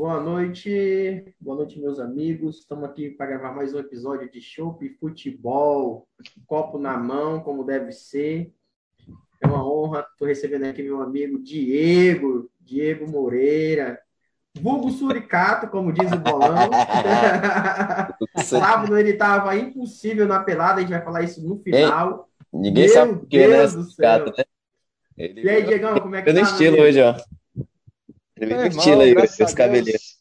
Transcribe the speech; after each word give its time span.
Boa 0.00 0.18
noite, 0.18 1.26
boa 1.38 1.58
noite, 1.58 1.78
meus 1.78 2.00
amigos. 2.00 2.60
Estamos 2.60 2.88
aqui 2.88 3.10
para 3.10 3.26
gravar 3.26 3.52
mais 3.54 3.74
um 3.74 3.78
episódio 3.78 4.30
de 4.30 4.40
Chopp 4.40 4.88
Futebol. 4.98 6.08
Copo 6.46 6.78
na 6.78 6.96
mão, 6.96 7.40
como 7.40 7.62
deve 7.62 7.92
ser. 7.92 8.50
É 9.42 9.46
uma 9.46 9.62
honra. 9.62 10.06
Estou 10.10 10.26
recebendo 10.26 10.64
aqui 10.64 10.82
meu 10.82 11.02
amigo 11.02 11.38
Diego, 11.38 12.50
Diego 12.58 13.10
Moreira. 13.10 14.00
Vulgo 14.58 14.90
Suricato, 14.90 15.68
como 15.68 15.92
diz 15.92 16.10
o 16.10 16.18
bolão. 16.18 16.70
Sábado 18.42 18.96
ele 18.96 19.10
estava 19.10 19.54
impossível 19.54 20.26
na 20.26 20.42
pelada, 20.42 20.78
a 20.78 20.80
gente 20.80 20.92
vai 20.92 21.04
falar 21.04 21.24
isso 21.24 21.46
no 21.46 21.58
final. 21.58 22.26
Ei, 22.54 22.58
ninguém 22.58 22.84
meu 22.86 22.94
sabe 22.94 23.12
o 23.12 23.26
que 23.26 23.36
é, 23.36 23.48
né? 23.48 23.66
Né? 23.98 24.44
Ele... 25.18 25.42
E 25.42 25.50
aí, 25.50 25.62
Diegão, 25.62 26.00
como 26.00 26.16
é 26.16 26.22
que 26.22 26.32
tá? 26.32 26.40
estilo 26.40 26.80
hoje, 26.80 27.02
ó. 27.02 27.14
Ele 28.40 28.54
é, 28.54 28.66
estilo 28.68 29.02
aí, 29.02 29.12
esse 29.12 29.54
cabelinhos. 29.54 30.18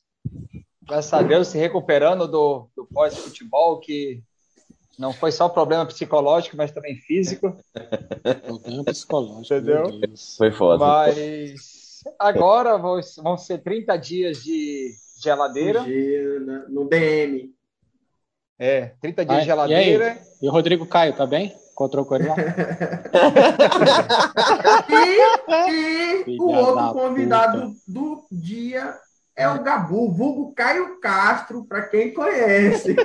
Graças 0.82 1.14
a 1.14 1.22
Deus, 1.22 1.48
se 1.48 1.58
recuperando 1.58 2.28
do, 2.28 2.68
do 2.76 2.86
pós-futebol, 2.86 3.80
que 3.80 4.22
não 4.98 5.14
foi 5.14 5.32
só 5.32 5.48
problema 5.48 5.86
psicológico, 5.86 6.58
mas 6.58 6.72
também 6.72 6.98
físico. 6.98 7.56
Problema 8.46 8.84
psicológico. 8.84 9.56
Entendeu? 9.56 9.86
Foi 10.38 10.52
foda. 10.52 10.86
Mas 10.86 12.04
agora 12.20 12.78
vão 12.78 13.38
ser 13.38 13.60
30 13.60 13.96
dias 13.98 14.44
de 14.44 14.92
geladeira. 15.24 15.86
No 16.68 16.86
DM. 16.90 17.54
É, 18.58 18.88
30 19.00 19.26
dias 19.26 19.40
de 19.40 19.46
geladeira. 19.46 20.22
E, 20.42 20.46
e, 20.46 20.50
o 20.50 20.52
Rodrigo 20.52 20.86
Caio, 20.86 21.16
tá 21.16 21.26
bem? 21.26 21.56
Encontrou 21.80 22.04
com 22.04 22.16
ele 22.16 22.28
lá? 22.28 22.36
e, 25.70 26.26
e 26.28 26.38
o 26.38 26.48
outro 26.48 26.92
convidado 26.92 27.62
puta. 27.62 27.80
do 27.88 28.28
dia 28.30 28.94
é 29.34 29.48
o 29.48 29.64
Gabu, 29.64 30.12
vulgo 30.12 30.54
Caio 30.54 31.00
Castro, 31.00 31.64
para 31.64 31.84
quem 31.84 32.14
conhece. 32.14 32.98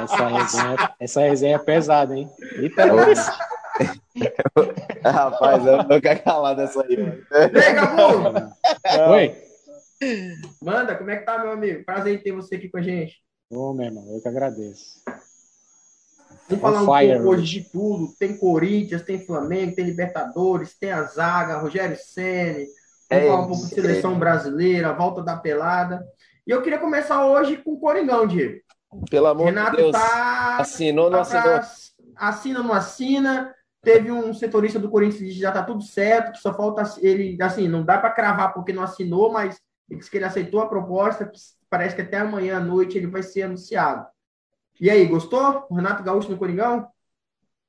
Essa 0.00 0.28
resenha, 0.28 0.94
essa 1.00 1.20
resenha 1.22 1.56
é 1.56 1.58
pesada, 1.58 2.16
hein? 2.16 2.30
Literalmente. 2.52 3.20
Rapaz, 5.04 5.66
eu 5.66 5.82
não 5.82 6.00
quero 6.00 6.22
calar 6.22 6.54
dessa 6.54 6.84
aí. 6.84 6.96
Ei, 6.96 7.74
Gabu! 7.74 8.52
Oi. 9.10 9.34
Manda, 10.62 10.94
como 10.94 11.10
é 11.10 11.16
que 11.16 11.24
tá, 11.24 11.36
meu 11.40 11.50
amigo? 11.50 11.84
Prazer 11.84 12.14
em 12.14 12.22
ter 12.22 12.30
você 12.30 12.54
aqui 12.54 12.68
com 12.68 12.78
a 12.78 12.82
gente. 12.82 13.16
Ô, 13.50 13.74
meu 13.74 13.86
irmão, 13.86 14.06
eu 14.14 14.22
que 14.22 14.28
agradeço. 14.28 15.02
Vamos 16.48 16.62
falar 16.62 16.82
um 16.82 16.98
fire, 16.98 17.14
pouco 17.14 17.28
hoje 17.30 17.60
de 17.60 17.70
tudo. 17.70 18.08
Tem 18.18 18.36
Corinthians, 18.36 19.02
tem 19.02 19.24
Flamengo, 19.24 19.74
tem 19.74 19.84
Libertadores, 19.84 20.76
tem 20.78 20.92
a 20.92 21.02
zaga, 21.02 21.58
Rogério 21.58 21.96
Ceni. 21.98 22.66
Vamos 23.10 23.24
é 23.24 23.28
falar 23.28 23.40
um 23.42 23.48
pouco 23.48 23.62
de 23.64 23.74
seleção 23.74 24.18
brasileira, 24.18 24.92
volta 24.92 25.22
da 25.22 25.36
pelada. 25.36 26.04
E 26.46 26.50
eu 26.50 26.62
queria 26.62 26.78
começar 26.78 27.26
hoje 27.26 27.56
com 27.56 27.72
o 27.72 27.80
Coringão, 27.80 28.26
Diego. 28.26 28.60
Pelo 29.10 29.26
amor 29.26 29.46
Renato 29.46 29.76
de 29.76 29.82
Deus. 29.82 29.92
Tá, 29.92 30.58
assinou, 30.58 31.10
não 31.10 31.22
tá 31.22 31.22
assinou? 31.22 31.60
Assina, 32.16 32.62
não 32.62 32.72
assina. 32.72 33.54
Teve 33.82 34.10
um 34.10 34.32
setorista 34.32 34.78
do 34.78 34.90
Corinthians 34.90 35.20
que 35.20 35.30
já 35.32 35.52
tá 35.52 35.62
tudo 35.62 35.82
certo, 35.82 36.32
que 36.32 36.38
só 36.38 36.52
falta 36.54 36.82
ele, 37.00 37.36
assim, 37.40 37.68
não 37.68 37.84
dá 37.84 37.98
para 37.98 38.10
cravar 38.10 38.52
porque 38.52 38.72
não 38.72 38.82
assinou, 38.82 39.32
mas 39.32 39.60
ele 39.88 39.98
disse 39.98 40.10
que 40.10 40.16
ele 40.16 40.24
aceitou 40.24 40.60
a 40.60 40.68
proposta, 40.68 41.30
parece 41.70 41.94
que 41.94 42.02
até 42.02 42.18
amanhã 42.18 42.56
à 42.56 42.60
noite 42.60 42.98
ele 42.98 43.06
vai 43.06 43.22
ser 43.22 43.42
anunciado. 43.42 44.06
E 44.78 44.90
aí, 44.90 45.06
gostou? 45.06 45.66
O 45.70 45.74
Renato 45.74 46.02
Gaúcho 46.02 46.30
no 46.30 46.36
Coringão? 46.36 46.88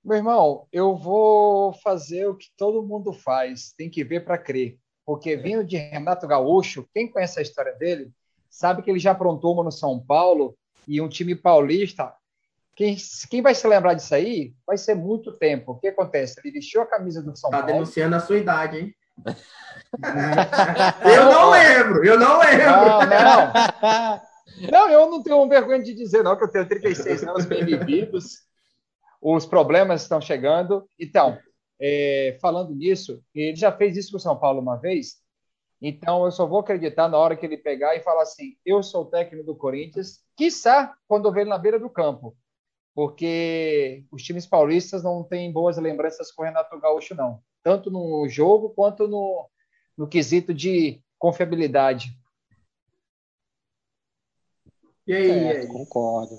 Meu 0.04 0.18
irmão, 0.18 0.68
eu 0.72 0.96
vou 0.96 1.74
fazer 1.74 2.28
o 2.28 2.36
que 2.36 2.48
todo 2.58 2.86
mundo 2.86 3.14
faz, 3.14 3.74
tem 3.78 3.90
que 3.90 4.04
ver 4.04 4.26
para 4.26 4.38
crer. 4.38 4.78
Porque 5.06 5.36
vindo 5.38 5.64
de 5.64 5.78
Renato 5.78 6.28
Gaúcho, 6.28 6.88
quem 6.94 7.10
conhece 7.10 7.40
a 7.40 7.42
história 7.42 7.74
dele, 7.74 8.12
sabe 8.50 8.82
que 8.82 8.90
ele 8.90 9.00
já 9.00 9.12
aprontou 9.12 9.54
uma 9.54 9.64
no 9.64 9.72
São 9.72 10.00
Paulo 10.00 10.58
e 10.88 11.00
um 11.02 11.08
time 11.08 11.34
paulista. 11.36 12.14
Quem, 12.76 12.96
quem 13.30 13.42
vai 13.42 13.56
se 13.56 13.66
lembrar 13.68 13.94
disso 13.94 14.14
aí 14.14 14.54
vai 14.66 14.78
ser 14.78 14.96
muito 14.96 15.32
tempo. 15.32 15.72
O 15.72 15.80
que 15.80 15.88
acontece? 15.88 16.40
Ele 16.44 16.54
vestiu 16.54 16.82
a 16.82 16.86
camisa 16.86 17.22
do 17.22 17.36
São 17.36 17.50
tá 17.50 17.58
Paulo. 17.58 17.72
Tá 17.72 17.74
denunciando 17.80 18.16
a 18.16 18.20
sua 18.20 18.38
idade, 18.38 18.80
hein? 18.80 18.96
eu 21.16 21.26
não 21.26 21.50
lembro, 21.50 22.06
eu 22.06 22.20
não 22.20 22.40
lembro. 22.40 22.66
Não, 22.66 23.00
não. 23.00 24.22
Não, 24.72 24.90
eu 24.90 25.10
não 25.10 25.22
tenho 25.22 25.48
vergonha 25.48 25.84
de 25.84 25.94
dizer, 25.94 26.24
não, 26.24 26.36
que 26.36 26.44
eu 26.44 26.52
tenho 26.52 26.68
36 26.68 27.24
anos 27.24 27.46
bem 27.46 27.64
vividos. 27.64 28.48
Os 29.22 29.46
problemas 29.46 30.02
estão 30.02 30.22
chegando. 30.22 30.88
Então, 31.00 31.38
é, 31.80 32.38
falando 32.42 32.74
nisso, 32.74 33.22
ele 33.34 33.56
já 33.56 33.72
fez 33.72 33.96
isso 33.98 34.12
com 34.12 34.18
o 34.18 34.22
São 34.22 34.38
Paulo 34.38 34.60
uma 34.60 34.78
vez. 34.78 35.18
Então, 35.82 36.26
eu 36.26 36.32
só 36.32 36.46
vou 36.46 36.60
acreditar 36.60 37.08
na 37.08 37.18
hora 37.18 37.36
que 37.36 37.46
ele 37.46 37.58
pegar 37.58 37.96
e 37.96 38.02
falar 38.02 38.24
assim: 38.24 38.56
eu 38.66 38.82
sou 38.82 39.04
o 39.04 39.10
técnico 39.10 39.46
do 39.46 39.56
Corinthians, 39.56 40.22
quiçá 40.36 40.96
quando 41.08 41.28
eu 41.28 41.36
ele 41.36 41.50
na 41.50 41.58
beira 41.58 41.80
do 41.80 41.90
campo. 41.90 42.36
Porque 42.96 44.04
os 44.12 44.24
times 44.24 44.48
paulistas 44.48 45.04
não 45.04 45.24
têm 45.24 45.52
boas 45.52 45.78
lembranças 45.78 46.32
com 46.32 46.42
o 46.42 46.46
Renato 46.46 46.80
Gaúcho, 46.80 47.14
não. 47.14 47.42
Tanto 47.62 47.92
no 47.92 48.28
jogo 48.28 48.72
quanto 48.72 49.08
no, 49.08 49.48
no 49.96 50.08
quesito 50.08 50.52
de 50.52 51.00
confiabilidade. 51.20 52.10
E 55.08 55.14
aí, 55.14 55.28
certo, 55.28 55.58
e 55.58 55.62
aí? 55.62 55.68
Concordo. 55.68 56.38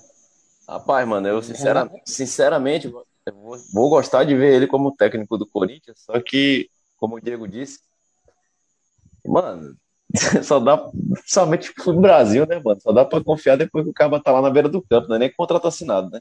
Rapaz, 0.69 1.09
mano, 1.09 1.27
eu 1.27 1.41
sinceramente, 1.41 2.03
sinceramente 2.05 2.87
eu 2.87 2.93
vou, 3.33 3.57
vou, 3.73 3.89
gostar 3.89 4.25
de 4.25 4.37
ver 4.37 4.55
ele 4.55 4.67
como 4.67 4.95
técnico 4.95 5.39
do 5.39 5.47
Corinthians, 5.47 5.99
só 6.01 6.21
que, 6.21 6.69
como 6.99 7.17
o 7.17 7.21
Diego 7.21 7.49
disse, 7.49 7.81
mano, 9.25 9.75
só 10.45 10.61
dá, 10.61 10.79
somente 11.25 11.73
no 11.87 12.01
Brasil, 12.01 12.47
né, 12.47 12.61
mano? 12.63 12.79
Só 12.83 12.93
dá 12.93 13.07
pra 13.07 13.25
confiar 13.25 13.57
depois 13.57 13.85
que 13.85 13.91
o 13.91 13.95
cara 13.95 14.21
tá 14.21 14.31
lá 14.31 14.43
na 14.43 14.51
beira 14.51 14.69
do 14.69 14.83
campo, 14.83 15.09
não 15.09 15.17
é 15.17 15.21
nem 15.21 15.33
contrato 15.33 15.67
assinado, 15.67 16.11
né? 16.11 16.21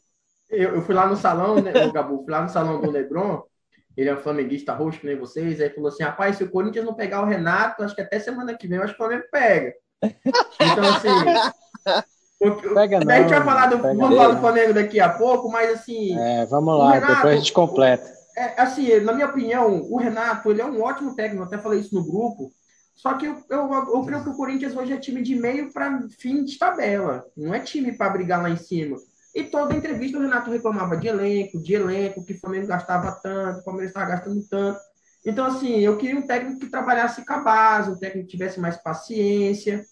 Eu, 0.49 0.75
eu 0.75 0.81
fui 0.81 0.95
lá 0.95 1.05
no 1.05 1.17
salão, 1.17 1.61
né, 1.61 1.85
o 1.85 1.91
Gabu, 1.91 2.23
fui 2.23 2.31
lá 2.31 2.41
no 2.41 2.49
salão 2.49 2.79
do 2.79 2.89
Lebron, 2.89 3.43
ele 3.97 4.09
é 4.09 4.13
um 4.13 4.21
flamenguista 4.21 4.73
roxo, 4.73 5.01
que 5.01 5.07
nem 5.07 5.17
vocês, 5.17 5.59
aí 5.59 5.69
falou 5.69 5.89
assim, 5.89 6.03
rapaz, 6.03 6.37
se 6.37 6.43
o 6.45 6.49
Corinthians 6.49 6.85
não 6.85 6.93
pegar 6.93 7.21
o 7.21 7.25
Renato, 7.25 7.83
acho 7.83 7.93
que 7.93 8.01
até 8.01 8.17
semana 8.17 8.57
que 8.57 8.65
vem, 8.65 8.77
eu 8.77 8.83
acho 8.85 8.95
que 8.95 9.01
o 9.01 9.05
Flamengo 9.05 9.27
pega. 9.29 9.73
Então, 10.01 10.83
assim, 10.85 11.09
Pega 12.39 12.99
não, 12.99 13.11
a 13.11 13.17
gente 13.19 13.29
vai 13.29 13.43
falar 13.43 13.65
do, 13.67 13.77
vamos 13.79 14.15
falar 14.15 14.33
do 14.35 14.39
Flamengo 14.39 14.73
daqui 14.73 14.99
a 14.99 15.09
pouco, 15.09 15.49
mas 15.49 15.71
assim. 15.71 16.17
É, 16.19 16.45
vamos 16.45 16.77
lá, 16.77 16.93
Renato, 16.93 17.15
depois 17.15 17.33
a 17.33 17.37
gente 17.37 17.53
completa. 17.53 18.17
É, 18.37 18.61
assim, 18.61 18.99
na 18.99 19.13
minha 19.13 19.25
opinião, 19.25 19.87
o 19.89 19.97
Renato 19.97 20.51
ele 20.51 20.61
é 20.61 20.65
um 20.65 20.81
ótimo 20.83 21.15
técnico, 21.15 21.43
até 21.43 21.57
falei 21.57 21.79
isso 21.79 21.95
no 21.95 22.05
grupo. 22.05 22.51
Só 22.93 23.15
que 23.15 23.25
eu, 23.25 23.37
eu, 23.49 23.71
eu 23.71 24.03
creio 24.03 24.23
que 24.23 24.29
o 24.29 24.35
Corinthians 24.35 24.75
hoje 24.75 24.93
é 24.93 24.97
time 24.97 25.21
de 25.21 25.35
meio 25.35 25.71
para 25.71 26.07
fim 26.19 26.43
de 26.43 26.57
tabela. 26.57 27.25
Não 27.35 27.53
é 27.53 27.59
time 27.59 27.91
para 27.91 28.09
brigar 28.09 28.41
lá 28.41 28.49
em 28.49 28.57
cima. 28.57 28.97
E 29.33 29.43
toda 29.43 29.75
entrevista 29.75 30.17
o 30.17 30.21
Renato 30.21 30.49
reclamava 30.49 30.97
de 30.97 31.07
elenco, 31.07 31.61
de 31.61 31.73
elenco, 31.75 32.23
que 32.23 32.33
o 32.33 32.39
Flamengo 32.39 32.67
gastava 32.67 33.11
tanto, 33.11 33.59
o 33.59 33.63
Palmeiras 33.63 33.91
estava 33.91 34.09
gastando 34.11 34.43
tanto. 34.49 34.79
Então, 35.25 35.45
assim, 35.45 35.79
eu 35.79 35.97
queria 35.97 36.17
um 36.17 36.25
técnico 36.25 36.59
que 36.59 36.71
trabalhasse 36.71 37.25
com 37.25 37.33
a 37.33 37.39
base, 37.39 37.91
um 37.91 37.97
técnico 37.97 38.27
que 38.27 38.31
tivesse 38.31 38.59
mais 38.59 38.77
paciência. 38.77 39.85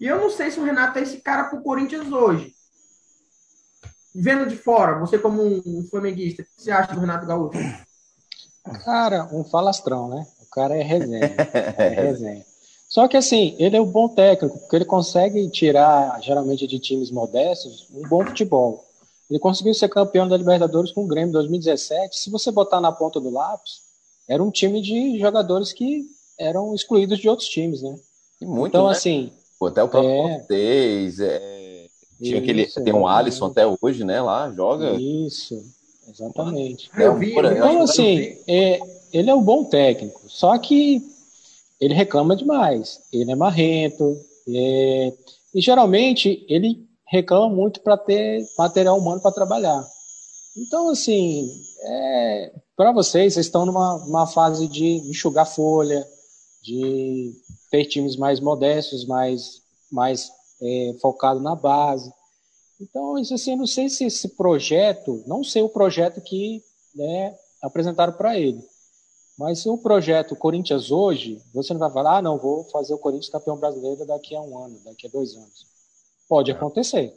E 0.00 0.06
eu 0.06 0.20
não 0.20 0.30
sei 0.30 0.50
se 0.50 0.60
o 0.60 0.64
Renato 0.64 0.98
é 0.98 1.02
esse 1.02 1.18
cara 1.18 1.44
pro 1.44 1.62
Corinthians 1.62 2.10
hoje. 2.12 2.54
Vendo 4.14 4.48
de 4.48 4.56
fora, 4.56 4.98
você 4.98 5.18
como 5.18 5.42
um 5.42 5.86
flamenguista, 5.88 6.42
o 6.42 6.44
que 6.44 6.50
você 6.56 6.70
acha 6.70 6.94
do 6.94 7.00
Renato 7.00 7.26
Gaúcho? 7.26 7.58
Cara, 8.84 9.28
um 9.32 9.44
falastrão, 9.44 10.08
né? 10.08 10.26
O 10.42 10.46
cara 10.50 10.76
é 10.76 10.82
resenha. 10.82 11.34
É 11.78 11.88
resenha. 11.88 12.44
Só 12.88 13.06
que 13.06 13.16
assim, 13.16 13.54
ele 13.58 13.76
é 13.76 13.80
um 13.80 13.86
bom 13.86 14.08
técnico, 14.08 14.58
porque 14.58 14.76
ele 14.76 14.84
consegue 14.84 15.48
tirar, 15.50 16.20
geralmente 16.22 16.66
de 16.66 16.78
times 16.78 17.10
modestos, 17.10 17.86
um 17.92 18.08
bom 18.08 18.24
futebol. 18.24 18.84
Ele 19.28 19.38
conseguiu 19.38 19.74
ser 19.74 19.88
campeão 19.90 20.26
da 20.26 20.36
Libertadores 20.36 20.90
com 20.92 21.04
o 21.04 21.06
Grêmio 21.06 21.28
em 21.28 21.32
2017. 21.32 22.18
Se 22.18 22.30
você 22.30 22.50
botar 22.50 22.80
na 22.80 22.90
ponta 22.90 23.20
do 23.20 23.30
lápis, 23.30 23.82
era 24.26 24.42
um 24.42 24.50
time 24.50 24.80
de 24.80 25.18
jogadores 25.18 25.72
que 25.72 26.06
eram 26.38 26.74
excluídos 26.74 27.18
de 27.18 27.28
outros 27.28 27.48
times, 27.48 27.82
né? 27.82 27.94
Muito, 28.40 28.68
então, 28.68 28.86
né? 28.86 28.92
assim, 28.92 29.32
até 29.66 29.82
o 29.82 29.88
próprio 29.88 30.10
é. 30.10 30.38
Cortez, 30.38 31.20
é, 31.20 31.86
tinha 32.20 32.38
aquele, 32.38 32.66
tem 32.66 32.92
um 32.92 33.06
Alisson 33.06 33.46
até 33.46 33.62
hoje, 33.80 34.04
né? 34.04 34.20
Lá, 34.20 34.50
joga. 34.50 34.92
Isso, 34.94 35.62
exatamente. 36.08 36.90
É, 36.96 37.06
eu 37.06 37.16
vi, 37.16 37.32
então, 37.32 37.82
assim, 37.82 38.36
é, 38.46 38.80
ele 39.12 39.30
é 39.30 39.34
um 39.34 39.42
bom 39.42 39.64
técnico, 39.64 40.20
só 40.26 40.56
que 40.58 41.02
ele 41.80 41.94
reclama 41.94 42.34
demais. 42.34 43.00
Ele 43.12 43.30
é 43.30 43.36
marrento, 43.36 44.16
é, 44.48 45.12
e 45.54 45.60
geralmente 45.60 46.44
ele 46.48 46.86
reclama 47.06 47.48
muito 47.54 47.80
para 47.80 47.96
ter 47.96 48.44
material 48.58 48.98
humano 48.98 49.20
para 49.20 49.32
trabalhar. 49.32 49.84
Então, 50.56 50.90
assim, 50.90 51.48
é, 51.84 52.52
para 52.76 52.92
vocês, 52.92 53.34
vocês 53.34 53.46
estão 53.46 53.64
numa 53.64 54.26
fase 54.26 54.66
de 54.66 54.84
enxugar 55.08 55.46
folha, 55.46 56.04
de 56.62 57.32
ter 57.70 57.84
times 57.84 58.16
mais 58.16 58.40
modestos, 58.40 59.04
mais, 59.06 59.62
mais 59.90 60.30
é, 60.60 60.96
focado 61.00 61.40
na 61.40 61.54
base. 61.54 62.12
Então, 62.80 63.18
isso 63.18 63.34
assim, 63.34 63.52
eu 63.52 63.56
não 63.56 63.66
sei 63.66 63.88
se 63.88 64.04
esse 64.04 64.28
projeto, 64.30 65.22
não 65.26 65.42
sei 65.42 65.62
o 65.62 65.68
projeto 65.68 66.20
que 66.20 66.62
né, 66.94 67.36
apresentaram 67.62 68.12
para 68.12 68.38
ele. 68.38 68.62
Mas 69.36 69.64
o 69.66 69.78
projeto 69.78 70.34
Corinthians 70.34 70.90
hoje, 70.90 71.40
você 71.54 71.72
não 71.72 71.80
vai 71.80 71.92
falar, 71.92 72.18
ah, 72.18 72.22
não, 72.22 72.38
vou 72.38 72.64
fazer 72.64 72.94
o 72.94 72.98
Corinthians 72.98 73.30
campeão 73.30 73.56
brasileiro 73.56 74.04
daqui 74.04 74.34
a 74.34 74.40
um 74.40 74.58
ano, 74.58 74.80
daqui 74.84 75.06
a 75.06 75.10
dois 75.10 75.34
anos. 75.34 75.66
Pode 76.28 76.50
é. 76.50 76.54
acontecer. 76.54 77.14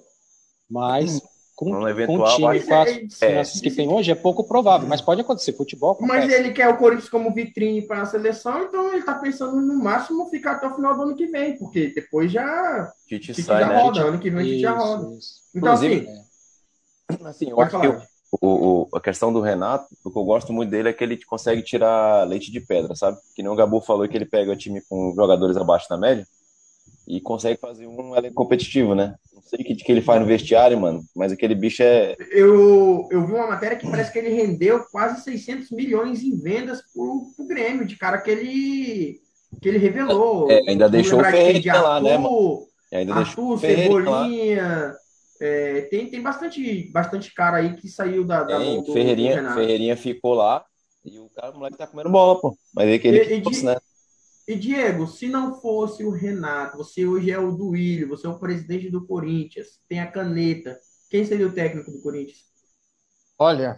Mas 0.70 1.22
com, 1.62 1.72
um 1.72 1.88
eventual, 1.88 2.18
com 2.18 2.24
o 2.24 2.54
time 2.54 2.64
com 2.64 2.82
as 2.82 2.92
finanças 3.20 3.60
é, 3.60 3.62
que 3.62 3.70
tem 3.70 3.88
hoje 3.88 4.10
é 4.10 4.16
pouco 4.16 4.44
provável, 4.44 4.88
mas 4.88 5.00
pode 5.00 5.22
acontecer. 5.22 5.54
Futebol 5.54 5.92
acontece. 5.92 6.28
Mas 6.28 6.34
ele 6.34 6.54
quer 6.54 6.68
o 6.70 6.78
Corinthians 6.78 7.08
como 7.08 7.32
vitrine 7.32 7.84
para 7.84 8.02
a 8.02 8.06
seleção, 8.06 8.64
então 8.64 8.88
ele 8.88 8.98
está 8.98 9.14
pensando 9.14 9.62
no 9.62 9.76
máximo 9.76 10.28
ficar 10.30 10.54
até 10.54 10.68
o 10.68 10.76
final 10.76 10.96
do 10.96 11.04
ano 11.04 11.16
que 11.16 11.28
vem, 11.28 11.56
porque 11.58 11.92
depois 11.94 12.32
já. 12.32 12.92
Tite 13.08 13.40
sai, 13.44 13.62
já 13.62 13.70
né? 13.70 13.80
roda, 13.80 14.02
ano 14.02 14.18
que 14.18 14.32
vem 14.32 14.40
a 14.40 14.44
gente 14.44 14.60
já 14.60 14.72
roda. 14.72 15.16
Isso. 15.16 15.34
Então, 15.54 15.74
Inclusive, 15.74 16.08
assim, 17.08 17.26
assim 17.26 17.50
eu 17.52 17.62
acho 17.62 17.72
falar. 17.72 18.00
que 18.00 18.08
o, 18.42 18.88
o, 18.92 18.96
a 18.96 19.00
questão 19.00 19.32
do 19.32 19.40
Renato, 19.40 19.86
o 20.04 20.10
que 20.10 20.18
eu 20.18 20.24
gosto 20.24 20.52
muito 20.52 20.72
dele 20.72 20.90
é 20.90 20.94
que 20.94 21.04
ele 21.04 21.24
consegue 21.24 21.62
tirar 21.62 22.28
leite 22.28 22.52
de 22.52 22.60
pedra, 22.60 22.96
sabe? 22.96 23.20
Que 23.36 23.44
nem 23.44 23.52
o 23.52 23.56
Gabu 23.56 23.82
falou 23.82 24.08
que 24.08 24.18
ele 24.18 24.26
pega 24.26 24.52
o 24.52 24.58
time 24.58 24.82
com 24.90 25.14
jogadores 25.16 25.58
abaixo 25.58 25.88
da 25.88 25.98
média 25.98 26.26
e 27.12 27.20
consegue 27.20 27.60
fazer 27.60 27.86
um 27.88 28.16
elenco 28.16 28.36
competitivo, 28.36 28.96
né? 28.96 29.16
Não 29.34 29.42
sei 29.42 29.60
o 29.60 29.64
que, 29.66 29.76
que 29.76 29.92
ele 29.92 30.02
faz 30.02 30.22
no 30.22 30.26
vestiário, 30.26 30.80
mano, 30.80 31.04
mas 31.14 31.34
aquele 31.34 31.54
bicho 31.54 31.84
é. 31.84 32.16
Eu, 32.32 33.06
eu 33.12 33.26
vi 33.28 33.34
uma 33.34 33.48
matéria 33.48 33.76
que 33.76 33.90
parece 33.90 34.14
que 34.14 34.20
ele 34.20 34.30
rendeu 34.30 34.86
quase 34.90 35.22
600 35.22 35.72
milhões 35.72 36.24
em 36.24 36.38
vendas 36.38 36.82
pro, 36.94 37.34
pro 37.36 37.46
Grêmio, 37.46 37.86
de 37.86 37.98
cara 37.98 38.18
que 38.18 38.32
ele, 38.32 39.20
que 39.62 39.68
ele 39.68 39.78
revelou. 39.78 40.50
É, 40.50 40.62
ainda 40.70 40.88
deixou 40.88 41.20
o 41.20 41.24
Ferreira 41.26 41.82
lá, 41.82 42.00
né, 42.00 42.18
mano? 42.18 42.66
Ainda 42.94 43.14
Arthur, 43.16 43.60
Cebolinha. 43.60 44.96
É, 45.42 45.82
tem, 45.90 46.08
tem 46.08 46.22
bastante, 46.22 46.90
bastante 46.92 47.34
cara 47.34 47.58
aí 47.58 47.76
que 47.76 47.90
saiu 47.90 48.24
da, 48.24 48.44
da 48.44 48.58
tem, 48.60 48.84
do, 48.84 48.94
Ferreirinha, 48.94 49.42
do 49.42 49.54
Ferreirinha 49.56 49.98
ficou 49.98 50.36
lá 50.36 50.64
e 51.04 51.18
o 51.18 51.30
cara, 51.36 51.52
o 51.52 51.58
moleque 51.58 51.78
tá 51.78 51.88
comendo 51.88 52.12
bola, 52.12 52.40
pô. 52.40 52.56
Mas 52.76 52.88
é 52.88 53.00
que 53.00 53.08
ele 53.08 53.36
e, 53.36 53.42
que 53.42 53.66
né? 53.66 53.76
E 54.48 54.56
Diego, 54.56 55.08
se 55.08 55.28
não 55.28 55.60
fosse 55.62 56.04
o 56.04 56.10
Renato, 56.10 56.78
você 56.78 57.06
hoje 57.06 57.32
é 57.32 57.38
o 57.38 57.52
Duílio, 57.52 58.10
você 58.10 58.26
é 58.26 58.30
o 58.30 58.40
presidente 58.40 58.90
do 58.90 59.06
Corinthians, 59.06 59.80
tem 59.88 60.00
a 60.00 60.12
caneta. 60.12 60.80
Quem 61.10 61.24
seria 61.26 61.48
o 61.48 61.54
técnico 61.54 61.92
do 61.92 62.02
Corinthians? 62.02 62.40
Olha, 63.38 63.78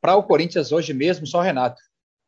para 0.00 0.16
o 0.16 0.22
Corinthians 0.22 0.72
hoje 0.72 0.94
mesmo, 0.94 1.26
só 1.26 1.38
o 1.38 1.42
Renato. 1.42 1.80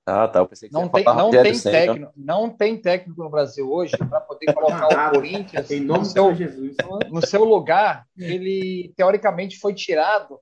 Ah, 0.07 0.27
tá. 0.27 0.41
Eu 0.41 0.47
pensei 0.47 0.69
que 0.69 0.75
não 0.75 0.89
tem, 0.89 1.05
não 1.05 1.31
tem 1.31 1.61
técnico, 1.61 2.13
não 2.17 2.51
tem 2.51 2.81
técnico 2.81 3.23
no 3.23 3.31
Brasil 3.31 3.71
hoje 3.71 3.97
para 3.97 4.21
poder 4.21 4.53
colocar 4.55 5.11
o 5.11 5.15
Corinthians 5.15 5.71
em 5.71 5.81
nome 5.81 6.01
no, 6.01 6.05
seu, 6.05 6.35
Jesus. 6.35 6.77
no 7.11 7.27
seu 7.27 7.45
lugar. 7.45 8.07
Ele 8.19 8.93
teoricamente 8.97 9.59
foi 9.59 9.75
tirado 9.75 10.39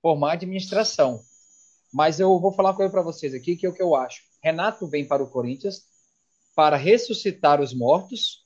por 0.00 0.16
má 0.16 0.32
administração. 0.32 1.20
Mas 1.92 2.18
eu 2.18 2.38
vou 2.40 2.52
falar 2.52 2.70
uma 2.70 2.76
coisa 2.76 2.90
para 2.90 3.02
vocês 3.02 3.34
aqui 3.34 3.54
que 3.54 3.66
é 3.66 3.68
o 3.68 3.74
que 3.74 3.82
eu 3.82 3.94
acho. 3.94 4.22
Renato 4.42 4.86
vem 4.86 5.06
para 5.06 5.22
o 5.22 5.28
Corinthians 5.28 5.91
para 6.54 6.76
ressuscitar 6.76 7.60
os 7.60 7.74
mortos, 7.74 8.42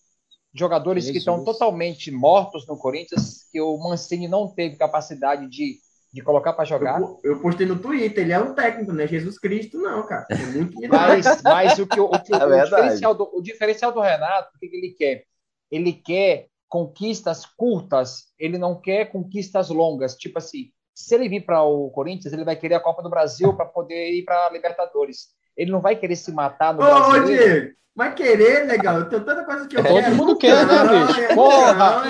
jogadores 0.54 1.04
Jesus. 1.04 1.12
que 1.12 1.18
estão 1.18 1.44
totalmente 1.44 2.10
mortos 2.10 2.66
no 2.66 2.76
Corinthians, 2.76 3.48
que 3.50 3.60
o 3.60 3.76
Mancini 3.78 4.28
não 4.28 4.48
teve 4.48 4.76
capacidade 4.76 5.48
de 5.48 5.78
de 6.16 6.22
colocar 6.22 6.54
para 6.54 6.64
jogar. 6.64 6.98
Eu, 6.98 7.20
eu, 7.22 7.40
postei 7.40 7.66
no 7.66 7.78
Twitter, 7.78 8.24
ele 8.24 8.32
é 8.32 8.38
um 8.38 8.54
técnico, 8.54 8.90
não 8.90 9.04
é 9.04 9.06
Jesus 9.06 9.38
Cristo, 9.38 9.76
não, 9.76 10.06
cara. 10.06 10.26
É 10.30 10.46
muito 10.46 10.74
mas, 10.88 11.42
mas 11.42 11.78
o 11.78 11.86
que, 11.86 12.00
o, 12.00 12.08
que, 12.08 12.32
é 12.32 12.42
o, 12.42 12.64
diferencial 12.64 13.14
do, 13.14 13.30
o 13.34 13.42
diferencial 13.42 13.92
do 13.92 14.00
Renato, 14.00 14.50
o 14.54 14.58
que, 14.58 14.66
que 14.66 14.76
ele 14.76 14.94
quer? 14.96 15.24
Ele 15.70 15.92
quer 15.92 16.46
conquistas 16.68 17.44
curtas, 17.44 18.32
ele 18.38 18.56
não 18.56 18.80
quer 18.80 19.12
conquistas 19.12 19.68
longas. 19.68 20.16
Tipo 20.16 20.38
assim, 20.38 20.70
se 20.94 21.14
ele 21.14 21.28
vir 21.28 21.44
para 21.44 21.62
o 21.62 21.90
Corinthians, 21.90 22.32
ele 22.32 22.44
vai 22.44 22.56
querer 22.56 22.76
a 22.76 22.80
Copa 22.80 23.02
do 23.02 23.10
Brasil 23.10 23.54
para 23.54 23.66
poder 23.66 24.12
ir 24.12 24.24
para 24.24 24.46
a 24.46 24.50
Libertadores. 24.50 25.34
Ele 25.54 25.70
não 25.70 25.82
vai 25.82 25.96
querer 25.96 26.16
se 26.16 26.32
matar 26.32 26.72
no 26.72 26.82
Ô, 26.82 27.24
Diego, 27.26 27.74
mas 27.96 28.14
querer, 28.14 28.66
legal, 28.66 28.98
eu 28.98 29.08
tenho 29.08 29.24
tanta 29.24 29.42
coisa 29.42 29.66
que 29.66 29.74
eu 29.74 29.82
Todo 29.82 29.94
quero. 29.94 30.04
Todo 30.04 30.16
mundo 30.16 30.36
quer, 30.36 30.66
né, 30.66 31.06
bicho? 31.06 31.34
Porra! 31.34 32.02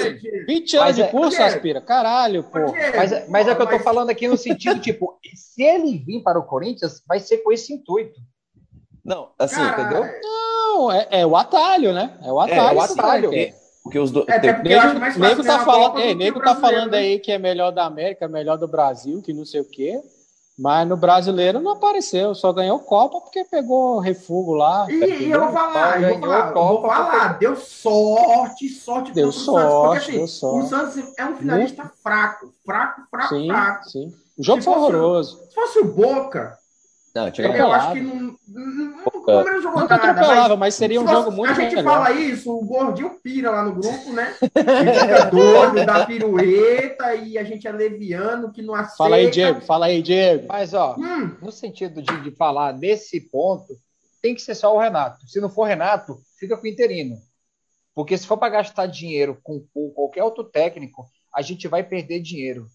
20 0.44 0.76
anos 0.78 0.96
de 0.96 1.02
é- 1.02 1.06
curso, 1.06 1.40
Aspira. 1.40 1.80
Caralho, 1.80 2.42
pô. 2.42 2.58
Mas, 2.96 3.12
é, 3.12 3.26
mas 3.28 3.46
é 3.46 3.54
que 3.54 3.62
eu 3.62 3.68
tô 3.68 3.78
falando 3.78 4.10
aqui 4.10 4.26
no 4.26 4.36
sentido, 4.36 4.80
tipo, 4.80 5.16
se 5.32 5.62
ele 5.62 5.98
vir 5.98 6.24
para 6.24 6.40
o 6.40 6.42
Corinthians, 6.42 7.00
vai 7.06 7.20
ser 7.20 7.38
com 7.38 7.52
esse 7.52 7.72
intuito. 7.72 8.18
Não, 9.04 9.30
assim, 9.38 9.62
entendeu? 9.62 10.04
Não, 10.20 10.90
é, 10.90 11.06
é, 11.12 11.26
o 11.26 11.36
atalho, 11.36 11.92
né? 11.92 12.18
É 12.20 12.32
o 12.32 12.40
atalho. 12.40 12.60
É, 12.60 12.72
o 12.72 12.80
atalho. 12.80 13.28
Porque, 13.28 13.54
porque 13.84 13.98
os 14.00 14.10
dois. 14.10 14.26
É, 14.26 14.40
nego, 14.40 15.18
nego 15.20 15.44
tá, 15.44 15.64
falando, 15.64 16.00
é, 16.00 16.14
nego 16.14 16.40
tá 16.40 16.56
falando 16.56 16.90
né? 16.90 16.98
aí 16.98 17.20
que 17.20 17.30
é 17.30 17.38
melhor 17.38 17.70
da 17.70 17.84
América, 17.84 18.26
melhor 18.26 18.58
do 18.58 18.66
Brasil, 18.66 19.22
que 19.22 19.32
não 19.32 19.44
sei 19.44 19.60
o 19.60 19.64
quê. 19.64 20.02
Mas 20.58 20.88
no 20.88 20.96
brasileiro 20.96 21.60
não 21.60 21.72
apareceu, 21.72 22.34
só 22.34 22.50
ganhou 22.50 22.78
Copa 22.78 23.20
porque 23.20 23.44
pegou 23.44 23.98
refúgio 23.98 24.54
lá. 24.54 24.86
E, 24.88 24.94
e 24.94 25.30
eu 25.30 25.40
vou 25.40 25.52
falar, 25.52 26.02
eu 26.02 26.10
vou 26.12 26.20
falar, 26.20 26.52
Copa, 26.52 26.80
vou 26.80 26.90
falar 26.90 27.38
deu 27.38 27.56
sorte, 27.56 28.68
sorte 28.70 29.12
deu 29.12 29.30
sorte, 29.30 29.60
Santos, 29.60 29.82
porque, 29.82 29.98
assim, 29.98 30.18
deu 30.18 30.26
sorte. 30.26 30.64
O 30.64 30.68
Santos 30.68 31.12
é 31.18 31.24
um 31.26 31.36
finalista 31.36 31.82
Muito... 31.82 31.96
fraco, 32.02 32.54
fraco, 32.64 33.02
fraco, 33.10 33.34
sim, 33.34 33.48
fraco. 33.48 33.90
Sim. 33.90 34.14
O 34.38 34.42
jogo 34.42 34.62
se 34.62 34.64
foi 34.64 34.74
horroroso. 34.74 35.38
Se 35.48 35.54
fosse 35.54 35.78
o 35.80 35.92
Boca, 35.92 36.58
não, 37.16 37.30
tinha 37.30 37.48
eu 37.48 37.72
acho 37.72 37.92
que 37.94 38.00
não. 38.02 38.36
Não, 38.46 39.44
não 39.44 39.62
jogou 39.62 39.80
nunca 39.80 39.96
nada, 39.96 40.10
atropelava, 40.10 40.48
mas, 40.50 40.58
mas 40.58 40.74
seria 40.74 41.00
um 41.00 41.08
jogo 41.08 41.32
muito 41.32 41.50
A 41.50 41.54
gente 41.54 41.76
melhor. 41.76 41.94
fala 41.94 42.12
isso, 42.12 42.54
o 42.54 42.62
gordinho 42.62 43.18
pira 43.22 43.50
lá 43.50 43.64
no 43.64 43.72
grupo, 43.72 44.12
né? 44.12 44.34
Fica 44.40 45.24
doido, 45.30 45.86
dá 45.86 46.04
pirueta 46.04 47.14
e 47.14 47.38
a 47.38 47.44
gente 47.44 47.66
é 47.66 47.72
leviano, 47.72 48.52
que 48.52 48.60
não 48.60 48.74
aceita. 48.74 48.96
Fala 48.98 49.16
aí, 49.16 49.30
Diego, 49.30 49.60
fala 49.62 49.86
aí, 49.86 50.02
Diego. 50.02 50.46
Mas, 50.46 50.74
ó, 50.74 50.94
hum. 50.98 51.34
no 51.40 51.50
sentido 51.50 52.02
de, 52.02 52.22
de 52.22 52.30
falar 52.32 52.74
nesse 52.74 53.18
ponto, 53.18 53.74
tem 54.20 54.34
que 54.34 54.42
ser 54.42 54.54
só 54.54 54.74
o 54.74 54.78
Renato. 54.78 55.26
Se 55.26 55.40
não 55.40 55.48
for 55.48 55.64
Renato, 55.64 56.20
fica 56.38 56.54
com 56.54 56.64
o 56.64 56.68
interino. 56.68 57.16
Porque 57.94 58.18
se 58.18 58.26
for 58.26 58.36
para 58.36 58.50
gastar 58.50 58.86
dinheiro 58.86 59.38
com, 59.42 59.64
com 59.72 59.90
qualquer 59.90 60.22
outro 60.22 60.44
técnico, 60.44 61.06
a 61.34 61.40
gente 61.40 61.66
vai 61.66 61.82
perder 61.82 62.20
dinheiro. 62.20 62.66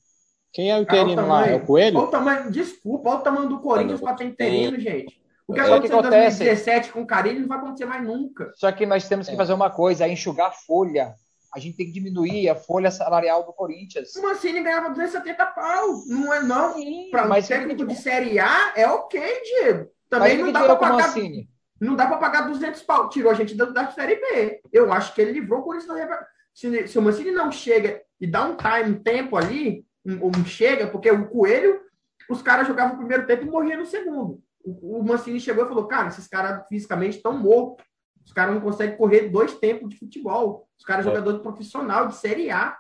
Quem 0.52 0.70
é 0.70 0.78
o 0.78 0.82
interino 0.82 1.28
lá? 1.28 1.48
É 1.48 1.56
o 1.56 1.66
Coelho? 1.66 1.98
Olha 1.98 2.08
o 2.08 2.12
tamanho, 2.12 2.52
desculpa, 2.52 3.10
olha 3.10 3.20
o 3.20 3.22
tamanho 3.22 3.50
do 3.50 3.60
Corinthians 3.60 4.02
para 4.02 4.16
ter 4.16 4.26
interino, 4.26 4.80
gente. 4.80 5.22
O 5.48 5.54
que 5.54 5.60
é 5.60 5.64
aconteceu 5.64 6.00
em 6.00 6.10
2017 6.10 6.92
com 6.92 7.02
o 7.02 7.08
Carilho 7.08 7.42
não 7.42 7.48
vai 7.48 7.58
acontecer 7.58 7.86
mais 7.86 8.04
nunca. 8.04 8.52
Só 8.56 8.72
que 8.72 8.86
nós 8.86 9.08
temos 9.08 9.28
que 9.28 9.34
é. 9.34 9.38
fazer 9.38 9.54
uma 9.54 9.70
coisa, 9.70 10.06
é 10.06 10.12
enxugar 10.12 10.48
a 10.48 10.52
folha. 10.52 11.14
A 11.54 11.60
gente 11.60 11.76
tem 11.76 11.88
que 11.88 11.92
diminuir 11.92 12.48
a 12.48 12.56
folha 12.56 12.90
salarial 12.90 13.46
do 13.46 13.52
Corinthians. 13.52 14.16
O 14.16 14.22
Mancini 14.22 14.62
ganhava 14.62 14.90
270 14.90 15.46
pau. 15.48 16.04
Não 16.08 16.34
é 16.34 16.42
não. 16.42 16.76
Para 17.12 17.28
um 17.28 17.42
técnico 17.42 17.86
de 17.86 17.96
Série 17.96 18.40
A 18.40 18.72
é 18.76 18.88
ok, 18.88 19.22
Diego. 19.44 19.90
Também 20.10 20.38
não 20.38 20.52
dá 20.52 20.64
para 20.64 20.76
pagar... 20.78 21.08
Mancini. 21.08 21.50
Não 21.80 21.96
dá 21.96 22.08
para 22.08 22.18
pagar 22.18 22.42
200 22.48 22.82
pau. 22.84 23.10
Tirou 23.10 23.32
a 23.32 23.36
gente 23.36 23.56
da, 23.56 23.66
da 23.66 23.92
Série 23.92 24.16
B. 24.16 24.62
Eu 24.72 24.94
acho 24.94 25.14
que 25.14 25.22
ele 25.22 25.34
livrou 25.34 25.60
o 25.60 25.64
Corinthians 25.64 25.94
da... 25.94 26.26
Se, 26.54 26.88
se 26.88 26.98
o 26.98 27.02
Mancini 27.02 27.32
não 27.32 27.52
chega 27.52 28.02
e 28.20 28.26
dá 28.26 28.46
um 28.46 28.56
time, 28.56 28.92
um 28.92 29.04
tempo 29.04 29.36
ali, 29.36 29.86
um, 30.06 30.28
um 30.28 30.46
chega, 30.46 30.88
porque 30.88 31.10
o 31.12 31.28
Coelho, 31.28 31.82
os 32.30 32.42
caras 32.42 32.68
jogavam 32.68 32.96
o 32.96 32.98
primeiro 32.98 33.26
tempo 33.26 33.44
e 33.44 33.50
morriam 33.50 33.80
no 33.80 33.86
segundo. 33.86 34.42
O, 34.64 35.00
o 35.00 35.04
Mancini 35.04 35.40
chegou 35.40 35.66
e 35.66 35.68
falou, 35.68 35.88
cara, 35.88 36.10
esses 36.10 36.28
caras 36.28 36.66
fisicamente 36.68 37.18
estão 37.18 37.38
mortos. 37.38 37.86
Os 38.26 38.32
caras 38.32 38.54
não 38.54 38.62
conseguem 38.62 38.98
correr 38.98 39.30
dois 39.30 39.56
tempos 39.56 39.90
de 39.90 39.98
futebol. 39.98 40.68
Os 40.78 40.86
caras 40.86 41.06
é. 41.06 41.10
jogadores 41.10 41.42
profissional 41.42 42.08
de 42.08 42.16
Série 42.16 42.52
A. 42.52 42.78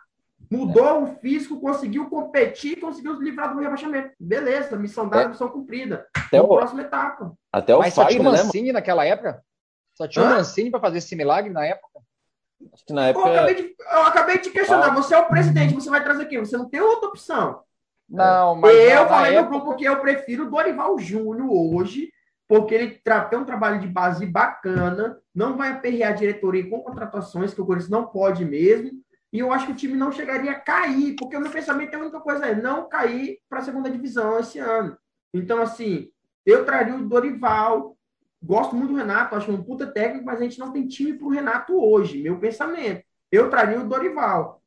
Mudou 0.49 0.85
é. 0.85 0.93
o 0.93 1.07
físico, 1.17 1.61
conseguiu 1.61 2.09
competir, 2.09 2.79
conseguiu 2.79 3.15
se 3.15 3.23
livrar 3.23 3.53
do 3.53 3.59
rebaixamento. 3.59 4.11
Beleza, 4.19 4.75
missão 4.75 5.07
dada, 5.07 5.23
é. 5.23 5.27
missão 5.29 5.49
cumprida. 5.49 6.05
Até 6.15 6.41
o, 6.41 6.47
próxima 6.47 6.81
etapa. 6.81 7.33
Até 7.51 7.75
o 7.75 7.79
Mas 7.79 7.95
Fagner, 7.95 8.11
só 8.11 8.17
tinha 8.17 8.29
o 8.29 8.31
né, 8.31 8.43
Mancini 8.43 8.67
né, 8.67 8.73
naquela 8.73 9.05
época? 9.05 9.43
Só 9.95 10.07
tinha 10.07 10.25
o 10.25 10.29
Mancini 10.29 10.71
para 10.71 10.79
fazer 10.79 10.97
esse 10.97 11.15
milagre 11.15 11.51
na 11.51 11.65
época? 11.65 11.90
Acho 12.73 12.85
que 12.85 12.93
na 12.93 13.07
época. 13.07 13.27
Eu 13.27 13.33
acabei 13.33 13.55
de, 13.55 13.75
eu 13.79 14.01
acabei 14.03 14.37
de 14.39 14.49
questionar. 14.49 14.87
Ah. 14.87 14.95
Você 14.95 15.13
é 15.13 15.19
o 15.19 15.27
presidente, 15.27 15.73
você 15.73 15.89
vai 15.89 16.03
trazer 16.03 16.25
quem? 16.25 16.39
Você 16.39 16.57
não 16.57 16.69
tem 16.69 16.81
outra 16.81 17.09
opção. 17.09 17.61
Não, 18.09 18.55
mas. 18.55 18.75
Eu 18.75 19.07
falei 19.07 19.35
época... 19.35 19.41
no 19.41 19.49
grupo 19.49 19.77
que 19.77 19.85
eu 19.85 19.99
prefiro 19.99 20.45
o 20.45 20.49
Dorival 20.49 20.97
Júnior 20.99 21.49
hoje, 21.49 22.11
porque 22.47 22.75
ele 22.75 23.01
tem 23.29 23.39
um 23.39 23.45
trabalho 23.45 23.79
de 23.79 23.87
base 23.87 24.25
bacana, 24.25 25.17
não 25.33 25.55
vai 25.55 25.71
aperrear 25.71 26.11
a 26.11 26.15
diretoria 26.15 26.69
com 26.69 26.81
contratações, 26.81 27.53
que 27.53 27.61
o 27.61 27.65
Corinthians 27.65 27.89
não 27.89 28.07
pode 28.07 28.43
mesmo. 28.43 28.91
E 29.31 29.39
eu 29.39 29.53
acho 29.53 29.67
que 29.67 29.71
o 29.71 29.75
time 29.75 29.95
não 29.95 30.11
chegaria 30.11 30.51
a 30.51 30.59
cair, 30.59 31.15
porque 31.17 31.37
o 31.37 31.39
meu 31.39 31.49
pensamento 31.49 31.93
é 31.93 31.95
a 31.95 32.01
única 32.01 32.19
coisa 32.19 32.47
é 32.47 32.53
não 32.53 32.89
cair 32.89 33.39
para 33.49 33.59
a 33.59 33.63
segunda 33.63 33.89
divisão 33.89 34.37
esse 34.37 34.59
ano. 34.59 34.97
Então, 35.33 35.61
assim, 35.61 36.09
eu 36.45 36.65
traria 36.65 36.95
o 36.95 37.07
Dorival, 37.07 37.95
Gosto 38.43 38.75
muito 38.75 38.91
do 38.91 38.97
Renato, 38.97 39.35
acho 39.35 39.51
um 39.51 39.63
puta 39.63 39.85
técnico, 39.85 40.25
mas 40.25 40.39
a 40.39 40.43
gente 40.43 40.57
não 40.57 40.71
tem 40.71 40.87
time 40.87 41.13
para 41.13 41.27
o 41.27 41.29
Renato 41.29 41.73
hoje, 41.73 42.21
meu 42.21 42.39
pensamento. 42.39 43.03
Eu 43.31 43.49
traria 43.49 43.79
o 43.79 43.87
Dorival. 43.87 44.61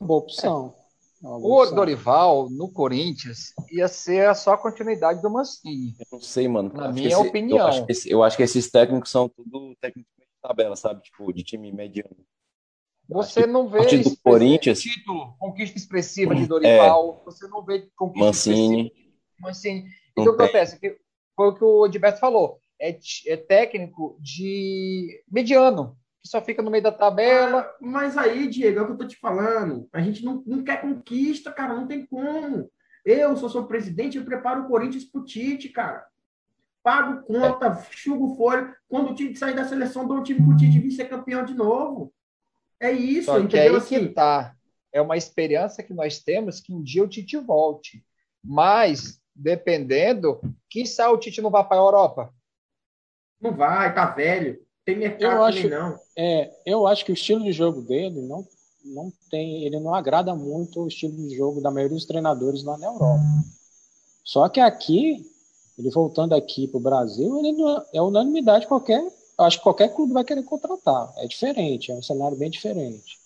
Boa 0.00 0.20
opção. 0.20 0.74
É 1.22 1.26
o 1.26 1.66
Dorival 1.66 2.48
no 2.48 2.70
Corinthians 2.72 3.52
ia 3.70 3.88
ser 3.88 4.28
a 4.28 4.34
só 4.34 4.56
continuidade 4.56 5.20
do 5.20 5.28
Mancini. 5.28 5.94
Eu 5.98 6.06
não 6.12 6.20
sei, 6.20 6.46
mano. 6.46 6.72
Na 6.72 6.92
minha 6.92 7.08
esse, 7.08 7.16
opinião. 7.16 7.58
Eu 7.58 7.66
acho, 7.66 7.84
esse, 7.88 8.10
eu 8.10 8.22
acho, 8.22 8.36
que 8.36 8.42
esses 8.44 8.70
técnicos 8.70 9.10
são 9.10 9.28
tudo 9.28 9.76
técnicos 9.80 10.12
de 10.16 10.26
tabela, 10.40 10.76
sabe? 10.76 11.02
Tipo, 11.02 11.32
de 11.32 11.42
time 11.42 11.72
mediano. 11.72 12.16
Você 13.08 13.46
não 13.46 13.68
vê 13.68 13.80
do 13.98 14.16
Corinthians, 14.18 14.80
título, 14.80 15.34
conquista 15.38 15.78
expressiva 15.78 16.34
de 16.34 16.46
Dorival, 16.46 17.20
é, 17.20 17.24
você 17.24 17.48
não 17.48 17.64
vê 17.64 17.88
conquista 17.96 18.26
Mancini. 18.26 18.86
expressiva 18.86 19.08
Mancini. 19.40 19.84
Então 20.12 20.34
o 20.34 20.36
que 20.36 20.42
acontece? 20.42 20.78
Que 20.78 20.98
foi 21.38 21.50
o 21.50 21.54
que 21.54 21.62
o 21.62 21.86
Edberto 21.86 22.18
falou. 22.18 22.58
É, 22.80 22.98
é 23.28 23.36
técnico 23.36 24.18
de 24.20 25.22
mediano, 25.30 25.96
que 26.20 26.28
só 26.28 26.42
fica 26.42 26.60
no 26.60 26.70
meio 26.70 26.82
da 26.82 26.90
tabela. 26.90 27.60
Ah, 27.60 27.76
mas 27.80 28.18
aí, 28.18 28.48
Diego, 28.48 28.80
é 28.80 28.82
o 28.82 28.86
que 28.86 28.92
eu 28.94 28.98
tô 28.98 29.06
te 29.06 29.16
falando. 29.16 29.88
A 29.92 30.00
gente 30.00 30.24
não, 30.24 30.42
não 30.44 30.64
quer 30.64 30.80
conquista, 30.80 31.52
cara, 31.52 31.74
não 31.74 31.86
tem 31.86 32.04
como. 32.04 32.68
Eu 33.04 33.36
sou 33.36 33.48
seu 33.48 33.64
presidente, 33.66 34.18
eu 34.18 34.24
preparo 34.24 34.62
o 34.62 34.66
Corinthians 34.66 35.04
pro 35.04 35.24
Tite, 35.24 35.68
cara. 35.68 36.04
Pago 36.82 37.22
conta, 37.22 37.66
é. 37.66 37.86
chugo 37.92 38.34
folha. 38.34 38.74
Quando 38.88 39.12
o 39.12 39.14
Tite 39.14 39.38
sair 39.38 39.54
da 39.54 39.64
seleção, 39.64 40.08
dou 40.08 40.18
o 40.18 40.22
time 40.24 40.42
pro 40.42 40.56
Tite 40.56 40.80
vir 40.80 40.90
ser 40.90 41.08
campeão 41.08 41.44
de 41.44 41.54
novo. 41.54 42.12
É 42.80 42.90
isso, 42.90 43.26
Só 43.26 43.38
entendeu? 43.38 43.50
Que 43.50 43.58
aí 43.58 43.76
assim, 43.76 44.08
que 44.08 44.12
tá. 44.12 44.56
É 44.92 45.00
uma 45.00 45.16
esperança 45.16 45.84
que 45.84 45.94
nós 45.94 46.18
temos 46.18 46.60
que 46.60 46.74
um 46.74 46.82
dia 46.82 47.04
o 47.04 47.08
Tite 47.08 47.36
volte. 47.36 48.04
Mas, 48.42 49.17
dependendo, 49.38 50.40
que 50.68 50.82
o 50.82 51.16
Tite 51.16 51.40
não 51.40 51.50
vá 51.50 51.62
para 51.62 51.76
a 51.76 51.80
Europa. 51.80 52.34
Não 53.40 53.54
vai, 53.54 53.94
tá 53.94 54.06
velho. 54.06 54.58
Tem 54.84 54.96
mercado 54.96 55.32
eu 55.32 55.44
acho, 55.44 55.68
não. 55.68 55.98
É, 56.16 56.50
eu 56.66 56.86
acho 56.86 57.04
que 57.04 57.12
o 57.12 57.14
estilo 57.14 57.44
de 57.44 57.52
jogo 57.52 57.82
dele 57.82 58.20
não, 58.22 58.44
não 58.84 59.12
tem, 59.30 59.64
ele 59.64 59.78
não 59.78 59.94
agrada 59.94 60.34
muito 60.34 60.82
o 60.82 60.88
estilo 60.88 61.14
de 61.16 61.36
jogo 61.36 61.60
da 61.60 61.70
maioria 61.70 61.94
dos 61.94 62.06
treinadores 62.06 62.64
lá 62.64 62.76
na 62.78 62.86
Europa. 62.86 63.22
Só 64.24 64.48
que 64.48 64.60
aqui, 64.60 65.24
ele 65.78 65.90
voltando 65.90 66.34
aqui 66.34 66.66
para 66.66 66.78
o 66.78 66.82
Brasil, 66.82 67.38
ele 67.38 67.52
não, 67.52 67.84
é 67.94 68.02
unanimidade 68.02 68.66
qualquer. 68.66 69.00
Eu 69.38 69.44
acho 69.44 69.58
que 69.58 69.62
qualquer 69.62 69.94
clube 69.94 70.12
vai 70.12 70.24
querer 70.24 70.42
contratar. 70.42 71.12
É 71.18 71.26
diferente, 71.26 71.92
é 71.92 71.94
um 71.94 72.02
cenário 72.02 72.36
bem 72.36 72.50
diferente. 72.50 73.18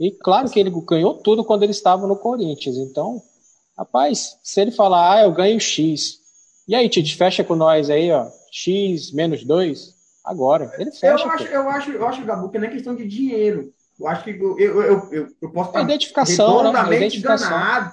E 0.00 0.10
claro 0.10 0.50
que 0.50 0.58
ele 0.58 0.70
ganhou 0.70 1.14
tudo 1.14 1.44
quando 1.44 1.62
ele 1.62 1.70
estava 1.70 2.06
no 2.06 2.16
Corinthians. 2.16 2.76
Então, 2.76 3.22
rapaz, 3.76 4.38
se 4.42 4.60
ele 4.60 4.70
falar, 4.70 5.14
ah, 5.14 5.22
eu 5.22 5.32
ganho 5.32 5.60
X. 5.60 6.20
E 6.68 6.74
aí, 6.74 6.88
Tite, 6.88 7.16
fecha 7.16 7.42
com 7.42 7.54
nós 7.54 7.90
aí, 7.90 8.10
ó. 8.10 8.28
X 8.50 9.12
menos 9.12 9.44
2. 9.44 9.94
Agora. 10.24 10.72
Ele 10.78 10.90
fecha. 10.90 11.06
Eu 11.06 11.30
acho, 11.30 11.44
eu 11.44 11.68
acho, 11.68 11.90
eu 11.90 12.06
acho, 12.06 12.24
Gabu, 12.24 12.48
que 12.50 12.58
não 12.58 12.68
é 12.68 12.70
questão 12.70 12.94
de 12.94 13.06
dinheiro. 13.06 13.72
Eu 13.98 14.06
acho 14.06 14.24
que 14.24 14.30
eu, 14.30 14.58
eu, 14.58 14.82
eu, 14.82 15.28
eu, 15.40 15.50
posso 15.50 15.70
estar 15.70 15.80
é 15.80 15.84
identificação, 15.84 16.48
né? 16.48 16.68
redondamente 16.68 16.90
né? 16.90 16.96
identificação. 16.96 17.48
enganado. 17.48 17.92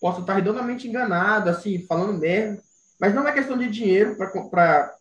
Posso 0.00 0.20
estar 0.20 0.34
redondamente 0.34 0.88
enganado, 0.88 1.50
assim, 1.50 1.84
falando 1.86 2.18
mesmo. 2.18 2.58
Mas 2.98 3.14
não 3.14 3.26
é 3.26 3.32
questão 3.32 3.56
de 3.56 3.68
dinheiro 3.68 4.16
para. 4.16 4.94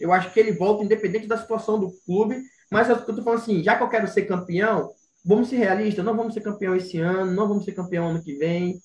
Eu 0.00 0.12
acho 0.12 0.32
que 0.32 0.40
ele 0.40 0.52
volta, 0.52 0.84
independente 0.84 1.26
da 1.26 1.38
situação 1.38 1.78
do 1.78 1.92
clube. 2.04 2.42
Mas 2.70 2.88
eu 2.88 2.96
estou 2.96 3.22
falando 3.22 3.40
assim, 3.40 3.62
já 3.62 3.76
que 3.76 3.82
eu 3.82 3.88
quero 3.88 4.08
ser 4.08 4.22
campeão, 4.22 4.90
vamos 5.24 5.48
ser 5.48 5.56
realistas, 5.56 6.04
não 6.04 6.16
vamos 6.16 6.32
ser 6.32 6.40
campeão 6.40 6.74
esse 6.74 6.98
ano, 6.98 7.30
não 7.32 7.46
vamos 7.46 7.64
ser 7.64 7.72
campeão 7.72 8.08
ano 8.08 8.22
que 8.22 8.34
vem. 8.34 8.80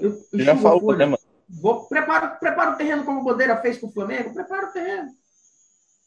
Eu, 0.00 0.18
já 0.34 0.56
falou, 0.56 0.96
né, 0.96 1.04
mano? 1.04 1.18
Vou, 1.48 1.86
prepara, 1.86 2.28
prepara 2.28 2.72
o 2.72 2.76
terreno 2.76 3.04
como 3.04 3.20
o 3.20 3.24
Bandeira 3.24 3.56
fez 3.56 3.78
com 3.78 3.86
o 3.86 3.92
Flamengo, 3.92 4.34
prepara 4.34 4.66
o 4.66 4.72
terreno. 4.72 5.08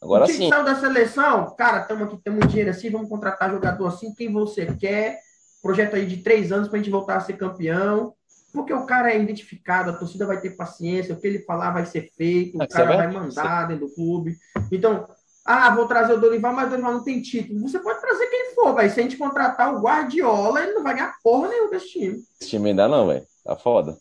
Agora 0.01 0.25
sim. 0.27 0.49
saiu 0.49 0.63
da 0.63 0.79
seleção, 0.79 1.55
cara, 1.55 1.81
estamos 1.81 2.07
aqui, 2.07 2.17
temos 2.23 2.47
dinheiro 2.47 2.71
assim, 2.71 2.89
vamos 2.89 3.09
contratar 3.09 3.51
jogador 3.51 3.87
assim, 3.87 4.13
quem 4.13 4.31
você 4.31 4.65
quer. 4.65 5.19
Projeto 5.61 5.95
aí 5.95 6.07
de 6.07 6.17
três 6.17 6.51
anos 6.51 6.67
para 6.67 6.79
a 6.79 6.81
gente 6.81 6.91
voltar 6.91 7.17
a 7.17 7.21
ser 7.21 7.33
campeão. 7.33 8.13
Porque 8.51 8.73
o 8.73 8.85
cara 8.85 9.13
é 9.13 9.19
identificado, 9.19 9.91
a 9.91 9.93
torcida 9.93 10.25
vai 10.25 10.41
ter 10.41 10.51
paciência, 10.51 11.13
o 11.13 11.19
que 11.19 11.25
ele 11.25 11.39
falar 11.39 11.71
vai 11.71 11.85
ser 11.85 12.11
feito, 12.17 12.57
o 12.57 12.63
é 12.63 12.67
cara 12.67 12.97
vai 12.97 13.07
mandar 13.07 13.67
dentro 13.67 13.87
do 13.87 13.93
clube. 13.93 14.35
Então, 14.71 15.07
ah, 15.43 15.73
vou 15.75 15.87
trazer 15.87 16.13
o 16.13 16.19
Dorival, 16.19 16.53
mas 16.53 16.67
o 16.67 16.69
Dorival 16.69 16.93
não 16.93 17.03
tem 17.03 17.21
título. 17.21 17.61
Você 17.61 17.79
pode 17.79 17.99
trazer 17.99 18.27
quem 18.27 18.53
for, 18.53 18.73
vai. 18.73 18.89
Se 18.89 18.99
a 18.99 19.03
gente 19.03 19.17
contratar 19.17 19.73
o 19.73 19.81
Guardiola, 19.81 20.61
ele 20.61 20.73
não 20.73 20.83
vai 20.83 20.93
ganhar 20.93 21.15
porra 21.23 21.49
nenhuma 21.49 21.71
desse 21.71 21.89
time. 21.89 22.23
Esse 22.39 22.49
time 22.49 22.69
ainda 22.69 22.87
não, 22.87 23.07
velho. 23.07 23.25
Tá 23.43 23.55
foda. 23.55 23.97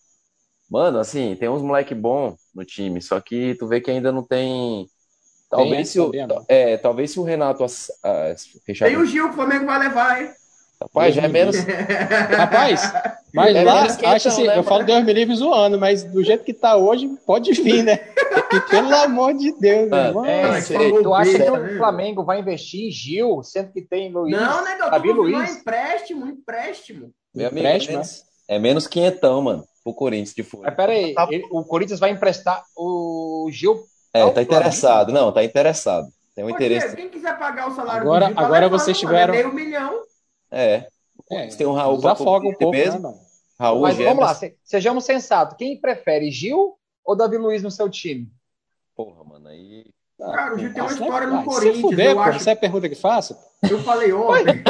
Mano, 0.70 0.98
assim, 0.98 1.34
tem 1.34 1.48
uns 1.48 1.62
moleque 1.62 1.94
bom 1.94 2.36
no 2.54 2.64
time, 2.64 3.00
só 3.02 3.20
que 3.20 3.56
tu 3.56 3.66
vê 3.66 3.80
que 3.80 3.90
ainda 3.90 4.12
não 4.12 4.22
tem. 4.22 4.86
Talvez, 5.48 5.88
se, 5.88 5.98
o, 5.98 6.12
é, 6.46 6.76
talvez 6.76 7.10
se 7.10 7.18
o 7.18 7.24
Renato 7.24 7.66
fechar. 8.64 8.86
Tem 8.86 8.96
o 8.96 9.04
Gil 9.04 9.26
que 9.26 9.32
o 9.32 9.34
Flamengo 9.34 9.66
vai 9.66 9.80
levar, 9.80 10.22
hein? 10.22 10.30
Rapaz, 10.82 11.14
já 11.14 11.22
é 11.22 11.28
menos. 11.28 11.56
Rapaz, 12.36 12.92
mas 13.34 13.54
é 13.54 13.62
lá, 13.62 13.82
acho 13.82 14.28
assim, 14.28 14.46
né, 14.46 14.56
eu 14.56 14.64
falo 14.64 14.84
Deus 14.84 15.04
me 15.04 15.12
livre 15.12 15.34
zoando, 15.36 15.78
mas 15.78 16.02
do 16.02 16.24
jeito 16.24 16.42
que 16.42 16.54
tá 16.54 16.74
hoje, 16.76 17.08
pode 17.26 17.52
vir, 17.52 17.84
né? 17.84 17.96
pelo 18.70 18.94
amor 18.94 19.34
de 19.34 19.52
Deus, 19.58 19.92
ah, 19.92 20.12
mano. 20.12 20.24
É, 20.24 20.60
tu 21.02 21.14
acha 21.14 21.38
que 21.38 21.50
o 21.50 21.76
Flamengo 21.76 22.24
vai 22.24 22.40
investir 22.40 22.88
em 22.88 22.90
Gil, 22.90 23.42
sendo 23.42 23.72
que 23.72 23.82
tem 23.82 24.10
Luiz? 24.10 24.34
Não, 24.34 24.64
né, 24.64 24.76
Davi 24.78 25.12
Luiz? 25.12 25.56
empréstimo, 25.56 26.26
empréstimo. 26.26 27.10
Meu 27.34 27.48
amigo, 27.48 27.60
empréstimo, 27.60 27.92
é 27.92 27.96
menos, 27.96 28.24
é 28.48 28.58
menos 28.58 28.86
quinhentão, 28.86 29.42
mano, 29.42 29.64
pro 29.84 29.94
Corinthians 29.94 30.34
de 30.34 30.42
fora. 30.42 30.64
Mas 30.66 30.74
peraí, 30.74 31.14
tá... 31.14 31.28
o 31.50 31.62
Corinthians 31.62 32.00
vai 32.00 32.10
emprestar 32.10 32.64
o 32.74 33.48
Gil. 33.52 33.84
É, 34.12 34.28
tá 34.30 34.42
interessado, 34.42 35.12
não, 35.12 35.30
tá 35.30 35.44
interessado. 35.44 36.08
Tem 36.34 36.44
um 36.44 36.50
interesse. 36.50 36.96
Quem 36.96 37.08
quiser 37.08 37.38
pagar 37.38 37.68
o 37.68 37.74
salário 37.74 38.02
agora, 38.02 38.28
do 38.28 38.34
Gil, 38.34 38.44
agora 38.44 38.68
vocês 38.68 38.98
tiveram. 38.98 39.34
Meio 39.34 39.52
milhão. 39.52 40.09
É. 40.50 40.86
é. 41.30 41.46
Tem 41.48 41.66
um 41.66 41.72
Raul 41.72 42.06
afoga 42.06 42.48
um 42.48 42.54
pouco, 42.54 42.76
mesmo. 42.76 43.08
Né, 43.08 43.14
Raul 43.58 43.82
Mas 43.82 43.96
vamos 43.96 44.24
lá, 44.24 44.36
sejamos 44.64 45.04
sensatos. 45.04 45.56
Quem 45.56 45.80
prefere, 45.80 46.30
Gil 46.30 46.76
ou 47.04 47.16
Davi 47.16 47.36
Luiz 47.36 47.62
no 47.62 47.70
seu 47.70 47.88
time? 47.88 48.28
Porra, 48.96 49.22
mano, 49.24 49.48
aí. 49.48 49.84
Cara, 50.18 50.54
o 50.54 50.58
Gil 50.58 50.72
tem 50.72 50.82
uma 50.82 50.92
história 50.92 51.26
no 51.26 51.44
Corinthians. 51.44 51.76
Se 51.76 51.82
fuder, 51.82 52.10
eu 52.10 52.20
acho... 52.20 52.36
Essa 52.36 52.50
é 52.50 52.52
a 52.52 52.56
pergunta 52.56 52.88
que 52.88 52.94
faço? 52.94 53.36
Eu 53.62 53.78
falei 53.82 54.12
ontem. 54.12 54.62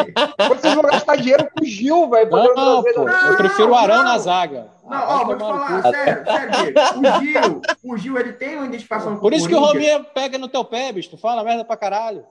Vocês 0.48 0.74
vão 0.74 0.82
gastar 0.82 1.16
dinheiro 1.16 1.48
com 1.50 1.64
o 1.64 1.66
Gil, 1.66 2.10
velho. 2.10 2.30
Não, 2.30 2.54
não, 2.54 2.82
pô, 2.82 3.08
eu 3.08 3.36
prefiro 3.36 3.70
o 3.70 3.74
Arão 3.74 4.02
na 4.02 4.18
zaga. 4.18 4.68
Não, 4.84 4.96
ah, 4.98 5.20
ó, 5.20 5.24
vou 5.24 5.36
te 5.36 5.40
falar, 5.40 5.82
sério, 5.82 6.24
sério, 6.24 6.80
O 6.96 7.20
Gil, 7.20 7.62
o 7.84 7.96
Gil, 7.96 8.18
ele 8.18 8.32
tem 8.32 8.56
uma 8.56 8.66
identificação 8.66 9.14
com 9.14 9.20
Por 9.20 9.32
isso 9.32 9.48
que 9.48 9.54
o 9.54 9.60
Rominha 9.60 10.02
pega 10.02 10.36
no 10.36 10.48
teu 10.48 10.64
pé, 10.64 10.92
bicho. 10.92 11.10
Tu 11.10 11.16
fala 11.16 11.44
merda 11.44 11.64
pra 11.64 11.76
caralho. 11.76 12.24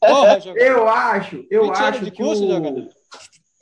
Porra, 0.00 0.38
eu 0.54 0.88
acho, 0.88 1.46
eu 1.50 1.72
acho 1.72 2.04
que 2.04 2.10
curso, 2.10 2.44
o... 2.44 2.88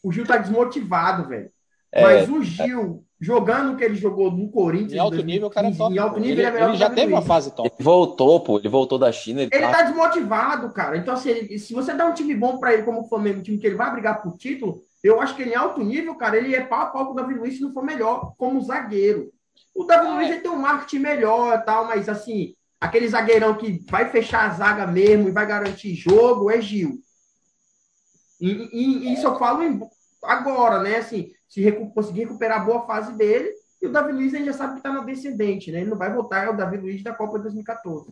o 0.08 0.12
Gil 0.12 0.26
tá 0.26 0.36
desmotivado, 0.36 1.28
velho. 1.28 1.50
É, 1.92 2.02
Mas 2.02 2.28
o 2.28 2.42
Gil, 2.42 3.04
jogando 3.20 3.72
o 3.72 3.76
que 3.76 3.84
ele 3.84 3.94
jogou 3.94 4.30
no 4.30 4.50
Corinthians. 4.50 4.94
Em 4.94 4.98
alto 4.98 5.16
2015, 5.16 5.34
nível, 5.34 5.48
o 5.48 5.50
cara 5.50 5.68
é 5.68 5.72
top. 5.72 5.94
Em 5.94 5.98
alto 5.98 6.20
nível, 6.20 6.38
ele, 6.38 6.56
ele, 6.56 6.64
é 6.64 6.68
ele 6.68 6.76
já 6.76 6.88
teve 6.90 7.12
uma 7.12 7.20
fase 7.20 7.54
top. 7.54 7.68
Ele 7.68 7.84
voltou, 7.84 8.40
pô. 8.40 8.58
Ele 8.58 8.68
voltou 8.68 8.98
da 8.98 9.12
China. 9.12 9.42
Ele, 9.42 9.50
ele 9.52 9.66
tá... 9.66 9.72
tá... 9.72 9.82
desmotivado, 9.82 10.72
cara. 10.72 10.96
Então, 10.96 11.12
assim, 11.12 11.28
ele, 11.28 11.58
se 11.58 11.74
você 11.74 11.92
dá 11.92 12.06
um 12.06 12.14
time 12.14 12.34
bom 12.34 12.58
para 12.58 12.72
ele, 12.72 12.82
como 12.82 13.02
o 13.02 13.08
Flamengo, 13.08 13.40
um 13.40 13.42
time 13.42 13.58
que 13.58 13.66
ele 13.66 13.76
vai 13.76 13.92
brigar 13.92 14.22
por 14.22 14.38
título, 14.38 14.82
eu 15.04 15.20
acho 15.20 15.36
que 15.36 15.42
ele 15.42 15.52
em 15.52 15.56
alto 15.56 15.82
nível, 15.82 16.14
cara, 16.14 16.38
ele 16.38 16.54
é 16.54 16.62
pau 16.62 16.80
a 16.80 16.86
pau 16.86 17.06
com 17.06 17.12
o 17.12 17.16
Davi 17.16 17.34
Luiz 17.34 17.56
se 17.56 17.60
não 17.60 17.72
for 17.72 17.84
melhor, 17.84 18.32
como 18.38 18.60
zagueiro. 18.62 19.30
O 19.74 19.84
Davi 19.84 20.06
ah, 20.06 20.14
Luiz 20.14 20.28
é. 20.28 20.32
ele 20.32 20.40
tem 20.40 20.50
um 20.50 20.56
marketing 20.56 20.98
melhor 20.98 21.58
e 21.58 21.62
tal, 21.62 21.86
mas 21.86 22.08
assim, 22.08 22.54
aquele 22.82 23.08
zagueirão 23.08 23.54
que 23.54 23.84
vai 23.88 24.10
fechar 24.10 24.50
a 24.50 24.54
zaga 24.54 24.88
mesmo 24.88 25.28
e 25.28 25.32
vai 25.32 25.46
garantir 25.46 25.94
jogo 25.94 26.50
é 26.50 26.60
Gil. 26.60 27.00
E, 28.40 28.50
e, 28.50 28.98
e 29.08 29.12
isso 29.14 29.24
eu 29.24 29.38
falo 29.38 29.62
em, 29.62 29.80
agora, 30.20 30.82
né? 30.82 30.96
Assim, 30.96 31.30
se 31.48 31.60
recu 31.60 31.94
conseguir 31.94 32.22
recuperar 32.22 32.60
a 32.60 32.64
boa 32.64 32.84
fase 32.84 33.12
dele, 33.12 33.48
e 33.80 33.86
o 33.86 33.92
Davi 33.92 34.12
Luiz 34.12 34.34
a 34.34 34.38
gente 34.38 34.46
já 34.46 34.52
sabe 34.52 34.72
que 34.72 34.78
está 34.80 34.92
na 34.92 35.04
descendente, 35.04 35.70
né? 35.70 35.80
Ele 35.80 35.90
não 35.90 35.96
vai 35.96 36.12
voltar, 36.12 36.44
é 36.44 36.50
o 36.50 36.56
Davi 36.56 36.76
Luiz 36.76 37.04
da 37.04 37.14
Copa 37.14 37.38
de 37.38 37.44
2014. 37.44 38.10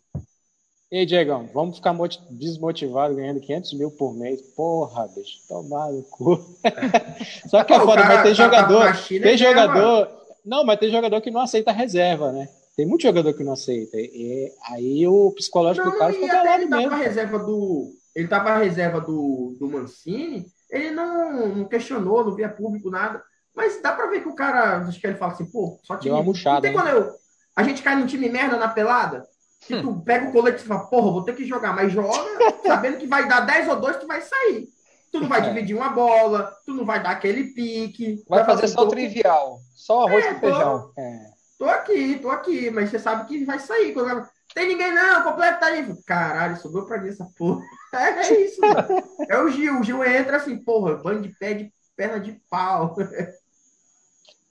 E 0.93 0.99
aí, 0.99 1.07
Diegão, 1.07 1.49
vamos 1.53 1.77
ficar 1.77 1.95
desmotivados 2.31 3.17
ganhando 3.17 3.41
500 3.41 3.75
mil 3.75 3.91
por 3.91 4.15
mês? 4.15 4.41
Porra, 4.57 5.09
bicho, 5.09 5.39
tomar 5.49 5.91
no 5.91 6.03
cu. 6.05 6.37
Só 7.49 7.65
que 7.65 7.73
é 7.73 7.81
foda, 7.81 8.05
mas 8.05 8.23
tem 8.23 8.35
tá 8.35 8.45
jogador. 8.45 8.95
China, 8.97 9.23
tem 9.23 9.37
jogador. 9.37 10.09
Não, 10.45 10.65
mas 10.65 10.79
tem 10.79 10.91
jogador 10.91 11.21
que 11.21 11.31
não 11.31 11.41
aceita 11.41 11.73
reserva, 11.73 12.33
né? 12.33 12.49
Tem 12.81 12.87
muito 12.87 13.03
jogador 13.03 13.35
que 13.35 13.45
não 13.45 13.53
aceita. 13.53 13.99
E 13.99 14.51
aí 14.71 15.07
o 15.07 15.31
psicológico 15.33 15.85
não, 15.85 15.93
do 15.93 15.99
cara 15.99 16.15
fica 16.15 16.41
abalado 16.41 16.67
mesmo. 16.67 16.91
Tava 16.91 17.03
reserva 17.03 17.39
do, 17.39 17.91
ele 18.17 18.25
estava 18.25 18.57
reserva 18.57 19.01
do, 19.03 19.55
do 19.61 19.69
Mancini, 19.69 20.47
ele 20.71 20.91
não, 20.91 21.49
não 21.49 21.65
questionou, 21.67 22.25
não 22.25 22.35
via 22.35 22.49
público, 22.49 22.89
nada. 22.89 23.23
Mas 23.55 23.83
dá 23.83 23.93
pra 23.93 24.07
ver 24.07 24.23
que 24.23 24.31
o 24.31 24.35
cara, 24.35 24.79
acho 24.79 24.99
que 24.99 25.07
ele 25.07 25.19
fala 25.19 25.33
assim, 25.33 25.45
pô, 25.45 25.79
só 25.83 25.95
time. 25.97 26.05
Deu 26.05 26.15
uma 26.15 26.23
murchada, 26.23 26.73
quando 26.73 26.89
eu, 26.89 27.11
a 27.55 27.63
gente 27.65 27.83
cai 27.83 27.97
num 27.97 28.07
time 28.07 28.31
merda 28.31 28.57
na 28.57 28.69
pelada, 28.69 29.27
que 29.61 29.79
tu 29.79 29.91
hum. 29.91 30.01
pega 30.01 30.31
o 30.31 30.33
colete 30.33 30.63
e 30.63 30.67
fala, 30.67 30.87
porra, 30.87 31.13
vou 31.13 31.23
ter 31.23 31.37
que 31.37 31.45
jogar, 31.45 31.77
mas 31.77 31.93
joga 31.93 32.15
sabendo 32.67 32.97
que 32.97 33.07
vai 33.07 33.29
dar 33.29 33.41
10 33.41 33.69
ou 33.69 33.77
2, 33.79 33.99
tu 33.99 34.07
vai 34.07 34.23
sair. 34.23 34.69
Tu 35.13 35.21
não 35.21 35.29
vai 35.29 35.41
é. 35.41 35.43
dividir 35.43 35.77
uma 35.77 35.91
bola, 35.91 36.51
tu 36.65 36.73
não 36.73 36.87
vai 36.87 37.03
dar 37.03 37.11
aquele 37.11 37.53
pique. 37.53 38.25
Vai, 38.27 38.43
vai 38.43 38.55
fazer 38.55 38.69
só 38.69 38.85
o 38.85 38.89
trivial, 38.89 39.61
só 39.75 40.07
arroz 40.07 40.25
é, 40.25 40.33
com 40.33 40.41
feijão. 40.41 40.93
É. 40.97 41.30
tô 41.61 41.69
aqui, 41.69 42.19
tô 42.19 42.31
aqui, 42.31 42.71
mas 42.71 42.89
você 42.89 42.99
sabe 42.99 43.29
que 43.29 43.45
vai 43.45 43.59
sair. 43.59 43.93
Quando... 43.93 44.27
Tem 44.55 44.67
ninguém 44.67 44.95
não, 44.95 45.23
completa 45.23 45.67
aí. 45.67 45.95
Caralho, 46.07 46.57
sobrou 46.57 46.87
pra 46.87 46.99
mim 46.99 47.11
essa 47.11 47.29
porra. 47.37 47.63
É, 47.93 48.45
isso, 48.45 48.61
mano. 48.61 49.03
É 49.29 49.37
o 49.37 49.49
Gil. 49.49 49.81
O 49.81 49.83
Gil 49.83 50.05
entra 50.05 50.37
assim, 50.37 50.57
porra, 50.57 50.95
bando 50.95 51.23
de 51.23 51.37
pé 51.37 51.55
de 51.55 51.73
perna 51.97 52.19
de 52.19 52.41
pau. 52.49 52.97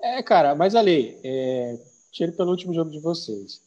É, 0.02 0.24
cara, 0.24 0.56
mas 0.56 0.76
ali, 0.76 1.20
é, 1.26 1.78
tiro 2.10 2.32
pelo 2.32 2.52
último 2.52 2.74
jogo 2.74 2.90
de 2.90 3.02
vocês. 3.02 3.62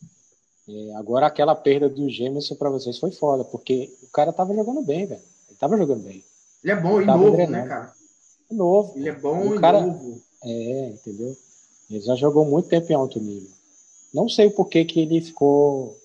É, 0.67 0.97
agora 0.97 1.27
aquela 1.27 1.55
perda 1.55 1.91
do 1.91 2.09
Gêmeos 2.09 2.49
para 2.59 2.71
vocês 2.71 2.99
foi 2.99 3.13
foda, 3.13 3.45
porque 3.45 3.95
o 4.03 4.11
cara 4.11 4.33
tava 4.33 4.55
jogando 4.55 4.81
bem, 4.81 5.05
velho. 5.05 5.21
Ele 5.47 5.59
tava 5.59 5.77
jogando 5.77 6.05
bem. 6.05 6.25
Ele 6.65 6.73
é 6.73 6.77
bom 6.77 7.03
e 7.03 7.05
novo, 7.05 7.37
né, 7.51 7.67
cara? 7.69 7.93
É 8.51 8.55
novo. 8.55 8.97
Ele 8.97 9.11
é 9.11 9.13
bom 9.13 9.49
o 9.49 9.57
e 9.57 9.61
cara, 9.61 9.83
novo. 9.83 10.23
É, 10.43 10.89
entendeu? 10.89 11.37
Ele 11.93 12.01
já 12.05 12.15
jogou 12.15 12.45
muito 12.45 12.69
tempo 12.69 12.91
em 12.91 12.95
alto 12.95 13.21
nível. 13.21 13.51
Não 14.15 14.29
sei 14.29 14.47
o 14.47 14.51
porquê 14.51 14.85
que 14.85 15.01
ele 15.01 15.21
ficou 15.21 15.97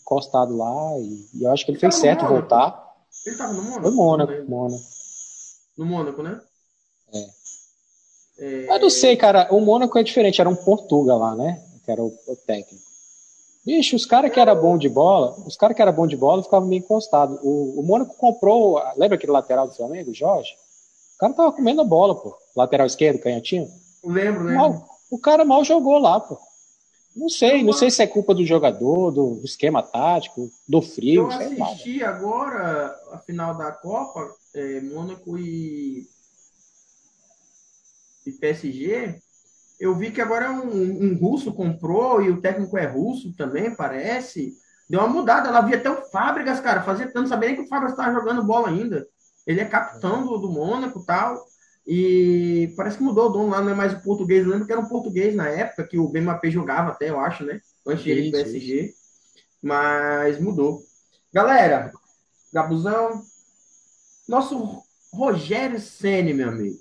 encostado 0.00 0.56
lá 0.56 0.98
e, 0.98 1.28
e 1.34 1.44
eu 1.44 1.50
acho 1.50 1.64
que 1.64 1.70
ele, 1.70 1.76
ele 1.76 1.80
fez 1.80 1.94
certo 1.96 2.22
Mônaco. 2.22 2.40
voltar. 2.40 2.94
Ele 3.24 3.34
estava 3.34 3.52
no 3.52 3.62
Mônaco? 3.62 3.82
Foi 3.82 3.90
Mônaco, 3.92 4.32
Mônaco. 4.50 4.84
No 5.76 5.86
Mônaco, 5.86 6.22
né? 6.22 6.40
É. 7.12 7.26
é. 8.38 8.74
Eu 8.76 8.80
não 8.80 8.90
sei, 8.90 9.16
cara. 9.16 9.48
O 9.50 9.60
Mônaco 9.60 9.98
é 9.98 10.02
diferente. 10.02 10.40
Era 10.40 10.50
um 10.50 10.56
Portuga 10.56 11.14
lá, 11.14 11.34
né? 11.34 11.62
Que 11.84 11.90
era 11.90 12.02
o, 12.02 12.06
o 12.26 12.36
técnico. 12.36 12.84
Bicho, 13.64 13.96
os 13.96 14.04
caras 14.04 14.30
que 14.30 14.38
era 14.38 14.54
bom 14.54 14.76
de 14.76 14.90
bola, 14.90 15.34
os 15.46 15.56
caras 15.56 15.74
que 15.74 15.80
era 15.80 15.90
bom 15.90 16.06
de 16.06 16.16
bola 16.16 16.42
ficavam 16.42 16.68
meio 16.68 16.80
encostados. 16.80 17.38
O, 17.42 17.80
o 17.80 17.82
Mônaco 17.82 18.14
comprou, 18.16 18.78
lembra 18.96 19.16
aquele 19.16 19.32
lateral 19.32 19.66
do 19.66 19.74
Flamengo, 19.74 20.12
Jorge? 20.12 20.54
O 21.14 21.18
cara 21.18 21.32
tava 21.32 21.52
comendo 21.52 21.80
a 21.80 21.84
bola, 21.84 22.14
pô. 22.14 22.36
Lateral 22.54 22.86
esquerdo, 22.86 23.20
canhotinho. 23.20 23.66
Lembro, 24.04 24.44
lembro. 24.44 24.54
Mal, 24.54 24.93
o 25.10 25.18
cara 25.18 25.44
mal 25.44 25.64
jogou 25.64 25.98
lá, 25.98 26.20
pô. 26.20 26.38
Não 27.14 27.28
sei, 27.28 27.62
não 27.62 27.72
sei 27.72 27.90
se 27.90 28.02
é 28.02 28.06
culpa 28.06 28.34
do 28.34 28.44
jogador, 28.44 29.12
do 29.12 29.40
esquema 29.44 29.80
tático, 29.80 30.50
do 30.68 30.82
frio. 30.82 31.30
Eu 31.30 31.30
assisti 31.30 32.02
agora 32.02 32.92
a 33.12 33.18
final 33.18 33.56
da 33.56 33.70
Copa, 33.70 34.34
é, 34.52 34.80
Mônaco 34.80 35.38
e, 35.38 36.08
e 38.26 38.32
PSG. 38.32 39.20
Eu 39.78 39.94
vi 39.94 40.10
que 40.10 40.20
agora 40.20 40.50
um, 40.50 41.04
um, 41.04 41.16
russo 41.16 41.52
comprou 41.52 42.20
e 42.20 42.30
o 42.30 42.40
técnico 42.40 42.76
é 42.76 42.86
russo 42.86 43.32
também, 43.36 43.74
parece. 43.76 44.52
Deu 44.90 44.98
uma 44.98 45.08
mudada. 45.08 45.48
Ela 45.48 45.60
via 45.60 45.76
até 45.76 45.90
o 45.90 46.04
Fábricas, 46.06 46.58
cara. 46.58 46.82
Fazia 46.82 47.10
tanto, 47.12 47.28
sabia 47.28 47.48
nem 47.48 47.56
que 47.56 47.62
o 47.62 47.68
Fábricas 47.68 47.96
estava 47.96 48.18
jogando 48.18 48.44
bola 48.44 48.68
ainda. 48.68 49.06
Ele 49.46 49.60
é 49.60 49.64
capitão 49.64 50.26
do, 50.26 50.38
do 50.38 50.50
Mônaco 50.50 51.00
e 51.00 51.06
tal. 51.06 51.46
E 51.86 52.72
parece 52.76 52.96
que 52.96 53.02
mudou 53.02 53.28
o 53.28 53.32
dono 53.32 53.50
lá, 53.50 53.60
não 53.60 53.70
é 53.70 53.74
mais 53.74 53.92
o 53.92 54.00
português. 54.00 54.44
Eu 54.44 54.50
lembro 54.50 54.66
que 54.66 54.72
era 54.72 54.80
um 54.80 54.88
português 54.88 55.34
na 55.34 55.48
época, 55.48 55.86
que 55.86 55.98
o 55.98 56.08
BMAP 56.08 56.44
jogava 56.50 56.90
até, 56.90 57.10
eu 57.10 57.20
acho, 57.20 57.44
né? 57.44 57.60
Antes 57.86 58.04
de 58.04 58.12
ir 58.12 58.30
pro 58.30 58.42
PSG. 58.42 58.94
Mas 59.62 60.40
mudou. 60.40 60.82
Galera, 61.32 61.92
Gabuzão, 62.52 63.22
nosso 64.28 64.82
Rogério 65.12 65.80
Ceni, 65.80 66.32
meu 66.32 66.48
amigo. 66.48 66.78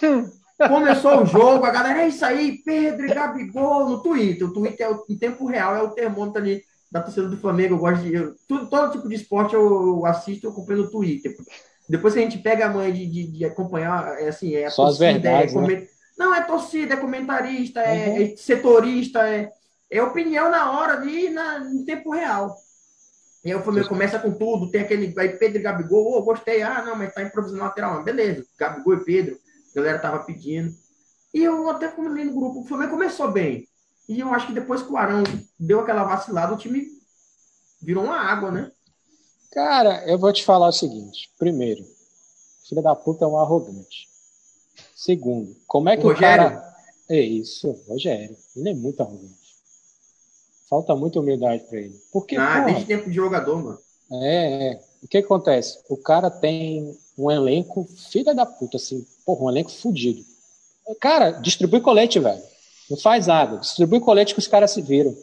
Começou 0.68 1.22
o 1.22 1.26
jogo, 1.26 1.64
a 1.64 1.70
galera, 1.70 2.02
é 2.02 2.08
isso 2.08 2.24
aí, 2.24 2.58
Pedro 2.64 3.06
e 3.06 3.14
Gabigol 3.14 3.88
no 3.88 4.02
Twitter. 4.02 4.46
O 4.46 4.52
Twitter 4.52 4.86
é 4.86 4.90
o, 4.90 5.04
em 5.08 5.18
tempo 5.18 5.46
real, 5.46 5.74
é 5.74 5.82
o 5.82 5.90
termômetro 5.90 6.40
ali 6.40 6.62
da 6.90 7.02
torcida 7.02 7.28
do 7.28 7.36
Flamengo. 7.36 7.74
Eu 7.74 7.78
gosto 7.78 8.02
de. 8.02 8.14
Eu, 8.14 8.36
tudo, 8.46 8.68
todo 8.68 8.92
tipo 8.92 9.08
de 9.08 9.16
esporte 9.16 9.54
eu, 9.54 10.06
assisto, 10.06 10.46
eu 10.46 10.52
acompanho 10.52 10.82
no 10.82 10.90
Twitter. 10.90 11.36
Depois 11.88 12.14
que 12.14 12.20
a 12.20 12.22
gente 12.22 12.38
pega 12.38 12.66
a 12.66 12.72
mãe 12.72 12.92
de, 12.92 13.06
de, 13.06 13.26
de 13.26 13.44
acompanhar, 13.44 14.18
é 14.20 14.28
assim, 14.28 14.54
é 14.54 14.66
a 14.66 14.70
Só 14.70 14.86
torcida, 14.86 15.06
as 15.06 15.12
verdades, 15.12 15.54
é 15.54 15.60
né? 15.60 15.86
Não, 16.16 16.34
é 16.34 16.40
torcida, 16.42 16.94
é 16.94 16.96
comentarista, 16.96 17.80
é, 17.80 18.08
uhum. 18.08 18.22
é 18.22 18.36
setorista, 18.36 19.28
é, 19.28 19.52
é 19.90 20.02
opinião 20.02 20.50
na 20.50 20.70
hora 20.72 20.94
ali, 20.94 21.28
na, 21.30 21.58
em 21.58 21.84
tempo 21.84 22.10
real. 22.12 22.56
E 23.44 23.50
aí 23.50 23.54
o 23.54 23.62
Flamengo 23.62 23.88
começa 23.88 24.18
com 24.18 24.32
tudo, 24.32 24.70
tem 24.70 24.80
aquele 24.80 25.12
aí 25.18 25.28
Pedro 25.36 25.58
e 25.58 25.62
Gabigol, 25.62 26.16
oh, 26.16 26.22
gostei, 26.22 26.62
ah, 26.62 26.82
não, 26.82 26.96
mas 26.96 27.12
tá 27.12 27.22
improvisando 27.22 27.62
lateral, 27.62 28.02
beleza, 28.02 28.46
Gabigol 28.58 28.94
e 28.94 29.04
Pedro, 29.04 29.38
a 29.70 29.76
galera 29.76 29.98
tava 29.98 30.24
pedindo. 30.24 30.72
E 31.34 31.42
eu 31.42 31.68
até 31.68 31.88
comentei 31.88 32.24
no 32.24 32.34
grupo, 32.34 32.60
o 32.60 32.64
Flamengo 32.64 32.92
começou 32.92 33.30
bem. 33.30 33.68
E 34.08 34.20
eu 34.20 34.32
acho 34.32 34.46
que 34.46 34.52
depois 34.52 34.82
que 34.82 34.92
o 34.92 34.96
Arão 34.96 35.22
deu 35.58 35.80
aquela 35.80 36.04
vacilada, 36.04 36.54
o 36.54 36.58
time 36.58 36.86
virou 37.82 38.04
uma 38.04 38.18
água, 38.18 38.50
né? 38.50 38.70
Cara, 39.54 40.04
eu 40.04 40.18
vou 40.18 40.32
te 40.32 40.44
falar 40.44 40.66
o 40.66 40.72
seguinte. 40.72 41.30
Primeiro, 41.38 41.84
filho 42.68 42.82
da 42.82 42.94
puta 42.96 43.24
é 43.24 43.28
um 43.28 43.38
arrogante. 43.38 44.08
Segundo, 44.96 45.54
como 45.64 45.88
é 45.88 45.96
que 45.96 46.04
o, 46.04 46.10
o 46.10 46.16
cara. 46.16 46.74
É 47.08 47.20
isso, 47.20 47.70
Rogério. 47.86 48.36
Ele 48.56 48.70
é 48.70 48.74
muito 48.74 49.00
arrogante. 49.00 49.54
Falta 50.68 50.96
muita 50.96 51.20
humildade 51.20 51.62
para 51.68 51.78
ele. 51.78 51.94
Porque, 52.12 52.34
ah, 52.34 52.46
porra, 52.46 52.64
desde 52.64 52.86
tempo 52.86 53.08
de 53.08 53.14
jogador, 53.14 53.62
mano. 53.62 53.78
É, 54.10 54.72
é. 54.72 54.80
O 55.00 55.06
que 55.06 55.18
acontece? 55.18 55.78
O 55.88 55.96
cara 55.98 56.30
tem 56.30 56.98
um 57.16 57.30
elenco, 57.30 57.86
filha 58.10 58.34
da 58.34 58.44
puta, 58.44 58.76
assim, 58.76 59.06
porra, 59.24 59.44
um 59.44 59.50
elenco 59.50 59.70
fudido. 59.70 60.24
Cara, 61.00 61.30
distribui 61.30 61.80
colete, 61.80 62.18
velho. 62.18 62.42
Não 62.90 62.96
faz 62.96 63.28
nada. 63.28 63.58
Distribui 63.58 64.00
colete 64.00 64.34
que 64.34 64.40
os 64.40 64.48
caras 64.48 64.72
se 64.72 64.82
viram. 64.82 65.14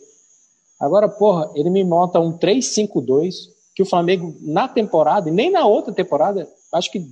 Agora, 0.79 1.09
porra, 1.09 1.51
ele 1.53 1.69
me 1.69 1.83
monta 1.83 2.19
um 2.19 2.37
3-5-2 2.37 3.59
que 3.73 3.81
o 3.81 3.85
Flamengo, 3.85 4.35
na 4.41 4.67
temporada, 4.67 5.29
e 5.29 5.31
nem 5.31 5.51
na 5.51 5.65
outra 5.65 5.93
temporada, 5.93 6.47
acho 6.73 6.91
que. 6.91 7.05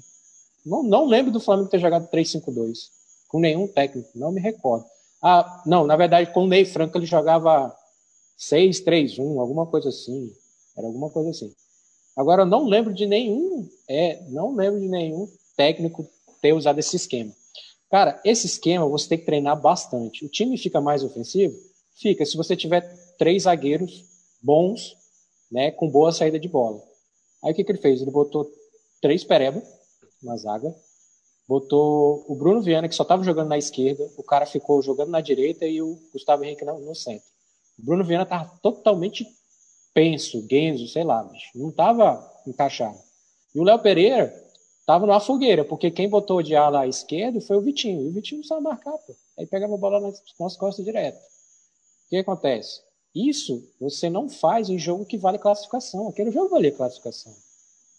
Não, 0.65 0.84
não 0.84 1.06
lembro 1.06 1.32
do 1.32 1.39
Flamengo 1.39 1.69
ter 1.69 1.80
jogado 1.80 2.10
3-5-2 2.10 2.89
com 3.30 3.39
nenhum 3.39 3.67
técnico, 3.67 4.10
não 4.15 4.32
me 4.32 4.41
recordo. 4.41 4.86
Ah, 5.22 5.63
não, 5.65 5.86
na 5.86 5.95
verdade, 5.95 6.34
com 6.34 6.43
o 6.43 6.48
Ney 6.48 6.65
Franco 6.65 6.98
ele 6.98 7.06
jogava 7.06 7.74
6-3-1, 8.38 9.39
alguma 9.39 9.65
coisa 9.65 9.89
assim. 9.89 10.32
Era 10.78 10.88
alguma 10.88 11.10
coisa 11.10 11.30
assim. 11.30 11.54
Agora, 12.17 12.41
eu 12.41 12.45
não 12.45 12.67
lembro 12.67 12.93
de 12.93 13.06
nenhum, 13.06 13.67
é, 13.88 14.22
não 14.30 14.56
lembro 14.56 14.80
de 14.80 14.88
nenhum 14.88 15.28
técnico 15.56 16.08
ter 16.41 16.54
usado 16.54 16.80
esse 16.80 16.95
esquema. 16.95 17.32
Cara, 17.89 18.19
esse 18.24 18.45
esquema 18.45 18.88
você 18.88 19.10
tem 19.10 19.17
que 19.17 19.26
treinar 19.26 19.60
bastante. 19.60 20.26
O 20.26 20.30
time 20.30 20.58
fica 20.58 20.80
mais 20.80 21.04
ofensivo? 21.04 21.56
Fica, 21.95 22.26
se 22.26 22.38
você 22.38 22.56
tiver 22.56 22.82
três 23.17 23.43
zagueiros 23.43 24.06
bons 24.41 24.95
né, 25.51 25.71
com 25.71 25.89
boa 25.89 26.12
saída 26.12 26.39
de 26.39 26.47
bola. 26.47 26.81
Aí 27.43 27.51
o 27.51 27.55
que, 27.55 27.63
que 27.63 27.71
ele 27.71 27.81
fez? 27.81 28.01
Ele 28.01 28.12
botou 28.12 28.49
três 29.01 29.23
pereba 29.23 29.62
na 30.21 30.35
zaga, 30.35 30.75
botou 31.47 32.25
o 32.27 32.35
Bruno 32.35 32.62
Viana, 32.62 32.88
que 32.88 32.95
só 32.95 33.03
estava 33.03 33.23
jogando 33.23 33.49
na 33.49 33.57
esquerda, 33.57 34.07
o 34.17 34.23
cara 34.23 34.45
ficou 34.45 34.81
jogando 34.81 35.09
na 35.09 35.21
direita 35.21 35.65
e 35.65 35.81
o 35.81 35.97
Gustavo 36.13 36.43
Henrique 36.43 36.65
no, 36.65 36.79
no 36.79 36.93
centro. 36.93 37.27
O 37.77 37.85
Bruno 37.85 38.03
Viana 38.03 38.23
estava 38.23 38.51
totalmente 38.62 39.25
penso, 39.93 40.45
genzo, 40.49 40.88
sei 40.88 41.03
lá, 41.03 41.23
bicho. 41.23 41.49
não 41.55 41.69
estava 41.69 42.23
encaixado. 42.45 42.97
E 43.53 43.59
o 43.59 43.63
Léo 43.63 43.79
Pereira 43.79 44.33
estava 44.79 45.05
numa 45.05 45.19
fogueira, 45.19 45.65
porque 45.65 45.89
quem 45.89 46.09
botou 46.09 46.41
de 46.41 46.55
ala 46.55 46.81
à 46.81 46.88
esquerda 46.88 47.39
foi 47.41 47.57
o 47.57 47.62
Vitinho, 47.62 48.03
e 48.03 48.07
o 48.09 48.12
Vitinho 48.12 48.41
não 48.41 48.47
sabe 48.47 48.63
marcar, 48.63 48.97
pô. 48.97 49.15
Aí 49.38 49.47
pegava 49.47 49.73
a 49.73 49.77
bola 49.77 49.99
nas, 49.99 50.21
nas 50.39 50.57
costas 50.57 50.85
direto. 50.85 51.17
O 51.17 52.09
que 52.09 52.17
acontece? 52.17 52.81
Isso 53.27 53.67
você 53.79 54.10
não 54.10 54.29
faz 54.29 54.69
em 54.69 54.77
jogo 54.77 55.05
que 55.05 55.17
vale 55.17 55.38
classificação. 55.38 56.08
Aquele 56.08 56.32
jogo 56.32 56.49
vale 56.49 56.71
classificação. 56.71 57.34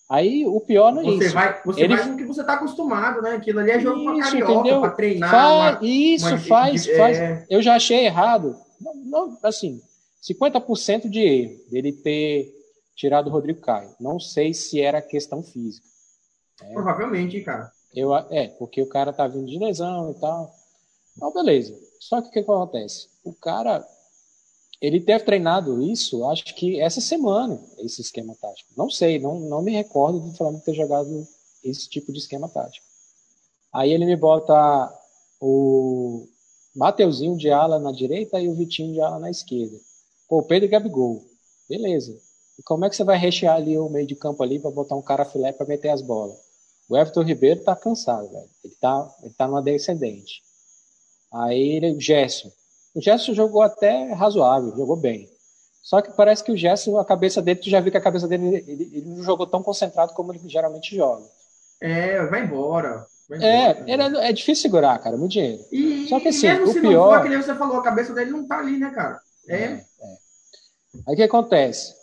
Aí 0.09 0.47
o 0.47 0.61
pior 0.61 0.93
não 0.93 1.03
é 1.03 1.05
você 1.05 1.27
isso. 1.27 1.35
Vai, 1.35 1.63
você 1.65 1.83
Ele... 1.83 1.97
vai 1.97 2.07
no 2.07 2.17
que 2.17 2.25
você 2.25 2.41
está 2.41 2.55
acostumado, 2.55 3.23
né? 3.23 3.35
Aquilo 3.35 3.61
ali 3.61 3.71
é 3.71 3.79
jogo 3.79 4.03
para 4.05 4.19
carioca, 4.19 4.81
para 4.81 4.91
treinar. 4.91 5.31
Faz, 5.31 5.79
uma, 5.79 5.87
isso, 5.87 6.27
uma, 6.27 6.39
faz, 6.39 6.89
é... 6.89 6.97
faz. 6.97 7.47
Eu 7.49 7.63
já 7.63 7.77
achei 7.77 8.07
errado. 8.07 8.57
Não, 8.81 8.95
não, 8.95 9.39
assim, 9.43 9.81
50% 10.23 11.09
de 11.09 11.21
erro 11.21 11.61
dele 11.71 11.93
ter 11.93 12.53
tirado 12.97 13.29
o 13.29 13.31
Rodrigo 13.31 13.61
Caio. 13.61 13.95
Não 14.01 14.19
sei 14.19 14.53
se 14.53 14.81
era 14.81 15.01
questão 15.01 15.43
física. 15.43 15.87
É, 16.63 16.73
Provavelmente, 16.73 17.41
cara. 17.43 17.71
Eu, 17.95 18.15
é, 18.15 18.49
porque 18.49 18.83
o 18.83 18.89
cara 18.89 19.13
tá 19.13 19.29
vindo 19.29 19.47
de 19.47 19.59
lesão 19.59 20.11
e 20.11 20.21
tal. 20.21 20.51
Então, 21.17 21.33
beleza. 21.33 21.73
Só 22.01 22.21
que 22.21 22.29
o 22.29 22.31
que 22.33 22.39
acontece? 22.41 23.09
O 23.23 23.33
cara 23.33 23.87
ele 24.81 24.99
deve 24.99 25.25
treinado 25.25 25.83
isso, 25.83 26.25
acho 26.27 26.55
que 26.55 26.81
essa 26.81 27.01
semana, 27.01 27.61
esse 27.79 28.01
esquema 28.01 28.35
tático. 28.41 28.73
Não 28.77 28.89
sei, 28.89 29.19
não, 29.19 29.39
não 29.39 29.61
me 29.61 29.73
recordo 29.73 30.21
do 30.21 30.33
Flamengo 30.33 30.65
ter 30.65 30.75
jogado 30.75 31.27
esse 31.63 31.89
tipo 31.89 32.13
de 32.13 32.19
esquema 32.19 32.49
tático. 32.49 32.87
Aí 33.73 33.93
ele 33.93 34.07
me 34.07 34.17
bota 34.17 34.93
o 35.41 36.27
Mateuzinho 36.75 37.37
de 37.37 37.51
ala 37.51 37.79
na 37.79 37.93
direita 37.93 38.41
e 38.41 38.49
o 38.49 38.55
Vitinho 38.55 38.93
de 38.95 39.01
ala 39.01 39.19
na 39.19 39.31
esquerda. 39.31 39.77
Pô, 40.29 40.43
Pedro 40.43 40.67
e 40.67 40.71
Gabigol. 40.71 41.23
Beleza. 41.69 42.19
E 42.59 42.63
como 42.63 42.85
é 42.85 42.91
que 42.91 42.97
você 42.97 43.05
vai 43.05 43.19
rechear 43.19 43.57
ali 43.57 43.77
o 43.79 43.89
meio 43.89 44.07
de 44.07 44.15
campo 44.15 44.43
ali 44.43 44.59
para 44.59 44.71
botar 44.71 44.97
um 44.97 45.03
cara 45.03 45.25
filé 45.25 45.53
para 45.53 45.67
meter 45.67 45.91
as 45.91 46.03
bolas? 46.03 46.39
O 46.89 46.97
Everton 46.97 47.23
Ribeiro 47.23 47.63
tá 47.63 47.77
cansado, 47.77 48.29
velho. 48.31 48.51
Ele 48.65 48.75
tá, 48.81 49.17
ele 49.23 49.35
tá 49.35 49.47
numa 49.47 49.63
descendente. 49.63 50.43
Aí 51.33 51.77
ele, 51.77 52.01
Gerson. 52.01 52.51
O 52.95 53.01
Gerson 53.01 53.35
jogou 53.35 53.63
até 53.63 54.13
razoável, 54.13 54.77
jogou 54.77 54.97
bem. 54.97 55.29
Só 55.83 56.01
que 56.03 56.13
parece 56.13 56.45
que 56.45 56.53
o 56.53 56.57
Gerson, 56.57 56.99
a 56.99 57.05
cabeça 57.05 57.41
dele, 57.41 57.61
tu 57.61 57.71
já 57.71 57.81
viu 57.81 57.91
que 57.91 57.99
a 57.99 58.03
cabeça 58.03 58.29
dele, 58.29 58.65
ele, 58.67 58.91
ele 58.93 59.07
não 59.07 59.23
jogou 59.23 59.47
tão 59.47 59.63
concentrado 59.63 60.13
como 60.13 60.33
ele 60.33 60.41
geralmente 60.47 60.95
joga. 60.95 61.25
É, 61.81 62.25
vai 62.27 62.43
embora. 62.43 63.07
Vai 63.29 63.43
é, 63.43 63.71
embora, 63.71 64.25
é, 64.25 64.29
é 64.29 64.33
difícil 64.33 64.63
segurar, 64.63 64.99
cara, 64.99 65.17
muito 65.17 65.33
dinheiro. 65.33 65.65
E, 65.73 66.07
Só 66.09 66.21
que 66.21 66.29
assim, 66.29 66.49
mesmo 66.49 66.67
o 66.67 66.73
se 66.73 66.81
pior. 66.81 67.15
Não 67.17 67.23
for, 67.23 67.31
que 67.31 67.43
você 67.43 67.55
falou, 67.55 67.79
a 67.79 67.83
cabeça 67.83 68.13
dele 68.13 68.31
não 68.31 68.47
tá 68.47 68.59
ali, 68.59 68.79
né, 68.79 68.91
cara? 68.91 69.21
É. 69.49 69.57
é, 69.57 69.67
é. 69.67 69.85
Aí 71.07 71.15
o 71.15 71.17
que 71.17 71.23
acontece? 71.23 71.95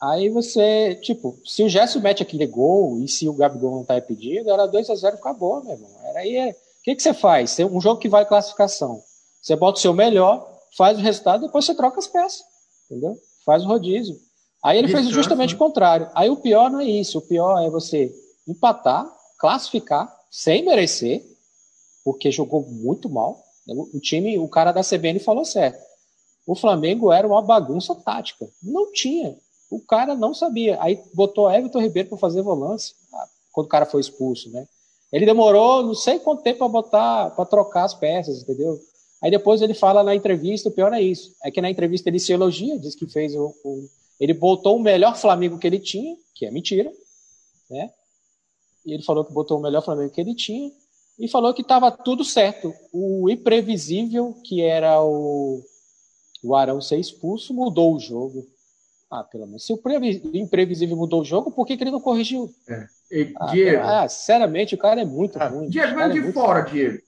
Aí 0.00 0.28
você, 0.28 0.94
tipo, 1.02 1.38
se 1.44 1.62
o 1.62 1.68
Gerson 1.68 2.00
mete 2.00 2.22
aquele 2.22 2.46
gol 2.46 3.00
e 3.00 3.08
se 3.08 3.28
o 3.28 3.32
Gabigol 3.32 3.76
não 3.76 3.84
tá 3.84 3.96
impedido, 3.96 4.50
era 4.50 4.66
2 4.66 4.90
a 4.90 4.94
0 4.94 5.16
acabou, 5.16 5.62
meu 5.62 5.72
irmão. 5.72 5.90
Era 6.04 6.20
aí. 6.20 6.36
É, 6.36 6.50
o 6.50 6.54
que, 6.82 6.94
que 6.94 7.02
você 7.02 7.12
faz? 7.12 7.58
Um 7.58 7.80
jogo 7.80 8.00
que 8.00 8.08
vai 8.08 8.24
classificação. 8.24 9.02
Você 9.46 9.54
bota 9.54 9.78
o 9.78 9.80
seu 9.80 9.94
melhor, 9.94 10.44
faz 10.76 10.98
o 10.98 11.00
resultado, 11.00 11.46
depois 11.46 11.64
você 11.64 11.72
troca 11.72 12.00
as 12.00 12.08
peças. 12.08 12.42
Entendeu? 12.90 13.16
Faz 13.44 13.62
o 13.62 13.68
rodízio. 13.68 14.18
Aí 14.60 14.76
ele 14.76 14.88
fez 14.88 15.06
justamente 15.08 15.54
o 15.54 15.58
contrário. 15.58 16.10
Aí 16.16 16.28
o 16.28 16.38
pior 16.38 16.68
não 16.68 16.80
é 16.80 16.84
isso. 16.84 17.18
O 17.18 17.22
pior 17.22 17.60
é 17.60 17.70
você 17.70 18.12
empatar, 18.48 19.08
classificar, 19.38 20.12
sem 20.32 20.64
merecer, 20.64 21.24
porque 22.04 22.32
jogou 22.32 22.66
muito 22.66 23.08
mal. 23.08 23.40
O 23.68 24.00
time, 24.00 24.36
o 24.36 24.48
cara 24.48 24.72
da 24.72 24.82
CBN 24.82 25.20
falou 25.20 25.44
certo. 25.44 25.78
o 26.44 26.56
Flamengo 26.56 27.12
era 27.12 27.24
uma 27.24 27.40
bagunça 27.40 27.94
tática. 27.94 28.48
Não 28.60 28.90
tinha. 28.90 29.38
O 29.70 29.78
cara 29.78 30.16
não 30.16 30.34
sabia. 30.34 30.76
Aí 30.82 31.00
botou 31.14 31.48
Everton 31.48 31.82
Ribeiro 31.82 32.08
para 32.08 32.18
fazer 32.18 32.42
volância, 32.42 32.96
ah, 33.14 33.28
quando 33.52 33.66
o 33.66 33.70
cara 33.70 33.86
foi 33.86 34.00
expulso, 34.00 34.50
né? 34.50 34.66
Ele 35.12 35.24
demorou 35.24 35.84
não 35.84 35.94
sei 35.94 36.18
quanto 36.18 36.42
tempo 36.42 36.58
para 36.58 36.68
botar, 36.68 37.30
para 37.30 37.44
trocar 37.44 37.84
as 37.84 37.94
peças, 37.94 38.42
entendeu? 38.42 38.76
Aí 39.22 39.30
depois 39.30 39.62
ele 39.62 39.74
fala 39.74 40.02
na 40.02 40.14
entrevista, 40.14 40.68
o 40.68 40.72
pior 40.72 40.92
é 40.92 41.00
isso. 41.00 41.34
É 41.42 41.50
que 41.50 41.60
na 41.60 41.70
entrevista 41.70 42.08
ele 42.08 42.18
se 42.18 42.32
elogia, 42.32 42.78
diz 42.78 42.94
que 42.94 43.06
fez 43.06 43.34
o, 43.34 43.54
o 43.64 43.88
ele 44.18 44.32
botou 44.32 44.76
o 44.76 44.82
melhor 44.82 45.16
Flamengo 45.16 45.58
que 45.58 45.66
ele 45.66 45.78
tinha, 45.78 46.16
que 46.34 46.46
é 46.46 46.50
mentira, 46.50 46.90
né? 47.70 47.90
E 48.84 48.92
ele 48.94 49.02
falou 49.02 49.24
que 49.24 49.32
botou 49.32 49.58
o 49.58 49.62
melhor 49.62 49.82
Flamengo 49.82 50.10
que 50.10 50.20
ele 50.20 50.34
tinha 50.34 50.70
e 51.18 51.28
falou 51.28 51.52
que 51.52 51.62
estava 51.62 51.90
tudo 51.90 52.24
certo. 52.24 52.72
O 52.92 53.28
imprevisível, 53.28 54.34
que 54.44 54.62
era 54.62 55.02
o, 55.02 55.62
o 56.42 56.54
Arão 56.54 56.80
ser 56.80 56.98
expulso, 56.98 57.52
mudou 57.52 57.94
o 57.94 57.98
jogo. 57.98 58.46
Ah, 59.10 59.22
pelo 59.22 59.46
menos. 59.46 59.64
Se 59.64 59.72
o 59.72 59.80
imprevisível 60.34 60.96
mudou 60.96 61.22
o 61.22 61.24
jogo, 61.24 61.50
por 61.50 61.66
que, 61.66 61.76
que 61.76 61.84
ele 61.84 61.90
não 61.90 62.00
corrigiu? 62.00 62.50
É. 62.68 62.86
E, 63.10 63.32
ah, 63.36 63.46
Diego. 63.46 63.82
Ah, 63.82 64.08
sinceramente, 64.08 64.74
o 64.74 64.78
cara 64.78 65.02
é 65.02 65.04
muito 65.04 65.38
ah, 65.38 65.48
ruim. 65.48 65.68
Diego, 65.68 65.96
vem 65.96 66.10
de 66.10 66.28
é 66.28 66.32
fora, 66.32 66.62
ruim. 66.62 66.72
Diego. 66.72 67.02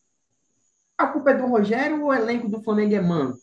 A 0.98 1.06
culpa 1.06 1.30
é 1.30 1.34
do 1.34 1.46
Rogério 1.46 2.02
ou 2.02 2.08
o 2.08 2.12
elenco 2.12 2.48
do 2.48 2.61
Flamengo 2.61 2.92
é 2.92 3.00
mano? 3.00 3.38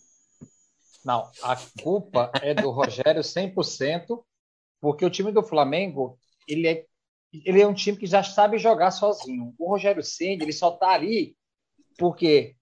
Não, 1.06 1.32
a 1.42 1.56
culpa 1.82 2.30
é 2.42 2.54
do 2.54 2.70
Rogério 2.70 3.22
100%, 3.22 4.22
porque 4.82 5.06
o 5.06 5.10
time 5.10 5.32
do 5.32 5.42
Flamengo, 5.42 6.20
ele 6.46 6.68
é, 6.68 6.86
ele 7.32 7.62
é 7.62 7.68
um 7.68 7.74
time 7.74 7.98
que 7.98 8.06
já 8.06 8.24
sabe 8.24 8.58
jogar 8.58 8.92
sozinho. 8.92 9.54
O 9.58 9.70
Rogério 9.70 10.04
Ceni, 10.04 10.44
ele 10.44 10.52
só 10.52 10.72
tá 10.72 10.90
ali 10.90 11.38
porque 11.98 12.56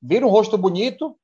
vira 0.00 0.26
um 0.26 0.30
rosto 0.30 0.56
bonito, 0.56 1.18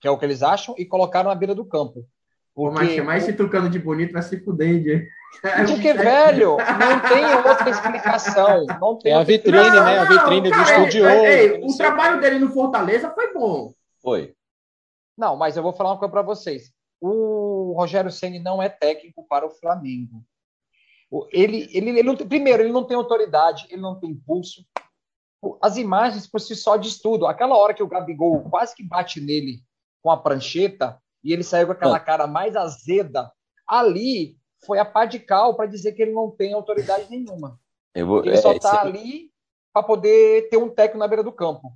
que 0.00 0.08
é 0.08 0.10
o 0.10 0.18
que 0.18 0.24
eles 0.24 0.42
acham, 0.42 0.74
e 0.78 0.86
colocaram 0.86 1.28
na 1.28 1.34
beira 1.34 1.54
do 1.54 1.64
campo. 1.64 2.08
Porque... 2.56 2.96
Pô, 2.96 3.04
mais 3.04 3.24
se 3.24 3.34
trucando 3.34 3.68
de 3.68 3.78
bonito 3.78 4.14
vai 4.14 4.22
se 4.22 4.40
fuder. 4.40 5.10
Porque, 5.42 5.92
velho, 5.92 6.56
não 6.56 7.00
tem 7.06 7.34
outra 7.46 7.68
explicação. 7.68 8.64
Não 8.80 8.98
tem 8.98 9.12
é 9.12 9.16
a 9.16 9.22
vitrine, 9.22 9.58
não, 9.58 9.84
né? 9.84 9.96
Não, 9.96 10.02
a 10.02 10.04
vitrine 10.06 10.50
cara, 10.50 10.64
do 10.64 10.70
estúdio. 10.70 11.06
É, 11.06 11.46
é, 11.46 11.60
o 11.62 11.76
trabalho 11.76 12.18
dele 12.18 12.38
no 12.38 12.50
Fortaleza 12.50 13.10
foi 13.10 13.34
bom. 13.34 13.74
Foi. 14.00 14.34
Não, 15.18 15.36
mas 15.36 15.58
eu 15.58 15.62
vou 15.62 15.74
falar 15.74 15.90
uma 15.90 15.98
coisa 15.98 16.10
para 16.10 16.22
vocês. 16.22 16.72
O 16.98 17.74
Rogério 17.76 18.10
Ceni 18.10 18.38
não 18.38 18.62
é 18.62 18.70
técnico 18.70 19.26
para 19.28 19.44
o 19.44 19.50
Flamengo. 19.50 20.24
Ele, 21.30 21.68
ele, 21.74 21.90
ele 21.90 22.02
não, 22.02 22.16
primeiro, 22.16 22.62
ele 22.62 22.72
não 22.72 22.84
tem 22.84 22.96
autoridade, 22.96 23.66
ele 23.68 23.82
não 23.82 24.00
tem 24.00 24.10
impulso. 24.12 24.64
As 25.60 25.76
imagens 25.76 26.26
por 26.26 26.40
si 26.40 26.56
só 26.56 26.78
diz 26.78 26.98
tudo. 26.98 27.26
Aquela 27.26 27.54
hora 27.54 27.74
que 27.74 27.82
o 27.82 27.86
Gabigol 27.86 28.48
quase 28.48 28.74
que 28.74 28.82
bate 28.82 29.20
nele 29.20 29.60
com 30.02 30.10
a 30.10 30.16
prancheta 30.16 30.98
e 31.26 31.32
ele 31.32 31.42
saiu 31.42 31.66
com 31.66 31.72
aquela 31.72 31.98
cara 31.98 32.28
mais 32.28 32.54
azeda, 32.54 33.32
ali 33.66 34.38
foi 34.64 34.78
a 34.78 34.84
pá 34.84 35.04
de 35.04 35.18
cal 35.18 35.56
para 35.56 35.66
dizer 35.66 35.92
que 35.92 36.00
ele 36.00 36.12
não 36.12 36.30
tem 36.30 36.52
autoridade 36.52 37.10
nenhuma. 37.10 37.58
Vou, 38.06 38.24
ele 38.24 38.36
só 38.36 38.52
está 38.52 38.76
é, 38.76 38.78
ali 38.78 39.30
para 39.72 39.82
poder 39.82 40.48
ter 40.48 40.56
um 40.56 40.68
técnico 40.68 40.98
na 40.98 41.08
beira 41.08 41.24
do 41.24 41.32
campo. 41.32 41.72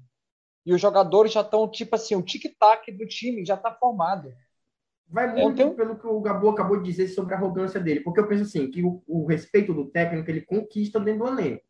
E 0.64 0.72
os 0.72 0.80
jogadores 0.80 1.32
já 1.32 1.40
estão, 1.40 1.68
tipo 1.68 1.96
assim, 1.96 2.14
o 2.14 2.22
tic-tac 2.22 2.92
do 2.92 3.06
time 3.06 3.44
já 3.44 3.54
está 3.54 3.72
formado. 3.72 4.32
Vai 5.08 5.26
muito 5.26 5.60
então, 5.60 5.74
pelo 5.74 5.98
que 5.98 6.06
o 6.06 6.20
Gabo 6.20 6.50
acabou 6.50 6.76
de 6.76 6.84
dizer 6.84 7.08
sobre 7.08 7.34
a 7.34 7.36
arrogância 7.36 7.80
dele. 7.80 8.00
Porque 8.00 8.20
eu 8.20 8.28
penso 8.28 8.44
assim, 8.44 8.70
que 8.70 8.84
o, 8.84 9.02
o 9.08 9.26
respeito 9.26 9.74
do 9.74 9.90
técnico 9.90 10.30
ele 10.30 10.42
conquista 10.42 11.00
dentro 11.00 11.24
do 11.24 11.28
elenco. 11.28 11.64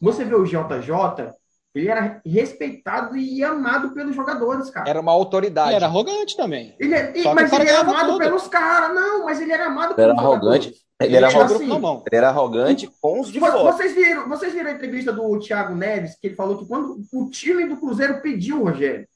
Você 0.00 0.24
vê 0.24 0.36
o 0.36 0.44
JJ, 0.44 1.34
ele 1.74 1.88
era 1.88 2.20
respeitado 2.26 3.16
e 3.16 3.44
amado 3.44 3.94
pelos 3.94 4.14
jogadores, 4.14 4.70
cara. 4.70 4.90
Era 4.90 5.00
uma 5.00 5.12
autoridade. 5.12 5.68
Ele 5.68 5.76
era 5.76 5.86
arrogante 5.86 6.36
também. 6.36 6.74
Ele, 6.80 6.94
é, 6.94 7.12
mas 7.32 7.52
ele 7.52 7.68
era 7.68 7.80
amado 7.80 8.06
tudo. 8.12 8.18
pelos 8.18 8.48
caras. 8.48 8.94
Não, 8.94 9.24
mas 9.24 9.40
ele 9.40 9.52
era 9.52 9.66
amado 9.66 9.90
ele 9.90 9.94
pelos 9.94 10.12
era 10.12 10.20
arrogante. 10.20 10.74
Ele, 11.00 11.16
era, 11.16 11.28
arrogante, 11.28 11.54
assim, 11.54 12.02
ele 12.06 12.16
era 12.16 12.28
arrogante 12.28 12.90
com 13.00 13.20
os 13.20 13.32
de 13.32 13.40
fora. 13.40 13.72
Vocês 13.72 13.94
viram, 13.94 14.28
vocês 14.28 14.52
viram 14.52 14.68
a 14.68 14.72
entrevista 14.72 15.12
do 15.12 15.38
Thiago 15.38 15.74
Neves, 15.74 16.18
que 16.20 16.26
ele 16.26 16.34
falou 16.34 16.58
que 16.58 16.66
quando 16.66 17.00
o 17.10 17.30
time 17.30 17.66
do 17.66 17.78
Cruzeiro 17.78 18.20
pediu 18.20 18.60
o 18.60 18.64
Rogério, 18.64 19.08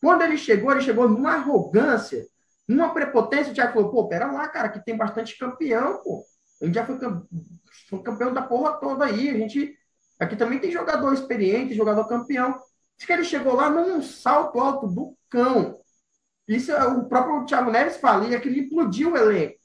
quando 0.00 0.22
ele 0.22 0.38
chegou, 0.38 0.70
ele 0.72 0.80
chegou 0.80 1.06
numa 1.08 1.34
arrogância, 1.34 2.24
numa 2.66 2.94
prepotência, 2.94 3.52
o 3.52 3.54
Thiago 3.54 3.74
falou, 3.74 3.90
pô, 3.90 4.08
pera 4.08 4.30
lá, 4.30 4.48
cara, 4.48 4.70
que 4.70 4.82
tem 4.82 4.96
bastante 4.96 5.36
campeão, 5.36 6.00
pô. 6.02 6.24
A 6.62 6.64
gente 6.64 6.74
já 6.74 6.86
foi, 6.86 6.96
foi 7.90 8.02
campeão 8.02 8.32
da 8.32 8.40
porra 8.40 8.74
toda 8.74 9.04
aí, 9.04 9.28
a 9.28 9.34
gente 9.34 9.76
Aqui 10.18 10.36
também 10.36 10.58
tem 10.58 10.70
jogador 10.70 11.12
experiente, 11.12 11.74
jogador 11.74 12.06
campeão. 12.08 12.58
Diz 12.96 13.06
que 13.06 13.12
ele 13.12 13.24
chegou 13.24 13.54
lá 13.54 13.68
num 13.68 14.02
salto 14.02 14.58
alto 14.58 14.86
do 14.86 15.16
cão. 15.28 15.78
Isso 16.48 16.72
é, 16.72 16.84
o 16.84 17.04
próprio 17.04 17.44
Thiago 17.44 17.70
Neves 17.70 17.96
fala, 17.96 18.26
e 18.26 18.40
que 18.40 18.48
ele 18.48 18.60
implodiu 18.60 19.12
o 19.12 19.16
elenco. 19.16 19.58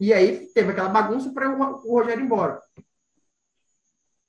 E 0.00 0.12
aí 0.12 0.48
teve 0.54 0.72
aquela 0.72 0.88
bagunça 0.88 1.32
para 1.32 1.50
o 1.50 1.90
Rogério 1.90 2.22
ir 2.22 2.24
embora. 2.24 2.60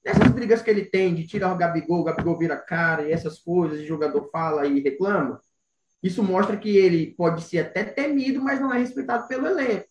Essas 0.03 0.29
brigas 0.29 0.61
que 0.61 0.69
ele 0.69 0.85
tem 0.85 1.13
de 1.13 1.27
tirar 1.27 1.53
o 1.53 1.57
Gabigol, 1.57 2.01
o 2.01 2.03
Gabigol 2.03 2.37
vira 2.37 2.55
cara 2.55 3.03
e 3.03 3.11
essas 3.11 3.39
coisas, 3.39 3.81
o 3.81 3.85
jogador 3.85 4.29
fala 4.31 4.65
e 4.65 4.79
reclama, 4.79 5.41
isso 6.01 6.23
mostra 6.23 6.55
que 6.55 6.77
ele 6.77 7.13
pode 7.15 7.41
ser 7.41 7.59
até 7.59 7.83
temido, 7.83 8.41
mas 8.41 8.61
não 8.61 8.73
é 8.73 8.79
respeitado 8.79 9.27
pelo 9.27 9.47
elenco. 9.47 9.85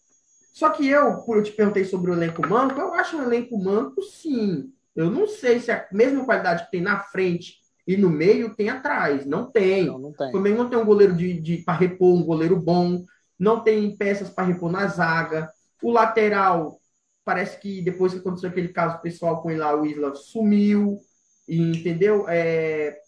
Só 0.53 0.71
que 0.71 0.89
eu, 0.89 1.23
por 1.23 1.37
eu 1.37 1.43
te 1.43 1.53
perguntei 1.53 1.85
sobre 1.85 2.11
o 2.11 2.15
elenco 2.15 2.47
manco, 2.47 2.81
eu 2.81 2.95
acho 2.95 3.17
um 3.17 3.23
elenco 3.23 3.59
manco, 3.63 4.01
sim. 4.03 4.73
Eu 4.97 5.11
não 5.11 5.29
sei 5.29 5.61
se 5.61 5.71
a 5.71 5.87
mesma 5.93 6.25
qualidade 6.25 6.65
que 6.65 6.71
tem 6.71 6.81
na 6.81 7.01
frente 7.01 7.57
e 7.87 7.97
no 7.97 8.09
meio 8.09 8.55
tem 8.55 8.71
atrás. 8.71 9.27
Não 9.27 9.51
tem. 9.51 9.87
Não, 9.87 9.99
não 9.99 10.13
tem. 10.13 10.33
Também 10.33 10.55
não 10.55 10.69
tem 10.69 10.79
um 10.79 10.85
goleiro 10.85 11.15
de, 11.15 11.39
de 11.39 11.59
para 11.59 11.79
repor, 11.79 12.15
um 12.15 12.25
goleiro 12.25 12.59
bom. 12.59 13.05
Não 13.39 13.63
tem 13.63 13.95
peças 13.95 14.31
para 14.31 14.45
repor 14.45 14.73
na 14.73 14.87
zaga. 14.87 15.51
O 15.83 15.93
lateral, 15.93 16.81
parece 17.25 17.61
que 17.61 17.83
depois 17.83 18.13
que 18.13 18.21
aconteceu 18.21 18.49
aquele 18.49 18.69
caso 18.69 19.01
pessoal 19.03 19.43
com 19.43 19.51
ele 19.51 19.61
lá, 19.61 19.77
o 19.77 19.85
Isla 19.85 20.15
sumiu. 20.15 20.99
E, 21.47 21.61
entendeu? 21.61 22.25
É... 22.29 22.99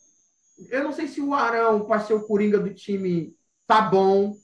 Eu 0.70 0.84
não 0.84 0.92
sei 0.92 1.08
se 1.08 1.20
o 1.20 1.32
Arão, 1.32 1.86
para 1.86 2.00
ser 2.00 2.14
o 2.14 2.22
coringa 2.22 2.58
do 2.58 2.74
time, 2.74 3.34
tá 3.66 3.80
bom. 3.80 4.36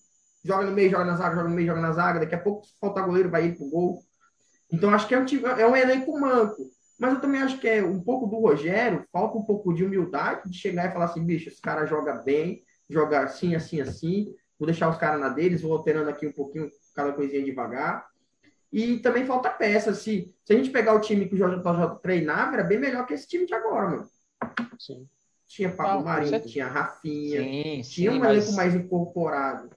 Joga 0.42 0.64
no 0.64 0.72
meio, 0.72 0.90
joga 0.90 1.04
na 1.04 1.16
zaga, 1.16 1.36
joga 1.36 1.48
no 1.48 1.54
meio, 1.54 1.68
joga 1.68 1.80
na 1.80 1.92
zaga. 1.92 2.20
Daqui 2.20 2.34
a 2.34 2.40
pouco, 2.40 2.66
se 2.66 2.72
faltar 2.80 3.04
goleiro, 3.04 3.30
vai 3.30 3.46
ir 3.46 3.56
pro 3.56 3.68
gol. 3.68 4.02
Então, 4.72 4.90
acho 4.90 5.06
que 5.06 5.14
é 5.14 5.18
um, 5.18 5.24
time, 5.24 5.44
é 5.44 5.66
um 5.66 5.76
elenco 5.76 6.18
manco. 6.18 6.73
Mas 6.98 7.14
eu 7.14 7.20
também 7.20 7.42
acho 7.42 7.58
que 7.58 7.68
é 7.68 7.82
um 7.82 8.00
pouco 8.00 8.26
do 8.26 8.38
Rogério, 8.38 9.04
falta 9.12 9.36
um 9.36 9.42
pouco 9.42 9.72
de 9.74 9.84
humildade 9.84 10.48
de 10.48 10.56
chegar 10.56 10.88
e 10.88 10.92
falar 10.92 11.06
assim, 11.06 11.24
bicho, 11.24 11.48
esse 11.48 11.60
cara 11.60 11.86
joga 11.86 12.14
bem, 12.14 12.62
joga 12.88 13.20
assim, 13.20 13.54
assim, 13.54 13.80
assim, 13.80 14.34
vou 14.58 14.66
deixar 14.66 14.88
os 14.88 14.96
caras 14.96 15.20
na 15.20 15.28
deles, 15.28 15.62
vou 15.62 15.72
alterando 15.72 16.10
aqui 16.10 16.26
um 16.26 16.32
pouquinho, 16.32 16.70
cada 16.94 17.12
coisinha 17.12 17.44
devagar. 17.44 18.06
E 18.72 18.98
também 18.98 19.24
falta 19.24 19.50
peça. 19.50 19.94
Se, 19.94 20.34
se 20.44 20.52
a 20.52 20.56
gente 20.56 20.70
pegar 20.70 20.94
o 20.94 21.00
time 21.00 21.28
que 21.28 21.34
o 21.34 21.38
JJ 21.38 22.00
treinava, 22.02 22.54
era 22.54 22.64
bem 22.64 22.78
melhor 22.78 23.06
que 23.06 23.14
esse 23.14 23.28
time 23.28 23.46
de 23.46 23.54
agora, 23.54 23.88
mano. 23.88 24.08
Sim. 24.78 25.08
Tinha 25.46 25.70
Pablo 25.70 26.00
ah, 26.00 26.02
Marinho, 26.02 26.40
tinha 26.40 26.66
Rafinha, 26.66 27.42
sim, 27.42 27.80
tinha 27.82 28.10
sim, 28.12 28.18
um 28.18 28.24
elenco 28.24 28.46
mas... 28.46 28.56
mais 28.56 28.74
incorporado. 28.74 29.70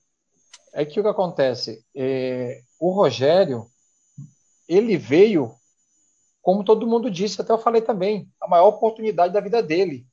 É 0.73 0.85
que 0.85 0.99
o 0.99 1.03
que 1.03 1.09
acontece? 1.09 1.85
É, 1.95 2.61
o 2.79 2.89
Rogério, 2.89 3.67
ele 4.67 4.97
veio 4.97 5.53
como 6.47 6.63
todo 6.63 6.87
mundo 6.87 7.11
disse, 7.11 7.41
até 7.41 7.51
eu 7.51 7.57
falei 7.57 7.81
também, 7.81 8.31
a 8.39 8.47
maior 8.47 8.69
oportunidade 8.69 9.33
da 9.33 9.41
vida 9.41 9.61
dele, 9.61 10.07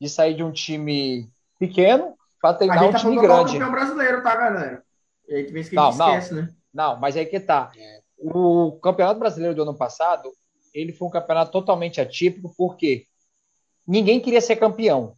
de 0.00 0.08
sair 0.08 0.32
de 0.32 0.44
um 0.44 0.52
time 0.52 1.28
pequeno 1.58 2.16
para 2.40 2.54
treinar 2.54 2.84
um 2.84 2.92
tá 2.92 2.98
time 3.00 3.20
grande. 3.20 3.54
campeão 3.54 3.72
brasileiro, 3.72 4.22
tá, 4.22 4.36
galera? 4.36 4.84
E 5.28 5.34
aí 5.34 5.44
que 5.44 5.52
vez 5.52 5.68
que 5.68 5.74
não, 5.74 5.88
a 5.88 5.90
gente 5.90 5.98
não, 5.98 6.08
esquece, 6.10 6.34
né? 6.34 6.54
Não, 6.72 7.00
mas 7.00 7.16
aí 7.16 7.26
que 7.26 7.40
tá. 7.40 7.72
O 8.16 8.78
Campeonato 8.80 9.18
Brasileiro 9.18 9.56
do 9.56 9.62
ano 9.62 9.74
passado, 9.74 10.30
ele 10.72 10.92
foi 10.92 11.08
um 11.08 11.10
campeonato 11.10 11.50
totalmente 11.50 12.00
atípico, 12.00 12.54
porque 12.56 13.04
ninguém 13.84 14.20
queria 14.20 14.40
ser 14.40 14.54
campeão. 14.54 15.16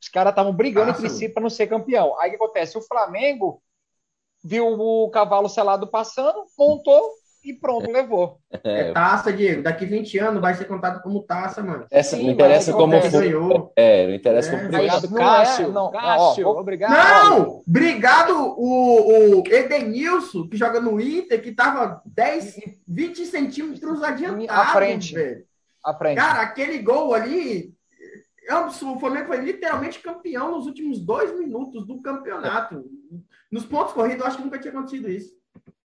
Os 0.00 0.08
caras 0.08 0.30
estavam 0.30 0.52
brigando 0.52 0.92
ah, 0.92 0.94
entre 0.94 1.10
si 1.10 1.28
para 1.28 1.42
não 1.42 1.50
ser 1.50 1.66
campeão. 1.66 2.16
Aí 2.20 2.28
o 2.28 2.30
que 2.30 2.36
acontece? 2.36 2.78
O 2.78 2.82
Flamengo 2.82 3.60
viu 4.44 4.80
o 4.80 5.10
cavalo 5.10 5.48
selado 5.48 5.88
passando, 5.88 6.44
montou 6.56 7.10
e 7.44 7.52
pronto, 7.52 7.90
levou. 7.90 8.40
É, 8.64 8.88
é 8.88 8.92
taça, 8.92 9.32
Diego. 9.32 9.62
Daqui 9.62 9.84
20 9.84 10.18
anos 10.18 10.40
vai 10.40 10.54
ser 10.54 10.64
contado 10.64 11.02
como 11.02 11.22
taça, 11.22 11.62
mano. 11.62 11.86
Essa, 11.90 12.16
Sim, 12.16 12.26
não 12.26 12.32
interessa 12.32 12.72
como 12.72 12.98
foi. 13.02 13.34
É, 13.76 14.06
não 14.06 14.14
interessa 14.14 14.48
é. 14.48 14.56
como 14.56 14.68
Obrigado, 14.68 15.12
Cássio. 15.12 15.66
É, 15.66 15.70
não, 15.70 15.90
Cássio, 15.90 16.48
ó, 16.48 16.60
obrigado. 16.60 16.92
Não, 16.92 17.62
obrigado 17.66 18.54
o, 18.56 19.40
o 19.40 19.46
Edenilson, 19.46 20.48
que 20.48 20.56
joga 20.56 20.80
no 20.80 21.00
Inter, 21.00 21.42
que 21.42 21.52
tava 21.52 22.00
10, 22.06 22.60
20 22.86 23.26
centímetros 23.26 24.02
adiantado, 24.02 24.60
à 24.60 24.66
frente, 24.66 25.14
velho. 25.14 25.44
À 25.84 25.92
frente. 25.92 26.16
Cara, 26.16 26.40
aquele 26.40 26.78
gol 26.78 27.12
ali, 27.12 27.74
é 28.48 28.54
o 28.56 28.70
Flamengo 28.70 29.26
foi 29.26 29.38
literalmente 29.38 29.98
campeão 29.98 30.52
nos 30.52 30.66
últimos 30.66 31.00
dois 31.00 31.38
minutos 31.38 31.86
do 31.86 32.00
campeonato. 32.00 32.84
Nos 33.50 33.66
pontos 33.66 33.92
corridos, 33.92 34.20
eu 34.20 34.26
acho 34.26 34.36
que 34.38 34.44
nunca 34.44 34.58
tinha 34.58 34.72
acontecido 34.72 35.10
isso. 35.10 35.34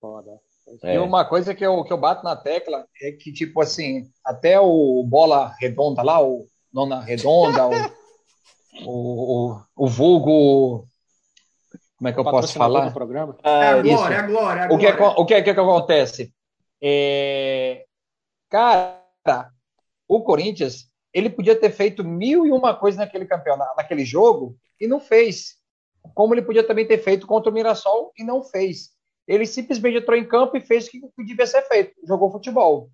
Foda. 0.01 0.39
É. 0.84 0.95
E 0.95 0.97
uma 0.97 1.23
coisa 1.25 1.54
que 1.54 1.65
eu, 1.65 1.84
que 1.84 1.93
eu 1.93 1.97
bato 1.97 2.23
na 2.23 2.36
tecla 2.36 2.86
é 3.01 3.12
que, 3.12 3.32
tipo 3.32 3.62
assim, 3.62 4.10
até 4.23 4.60
o 4.60 5.04
bola 5.04 5.54
redonda 5.60 6.01
lá, 6.01 6.21
o 6.21 6.47
nona 6.73 7.01
redonda, 7.01 7.67
o, 7.67 7.73
o, 8.86 9.51
o, 9.51 9.62
o 9.75 9.88
vulgo 9.88 10.88
como 11.97 12.10
é 12.10 12.13
que 12.13 12.19
eu 12.19 12.23
posso 12.23 12.54
falar? 12.54 12.91
Programa. 12.91 13.38
Ah, 13.43 13.63
é 13.63 13.69
agora, 13.69 14.13
é 14.13 14.17
agora, 14.17 14.60
é 14.60 14.63
agora. 14.63 14.73
O 14.73 14.78
que, 14.78 14.86
é, 14.86 14.93
o 14.93 15.25
que, 15.25 15.34
é, 15.34 15.41
que, 15.41 15.54
que 15.54 15.60
acontece? 15.60 16.34
É... 16.82 17.86
Cara, 18.49 19.01
o 20.08 20.21
Corinthians, 20.21 20.89
ele 21.13 21.30
podia 21.30 21.56
ter 21.56 21.71
feito 21.71 22.04
mil 22.04 22.45
e 22.45 22.51
uma 22.51 22.75
coisas 22.75 22.99
naquele 22.99 23.25
campeonato, 23.25 23.75
naquele 23.78 24.06
jogo, 24.06 24.56
e 24.80 24.88
não 24.88 24.99
fez. 24.99 25.56
Como 26.13 26.34
ele 26.34 26.41
podia 26.41 26.65
também 26.65 26.86
ter 26.86 26.99
feito 26.99 27.25
contra 27.25 27.49
o 27.49 27.54
Mirassol 27.54 28.12
e 28.17 28.23
não 28.23 28.43
fez. 28.43 28.89
Ele 29.27 29.45
simplesmente 29.45 29.97
entrou 29.97 30.17
em 30.17 30.27
campo 30.27 30.55
e 30.55 30.61
fez 30.61 30.88
o 30.88 30.89
que 30.89 31.25
devia 31.25 31.47
ser 31.47 31.61
feito, 31.63 31.93
jogou 32.07 32.31
futebol. 32.31 32.89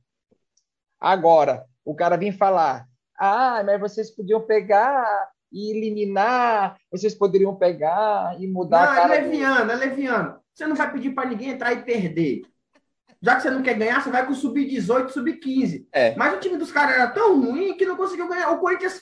Agora, 0.99 1.65
o 1.83 1.95
cara 1.95 2.15
vem 2.15 2.31
falar: 2.31 2.87
ah, 3.19 3.63
mas 3.63 3.79
vocês 3.79 4.09
podiam 4.09 4.41
pegar 4.41 5.29
e 5.51 5.71
eliminar, 5.71 6.77
vocês 6.89 7.13
poderiam 7.13 7.55
pegar 7.55 8.35
e 8.39 8.47
mudar. 8.47 8.85
Não, 8.85 8.91
a 8.91 8.95
cara 8.95 9.15
é 9.15 9.21
leviano, 9.21 9.65
do... 9.65 9.71
é 9.71 9.75
leviano. 9.75 10.39
Você 10.53 10.65
não 10.65 10.75
vai 10.75 10.91
pedir 10.91 11.11
para 11.11 11.29
ninguém 11.29 11.49
entrar 11.49 11.73
e 11.73 11.83
perder. 11.83 12.43
Já 13.21 13.35
que 13.35 13.43
você 13.43 13.51
não 13.51 13.61
quer 13.61 13.75
ganhar, 13.75 14.01
você 14.01 14.09
vai 14.09 14.25
com 14.25 14.33
sub-18, 14.33 15.09
sub-15. 15.09 15.85
É. 15.91 16.15
Mas 16.15 16.33
o 16.33 16.39
time 16.39 16.57
dos 16.57 16.71
caras 16.71 16.95
era 16.95 17.07
tão 17.07 17.39
ruim 17.39 17.77
que 17.77 17.85
não 17.85 17.95
conseguiu 17.95 18.27
ganhar. 18.27 18.49
O 18.51 18.59
Corinthians 18.59 19.01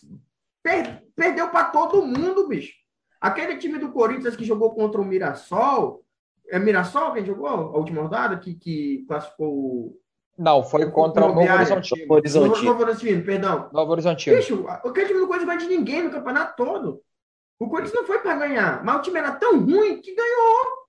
per 0.61 1.03
perdeu 1.15 1.49
para 1.49 1.65
todo 1.65 2.05
mundo, 2.05 2.47
bicho. 2.47 2.73
Aquele 3.21 3.57
time 3.57 3.77
do 3.77 3.91
Corinthians 3.91 4.35
que 4.35 4.45
jogou 4.45 4.73
contra 4.73 4.99
o 4.99 5.05
Mirassol. 5.05 6.03
É 6.51 6.59
Mirassol 6.59 7.13
quem 7.13 7.25
jogou 7.25 7.47
a 7.47 7.77
última 7.77 8.01
rodada? 8.01 8.37
Que, 8.37 8.55
que 8.55 9.05
classificou 9.07 9.99
não, 10.39 10.63
foi 10.63 10.89
contra 10.89 11.25
o 11.25 11.35
Novo 11.35 11.51
Horizontino. 11.51 12.01
Novo 12.07 12.13
Horizontino. 12.13 12.63
Novo 12.63 12.83
Horizontino, 12.83 13.25
perdão. 13.25 13.69
Novo 13.73 13.91
Horizontino. 13.91 14.37
Bicho, 14.37 14.65
o 14.85 14.91
time 14.93 15.19
não 15.19 15.27
Corinthians 15.27 15.47
ganhou 15.47 15.57
de 15.57 15.67
ninguém 15.67 16.03
no 16.03 16.11
campeonato 16.11 16.55
todo. 16.55 17.01
O 17.59 17.67
Corinthians 17.67 17.93
não 17.93 18.07
foi 18.07 18.19
para 18.19 18.37
ganhar, 18.37 18.81
mas 18.85 18.95
o 18.95 19.01
time 19.01 19.19
era 19.19 19.33
tão 19.33 19.59
ruim 19.59 19.99
que 19.99 20.15
ganhou. 20.15 20.79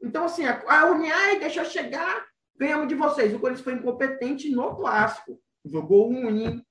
Então, 0.00 0.26
assim, 0.26 0.46
a, 0.46 0.62
a 0.68 0.92
Uniai 0.92 1.40
deixou 1.40 1.64
chegar, 1.64 2.24
ganhamos 2.56 2.86
de 2.86 2.94
vocês. 2.94 3.34
O 3.34 3.40
Corinthians 3.40 3.64
foi 3.64 3.72
incompetente 3.72 4.48
no 4.48 4.76
clássico. 4.76 5.40
Jogou 5.66 6.12
ruim. 6.12 6.64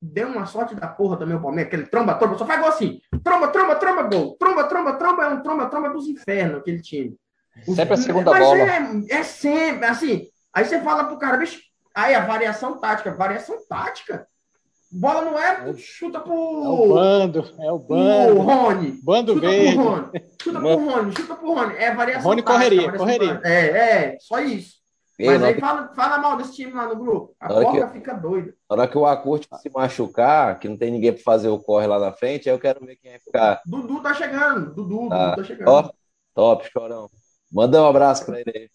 Deu 0.00 0.28
uma 0.28 0.46
sorte 0.46 0.74
da 0.74 0.86
porra 0.86 1.16
também 1.16 1.36
o 1.36 1.40
Palmeiras, 1.40 1.68
aquele 1.72 1.88
tromba, 1.88 2.14
tromba, 2.14 2.38
só 2.38 2.46
faz 2.46 2.60
gol 2.60 2.68
assim. 2.68 3.00
Tromba, 3.24 3.48
tromba, 3.48 3.76
tromba, 3.76 4.02
gol. 4.02 4.36
Tromba, 4.38 4.64
tromba, 4.64 4.92
tromba, 4.94 5.24
é 5.24 5.28
um 5.28 5.42
tromba, 5.42 5.66
tromba 5.66 5.88
dos 5.90 6.06
infernos, 6.06 6.58
aquele 6.58 6.82
time. 6.82 7.16
Sempre 7.64 7.94
a 7.94 7.96
segunda 7.96 8.30
mas 8.30 8.44
bola. 8.44 8.58
É, 8.58 9.04
é 9.08 9.22
sempre, 9.22 9.86
assim, 9.86 10.28
Aí 10.56 10.64
você 10.64 10.80
fala 10.80 11.04
pro 11.04 11.18
cara, 11.18 11.36
bicho, 11.36 11.60
aí 11.94 12.14
a 12.14 12.24
variação 12.24 12.78
tática, 12.78 13.14
variação 13.14 13.58
tática. 13.68 14.26
Bola 14.90 15.20
não 15.20 15.38
é, 15.38 15.74
chuta 15.74 16.18
pro. 16.18 16.32
É 16.32 16.68
o 16.68 16.88
bando, 16.94 17.54
é 17.60 17.72
o 17.72 17.78
bando. 17.78 18.36
O 18.36 18.40
Rony. 18.40 18.98
Bando 19.02 19.34
chuta 19.34 19.46
verde. 19.46 19.74
Pro 19.74 19.84
Rony, 19.84 20.10
chuta 20.40 20.60
pro 20.60 20.76
Rony, 20.78 21.12
chuta 21.14 21.34
pro 21.34 21.54
Rony. 21.54 21.74
É 21.76 21.94
variação 21.94 22.30
Rony 22.30 22.42
tática. 22.42 22.64
Correria, 22.64 22.92
correria. 22.92 23.40
É, 23.44 23.66
é, 23.66 24.16
só 24.18 24.40
isso. 24.40 24.75
Mas 25.18 25.42
aí 25.42 25.58
fala, 25.58 25.88
fala 25.94 26.18
mal 26.18 26.36
desse 26.36 26.54
time 26.54 26.72
lá 26.72 26.86
no 26.88 26.96
grupo. 26.96 27.34
A 27.40 27.48
porca 27.48 27.88
fica 27.88 28.14
doida. 28.14 28.54
Na 28.68 28.76
hora 28.76 28.88
que 28.88 28.98
o 28.98 29.06
Acurte 29.06 29.48
se 29.62 29.70
machucar, 29.70 30.58
que 30.58 30.68
não 30.68 30.76
tem 30.76 30.90
ninguém 30.90 31.12
para 31.12 31.22
fazer 31.22 31.48
o 31.48 31.58
corre 31.58 31.86
lá 31.86 31.98
na 31.98 32.12
frente, 32.12 32.48
aí 32.48 32.54
eu 32.54 32.58
quero 32.58 32.84
ver 32.84 32.96
quem 32.96 33.12
vai 33.12 33.20
ficar. 33.20 33.62
Dudu 33.64 34.02
tá 34.02 34.12
chegando. 34.12 34.74
Dudu, 34.74 35.08
tá. 35.08 35.24
Dudu 35.24 35.36
tá 35.36 35.44
chegando. 35.44 35.68
Ó, 35.68 35.90
top, 36.34 36.70
chorão. 36.70 37.08
Manda 37.50 37.82
um 37.82 37.86
abraço 37.86 38.26
para 38.26 38.40
ele 38.40 38.52
aí. 38.54 38.70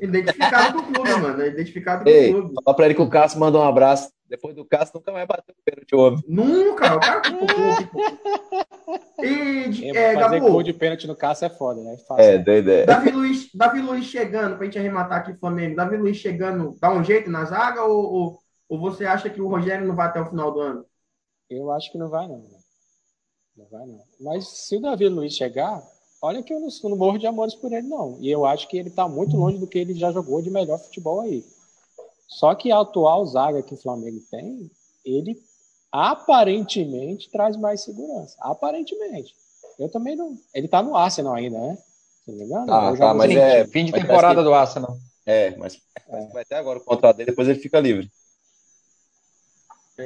Identificado 0.00 0.82
com 0.82 0.90
o 0.90 0.92
clube, 0.92 1.10
mano. 1.20 1.46
Identificado 1.46 2.04
com 2.04 2.10
o 2.10 2.30
clube. 2.32 2.54
Fala 2.64 2.76
pra 2.76 2.84
ele 2.84 2.94
que 2.94 3.02
o 3.02 3.08
Cássio 3.08 3.40
mandou 3.40 3.62
um 3.62 3.68
abraço. 3.68 4.10
Depois 4.28 4.54
do 4.54 4.64
Cássio 4.64 4.96
nunca 4.96 5.10
mais 5.10 5.26
bateu 5.26 5.54
o 5.58 5.62
pênalti 5.64 5.94
homem. 5.94 6.22
Nunca, 6.28 6.96
o 6.96 7.00
cara 7.00 7.22
E, 9.22 9.90
é, 9.96 10.14
fazer 10.14 10.40
Gabu, 10.40 10.52
gol 10.52 10.62
de 10.62 10.74
pênalti 10.74 11.06
no 11.06 11.16
Cássio 11.16 11.46
é 11.46 11.48
foda, 11.48 11.82
né? 11.82 11.94
É, 11.94 11.96
fácil, 11.96 12.24
é 12.24 12.38
doido 12.38 12.70
é. 12.70 12.84
Davi 12.84 13.10
Luiz, 13.10 13.48
Davi 13.54 13.80
Luiz 13.80 14.04
chegando, 14.04 14.56
pra 14.56 14.66
gente 14.66 14.78
arrematar 14.78 15.20
aqui 15.20 15.32
o 15.32 15.38
Flamengo. 15.38 15.76
Davi 15.76 15.96
Luiz 15.96 16.18
chegando, 16.18 16.76
dá 16.78 16.92
um 16.92 17.02
jeito 17.02 17.30
na 17.30 17.46
zaga 17.46 17.82
ou, 17.84 18.12
ou, 18.12 18.38
ou 18.68 18.78
você 18.78 19.06
acha 19.06 19.30
que 19.30 19.40
o 19.40 19.48
Rogério 19.48 19.86
não 19.86 19.96
vai 19.96 20.08
até 20.08 20.20
o 20.20 20.28
final 20.28 20.52
do 20.52 20.60
ano? 20.60 20.84
Eu 21.48 21.72
acho 21.72 21.90
que 21.90 21.96
não 21.96 22.10
vai, 22.10 22.28
não. 22.28 22.44
Não 23.56 23.66
vai, 23.70 23.86
não. 23.86 24.02
Mas 24.20 24.46
se 24.46 24.76
o 24.76 24.80
Davi 24.80 25.08
Luiz 25.08 25.32
chegar, 25.32 25.82
olha 26.20 26.42
que 26.42 26.52
eu 26.52 26.60
não, 26.60 26.68
não 26.84 26.96
morro 26.96 27.18
de 27.18 27.26
amores 27.26 27.54
por 27.54 27.72
ele, 27.72 27.86
não. 27.86 28.16
E 28.20 28.30
eu 28.30 28.44
acho 28.44 28.68
que 28.68 28.76
ele 28.76 28.88
está 28.88 29.08
muito 29.08 29.36
longe 29.36 29.58
do 29.58 29.66
que 29.66 29.78
ele 29.78 29.94
já 29.94 30.12
jogou 30.12 30.42
de 30.42 30.50
melhor 30.50 30.78
futebol 30.78 31.20
aí. 31.20 31.44
Só 32.26 32.54
que 32.54 32.70
a 32.70 32.80
atual 32.80 33.24
zaga 33.26 33.62
que 33.62 33.74
o 33.74 33.78
Flamengo 33.78 34.20
tem, 34.30 34.70
ele 35.04 35.40
aparentemente 35.90 37.30
traz 37.30 37.56
mais 37.56 37.82
segurança. 37.82 38.36
Aparentemente. 38.40 39.34
Eu 39.78 39.88
também 39.88 40.16
não. 40.16 40.36
Ele 40.52 40.66
está 40.66 40.82
no 40.82 40.96
Arsenal 40.96 41.34
ainda, 41.34 41.58
né? 41.58 41.78
Se 42.24 42.30
não 42.30 42.38
me 42.38 42.44
engano. 42.44 42.72
Ah, 42.72 42.96
tá, 42.96 43.14
mas 43.14 43.30
é 43.30 43.66
fim 43.66 43.84
de 43.84 43.92
temporada 43.92 44.42
do 44.42 44.52
Arsenal. 44.52 44.98
É, 45.24 45.54
mas 45.56 45.80
é. 46.08 46.26
vai 46.32 46.42
até 46.42 46.56
agora 46.56 46.78
o 46.78 46.84
contrato 46.84 47.16
dele, 47.16 47.30
depois 47.30 47.48
ele 47.48 47.58
fica 47.58 47.80
livre. 47.80 48.10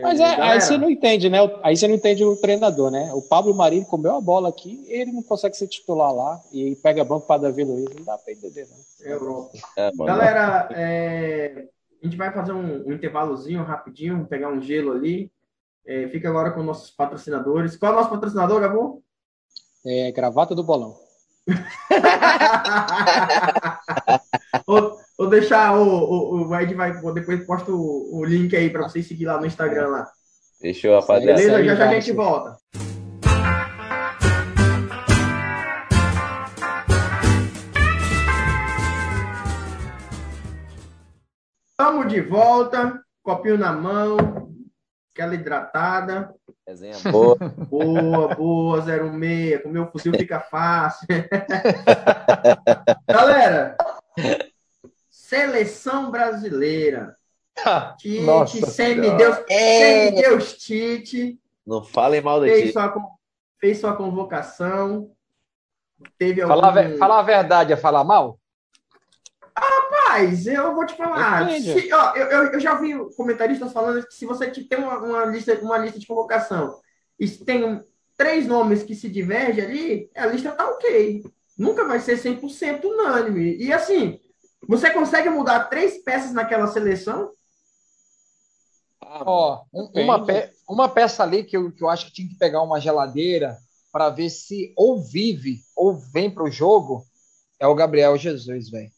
Mas 0.00 0.20
é, 0.20 0.40
aí 0.40 0.58
você 0.58 0.78
não 0.78 0.88
entende, 0.88 1.28
né? 1.28 1.38
Aí 1.62 1.76
você 1.76 1.86
não 1.86 1.94
entende 1.94 2.24
o 2.24 2.34
treinador, 2.34 2.90
né? 2.90 3.12
O 3.12 3.20
Pablo 3.20 3.54
Marinho 3.54 3.84
comeu 3.84 4.16
a 4.16 4.20
bola 4.20 4.48
aqui, 4.48 4.82
ele 4.88 5.12
não 5.12 5.22
consegue 5.22 5.54
ser 5.54 5.68
titular 5.68 6.14
lá 6.14 6.40
e 6.50 6.74
pega 6.76 7.04
banco 7.04 7.26
para 7.26 7.42
Davi 7.42 7.62
Luiz, 7.62 7.94
não 7.94 8.02
dá 8.02 8.16
para 8.16 8.32
entender, 8.32 8.66
não. 8.70 9.06
É 9.06 9.12
Europa. 9.12 9.50
É, 9.76 9.90
Galera, 9.94 10.68
é... 10.70 11.68
a 12.02 12.06
gente 12.06 12.16
vai 12.16 12.32
fazer 12.32 12.52
um, 12.52 12.88
um, 12.88 12.92
intervalozinho 12.92 13.62
rapidinho, 13.62 14.24
pegar 14.24 14.48
um 14.48 14.62
gelo 14.62 14.92
ali. 14.92 15.30
É, 15.84 16.08
fica 16.08 16.28
agora 16.28 16.52
com 16.52 16.62
nossos 16.62 16.90
patrocinadores. 16.90 17.76
Qual 17.76 17.92
é 17.92 17.94
o 17.94 17.98
nosso 17.98 18.10
patrocinador, 18.10 18.60
Gabo? 18.60 19.02
É 19.84 20.12
Gravata 20.12 20.54
do 20.54 20.62
Bolão. 20.62 20.96
Vou 25.18 25.28
deixar 25.28 25.76
o, 25.78 25.84
o, 25.84 26.48
o 26.48 26.58
Ed 26.58 26.74
vai 26.74 26.92
depois 27.12 27.44
posta 27.44 27.70
o, 27.70 28.18
o 28.18 28.24
link 28.24 28.56
aí 28.56 28.70
para 28.70 28.82
vocês 28.82 29.06
seguir 29.06 29.26
lá 29.26 29.38
no 29.38 29.46
Instagram 29.46 29.88
lá. 29.88 30.08
Fechou, 30.58 30.98
rapaziada. 30.98 31.38
Beleza? 31.38 31.64
Já 31.64 31.74
já 31.74 31.88
a 31.90 31.94
gente 31.94 32.12
volta. 32.12 32.56
Estamos 41.70 42.08
de 42.08 42.20
volta, 42.20 43.02
copinho 43.22 43.58
na 43.58 43.72
mão, 43.72 44.16
aquela 45.12 45.34
hidratada. 45.34 46.32
Resenha 46.66 46.96
boa. 47.12 47.36
Boa, 47.68 48.34
boa, 48.34 48.82
06. 48.82 49.62
Com 49.62 49.68
meu 49.68 49.90
fuzil 49.90 50.12
fica 50.16 50.40
fácil. 50.40 51.06
Galera, 53.06 53.76
Seleção 55.32 56.10
brasileira. 56.10 57.16
Tite, 57.98 58.20
Nossa, 58.20 58.66
semideus, 58.66 59.38
é... 59.48 59.78
semideus 59.78 60.58
Tite. 60.58 61.40
Não 61.66 61.82
falem 61.82 62.20
mal 62.20 62.38
do 62.38 62.44
fez 62.44 62.60
Tite. 62.60 62.72
Sua, 62.74 62.94
fez 63.58 63.78
sua 63.78 63.96
convocação. 63.96 65.10
Teve 66.18 66.42
algum... 66.42 66.60
falar, 66.60 66.98
falar 66.98 67.18
a 67.20 67.22
verdade 67.22 67.72
é 67.72 67.76
falar 67.78 68.04
mal? 68.04 68.38
Rapaz, 69.56 70.46
eu 70.46 70.74
vou 70.74 70.84
te 70.84 70.94
falar. 70.94 71.48
Se, 71.48 71.90
ó, 71.94 72.14
eu, 72.14 72.52
eu, 72.52 72.60
já 72.60 72.74
vi 72.74 72.92
comentaristas 73.16 73.72
falando 73.72 74.06
que 74.06 74.12
se 74.12 74.26
você 74.26 74.50
tem 74.50 74.78
uma, 74.78 74.98
uma, 74.98 75.24
lista, 75.24 75.58
uma 75.62 75.78
lista 75.78 75.98
de 75.98 76.06
convocação 76.06 76.78
e 77.18 77.26
tem 77.26 77.82
três 78.18 78.46
nomes 78.46 78.82
que 78.82 78.94
se 78.94 79.08
divergem 79.08 79.64
ali, 79.64 80.10
a 80.14 80.26
lista 80.26 80.52
tá 80.52 80.68
ok. 80.68 81.22
Nunca 81.56 81.86
vai 81.86 82.00
ser 82.00 82.18
100% 82.18 82.84
unânime. 82.84 83.56
E 83.56 83.72
assim, 83.72 84.20
você 84.68 84.90
consegue 84.90 85.28
mudar 85.28 85.64
três 85.64 86.02
peças 86.02 86.32
naquela 86.32 86.66
seleção? 86.66 87.30
Ó, 89.00 89.64
oh, 89.72 90.00
uma, 90.00 90.24
pe 90.24 90.50
uma 90.68 90.88
peça 90.88 91.22
ali 91.22 91.44
que 91.44 91.56
eu, 91.56 91.70
que 91.72 91.82
eu 91.82 91.88
acho 91.88 92.06
que 92.06 92.12
tinha 92.12 92.28
que 92.28 92.36
pegar 92.36 92.62
uma 92.62 92.80
geladeira 92.80 93.58
para 93.90 94.08
ver 94.08 94.30
se 94.30 94.72
ou 94.76 95.02
vive 95.02 95.60
ou 95.76 95.94
vem 95.94 96.30
para 96.30 96.44
o 96.44 96.50
jogo 96.50 97.04
é 97.60 97.66
o 97.66 97.74
Gabriel 97.74 98.16
Jesus, 98.16 98.70
velho. 98.70 98.90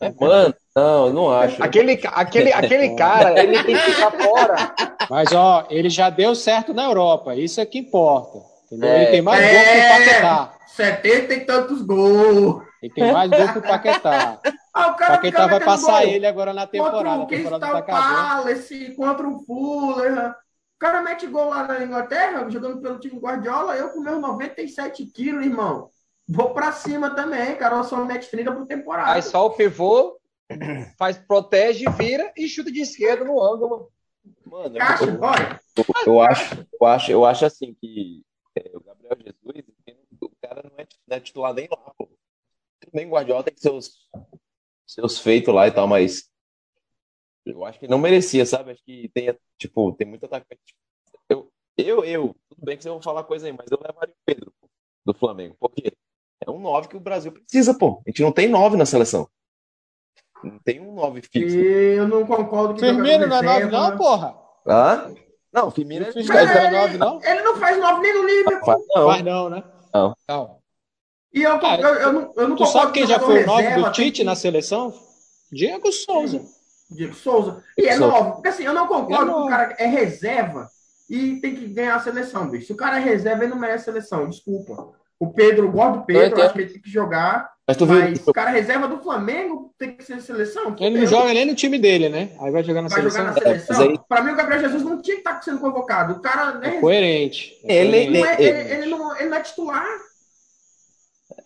É, 0.00 0.12
mano, 0.20 0.54
não, 0.74 1.12
não 1.12 1.30
acho. 1.30 1.62
Aquele, 1.62 2.00
aquele, 2.04 2.52
aquele 2.52 2.94
cara, 2.96 3.42
ele 3.42 3.62
tem 3.64 3.76
que 3.76 3.92
ficar 3.92 4.10
fora. 4.10 4.74
Mas, 5.08 5.32
ó, 5.32 5.66
ele 5.70 5.88
já 5.88 6.10
deu 6.10 6.34
certo 6.34 6.74
na 6.74 6.84
Europa, 6.84 7.34
isso 7.34 7.60
é 7.60 7.66
que 7.66 7.78
importa. 7.78 8.38
É, 8.82 9.02
ele 9.02 9.10
tem 9.10 9.22
mais 9.22 9.42
é, 9.42 9.52
gol 9.52 9.64
que 9.64 9.78
o 9.78 10.06
Paquetá. 10.06 10.54
70 10.66 11.34
e 11.34 11.40
tantos 11.40 11.82
gols. 11.82 12.63
Ele 12.84 12.92
tem 12.92 13.12
mais 13.12 13.30
gol 13.30 13.52
que 13.52 13.58
o 13.58 13.62
Paquetá. 13.62 14.40
Ah, 14.76 14.88
o 14.88 14.96
Paquetá 14.96 15.46
vai 15.46 15.60
passar 15.60 16.02
gol. 16.02 16.10
ele 16.10 16.26
agora 16.26 16.52
na 16.52 16.66
temporada. 16.66 16.96
Contra 16.96 17.22
o 17.22 17.26
Crystal 17.28 17.84
Palace, 17.84 18.92
contra 18.96 19.28
o 19.28 19.38
Fulham. 19.44 20.30
O 20.30 20.78
cara 20.80 21.00
mete 21.00 21.28
gol 21.28 21.50
lá 21.50 21.64
na 21.64 21.84
Inglaterra, 21.84 22.50
jogando 22.50 22.82
pelo 22.82 22.98
time 22.98 23.20
Guardiola. 23.20 23.76
Eu 23.76 23.90
com 23.90 24.00
meus 24.00 24.20
97 24.20 25.06
quilos, 25.06 25.46
irmão. 25.46 25.90
Vou 26.28 26.52
pra 26.52 26.72
cima 26.72 27.10
também, 27.10 27.54
cara. 27.54 27.76
Eu 27.76 27.84
sou 27.84 28.04
mete 28.04 28.28
30 28.28 28.50
por 28.50 28.66
temporada. 28.66 29.12
Aí 29.12 29.22
só 29.22 29.46
o 29.46 29.50
pivô 29.50 30.18
faz, 30.98 31.16
protege, 31.18 31.84
vira 31.90 32.32
e 32.36 32.48
chuta 32.48 32.72
de 32.72 32.80
esquerda 32.80 33.24
no 33.24 33.40
ângulo. 33.40 33.92
Mano, 34.44 34.76
Caixa, 34.76 35.04
eu, 35.04 35.14
eu, 35.14 35.86
eu, 36.06 36.20
acho, 36.20 36.66
eu, 36.80 36.86
acho, 36.88 37.12
eu 37.12 37.24
acho 37.24 37.46
assim 37.46 37.76
que 37.80 38.24
é, 38.56 38.72
o 38.74 38.80
Gabriel 38.80 39.16
Jesus, 39.20 39.64
o 40.20 40.30
cara 40.42 40.64
não 40.64 40.72
é 40.78 40.86
não 41.06 41.16
é 41.16 41.20
titular 41.20 41.54
nem 41.54 41.68
lá, 41.70 41.92
pô. 41.96 42.08
Nem 42.92 43.08
Guardiola 43.08 43.42
tem 43.42 43.54
seus, 43.56 44.08
seus 44.86 45.18
feitos 45.18 45.54
lá 45.54 45.66
e 45.66 45.70
tal, 45.70 45.86
mas 45.86 46.30
eu 47.44 47.64
acho 47.64 47.78
que 47.78 47.88
não 47.88 47.98
merecia, 47.98 48.46
sabe? 48.46 48.72
Acho 48.72 48.82
que 48.84 49.10
tem, 49.14 49.36
tipo, 49.58 49.92
tem 49.92 50.06
muito 50.06 50.24
atacante. 50.24 50.74
Eu, 51.28 51.52
eu, 51.76 52.04
eu, 52.04 52.36
tudo 52.48 52.64
bem 52.64 52.76
que 52.76 52.82
você 52.82 52.90
vai 52.90 53.02
falar 53.02 53.24
coisa 53.24 53.46
aí, 53.46 53.52
mas 53.52 53.70
eu 53.70 53.78
levaria 53.80 54.14
o 54.14 54.24
Pedro 54.24 54.52
pô, 54.60 54.68
do 55.04 55.14
Flamengo. 55.14 55.56
Por 55.58 55.70
quê? 55.70 55.92
É 56.46 56.50
um 56.50 56.58
9 56.58 56.88
que 56.88 56.96
o 56.96 57.00
Brasil 57.00 57.32
precisa, 57.32 57.76
pô. 57.76 58.02
A 58.06 58.10
gente 58.10 58.22
não 58.22 58.32
tem 58.32 58.48
9 58.48 58.76
na 58.76 58.86
seleção. 58.86 59.28
Não 60.42 60.58
tem 60.58 60.80
um 60.80 60.94
9 60.94 61.22
fixo. 61.22 61.56
Eu 61.56 62.08
não 62.08 62.26
concordo 62.26 62.74
que 62.74 62.80
Firmino 62.80 63.26
não 63.26 63.38
é 63.38 63.42
9, 63.42 63.66
não, 63.66 63.96
porra. 63.96 64.36
Ah? 64.66 65.10
Não, 65.52 65.70
Firmino, 65.70 66.06
é 66.06 66.70
9, 66.70 66.98
não. 66.98 67.22
Ele 67.22 67.42
não 67.42 67.56
faz 67.56 67.78
9 67.78 68.00
nem 68.00 68.14
no 68.14 68.26
Liverpool. 68.26 68.86
Não. 68.94 69.06
Faz 69.06 69.22
não, 69.22 69.50
né? 69.50 69.64
Não. 69.92 70.16
Não. 70.28 70.63
E 71.34 71.42
eu, 71.42 71.58
ah, 71.60 71.76
eu, 71.80 71.88
eu, 71.88 72.12
não, 72.12 72.32
eu 72.36 72.48
não 72.48 72.56
Tu 72.56 72.66
sabe 72.66 72.92
quem 72.92 73.06
já 73.06 73.18
foi 73.18 73.42
o 73.42 73.46
9 73.46 73.74
do 73.74 73.90
Tite 73.90 74.18
que... 74.18 74.24
na 74.24 74.36
seleção? 74.36 74.94
Diego 75.50 75.90
Souza. 75.90 76.40
Diego 76.88 77.14
Souza. 77.14 77.62
E 77.76 77.86
é 77.86 77.96
9. 77.96 78.32
Porque 78.34 78.48
assim, 78.48 78.62
eu 78.62 78.72
não 78.72 78.86
concordo 78.86 79.30
é 79.30 79.34
que 79.34 79.40
o 79.40 79.48
cara 79.48 79.74
é 79.78 79.86
reserva 79.86 80.68
e 81.10 81.40
tem 81.40 81.56
que 81.56 81.66
ganhar 81.66 81.96
a 81.96 82.00
seleção, 82.00 82.48
bicho. 82.48 82.66
Se 82.66 82.72
o 82.72 82.76
cara 82.76 82.98
é 82.98 83.02
reserva, 83.02 83.42
ele 83.42 83.52
não 83.52 83.58
merece 83.58 83.82
a 83.82 83.92
seleção. 83.92 84.28
Desculpa. 84.28 84.92
O 85.18 85.32
Pedro, 85.32 85.70
gosto 85.72 85.98
do 85.98 86.04
Pedro, 86.04 86.40
acho 86.40 86.54
que 86.54 86.60
ele 86.60 86.72
tem 86.72 86.82
que 86.82 86.90
jogar. 86.90 87.52
Mas, 87.66 87.76
tu 87.76 87.86
mas 87.86 88.18
viu? 88.18 88.22
o 88.26 88.32
cara 88.32 88.50
reserva 88.50 88.86
do 88.86 88.98
Flamengo 88.98 89.74
tem 89.76 89.96
que 89.96 90.04
ser 90.04 90.20
seleção. 90.20 90.76
Ele 90.78 91.00
não 91.00 91.06
joga 91.06 91.32
nem 91.32 91.46
no 91.46 91.54
time 91.54 91.78
dele, 91.78 92.08
né? 92.08 92.30
Aí 92.40 92.52
vai 92.52 92.62
jogar 92.62 92.82
na 92.82 92.88
vai 92.88 92.98
seleção. 92.98 93.26
Jogar 93.26 93.34
na 93.34 93.40
seleção. 93.40 93.82
É, 93.82 93.88
aí... 93.88 94.00
Para 94.08 94.22
mim, 94.22 94.32
o 94.32 94.36
Gabriel 94.36 94.60
Jesus 94.60 94.82
não 94.82 95.00
tinha 95.00 95.16
que 95.16 95.20
estar 95.22 95.34
tá 95.34 95.42
sendo 95.42 95.58
convocado. 95.58 96.14
O 96.14 96.20
cara 96.20 96.60
é, 96.62 96.76
é 96.76 96.80
coerente. 96.80 97.54
É 97.64 97.84
ele, 97.84 97.96
ele, 97.96 98.18
não 98.18 98.26
é, 98.26 98.36
ele, 98.38 98.72
ele, 98.74 98.86
não, 98.86 99.16
ele 99.16 99.28
não 99.30 99.36
é 99.36 99.40
titular. 99.40 99.86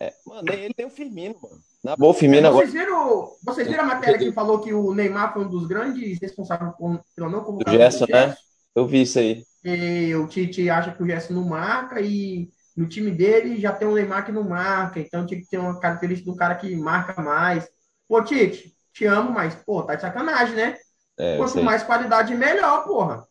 É, 0.01 0.13
mano, 0.25 0.53
ele 0.53 0.73
tem 0.73 0.85
o 0.85 0.89
Firmino, 0.89 1.35
mano. 1.41 1.59
Na 1.83 1.95
boa, 1.95 2.13
Firmino 2.13 2.51
vocês 2.53 2.71
viram, 2.71 3.31
vocês 3.43 3.67
viram 3.67 3.83
a 3.83 3.87
matéria 3.87 4.17
que 4.17 4.31
falou 4.31 4.59
que 4.59 4.73
o 4.73 4.93
Neymar 4.93 5.33
foi 5.33 5.43
um 5.43 5.49
dos 5.49 5.67
grandes 5.67 6.19
responsáveis 6.21 6.73
por, 6.77 7.03
pelo 7.15 7.29
não 7.29 7.43
convocar 7.43 7.73
o 7.73 7.77
Gerson, 7.77 8.05
né? 8.09 8.35
Eu 8.73 8.85
vi 8.85 9.01
isso 9.01 9.19
aí. 9.19 9.43
E 9.63 10.15
o 10.15 10.25
Tite 10.27 10.69
acha 10.69 10.91
que 10.91 11.03
o 11.03 11.05
Gerson 11.05 11.33
não 11.33 11.43
marca 11.43 11.99
e 11.99 12.49
no 12.77 12.87
time 12.87 13.11
dele 13.11 13.59
já 13.59 13.73
tem 13.73 13.87
um 13.87 13.93
Neymar 13.93 14.25
que 14.25 14.31
não 14.31 14.43
marca, 14.43 15.01
então 15.01 15.25
tinha 15.25 15.39
que 15.41 15.47
ter 15.47 15.57
uma 15.57 15.77
característica 15.79 16.31
do 16.31 16.37
cara 16.37 16.55
que 16.55 16.73
marca 16.77 17.21
mais. 17.21 17.69
Pô, 18.07 18.23
Tite, 18.23 18.73
te 18.93 19.05
amo, 19.05 19.31
mas, 19.31 19.53
pô, 19.55 19.83
tá 19.83 19.95
de 19.95 20.01
sacanagem, 20.01 20.55
né? 20.55 20.77
É, 21.17 21.35
Quanto 21.35 21.61
mais 21.61 21.83
qualidade, 21.83 22.33
melhor, 22.33 22.85
porra. 22.85 23.27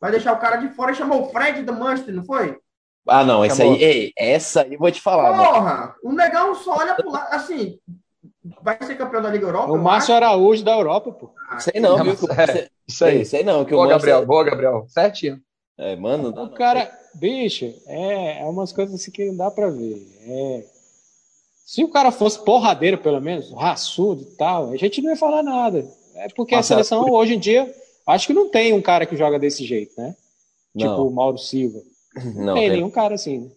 Vai 0.00 0.10
deixar 0.10 0.32
o 0.32 0.40
cara 0.40 0.56
de 0.56 0.68
fora 0.74 0.90
e 0.90 0.96
chamou 0.96 1.22
o 1.22 1.30
Fred 1.30 1.62
do 1.62 1.72
Manchester, 1.72 2.14
não 2.14 2.24
foi? 2.24 2.58
Ah, 3.06 3.24
não, 3.24 3.44
essa 3.44 3.62
aí, 3.62 3.82
ei, 3.82 4.12
essa 4.16 4.62
aí 4.62 4.74
eu 4.74 4.78
vou 4.78 4.90
te 4.90 5.00
falar. 5.00 5.36
Porra, 5.36 5.60
mano. 5.60 5.94
o 6.02 6.12
negão 6.12 6.54
só 6.54 6.78
olha 6.78 6.94
pro 6.94 7.10
lado, 7.10 7.32
assim, 7.34 7.78
vai 8.62 8.78
ser 8.82 8.96
campeão 8.96 9.22
da 9.22 9.30
Liga 9.30 9.46
Europa? 9.46 9.72
O 9.72 9.78
Márcio 9.78 10.14
Araújo 10.14 10.64
da 10.64 10.72
Europa, 10.72 11.12
pô. 11.12 11.30
Ah, 11.50 11.58
sei 11.58 11.80
não, 11.80 12.02
viu? 12.02 12.12
É, 12.32 12.68
isso 12.88 13.04
aí. 13.04 13.24
Sei 13.24 13.42
não. 13.42 13.64
Que 13.64 13.72
boa, 13.72 13.88
Gabriel, 13.88 14.22
é... 14.22 14.24
boa, 14.24 14.44
Gabriel. 14.44 14.86
Certinho. 14.88 15.40
É, 15.76 15.96
mano. 15.96 16.28
O 16.30 16.50
cara, 16.50 16.90
bicho, 17.14 17.72
é, 17.86 18.40
é 18.40 18.44
umas 18.44 18.72
coisas 18.72 18.94
assim 18.94 19.10
que 19.10 19.26
não 19.26 19.36
dá 19.36 19.50
pra 19.50 19.68
ver. 19.68 20.06
É, 20.26 20.64
se 21.64 21.82
o 21.82 21.88
cara 21.88 22.12
fosse 22.12 22.44
porradeiro, 22.44 22.98
pelo 22.98 23.20
menos, 23.20 23.52
raçudo 23.52 24.22
e 24.22 24.36
tal, 24.36 24.70
a 24.70 24.76
gente 24.76 25.02
não 25.02 25.10
ia 25.10 25.16
falar 25.16 25.42
nada. 25.42 25.84
É 26.14 26.28
porque 26.28 26.54
Nossa, 26.54 26.74
a 26.74 26.76
seleção, 26.76 27.10
hoje 27.10 27.34
em 27.34 27.38
dia, 27.38 27.74
acho 28.06 28.26
que 28.26 28.32
não 28.32 28.48
tem 28.48 28.72
um 28.72 28.82
cara 28.82 29.06
que 29.06 29.16
joga 29.16 29.38
desse 29.38 29.64
jeito, 29.64 29.92
né? 29.96 30.14
Não. 30.74 30.88
Tipo 30.88 31.02
o 31.08 31.10
Mauro 31.10 31.38
Silva. 31.38 31.80
Não, 32.34 32.54
tem 32.54 32.66
é. 32.66 32.70
nenhum 32.70 32.90
cara 32.90 33.14
assim. 33.14 33.50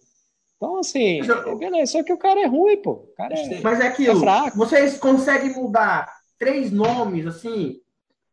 Então, 0.56 0.78
assim, 0.78 1.20
beleza, 1.56 1.92
só 1.92 2.02
que 2.02 2.12
o 2.12 2.18
cara 2.18 2.40
é 2.40 2.46
ruim, 2.46 2.76
pô. 2.78 2.90
O 2.90 3.14
cara 3.16 3.32
é, 3.32 3.60
Mas 3.60 3.78
é 3.78 3.86
aquilo, 3.86 4.16
é 4.16 4.20
fraco. 4.20 4.56
vocês 4.56 4.98
conseguem 4.98 5.54
mudar 5.54 6.12
três 6.36 6.72
nomes, 6.72 7.26
assim, 7.26 7.80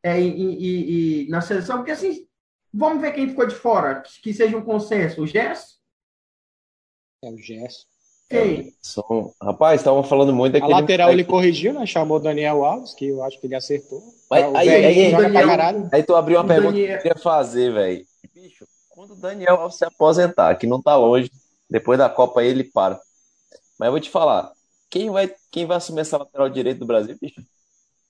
é, 0.01 0.19
e, 0.19 0.29
e, 0.29 1.25
e, 1.25 1.29
na 1.29 1.41
seleção? 1.41 1.77
Porque, 1.77 1.91
assim, 1.91 2.25
vamos 2.73 2.99
ver 2.99 3.13
quem 3.13 3.29
ficou 3.29 3.45
de 3.45 3.53
fora, 3.53 4.01
que 4.23 4.33
seja 4.33 4.57
um 4.57 4.63
consenso. 4.63 5.21
O 5.21 5.27
Gerson? 5.27 5.75
É 7.23 7.29
o 7.29 7.37
Gerson. 7.37 7.85
Quem? 8.27 8.73
São... 8.81 9.31
Rapaz, 9.39 9.81
estavam 9.81 10.03
falando 10.03 10.33
muito 10.33 10.53
daquele... 10.53 10.73
A 10.73 10.77
lateral 10.79 11.11
ele 11.11 11.23
corrigiu, 11.23 11.73
né? 11.73 11.85
Chamou 11.85 12.17
o 12.17 12.19
Daniel 12.19 12.65
Alves, 12.65 12.95
que 12.95 13.05
eu 13.07 13.23
acho 13.23 13.39
que 13.39 13.45
ele 13.45 13.55
acertou. 13.55 14.01
Mas, 14.31 14.43
aí, 14.55 14.69
aí, 14.69 14.85
aí, 14.85 15.15
aí, 15.91 16.03
tu 16.03 16.15
abriu 16.15 16.39
uma 16.39 16.47
pergunta 16.47 16.71
Daniel... 16.71 16.87
que 16.87 16.93
eu 16.93 17.01
queria 17.13 17.23
fazer, 17.23 17.71
velho. 17.71 18.03
Quando 19.05 19.19
o 19.19 19.21
Daniel 19.21 19.61
Alves 19.61 19.77
se 19.77 19.85
aposentar, 19.85 20.55
que 20.55 20.65
não 20.65 20.81
tá 20.81 20.95
longe, 20.95 21.31
depois 21.69 21.99
da 21.99 22.09
Copa 22.09 22.39
aí 22.39 22.47
ele 22.47 22.63
para. 22.63 22.99
Mas 23.77 23.85
eu 23.85 23.91
vou 23.91 23.99
te 23.99 24.09
falar, 24.09 24.51
quem 24.89 25.11
vai, 25.11 25.31
quem 25.51 25.67
vai 25.67 25.77
assumir 25.77 26.01
essa 26.01 26.17
lateral 26.17 26.49
direito 26.49 26.79
do 26.79 26.87
Brasil, 26.87 27.15
bicho? 27.21 27.39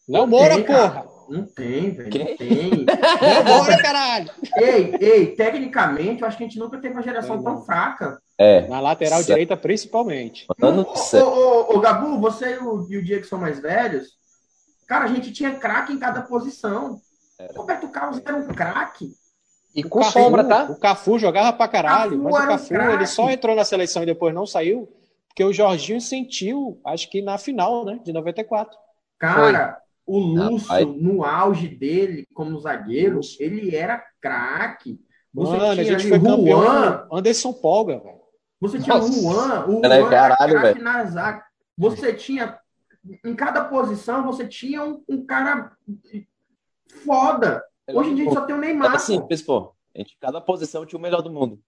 Não 0.07 0.25
Moura, 0.25 0.63
porra! 0.63 1.05
Não 1.27 1.45
tem, 1.45 1.91
velho. 1.91 2.17
Não 2.17 2.37
tem. 2.37 2.85
Caralho! 3.81 4.31
Ei, 4.55 4.95
ei, 5.01 5.35
tecnicamente, 5.35 6.21
eu 6.21 6.27
acho 6.29 6.37
que 6.37 6.45
a 6.45 6.47
gente 6.47 6.59
nunca 6.59 6.77
teve 6.77 6.93
uma 6.93 7.03
geração 7.03 7.39
é, 7.39 7.43
tão 7.43 7.65
fraca. 7.65 8.21
É. 8.37 8.67
Na 8.67 8.79
lateral 8.79 9.17
certo. 9.17 9.27
direita, 9.27 9.57
principalmente. 9.57 10.45
Mano, 10.57 10.87
ô, 10.87 11.17
ô, 11.17 11.75
ô, 11.75 11.79
Gabu, 11.81 12.21
você 12.21 12.53
e 12.53 12.59
o, 12.59 12.87
e 12.89 12.97
o 12.97 13.03
Diego 13.03 13.25
são 13.25 13.39
mais 13.39 13.59
velhos. 13.59 14.13
Cara, 14.87 15.05
a 15.05 15.07
gente 15.07 15.33
tinha 15.33 15.55
craque 15.55 15.91
em 15.91 15.99
cada 15.99 16.21
posição. 16.21 17.01
Era. 17.37 17.53
Roberto 17.53 17.89
Carlos 17.89 18.21
era 18.23 18.37
um 18.37 18.47
craque. 18.47 19.13
E 19.75 19.83
com 19.83 19.99
Cafu, 19.99 20.11
sombra, 20.11 20.43
tá? 20.45 20.71
O 20.71 20.79
Cafu 20.79 21.19
jogava 21.19 21.51
pra 21.51 21.67
caralho, 21.67 22.11
Cafu 22.11 22.23
mas 22.23 22.33
o 22.33 22.47
Cafu 22.47 22.73
um 22.73 22.91
ele 22.91 23.05
só 23.05 23.29
entrou 23.29 23.55
na 23.55 23.65
seleção 23.65 24.03
e 24.03 24.05
depois 24.05 24.33
não 24.33 24.45
saiu, 24.45 24.89
porque 25.27 25.43
o 25.43 25.51
Jorginho 25.51 25.99
sentiu, 25.99 26.79
acho 26.85 27.09
que 27.09 27.21
na 27.21 27.37
final, 27.37 27.83
né, 27.83 27.99
de 28.01 28.13
94. 28.13 28.77
Cara, 29.19 29.81
Foi. 30.05 30.15
o 30.15 30.17
Lúcio, 30.17 30.71
ah, 30.71 30.85
no 30.85 31.25
auge 31.25 31.67
dele 31.67 32.25
como 32.33 32.57
zagueiro, 32.57 33.19
ele 33.37 33.75
era 33.75 34.01
craque. 34.21 34.97
Você 35.33 35.57
Mano, 35.57 35.65
a 35.65 35.83
gente 35.83 36.07
foi 36.07 36.19
Juan, 36.19 36.37
campeão 36.37 37.07
Anderson 37.11 37.51
Polga, 37.51 37.99
velho. 37.99 38.21
Você 38.61 38.79
tinha 38.79 38.95
Nossa. 38.95 39.09
o 39.09 39.21
Juan, 39.21 39.65
o 39.67 39.83
Juan 39.83 39.93
é 39.93 40.09
caralho, 40.09 40.57
era 40.57 40.75
na 40.75 41.03
zaga. 41.03 41.43
Você 41.77 42.13
tinha, 42.13 42.57
em 43.25 43.35
cada 43.35 43.65
posição, 43.65 44.23
você 44.23 44.47
tinha 44.47 44.85
um, 44.85 45.03
um 45.09 45.25
cara 45.25 45.73
foda. 47.05 47.61
Hoje 47.87 48.09
em 48.09 48.15
dia 48.15 48.23
a 48.23 48.27
gente 48.27 48.39
só 48.39 48.45
tem 48.45 48.55
o 48.55 48.59
Neymar. 48.59 48.89
Era 48.89 48.99
simples, 48.99 49.41
pô. 49.41 49.73
A 49.93 49.97
gente, 49.99 50.17
cada 50.19 50.41
posição 50.41 50.85
tinha 50.85 50.99
o 50.99 51.01
melhor 51.01 51.21
do 51.21 51.31
mundo. 51.31 51.61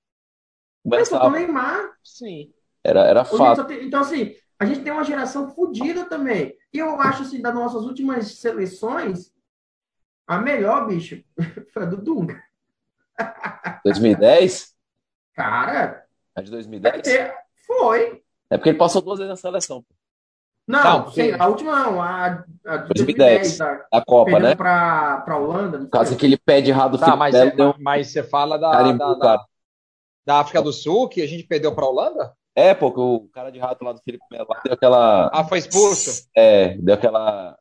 Mas 0.83 1.07
só 1.09 1.19
tem 1.19 1.29
o 1.29 1.31
Neymar. 1.31 1.97
Sim. 2.03 2.51
Era, 2.83 3.01
era 3.05 3.25
fácil. 3.25 3.65
Tem, 3.65 3.85
então, 3.85 4.01
assim, 4.01 4.35
a 4.59 4.65
gente 4.65 4.81
tem 4.81 4.91
uma 4.91 5.03
geração 5.03 5.49
fodida 5.51 6.05
também. 6.05 6.55
E 6.73 6.79
eu 6.79 6.99
acho, 6.99 7.23
assim, 7.23 7.41
das 7.41 7.53
nossas 7.53 7.83
últimas 7.83 8.39
seleções, 8.39 9.31
a 10.25 10.39
melhor, 10.39 10.87
bicho, 10.87 11.23
foi 11.73 11.83
a 11.83 11.85
do 11.85 11.97
Dunga. 11.97 12.41
2010? 13.83 14.75
Cara. 15.33 16.05
A 16.35 16.41
de 16.41 16.51
2010? 16.51 17.07
É, 17.07 17.37
foi. 17.65 18.23
É 18.49 18.57
porque 18.57 18.69
ele 18.69 18.77
passou 18.77 19.01
duas 19.01 19.19
vezes 19.19 19.29
na 19.29 19.35
seleção. 19.35 19.85
Não, 20.67 20.99
não 20.99 21.11
sim, 21.11 21.31
a 21.31 21.47
última 21.47 21.79
não, 21.79 22.01
a, 22.01 22.43
a 22.65 22.77
2010, 22.77 23.57
2010 23.57 23.61
a, 23.61 23.87
a 23.89 24.03
Copa, 24.05 24.37
né? 24.37 24.53
Para 24.53 25.23
a 25.25 25.37
Holanda. 25.37 25.79
Por 25.79 25.89
causa 25.89 26.13
que 26.13 26.25
ele 26.25 26.37
pede 26.37 26.69
errado 26.69 26.97
tá, 26.97 27.15
mas, 27.15 27.33
é, 27.33 27.49
deu... 27.51 27.73
mas 27.79 28.07
você 28.07 28.21
fala 28.21 28.59
da, 28.59 28.91
da, 28.91 29.13
da, 29.13 29.45
da, 30.25 30.39
África 30.39 30.61
do 30.61 30.73
Sul, 30.73 31.07
que 31.07 31.21
a 31.21 31.27
gente 31.27 31.45
perdeu 31.45 31.73
para 31.73 31.85
a 31.85 31.89
Holanda? 31.89 32.33
É, 32.53 32.73
porque 32.73 32.99
o 32.99 33.29
cara 33.33 33.49
de 33.49 33.59
rato 33.59 33.85
lá 33.85 33.93
do 33.93 34.01
Felipe 34.01 34.25
Melo 34.29 34.47
deu 34.65 34.73
aquela. 34.73 35.29
Ah, 35.31 35.45
foi 35.45 35.59
expulso? 35.59 36.27
É, 36.35 36.75
deu 36.79 36.95
aquela. 36.95 37.57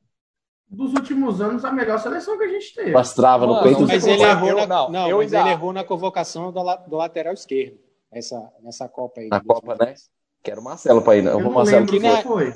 Dos 0.68 0.92
últimos 0.94 1.40
anos, 1.40 1.64
a 1.64 1.70
melhor 1.70 2.00
seleção 2.00 2.36
que 2.36 2.42
a 2.42 2.48
gente 2.48 2.74
teve. 2.74 2.90
Pastrava 2.90 3.46
no 3.46 3.62
peito. 3.62 3.86
Mas 3.86 4.04
ele 4.04 4.24
errou, 4.24 4.56
na, 4.56 4.66
não, 4.66 4.90
não, 4.90 5.08
eu 5.08 5.18
mas 5.18 5.32
ele 5.32 5.50
errou 5.50 5.72
na 5.72 5.84
convocação 5.84 6.50
do, 6.50 6.60
do 6.88 6.96
lateral 6.96 7.34
esquerdo, 7.34 7.78
essa, 8.10 8.50
nessa 8.60 8.88
Copa 8.88 9.20
aí. 9.20 9.28
Na 9.28 9.40
Copa, 9.40 9.76
né? 9.78 9.94
Quero 10.42 10.60
o 10.60 10.64
Marcelo 10.64 11.02
para 11.02 11.16
ir, 11.16 11.22
não. 11.22 11.32
Eu 11.32 11.40
não 11.40 11.52
Marcelo 11.52 11.86
que 11.86 12.00
na... 12.00 12.20
foi. 12.22 12.52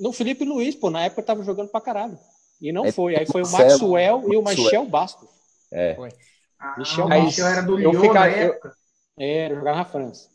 No 0.00 0.12
Felipe 0.12 0.44
Luiz, 0.44 0.74
pô, 0.74 0.90
na 0.90 1.04
época 1.04 1.22
tava 1.22 1.42
jogando 1.42 1.68
pra 1.68 1.80
caralho. 1.80 2.18
E 2.60 2.72
não 2.72 2.86
é, 2.86 2.92
foi. 2.92 3.16
Aí 3.16 3.26
foi 3.26 3.42
o 3.42 3.48
Maxwell 3.48 4.32
e 4.32 4.36
o 4.36 4.42
Michel 4.42 4.86
Bastos. 4.86 5.28
É. 5.70 5.94
Foi. 5.94 6.10
Ah, 6.58 6.74
Michel, 6.78 7.06
o 7.06 7.08
Michel 7.08 7.46
era 7.46 7.62
do 7.62 7.76
Lyon 7.76 8.00
ficar, 8.00 8.14
na 8.14 8.26
época. 8.26 8.68
Eu... 9.16 9.26
É, 9.26 9.48
jogava 9.54 9.78
na 9.78 9.84
França. 9.84 10.28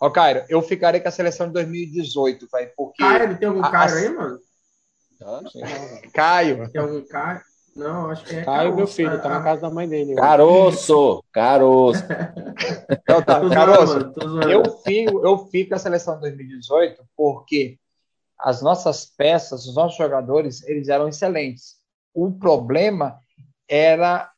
Ó, 0.00 0.10
Cairo, 0.10 0.44
eu 0.48 0.62
ficarei 0.62 1.00
com 1.00 1.08
a 1.08 1.12
seleção 1.12 1.48
de 1.48 1.54
2018, 1.54 2.46
vai, 2.50 2.66
porque... 2.68 3.02
Cairo, 3.02 3.36
tem 3.36 3.48
algum 3.48 3.64
a, 3.64 3.70
Cairo 3.70 3.94
aí, 3.96 4.08
mano? 4.10 4.38
Ah, 5.20 5.40
não 5.42 5.50
sei. 5.50 5.62
Caio. 6.14 6.70
Tem 6.70 6.80
algum 6.80 7.02
Caio? 7.06 7.40
Não, 7.74 8.10
acho 8.10 8.24
que 8.24 8.36
é. 8.36 8.44
Caio, 8.44 8.74
meu 8.74 8.86
filho, 8.86 9.20
tá 9.22 9.28
na 9.28 9.42
casa 9.42 9.62
da 9.62 9.70
mãe 9.70 9.88
dele. 9.88 10.14
Caroço! 10.14 11.22
Caroço! 11.32 12.02
então, 12.90 13.22
tá, 13.22 13.48
Caroço, 13.48 14.12
eu 14.48 14.64
fico, 14.84 15.26
eu 15.26 15.38
fico 15.46 15.70
com 15.70 15.76
a 15.76 15.78
seleção 15.78 16.14
de 16.16 16.22
2018 16.22 17.04
porque 17.16 17.78
as 18.38 18.62
nossas 18.62 19.04
peças, 19.04 19.66
os 19.66 19.74
nossos 19.74 19.96
jogadores, 19.96 20.62
eles 20.68 20.88
eram 20.88 21.08
excelentes. 21.08 21.76
O 22.14 22.30
problema 22.30 23.18
era 23.68 24.30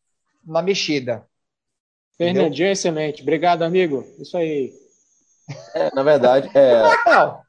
na 0.45 0.63
mexida. 0.63 1.25
Fernandinho 2.17 2.69
é 2.69 2.73
excelente. 2.73 3.23
Obrigado, 3.23 3.63
amigo. 3.63 4.05
Isso 4.19 4.37
aí. 4.37 4.73
É, 5.75 5.95
na 5.95 6.03
verdade, 6.03 6.51
é. 6.55 6.83
Não. 7.07 7.41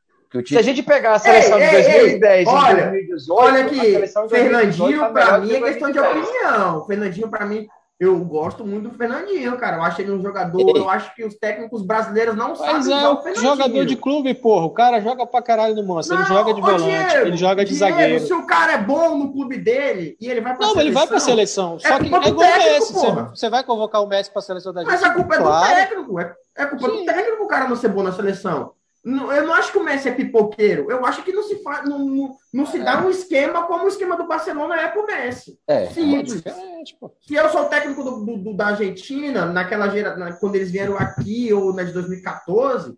Se 0.45 0.57
a 0.57 0.61
gente 0.61 0.81
pegar 0.81 1.15
a 1.15 1.19
seleção 1.19 1.59
ei, 1.59 1.67
de 1.67 1.73
2010 1.73 2.47
ei, 2.47 2.53
olha, 2.53 2.89
2018, 2.89 3.31
olha 3.31 3.65
aqui, 3.65 4.29
Fernandinho, 4.29 5.11
para 5.11 5.39
mim, 5.39 5.53
é 5.53 5.61
questão 5.61 5.91
de 5.91 5.99
opinião. 5.99 6.85
Fernandinho, 6.85 7.29
para 7.29 7.45
mim, 7.45 7.67
eu 8.01 8.17
gosto 8.25 8.65
muito 8.65 8.89
do 8.89 8.97
Fernandinho, 8.97 9.55
cara. 9.59 9.77
Eu 9.77 9.83
acho 9.83 10.01
ele 10.01 10.11
um 10.11 10.19
jogador. 10.19 10.75
Eu 10.75 10.89
acho 10.89 11.13
que 11.13 11.23
os 11.23 11.35
técnicos 11.35 11.83
brasileiros 11.83 12.35
não 12.35 12.55
Mas 12.57 12.57
sabem 12.57 12.99
é, 12.99 13.07
o 13.07 13.17
Fernandinho. 13.17 13.51
Jogador 13.51 13.85
de 13.85 13.95
clube, 13.95 14.33
porra. 14.33 14.65
O 14.65 14.71
cara 14.71 14.99
joga 14.99 15.23
pra 15.27 15.39
caralho 15.39 15.75
no 15.75 15.85
Manchester. 15.85 16.17
Ele 16.17 16.27
joga 16.27 16.51
de 16.51 16.61
volante, 16.61 17.11
Diego, 17.11 17.27
ele 17.27 17.37
joga 17.37 17.63
de 17.63 17.77
Diego, 17.77 17.95
zagueiro. 17.95 18.25
Se 18.25 18.33
o 18.33 18.47
cara 18.47 18.71
é 18.71 18.77
bom 18.79 19.19
no 19.19 19.31
clube 19.31 19.55
dele 19.55 20.17
e 20.19 20.27
ele 20.27 20.41
vai 20.41 20.55
pra 20.55 20.65
não, 20.65 20.73
seleção. 20.73 20.75
Não, 20.75 20.81
ele 20.81 20.91
vai 20.91 21.05
pra 21.05 21.19
seleção. 21.19 21.79
Só 21.79 21.87
é 21.89 21.99
que 21.99 22.05
é 22.05 22.07
igual 22.07 22.23
o 22.23 22.37
Messi. 22.39 22.93
Você, 22.93 23.11
você 23.11 23.49
vai 23.51 23.63
convocar 23.63 24.01
o 24.01 24.07
Messi 24.07 24.31
pra 24.31 24.41
seleção 24.41 24.73
da 24.73 24.81
gente. 24.81 24.89
Mas 24.89 25.03
a 25.03 25.13
culpa 25.13 25.37
claro. 25.37 25.71
é 25.71 25.85
do 25.85 25.89
técnico. 25.89 26.19
É, 26.19 26.35
é 26.57 26.65
culpa 26.65 26.89
Sim. 26.89 26.97
do 26.97 27.05
técnico 27.05 27.43
o 27.43 27.47
cara 27.47 27.69
não 27.69 27.75
ser 27.75 27.89
bom 27.89 28.01
na 28.01 28.11
seleção. 28.11 28.73
Eu 29.03 29.47
não 29.47 29.53
acho 29.53 29.71
que 29.71 29.79
o 29.79 29.83
Messi 29.83 30.07
é 30.07 30.13
pipoqueiro. 30.13 30.91
Eu 30.91 31.03
acho 31.05 31.23
que 31.23 31.33
não 31.33 31.41
se, 31.41 31.61
faz, 31.63 31.89
não, 31.89 31.99
não, 32.05 32.37
não 32.53 32.65
se 32.67 32.77
dá 32.77 33.03
um 33.03 33.09
esquema 33.09 33.65
como 33.65 33.85
o 33.85 33.87
esquema 33.87 34.15
do 34.15 34.27
Barcelona 34.27 34.79
é 34.79 34.87
pro 34.89 35.07
Messi. 35.07 35.59
É, 35.67 35.87
Simples. 35.87 36.45
É 36.45 36.51
se 37.19 37.33
eu 37.33 37.49
sou 37.49 37.63
o 37.63 37.69
técnico 37.69 38.03
do, 38.03 38.37
do, 38.37 38.53
da 38.53 38.67
Argentina, 38.67 39.45
naquela 39.47 39.89
geração, 39.89 40.37
quando 40.39 40.55
eles 40.55 40.69
vieram 40.69 40.97
aqui, 40.97 41.51
ou 41.51 41.73
na 41.73 41.83
de 41.83 41.93
2014, 41.93 42.95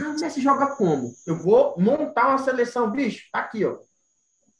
o 0.00 0.20
Messi 0.20 0.42
joga 0.42 0.76
como? 0.76 1.10
Eu 1.26 1.36
vou 1.36 1.74
montar 1.78 2.28
uma 2.28 2.38
seleção, 2.38 2.90
bicho, 2.90 3.28
tá 3.32 3.38
aqui, 3.40 3.64
ó. 3.64 3.78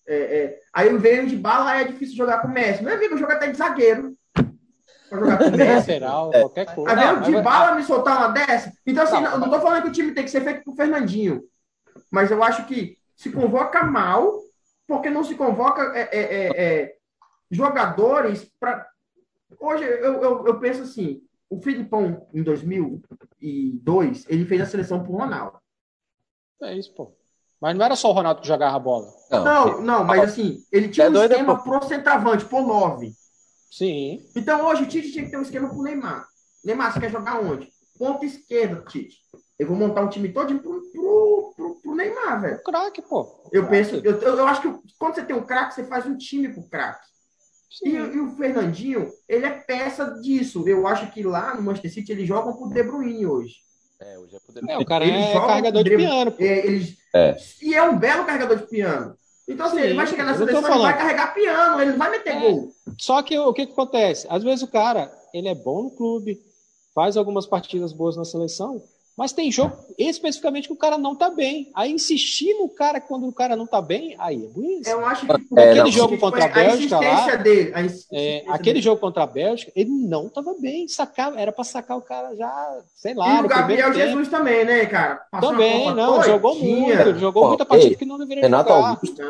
É, 0.07 0.16
é. 0.16 0.61
Aí 0.72 0.89
eu 0.89 0.99
venho 0.99 1.26
de 1.26 1.37
bala, 1.37 1.78
é 1.78 1.84
difícil 1.84 2.16
jogar 2.16 2.41
com 2.41 2.49
o 2.49 2.53
Messi. 2.53 2.82
Meu 2.82 2.95
amigo, 2.95 3.18
joga 3.18 3.34
até 3.34 3.51
de 3.51 3.59
zagueiro 3.59 4.16
pra 5.09 5.19
jogar 5.19 5.39
com 5.39 5.57
Lateral, 5.57 6.31
é. 6.35 6.41
qualquer 6.41 6.75
coisa. 6.75 7.01
Aí 7.01 7.17
o 7.17 7.21
de 7.23 7.43
bala 7.43 7.75
me 7.75 7.83
soltar 7.83 8.19
uma 8.19 8.29
dessa. 8.29 8.73
Então, 8.87 9.05
assim, 9.05 9.21
não, 9.21 9.39
não 9.39 9.51
tô 9.51 9.61
falando 9.61 9.83
que 9.83 9.89
o 9.89 9.93
time 9.93 10.13
tem 10.13 10.25
que 10.25 10.31
ser 10.31 10.43
feito 10.43 10.65
pro 10.65 10.75
Fernandinho. 10.75 11.43
Mas 12.11 12.31
eu 12.31 12.43
acho 12.43 12.67
que 12.67 12.97
se 13.15 13.31
convoca 13.31 13.83
mal, 13.83 14.41
porque 14.87 15.11
não 15.11 15.25
se 15.25 15.35
convoca 15.35 15.83
é, 15.95 16.09
é, 16.13 16.21
é, 16.21 16.83
é 16.83 16.97
jogadores 17.51 18.51
para. 18.61 18.87
Hoje 19.59 19.85
eu, 19.85 20.23
eu, 20.23 20.47
eu, 20.47 20.61
penso 20.61 20.83
assim: 20.83 21.23
o 21.49 21.61
Filipão, 21.61 22.27
em 22.33 22.43
2002, 22.43 24.27
ele 24.29 24.45
fez 24.45 24.61
a 24.61 24.67
seleção 24.67 25.03
pro 25.03 25.13
Ronaldo. 25.13 25.59
É 26.63 26.75
isso, 26.75 26.93
pô. 26.95 27.13
Mas 27.61 27.77
não 27.77 27.85
era 27.85 27.97
só 27.97 28.11
o 28.11 28.13
Ronaldo 28.13 28.41
que 28.43 28.47
jogava 28.49 28.77
a 28.77 28.79
bola. 28.79 29.07
Não, 29.31 29.45
não, 29.45 29.83
não 29.83 30.05
mas 30.05 30.23
assim, 30.23 30.59
ele 30.71 30.89
tinha 30.89 31.07
é 31.07 31.11
um 31.11 31.23
esquema 31.23 31.63
pro 31.63 31.83
centroavante, 31.83 32.45
pro 32.45 32.61
9. 32.61 33.13
Sim. 33.71 34.25
Então 34.35 34.67
hoje 34.67 34.85
o 34.85 34.87
Tite 34.87 35.12
tinha 35.12 35.25
que 35.25 35.31
ter 35.31 35.39
um 35.39 35.43
esquema 35.43 35.69
pro 35.69 35.83
Neymar. 35.83 36.27
Neymar, 36.64 36.93
você 36.93 37.01
quer 37.01 37.11
jogar 37.11 37.41
onde? 37.41 37.69
Ponta 37.99 38.25
esquerda, 38.25 38.85
Tite. 38.89 39.19
Eu 39.59 39.67
vou 39.67 39.77
montar 39.77 40.03
um 40.03 40.09
time 40.09 40.29
todo 40.29 40.59
pro, 40.59 40.83
pro, 40.93 41.53
pro, 41.57 41.75
pro 41.77 41.95
Neymar, 41.95 42.41
velho. 42.41 42.62
Craque, 42.62 43.03
pô. 43.03 43.49
Eu 43.53 43.69
penso, 43.69 43.97
eu, 43.97 44.21
eu 44.21 44.47
acho 44.47 44.62
que 44.62 44.95
quando 44.99 45.14
você 45.14 45.25
tem 45.25 45.35
um 45.35 45.47
craque, 45.47 45.75
você 45.75 45.85
faz 45.85 46.07
um 46.07 46.17
time 46.17 46.49
pro 46.53 46.69
craque. 46.69 47.07
E, 47.83 47.91
e, 47.91 48.21
o 48.21 48.31
Fernandinho, 48.37 49.11
ele 49.29 49.45
é 49.45 49.51
peça 49.51 50.19
disso. 50.21 50.67
Eu 50.67 50.87
acho 50.87 51.11
que 51.11 51.23
lá 51.23 51.55
no 51.55 51.62
Manchester 51.62 51.93
City 51.93 52.12
eles 52.12 52.27
jogam 52.29 52.57
pro 52.57 52.69
De 52.69 52.83
Bruyne 52.83 53.27
hoje. 53.27 53.57
É, 54.01 54.19
hoje 54.19 54.37
é 54.37 54.41
pro 54.41 54.55
De 54.55 54.61
Bruyne. 54.61 54.73
É, 54.73 54.79
o 54.79 54.87
cara 54.87 55.05
é 55.07 55.33
carregador 55.33 55.85
de, 55.85 55.91
de 55.91 55.97
piano. 55.97 56.33
Pô. 56.33 56.43
É, 56.43 56.67
eles, 56.67 56.97
é. 57.14 57.37
E 57.61 57.75
é 57.75 57.83
um 57.83 57.99
belo 57.99 58.25
carregador 58.25 58.57
de 58.57 58.67
piano. 58.67 59.17
Então, 59.49 59.66
assim, 59.66 59.76
Sim, 59.76 59.82
ele 59.82 59.94
vai 59.94 60.07
chegar 60.07 60.24
na 60.24 60.34
seleção 60.34 60.61
e 60.61 60.82
vai 60.82 60.99
carregar 60.99 61.34
piano, 61.34 61.80
ele 61.80 61.92
não 61.92 61.99
vai 61.99 62.11
meter 62.11 62.34
é, 62.34 62.40
gol. 62.40 62.72
Só 62.99 63.22
que 63.22 63.38
o 63.38 63.53
que, 63.53 63.66
que 63.66 63.72
acontece? 63.72 64.26
Às 64.28 64.42
vezes 64.42 64.62
o 64.62 64.68
cara, 64.68 65.11
ele 65.32 65.49
é 65.49 65.55
bom 65.55 65.84
no 65.84 65.90
clube, 65.90 66.40
faz 66.94 67.16
algumas 67.16 67.47
partidas 67.47 67.92
boas 67.92 68.16
na 68.16 68.24
seleção, 68.24 68.82
mas 69.17 69.33
tem 69.33 69.51
jogo 69.51 69.75
especificamente 69.99 70.69
que 70.69 70.75
o 70.75 70.77
cara 70.77 70.99
não 70.99 71.17
tá 71.17 71.31
bem. 71.31 71.71
Aí 71.75 71.91
insistir 71.91 72.53
no 72.55 72.69
cara 72.69 73.01
quando 73.01 73.27
o 73.27 73.33
cara 73.33 73.57
não 73.57 73.67
tá 73.67 73.81
bem, 73.81 74.14
aí 74.19 74.45
é 74.45 74.49
bonito. 74.49 74.87
Eu 74.87 75.07
acho 75.07 75.25
que 75.25 75.33
é, 75.33 75.62
aquele 75.62 75.81
não, 75.85 75.91
jogo 75.91 76.19
contra 76.19 76.45
a 76.45 76.49
Bélgica 76.49 76.99
lá, 76.99 77.37
dele, 77.37 77.73
a 77.75 77.81
é, 78.12 78.45
aquele 78.49 78.75
dele. 78.75 78.83
jogo 78.83 79.01
contra 79.01 79.23
a 79.23 79.27
Bélgica, 79.27 79.73
ele 79.75 79.91
não 79.91 80.29
tava 80.29 80.55
bem. 80.61 80.87
Sacar, 80.87 81.33
era 81.37 81.51
para 81.51 81.64
sacar 81.64 81.97
o 81.97 82.03
cara 82.03 82.37
já, 82.37 82.79
sei 82.95 83.14
lá. 83.14 83.41
E 83.41 83.45
o 83.45 83.49
Gabriel 83.49 83.93
Jesus 83.95 84.29
tempo. 84.29 84.37
também, 84.37 84.64
né, 84.67 84.85
cara? 84.85 85.23
Passou 85.31 85.51
também, 85.51 85.95
não, 85.95 86.23
jogou 86.23 86.55
muito, 86.55 87.19
jogou 87.19 87.43
Pô, 87.43 87.49
muita 87.49 87.64
partida 87.64 87.93
ei, 87.93 87.97
que 87.97 88.05
não 88.05 88.19
deveria 88.19 88.43
Renato 88.43 88.69
jogar. 88.69 88.89
Augusto, 88.89 89.23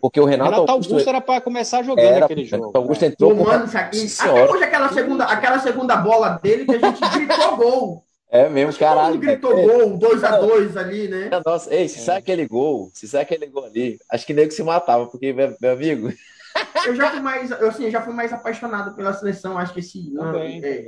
porque 0.00 0.20
o 0.20 0.24
Renato, 0.24 0.50
Renato 0.52 0.70
Augusto, 0.70 0.90
Augusto 0.92 1.08
era 1.08 1.20
para 1.20 1.40
começar 1.42 1.82
jogando 1.82 2.06
era, 2.06 2.24
aquele 2.24 2.44
jogo. 2.44 2.62
Renato 2.62 2.78
Augusto 2.78 3.04
entrou. 3.04 3.36
Pô, 3.36 3.44
mano, 3.44 3.64
aqui, 3.74 4.06
até 4.18 4.50
hoje 4.50 4.64
aquela 4.64 4.88
segunda, 4.90 5.24
aquela 5.24 5.58
segunda 5.58 5.96
bola 5.96 6.40
dele 6.42 6.64
que 6.64 6.74
a 6.74 6.78
gente 6.78 7.00
gritou 7.10 7.56
gol. 7.56 8.04
É 8.30 8.48
mesmo, 8.48 8.70
Acho 8.70 8.78
caralho. 8.78 9.18
gritou 9.18 9.56
é, 9.56 9.62
gol, 9.62 9.98
2x2 9.98 10.76
ali, 10.76 11.08
né? 11.08 11.30
Nossa, 11.44 11.72
ei, 11.72 11.88
se 11.88 12.00
é. 12.00 12.02
sai 12.02 12.18
aquele 12.18 12.46
gol, 12.48 12.90
se 12.92 13.06
sai 13.06 13.22
aquele 13.22 13.46
gol 13.46 13.64
ali, 13.64 13.98
acho 14.10 14.26
que 14.26 14.34
nego 14.34 14.50
se 14.50 14.62
matava, 14.62 15.06
porque, 15.06 15.32
meu, 15.32 15.54
meu 15.60 15.72
amigo. 15.72 16.12
Eu 16.86 16.94
já 16.94 17.10
fui 17.10 17.20
mais, 17.20 17.50
eu, 17.50 17.68
assim, 17.68 17.90
já 17.90 18.02
fui 18.02 18.12
mais 18.12 18.32
apaixonado 18.32 18.94
pela 18.94 19.12
seleção, 19.12 19.58
acho 19.58 19.72
que 19.72 19.80
esse 19.80 20.12
também, 20.14 20.58
ano, 20.58 20.66
é, 20.66 20.84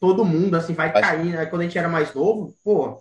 todo 0.00 0.24
mundo 0.24 0.54
assim 0.56 0.72
vai 0.72 0.88
acho... 0.88 1.00
cair, 1.00 1.32
né? 1.32 1.46
Quando 1.46 1.62
a 1.62 1.64
gente 1.64 1.78
era 1.78 1.88
mais 1.88 2.14
novo, 2.14 2.54
pô. 2.64 2.98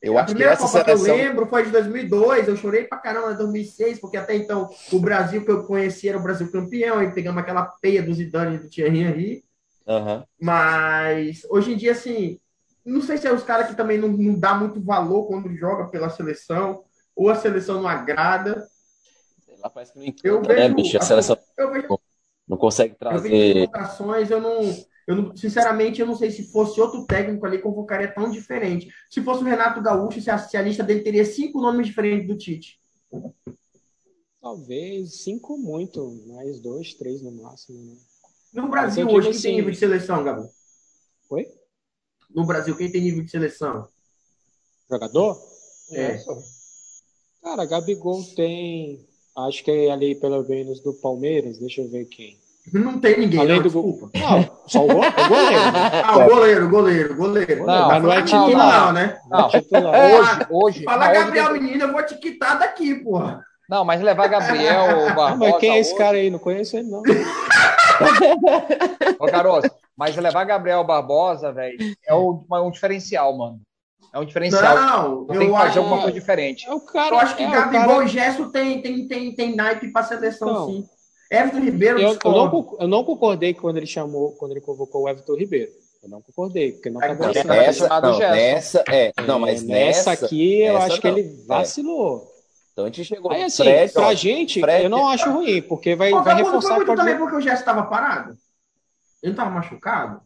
Eu 0.00 0.16
a 0.16 0.22
acho 0.22 0.32
primeira 0.34 0.56
que 0.56 0.62
essa 0.62 0.72
Copa 0.72 0.84
seleção... 0.84 1.04
que 1.04 1.10
eu 1.10 1.26
lembro 1.26 1.46
foi 1.46 1.64
de 1.64 1.70
2002, 1.70 2.48
eu 2.48 2.56
chorei 2.56 2.84
pra 2.84 2.98
caramba 2.98 3.32
em 3.32 3.36
2006, 3.36 3.98
porque 3.98 4.16
até 4.16 4.36
então 4.36 4.68
o 4.92 4.98
Brasil 5.00 5.44
que 5.44 5.50
eu 5.50 5.64
conheci 5.64 6.08
era 6.08 6.18
o 6.18 6.22
Brasil 6.22 6.50
campeão, 6.52 7.02
e 7.02 7.12
pegamos 7.12 7.40
aquela 7.42 7.64
peia 7.64 8.02
do 8.02 8.14
Zidane 8.14 8.56
e 8.56 8.58
do 8.58 8.68
Thierry 8.68 9.00
Henry. 9.00 9.44
Uhum. 9.86 10.22
Mas 10.40 11.42
hoje 11.48 11.72
em 11.72 11.76
dia, 11.76 11.92
assim, 11.92 12.38
não 12.86 13.02
sei 13.02 13.18
se 13.18 13.26
é 13.26 13.32
os 13.32 13.42
caras 13.42 13.68
que 13.68 13.74
também 13.74 13.98
não, 13.98 14.08
não 14.08 14.38
dá 14.38 14.54
muito 14.54 14.80
valor 14.80 15.26
quando 15.26 15.54
joga 15.56 15.88
pela 15.88 16.08
seleção, 16.08 16.84
ou 17.14 17.28
a 17.28 17.34
seleção 17.34 17.82
não 17.82 17.88
agrada. 17.88 18.66
Sei 19.44 19.56
lá, 19.58 19.68
parece 19.68 19.92
que 19.92 19.98
não 19.98 20.06
encanta, 20.06 20.28
eu 20.28 20.40
né, 20.42 20.62
vejo, 20.62 20.74
bicho? 20.76 20.98
A 20.98 21.02
seleção 21.02 21.36
eu 21.58 21.72
vejo, 21.72 21.98
não 22.46 22.56
consegue 22.56 22.94
trazer. 22.94 23.26
Eu 23.26 23.70
vejo 23.70 24.32
eu 24.32 24.40
não, 24.40 24.60
eu 25.06 25.16
não, 25.16 25.36
sinceramente, 25.36 26.00
eu 26.00 26.06
não 26.06 26.16
sei 26.16 26.30
se 26.30 26.50
fosse 26.50 26.80
outro 26.80 27.06
técnico 27.06 27.44
ali, 27.44 27.58
convocaria 27.58 28.12
tão 28.12 28.30
diferente. 28.30 28.88
Se 29.10 29.22
fosse 29.22 29.42
o 29.42 29.46
Renato 29.46 29.82
Gaúcho, 29.82 30.20
se 30.20 30.30
a, 30.30 30.38
se 30.38 30.56
a 30.56 30.62
lista 30.62 30.82
dele 30.82 31.00
teria 31.00 31.24
cinco 31.24 31.60
nomes 31.60 31.86
diferentes 31.86 32.28
do 32.28 32.36
Tite. 32.36 32.80
Talvez 34.40 35.22
cinco 35.22 35.58
muito, 35.58 36.22
mais 36.28 36.60
dois, 36.60 36.94
três 36.94 37.20
no 37.20 37.32
máximo. 37.32 37.78
Né? 37.84 37.96
No 38.52 38.68
Brasil 38.68 39.08
hoje, 39.08 39.30
assim... 39.30 39.42
tem 39.42 39.56
nível 39.56 39.72
de 39.72 39.78
seleção, 39.78 40.22
Gabo? 40.22 40.48
Oi? 41.30 41.46
No 42.36 42.44
Brasil, 42.44 42.76
quem 42.76 42.92
tem 42.92 43.00
nível 43.00 43.24
de 43.24 43.30
seleção? 43.30 43.88
Jogador? 44.90 45.40
É. 45.90 46.20
Cara, 47.42 47.64
Gabigol 47.64 48.22
tem. 48.36 49.06
Acho 49.34 49.64
que 49.64 49.70
é 49.70 49.90
ali 49.90 50.14
pelo 50.14 50.46
menos 50.46 50.80
do 50.80 50.92
Palmeiras, 50.92 51.58
deixa 51.58 51.80
eu 51.80 51.88
ver 51.88 52.04
quem. 52.04 52.38
Não 52.72 52.98
tem 52.98 53.20
ninguém, 53.20 53.38
Além 53.40 53.56
não, 53.56 53.62
do 53.62 53.68
desculpa. 53.68 54.10
Não, 54.18 54.58
só 54.66 54.84
o, 54.84 54.86
goleiro. 54.88 55.12
Né? 55.12 56.02
Ah, 56.04 56.18
o 56.18 56.28
goleiro, 56.28 56.68
goleiro, 56.68 57.16
goleiro. 57.16 57.64
Não, 57.64 57.88
mas 57.88 58.02
não 58.02 58.12
é 58.12 58.22
titular, 58.22 58.86
não, 58.86 58.92
né? 58.92 59.20
Não, 59.30 59.48
titular. 59.48 59.94
Hoje, 59.94 60.46
hoje. 60.50 60.84
Fala 60.84 61.12
Gabriel 61.12 61.52
hoje... 61.52 61.60
Menino, 61.60 61.84
eu 61.84 61.92
vou 61.92 62.04
te 62.04 62.16
quitar 62.16 62.58
daqui, 62.58 62.96
porra. 62.96 63.44
Não, 63.68 63.84
mas 63.84 64.02
levar 64.02 64.26
Gabriel 64.26 65.06
Barbosa. 65.14 65.36
Mas 65.36 65.56
quem 65.58 65.70
é 65.72 65.78
esse 65.78 65.90
hoje... 65.90 65.98
cara 65.98 66.16
aí? 66.16 66.28
Não 66.28 66.40
conheço 66.40 66.76
ele, 66.76 66.88
não. 66.88 67.02
Ô, 69.18 69.26
garoto, 69.26 69.70
mas 69.96 70.16
levar 70.16 70.44
Gabriel 70.44 70.84
Barbosa, 70.84 71.52
velho, 71.52 71.78
é 72.06 72.14
um, 72.14 72.44
um 72.50 72.70
diferencial, 72.70 73.36
mano. 73.36 73.60
É 74.12 74.18
um 74.18 74.24
diferencial. 74.24 74.74
Não, 74.74 75.26
tem 75.26 75.38
que 75.38 75.52
fazer 75.52 75.68
acho, 75.68 75.78
alguma 75.78 75.98
coisa 75.98 76.12
diferente. 76.12 76.66
É 76.66 76.72
o 76.72 76.80
cara, 76.80 77.14
eu 77.14 77.18
acho 77.18 77.36
que 77.36 77.42
é, 77.42 77.50
Gabigol 77.50 77.86
cara... 77.86 78.04
e 78.04 78.08
Gesso 78.08 78.50
tem, 78.50 78.80
tem, 78.80 79.06
tem, 79.06 79.34
tem 79.34 79.56
naipe 79.56 79.88
para 79.88 80.06
seleção, 80.06 80.48
então, 80.48 80.68
sim. 80.68 80.84
Everton 81.30 81.60
Ribeiro. 81.60 81.98
Eu, 81.98 82.18
eu, 82.24 82.32
não, 82.32 82.76
eu 82.80 82.88
não 82.88 83.04
concordei 83.04 83.52
quando 83.52 83.76
ele 83.78 83.86
chamou, 83.86 84.32
quando 84.32 84.52
ele 84.52 84.60
convocou 84.60 85.02
o 85.02 85.08
Everton 85.08 85.34
Ribeiro. 85.34 85.70
Eu 86.02 86.08
não 86.10 86.22
concordei, 86.22 86.72
porque 86.72 86.88
não 86.88 87.00
estava 87.00 87.30
é, 87.30 87.44
nessa, 87.44 88.00
não, 88.00 88.18
nessa, 88.18 88.84
é, 88.88 89.12
não, 89.26 89.38
mas 89.40 89.62
é, 89.62 89.66
nessa, 89.66 90.10
nessa 90.10 90.26
aqui 90.26 90.62
eu 90.62 90.76
acho 90.76 90.90
não. 90.90 91.00
que 91.00 91.08
ele 91.08 91.44
vacilou. 91.46 92.18
É. 92.18 92.36
Então 92.72 92.84
a 92.84 92.88
gente 92.88 93.04
chegou. 93.04 93.32
Aí 93.32 93.42
assim, 93.42 93.64
Fred, 93.64 93.92
pra 93.92 94.06
ó, 94.06 94.14
gente, 94.14 94.60
Fred, 94.60 94.84
eu 94.84 94.90
não 94.90 95.08
acho 95.08 95.30
ruim, 95.30 95.62
porque 95.62 95.96
vai, 95.96 96.12
vai 96.12 96.36
reforçar. 96.36 96.76
Foi 96.76 96.84
muito 96.84 96.96
também 96.96 97.18
porque 97.18 97.36
o 97.36 97.40
Gesso 97.40 97.60
estava 97.60 97.82
parado. 97.84 98.36
Ele 99.26 99.32
estava 99.32 99.50
machucado? 99.50 100.20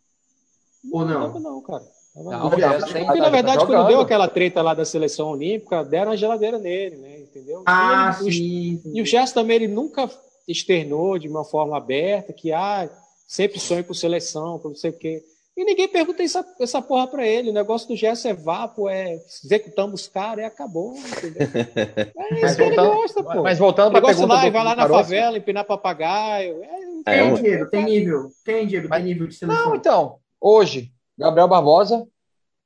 Ou 0.93 1.07
não? 1.07 1.33
Não, 1.33 1.41
não 1.41 1.63
cara. 1.63 1.83
Não, 2.15 2.51
porque, 2.51 2.61
na 2.61 3.31
verdade, 3.31 3.65
quando 3.65 3.87
deu 3.87 4.01
aquela 4.01 4.29
treta 4.29 4.61
lá 4.61 4.75
da 4.75 4.85
seleção 4.85 5.31
olímpica, 5.31 5.83
deram 5.83 6.13
a 6.13 6.17
geladeira 6.17 6.59
nele, 6.59 6.97
né? 6.97 7.21
Entendeu? 7.21 7.63
Ah, 7.65 8.19
e, 8.21 8.27
ele, 8.27 8.33
sim, 8.33 8.83
e 8.93 9.01
o 9.01 9.07
Gerson 9.07 9.33
também, 9.33 9.57
ele 9.57 9.69
nunca 9.69 10.11
externou 10.47 11.19
de 11.19 11.29
uma 11.29 11.45
forma 11.45 11.79
aberta 11.79 12.33
que 12.33 12.53
ah, 12.53 12.91
sempre 13.27 13.59
sonho 13.59 13.85
com 13.85 13.95
seleção, 13.95 14.59
com 14.59 14.69
não 14.69 14.77
sei 14.77 14.91
o 14.91 14.99
quê. 14.99 15.25
E 15.61 15.65
ninguém 15.65 15.89
pergunta 15.89 16.23
essa, 16.23 16.43
essa 16.59 16.81
porra 16.81 17.07
pra 17.07 17.27
ele. 17.27 17.51
O 17.51 17.53
negócio 17.53 17.87
do 17.87 17.95
Gerson 17.95 18.31
é 18.31 18.33
vapo, 18.33 18.89
é 18.89 19.21
executamos 19.45 20.09
cara 20.09 20.41
e 20.41 20.45
acabou, 20.47 20.97
entendeu? 20.97 21.47
É 22.17 22.35
isso 22.35 22.41
mas 22.41 22.57
que 22.57 22.63
voltando, 22.63 22.89
ele 22.89 22.97
gosta, 22.97 23.23
pô. 23.23 23.43
Mas 23.43 23.59
voltando 23.59 23.93
pra 23.93 24.01
pergunta 24.01 24.33
lá, 24.33 24.45
do, 24.47 24.53
vai 24.53 24.65
lá 24.65 24.71
na 24.71 24.83
Caroço. 24.83 25.03
favela, 25.03 25.37
empinar 25.37 25.67
papagaio. 25.67 26.63
É, 27.05 27.15
é, 27.15 27.35
Diego, 27.35 27.69
tem 27.69 27.85
nível. 27.85 28.31
Tem, 28.43 28.67
Diego, 28.67 28.89
mas, 28.89 29.03
tem 29.03 29.13
nível 29.13 29.27
de 29.27 29.35
seleção. 29.35 29.67
Não, 29.67 29.77
então, 29.77 30.19
hoje, 30.41 30.91
Gabriel 31.19 31.47
Barbosa 31.47 32.09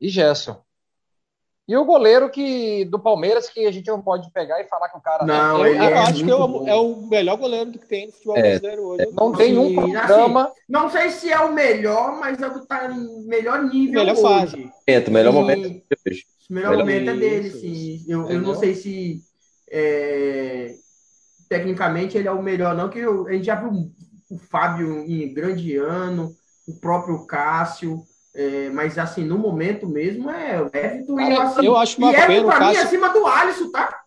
e 0.01 0.09
Gerson. 0.09 0.63
E 1.67 1.75
o 1.77 1.85
goleiro 1.85 2.29
que 2.31 2.85
do 2.85 2.99
Palmeiras, 2.99 3.49
que 3.49 3.67
a 3.67 3.73
gente 3.73 3.87
não 3.87 4.03
pode 4.03 4.31
pegar 4.33 4.61
e 4.61 4.69
falar 4.69 4.91
que 4.91 4.99
o 4.99 5.01
cara. 5.01 5.25
Não, 5.25 5.65
é, 5.65 5.71
eu, 5.71 5.83
é 5.83 5.93
acho 5.95 6.23
que 6.23 6.31
é 6.31 6.35
o, 6.35 6.69
é 6.69 6.75
o, 6.75 7.07
melhor 7.07 7.39
goleiro 7.39 7.73
que 7.73 7.79
tem 7.79 8.07
no 8.07 8.13
futebol 8.13 8.37
é. 8.37 8.43
brasileiro 8.43 8.83
hoje. 8.83 9.09
Não 9.13 9.33
tem 9.33 9.57
um 9.57 9.75
programa. 9.75 10.45
Assim, 10.45 10.55
não 10.69 10.91
sei 10.91 11.09
se 11.09 11.33
é 11.33 11.41
o 11.41 11.55
melhor, 11.55 12.21
mas 12.21 12.41
é 12.43 12.47
o 12.47 12.61
que 12.61 12.67
tá 12.67 12.91
em 12.91 13.27
melhor 13.27 13.65
nível 13.65 14.01
melhor 14.01 14.13
hoje. 14.13 14.23
Fase. 14.23 14.73
É, 14.87 14.99
o 14.99 15.11
melhor 15.11 15.33
momento 15.33 15.67
é 15.67 15.71
O 15.71 16.53
melhor, 16.53 16.71
melhor 16.71 16.79
momento 16.79 17.11
é 17.11 17.17
dele, 17.17 17.51
sim. 17.51 18.05
Eu, 18.07 18.29
eu 18.29 18.43
não 18.43 18.55
sei 18.55 18.75
se 18.75 19.23
é, 19.71 20.75
tecnicamente 21.49 22.19
ele 22.19 22.29
é 22.29 22.33
o 22.33 22.43
melhor, 22.43 22.77
não, 22.77 22.91
que 22.91 22.99
eu, 22.99 23.27
a 23.27 23.33
gente 23.33 23.47
já 23.47 23.55
viu 23.55 23.91
o 24.31 24.39
Fábio 24.39 25.01
em 25.01 25.33
grande 25.33 25.77
ano, 25.77 26.31
o 26.69 26.79
próprio 26.79 27.27
Cássio. 27.27 28.03
É, 28.35 28.69
mas 28.71 28.99
assim, 28.99 29.25
no 29.25 29.39
momento 29.39 29.87
mesmo 29.87 30.29
é 30.29 30.61
o 30.61 30.67
Everton 30.67 31.15
Cara, 31.15 31.35
e 31.35 31.37
assim, 31.37 31.67
eu 31.67 31.77
acho 31.77 31.99
uma 31.99 32.11
e 32.11 32.17
Everton 32.17 32.47
pra 32.47 32.69
mim 32.69 32.75
é 32.75 32.83
acima 32.83 33.09
do 33.11 33.27
Alisson, 33.27 33.71
tá? 33.71 34.01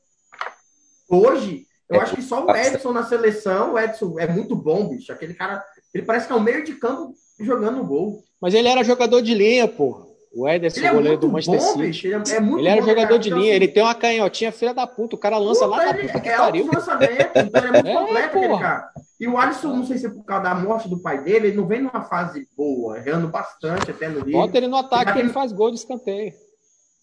Hoje, 1.09 1.65
eu 1.89 1.99
é, 1.99 2.03
acho 2.03 2.15
que 2.15 2.21
só 2.21 2.45
o 2.45 2.55
Edson 2.55 2.91
na 2.91 3.05
seleção, 3.05 3.73
o 3.73 3.79
Edson 3.79 4.19
é 4.19 4.27
muito 4.27 4.55
bom, 4.55 4.89
bicho. 4.89 5.11
Aquele 5.11 5.33
cara, 5.33 5.63
ele 5.93 6.03
parece 6.03 6.27
que 6.27 6.33
é 6.33 6.35
o 6.35 6.41
meio 6.41 6.63
de 6.63 6.73
campo 6.73 7.13
jogando 7.39 7.83
gol. 7.85 8.21
Mas 8.41 8.53
ele 8.53 8.67
era 8.67 8.83
jogador 8.83 9.21
de 9.21 9.33
linha, 9.33 9.67
porra. 9.67 10.05
O 10.33 10.47
Ederson, 10.47 10.79
ele 10.81 10.87
é 10.87 10.93
goleiro 10.93 11.17
do 11.17 11.29
Manchester 11.29 11.59
bom, 11.59 11.67
City. 11.67 11.87
Bicho, 11.87 12.07
ele, 12.07 12.15
é, 12.15 12.35
é 12.35 12.39
muito 12.39 12.59
ele 12.59 12.67
era 12.67 12.81
bom, 12.81 12.87
jogador 12.87 13.07
cara, 13.07 13.19
de 13.19 13.29
então, 13.29 13.39
linha, 13.39 13.51
assim, 13.51 13.63
ele 13.63 13.67
tem 13.69 13.83
uma 13.83 13.95
canhotinha 13.95 14.51
filha 14.51 14.73
da 14.73 14.85
puta, 14.85 15.15
o 15.15 15.19
cara 15.19 15.37
lança 15.37 15.65
puta, 15.65 15.77
lá 15.77 15.85
da 15.85 15.93
puta 15.93 16.19
que 16.19 16.29
é 16.29 16.37
pariu. 16.37 16.69
lançamento, 16.71 17.31
então 17.35 17.63
ele 17.63 17.67
é 17.67 17.71
muito 17.71 17.87
é, 17.87 17.93
completo 17.93 18.37
aquele 18.37 18.59
cara. 18.59 18.91
E 19.19 19.27
o 19.27 19.37
Alisson, 19.37 19.75
não 19.75 19.85
sei 19.85 19.97
se 19.97 20.05
é 20.05 20.09
por 20.09 20.23
causa 20.23 20.43
da 20.43 20.55
morte 20.55 20.87
do 20.87 21.01
pai 21.01 21.23
dele, 21.23 21.47
ele 21.47 21.57
não 21.57 21.65
vem 21.67 21.81
numa 21.81 22.03
fase 22.03 22.47
boa, 22.55 22.97
errando 22.97 23.27
bastante 23.27 23.89
até 23.89 24.07
no 24.07 24.19
livro. 24.19 24.41
Bota 24.41 24.57
ele 24.57 24.67
no 24.67 24.77
ataque 24.77 25.13
que 25.13 25.19
ele 25.19 25.29
faz 25.29 25.51
gol 25.51 25.71
de 25.71 25.77
escanteio. 25.77 26.33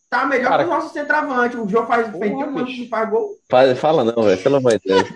Tá 0.08 0.24
melhor 0.26 0.50
cara, 0.50 0.62
que 0.62 0.70
o 0.70 0.72
nosso 0.72 0.92
centroavante. 0.92 1.56
O 1.56 1.68
João 1.68 1.86
faz 1.88 2.08
feito 2.08 2.36
um 2.36 2.42
ano 2.42 2.64
que 2.64 2.88
faz 2.88 3.10
gol. 3.10 3.30
Fala 3.76 4.04
não, 4.04 4.22
velho, 4.22 4.40
pelo 4.40 4.56
amor 4.56 4.78
de 4.78 4.82
Deus. 4.84 5.08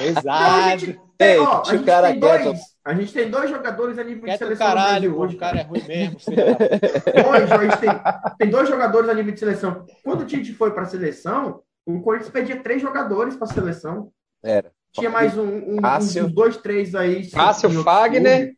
Exato. 0.00 1.06
Tem, 1.18 1.40
ó, 1.40 1.62
a, 1.62 1.64
gente 1.64 1.84
cara 1.84 2.08
tem 2.10 2.20
dois, 2.20 2.60
a 2.84 2.94
gente 2.94 3.12
tem 3.12 3.30
dois 3.30 3.50
jogadores 3.50 3.98
a 3.98 4.04
nível 4.04 4.24
Quieto 4.24 4.34
de 4.34 4.44
seleção 4.44 4.66
caralho, 4.66 5.18
hoje. 5.18 5.34
O 5.34 5.38
cara 5.38 5.60
é 5.60 5.62
ruim 5.62 5.82
mesmo, 5.88 6.18
Hoje, 6.28 7.52
a 7.52 7.58
gente 7.58 7.78
tem, 7.78 7.90
tem 8.38 8.50
dois 8.50 8.68
jogadores 8.68 9.08
a 9.08 9.14
nível 9.14 9.32
de 9.32 9.40
seleção. 9.40 9.86
Quando 10.04 10.20
o 10.20 10.26
Tite 10.26 10.52
foi 10.52 10.72
para 10.72 10.82
a 10.82 10.86
seleção, 10.86 11.62
o 11.86 12.00
Corinthians 12.02 12.30
pedia 12.30 12.62
três 12.62 12.82
jogadores 12.82 13.34
para 13.34 13.48
a 13.48 13.52
seleção. 13.52 14.12
Era. 14.46 14.70
Tinha 14.92 15.10
mais 15.10 15.36
um, 15.36 15.42
um, 15.42 15.76
um 15.78 16.30
dois, 16.30 16.56
três 16.56 16.94
aí. 16.94 17.28
Cássio 17.28 17.82
Fagner 17.82 18.54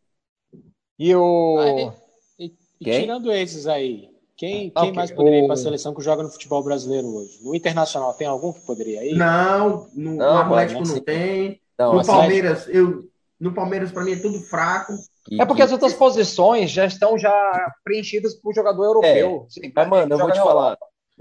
e 0.99 1.15
o. 1.15 1.93
e, 2.39 2.53
e 2.81 3.01
tirando 3.01 3.33
esses 3.33 3.67
aí, 3.67 4.09
quem, 4.37 4.71
quem 4.71 4.73
okay. 4.77 4.93
mais 4.93 5.11
poderia 5.11 5.41
ir 5.41 5.47
para 5.47 5.55
a 5.55 5.57
seleção 5.57 5.95
que 5.95 6.03
joga 6.03 6.23
no 6.23 6.29
futebol 6.29 6.63
brasileiro 6.63 7.09
hoje? 7.09 7.43
No 7.43 7.55
Internacional, 7.55 8.13
tem 8.13 8.27
algum 8.27 8.53
que 8.53 8.61
poderia 8.67 9.03
ir? 9.03 9.17
Não, 9.17 9.89
no, 9.95 10.15
não, 10.15 10.35
no 10.35 10.39
Atlético 10.41 10.83
não, 10.83 10.95
não 10.95 11.01
tem. 11.01 11.61
Não, 11.79 11.95
no 11.95 12.07
Palmeiras, 12.07 12.69
eu, 12.69 13.05
no 13.41 13.55
Palmeiras, 13.55 13.91
para 13.91 14.05
mim, 14.05 14.13
é 14.13 14.17
tudo 14.17 14.41
fraco. 14.43 14.93
É 15.41 15.47
porque 15.47 15.63
as 15.63 15.73
outras 15.73 15.95
posições 15.95 16.71
já 16.71 16.85
estão 16.85 17.19
já 17.19 17.33
preenchidas 17.83 18.35
por 18.35 18.55
jogador 18.55 18.85
europeu. 18.85 19.47
É. 19.47 19.51
Sim, 19.51 19.73
mas, 19.75 19.89
mano, 19.89 20.15
eu 20.15 20.19
vou 20.19 20.31
te 20.31 20.39
falar. 20.39 20.77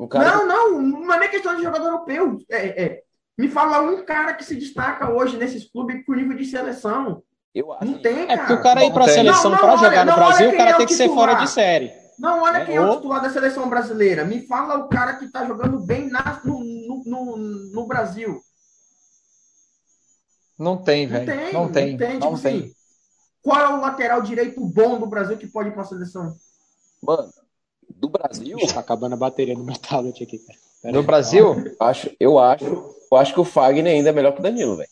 Cara... 0.09 0.36
Não, 0.36 0.47
não, 0.47 0.82
não 0.82 1.13
é 1.13 1.20
nem 1.20 1.30
questão 1.30 1.55
de 1.55 1.63
jogador 1.63 1.86
europeu. 1.86 2.38
É, 2.49 2.84
é. 2.84 3.07
Me 3.38 3.47
fala 3.47 3.81
um 3.81 4.03
cara 4.03 4.33
que 4.33 4.43
se 4.43 4.55
destaca 4.55 5.09
hoje 5.09 5.38
nesses 5.38 5.69
clubes 5.69 6.03
com 6.05 6.15
nível 6.15 6.35
de 6.35 6.45
seleção. 6.45 7.21
Eu 7.53 7.71
acho. 7.71 7.85
Não 7.85 8.01
tem, 8.01 8.27
cara. 8.27 8.33
É 8.33 8.38
porque 8.38 8.53
o 8.53 8.63
cara 8.63 8.83
ir 8.83 8.91
para 8.91 9.05
a 9.05 9.09
seleção 9.09 9.55
para 9.55 9.77
jogar 9.77 10.05
no 10.05 10.15
Brasil, 10.15 10.49
o 10.49 10.57
cara 10.57 10.77
tem 10.77 10.88
que 10.88 10.93
ser 10.93 11.09
fora 11.09 11.35
de 11.35 11.49
série. 11.49 11.91
Não, 12.17 12.41
olha 12.41 12.57
é, 12.57 12.65
quem 12.65 12.75
é 12.75 12.81
o 12.81 12.95
titular 12.95 13.21
da 13.21 13.29
seleção 13.29 13.69
brasileira. 13.69 14.25
Me 14.25 14.45
fala 14.47 14.77
o 14.79 14.89
cara 14.89 15.15
que 15.17 15.25
está 15.25 15.45
jogando 15.45 15.79
bem 15.79 16.09
na, 16.09 16.41
no, 16.43 16.63
no, 16.63 17.03
no, 17.05 17.38
no, 17.73 17.85
Brasil. 17.85 18.41
Não 20.57 20.77
tem, 20.77 21.05
velho. 21.05 21.27
Não 21.27 21.35
tem, 21.35 21.53
não 21.53 21.71
tem. 21.71 21.91
Não 21.91 21.97
tem. 21.97 22.19
Não 22.19 22.31
tipo 22.31 22.41
tem. 22.41 22.57
Assim, 22.57 22.73
qual 23.43 23.61
é 23.61 23.69
o 23.69 23.79
lateral 23.79 24.21
direito 24.23 24.59
bom 24.65 24.99
do 24.99 25.05
Brasil 25.05 25.38
que 25.38 25.45
pode 25.45 25.69
ir 25.69 25.73
para 25.73 25.83
a 25.83 25.85
seleção? 25.85 26.35
Mano, 27.03 27.31
do 27.88 28.09
Brasil. 28.09 28.57
Está 28.57 28.79
acabando 28.79 29.13
a 29.13 29.17
bateria 29.17 29.53
no 29.53 29.63
meu 29.63 29.77
tablet 29.77 30.23
aqui, 30.23 30.39
cara. 30.39 30.91
Do 30.91 30.99
aí. 30.99 31.05
Brasil? 31.05 31.75
Acho, 31.79 32.09
eu 32.19 32.39
acho, 32.39 32.97
eu 33.12 33.18
acho 33.18 33.34
que 33.34 33.39
o 33.39 33.45
Fagner 33.45 33.93
ainda 33.93 34.10
é 34.10 34.14
melhor 34.14 34.34
que 34.34 34.39
o 34.39 34.43
Danilo, 34.43 34.78
velho. 34.78 34.89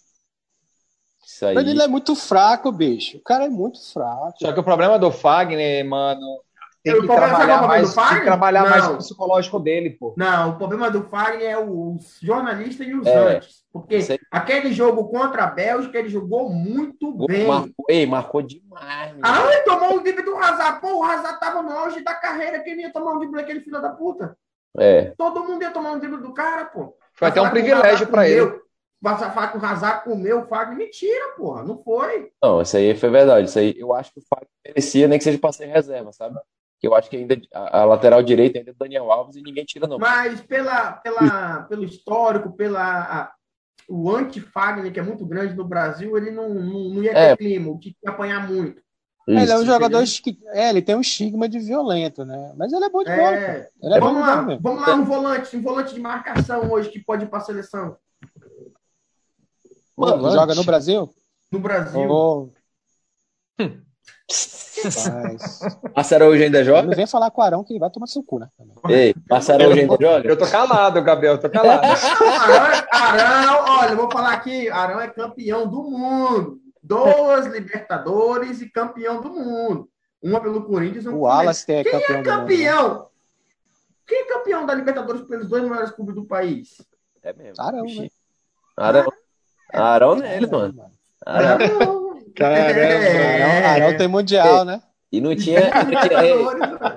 Isso 1.26 1.46
aí... 1.46 1.56
Danilo 1.56 1.82
é 1.82 1.88
muito 1.88 2.16
fraco, 2.16 2.72
bicho. 2.72 3.18
O 3.18 3.24
cara 3.24 3.46
é 3.46 3.50
muito 3.50 3.80
fraco. 3.92 4.34
Só 4.40 4.54
que 4.54 4.60
o 4.60 4.64
problema 4.64 4.98
do 4.98 5.12
Fagner, 5.12 5.84
mano, 5.86 6.42
tem 6.86 7.02
que 7.02 7.08
trabalhar 7.08 7.68
mais, 7.68 7.96
tem 7.96 8.20
que 8.20 8.26
trabalhar 8.26 8.70
mais 8.70 8.88
o 8.88 8.98
psicológico 8.98 9.60
dele, 9.60 9.90
pô. 9.90 10.14
Não, 10.16 10.52
o 10.52 10.56
problema 10.56 10.92
do 10.92 11.02
Fagner 11.10 11.50
é 11.50 11.58
os 11.58 12.20
jornalistas 12.22 12.88
e 12.88 12.94
os 12.94 13.08
é, 13.08 13.38
antes. 13.38 13.64
Porque 13.74 13.98
aquele 14.30 14.72
jogo 14.72 15.10
contra 15.10 15.46
a 15.46 15.48
Bélgica, 15.48 15.98
ele 15.98 16.10
jogou 16.10 16.48
muito 16.48 17.12
bem. 17.26 17.48
Marcou, 17.48 17.86
ei, 17.90 18.06
marcou 18.06 18.42
demais. 18.44 19.16
Ah, 19.24 19.52
ele 19.52 19.64
tomou 19.64 19.96
um 19.96 20.04
drible 20.04 20.22
do 20.22 20.38
Hazard. 20.38 20.80
Pô, 20.80 21.00
o 21.00 21.04
Hazard 21.04 21.40
tava 21.40 21.64
no 21.64 21.72
auge 21.72 22.04
da 22.04 22.14
carreira. 22.14 22.60
Quem 22.60 22.80
ia 22.80 22.94
tomar 22.94 23.14
um 23.14 23.18
drible 23.18 23.38
daquele 23.38 23.62
filho 23.62 23.82
da 23.82 23.90
puta? 23.90 24.38
É. 24.78 25.14
Todo 25.18 25.44
mundo 25.44 25.64
ia 25.64 25.72
tomar 25.72 25.94
um 25.94 26.00
drible 26.00 26.22
do 26.22 26.36
cara, 26.36 26.66
pô. 26.66 26.96
Foi 27.16 27.28
até 27.28 27.42
um 27.42 27.50
privilégio 27.50 28.08
para 28.08 28.28
ele. 28.28 28.60
Passar 29.02 29.34
falar 29.34 29.50
que 29.50 29.58
o 29.58 29.66
Hazard 29.66 30.04
comeu 30.04 30.40
o 30.40 30.48
Fagner. 30.48 30.78
Mentira, 30.78 31.36
porra. 31.38 31.64
Não 31.64 31.78
foi. 31.84 32.32
Não, 32.42 32.62
isso 32.62 32.76
aí 32.76 32.96
foi 32.96 33.10
verdade. 33.10 33.48
Isso 33.48 33.60
aí 33.60 33.76
eu 33.78 33.94
acho 33.94 34.12
que 34.12 34.20
o 34.20 34.24
Fagner 34.28 34.50
merecia, 34.66 35.08
nem 35.08 35.18
que 35.18 35.24
seja 35.24 35.38
para 35.38 35.52
ser 35.52 35.68
reserva, 35.68 36.12
sabe? 36.12 36.36
que 36.80 36.88
eu 36.88 36.94
acho 36.94 37.10
que 37.10 37.18
ainda 37.18 37.40
a, 37.54 37.82
a 37.82 37.86
lateral 37.86 38.22
direita 38.22 38.60
ainda 38.60 38.72
é 38.72 38.76
Daniel 38.78 39.12
Alves 39.12 39.36
e 39.36 39.42
ninguém 39.42 39.66
tira 39.66 39.88
não. 39.88 39.98
Mas 39.98 40.42
pela, 40.42 40.94
pela, 40.94 41.64
pelo 41.64 41.84
histórico, 41.84 42.56
pela 42.56 42.82
a, 42.82 43.34
o 43.88 44.12
anti-Fagner, 44.12 44.92
que 44.92 45.00
é 45.00 45.04
muito 45.04 45.26
grande 45.26 45.56
no 45.56 45.64
Brasil, 45.64 46.18
ele 46.18 46.32
não, 46.32 46.54
não, 46.54 46.90
não 46.90 47.04
ia 47.04 47.14
ter 47.14 47.20
é. 47.20 47.38
clima, 47.38 47.72
o 47.72 47.80
que 47.80 47.96
ia 48.04 48.12
apanhar 48.12 48.48
muito. 48.48 48.82
Isso, 49.28 49.40
ele 49.40 49.52
é 49.52 49.58
um 49.58 49.66
jogador 49.66 50.04
que 50.04 50.38
é, 50.54 50.70
ele 50.70 50.82
tem 50.84 50.96
um 50.96 51.02
estigma 51.02 51.50
de 51.50 51.58
violento, 51.58 52.24
né? 52.24 52.54
Mas 52.56 52.72
ele 52.72 52.86
é 52.86 52.90
bom 52.90 53.04
de 53.04 53.10
é, 53.10 53.16
bola. 53.16 53.96
É 53.96 54.00
vamos 54.00 54.22
lá, 54.22 54.42
mesmo. 54.44 54.62
vamos 54.62 54.88
lá, 54.88 54.94
um 54.94 55.04
volante, 55.04 55.58
um 55.58 55.62
volante 55.64 55.94
de 55.96 56.00
marcação 56.00 56.72
hoje 56.72 56.90
que 56.90 57.00
pode 57.00 57.24
ir 57.24 57.28
para 57.28 57.40
a 57.40 57.42
seleção. 57.42 57.98
Mano, 59.98 60.32
joga 60.32 60.54
no 60.54 60.64
Brasil? 60.64 61.16
No 61.52 61.60
Brasil. 61.60 62.08
Oh. 62.08 62.50
Hum. 63.60 63.82
Mas... 64.84 65.60
Massa 65.96 66.16
Araújo 66.16 66.44
ainda 66.44 66.64
joga? 66.64 66.84
Não 66.84 66.96
vem 66.96 67.08
falar 67.08 67.32
com 67.32 67.42
o 67.42 67.44
Arão 67.44 67.64
que 67.64 67.80
vai 67.80 67.90
tomar 67.90 68.08
seu 68.08 68.22
cu, 68.22 68.40
né? 68.40 68.50
Ei, 68.90 69.16
Massa 69.28 69.54
Araújo 69.54 69.80
ainda 69.80 69.98
joga? 70.00 70.28
Eu 70.28 70.38
tô 70.38 70.46
calado, 70.46 71.02
Gabriel, 71.02 71.34
eu 71.34 71.40
tô 71.40 71.50
calado. 71.50 71.88
Arão, 72.92 73.26
Arão, 73.26 73.66
olha, 73.80 73.96
vou 73.96 74.12
falar 74.12 74.34
aqui, 74.34 74.70
Arão 74.70 75.00
é 75.00 75.08
campeão 75.08 75.68
do 75.68 75.84
mundo. 75.84 76.65
Duas 76.86 77.48
Libertadores 77.48 78.62
e 78.62 78.70
campeão 78.70 79.20
do 79.20 79.30
mundo. 79.30 79.90
Uma 80.22 80.40
pelo 80.40 80.64
Corinthians 80.64 81.06
e 81.06 81.10
um 81.10 81.16
O 81.16 81.20
Wallace 81.22 81.72
é 81.72 81.84
Quem 81.84 81.92
campeão 81.92 82.18
é 82.18 82.24
campeão? 82.24 83.08
Quem 84.06 84.22
é 84.22 84.26
campeão 84.26 84.66
da 84.66 84.74
Libertadores 84.76 85.24
pelos 85.24 85.48
dois 85.48 85.64
maiores 85.64 85.92
clubes 85.92 86.14
do 86.14 86.26
país? 86.26 86.82
É 87.24 87.34
mesmo. 87.34 87.64
Arão, 87.64 87.86
né? 87.86 88.08
Arão. 88.78 89.14
Arão 89.74 90.16
neles, 90.16 90.50
mano. 90.50 90.92
Arão. 91.26 92.22
Caramba, 92.36 92.80
é. 92.80 93.66
Arão 93.66 93.98
tem 93.98 94.08
mundial, 94.08 94.64
né? 94.64 94.82
E 95.12 95.20
não 95.20 95.36
tinha. 95.36 95.62
Não 95.62 96.02
tinha 96.02 96.26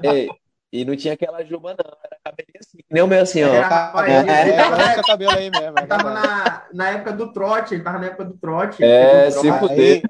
é, 0.02 0.28
e 0.72 0.84
não 0.84 0.96
tinha 0.96 1.14
aquela 1.14 1.44
juba, 1.44 1.70
não. 1.70 1.96
Era 2.04 2.18
cabelinho 2.24 2.58
assim, 2.60 2.78
nem 2.90 3.02
o 3.02 3.06
meu 3.06 3.22
assim, 3.22 3.42
ó. 3.42 3.48
Era, 3.48 3.92
é, 4.06 4.98
é, 4.98 5.02
cabelo 5.02 5.32
aí 5.32 5.50
mesmo. 5.50 5.78
Ele 5.78 5.86
tava 5.86 6.10
na, 6.10 6.66
na 6.72 6.90
época 6.90 7.12
do 7.12 7.32
trote, 7.32 7.74
ele 7.74 7.82
tava 7.82 7.98
na 7.98 8.06
época 8.06 8.24
do 8.24 8.36
trote. 8.36 8.82
É, 8.82 9.30
se 9.30 9.52
fuder. 9.52 10.02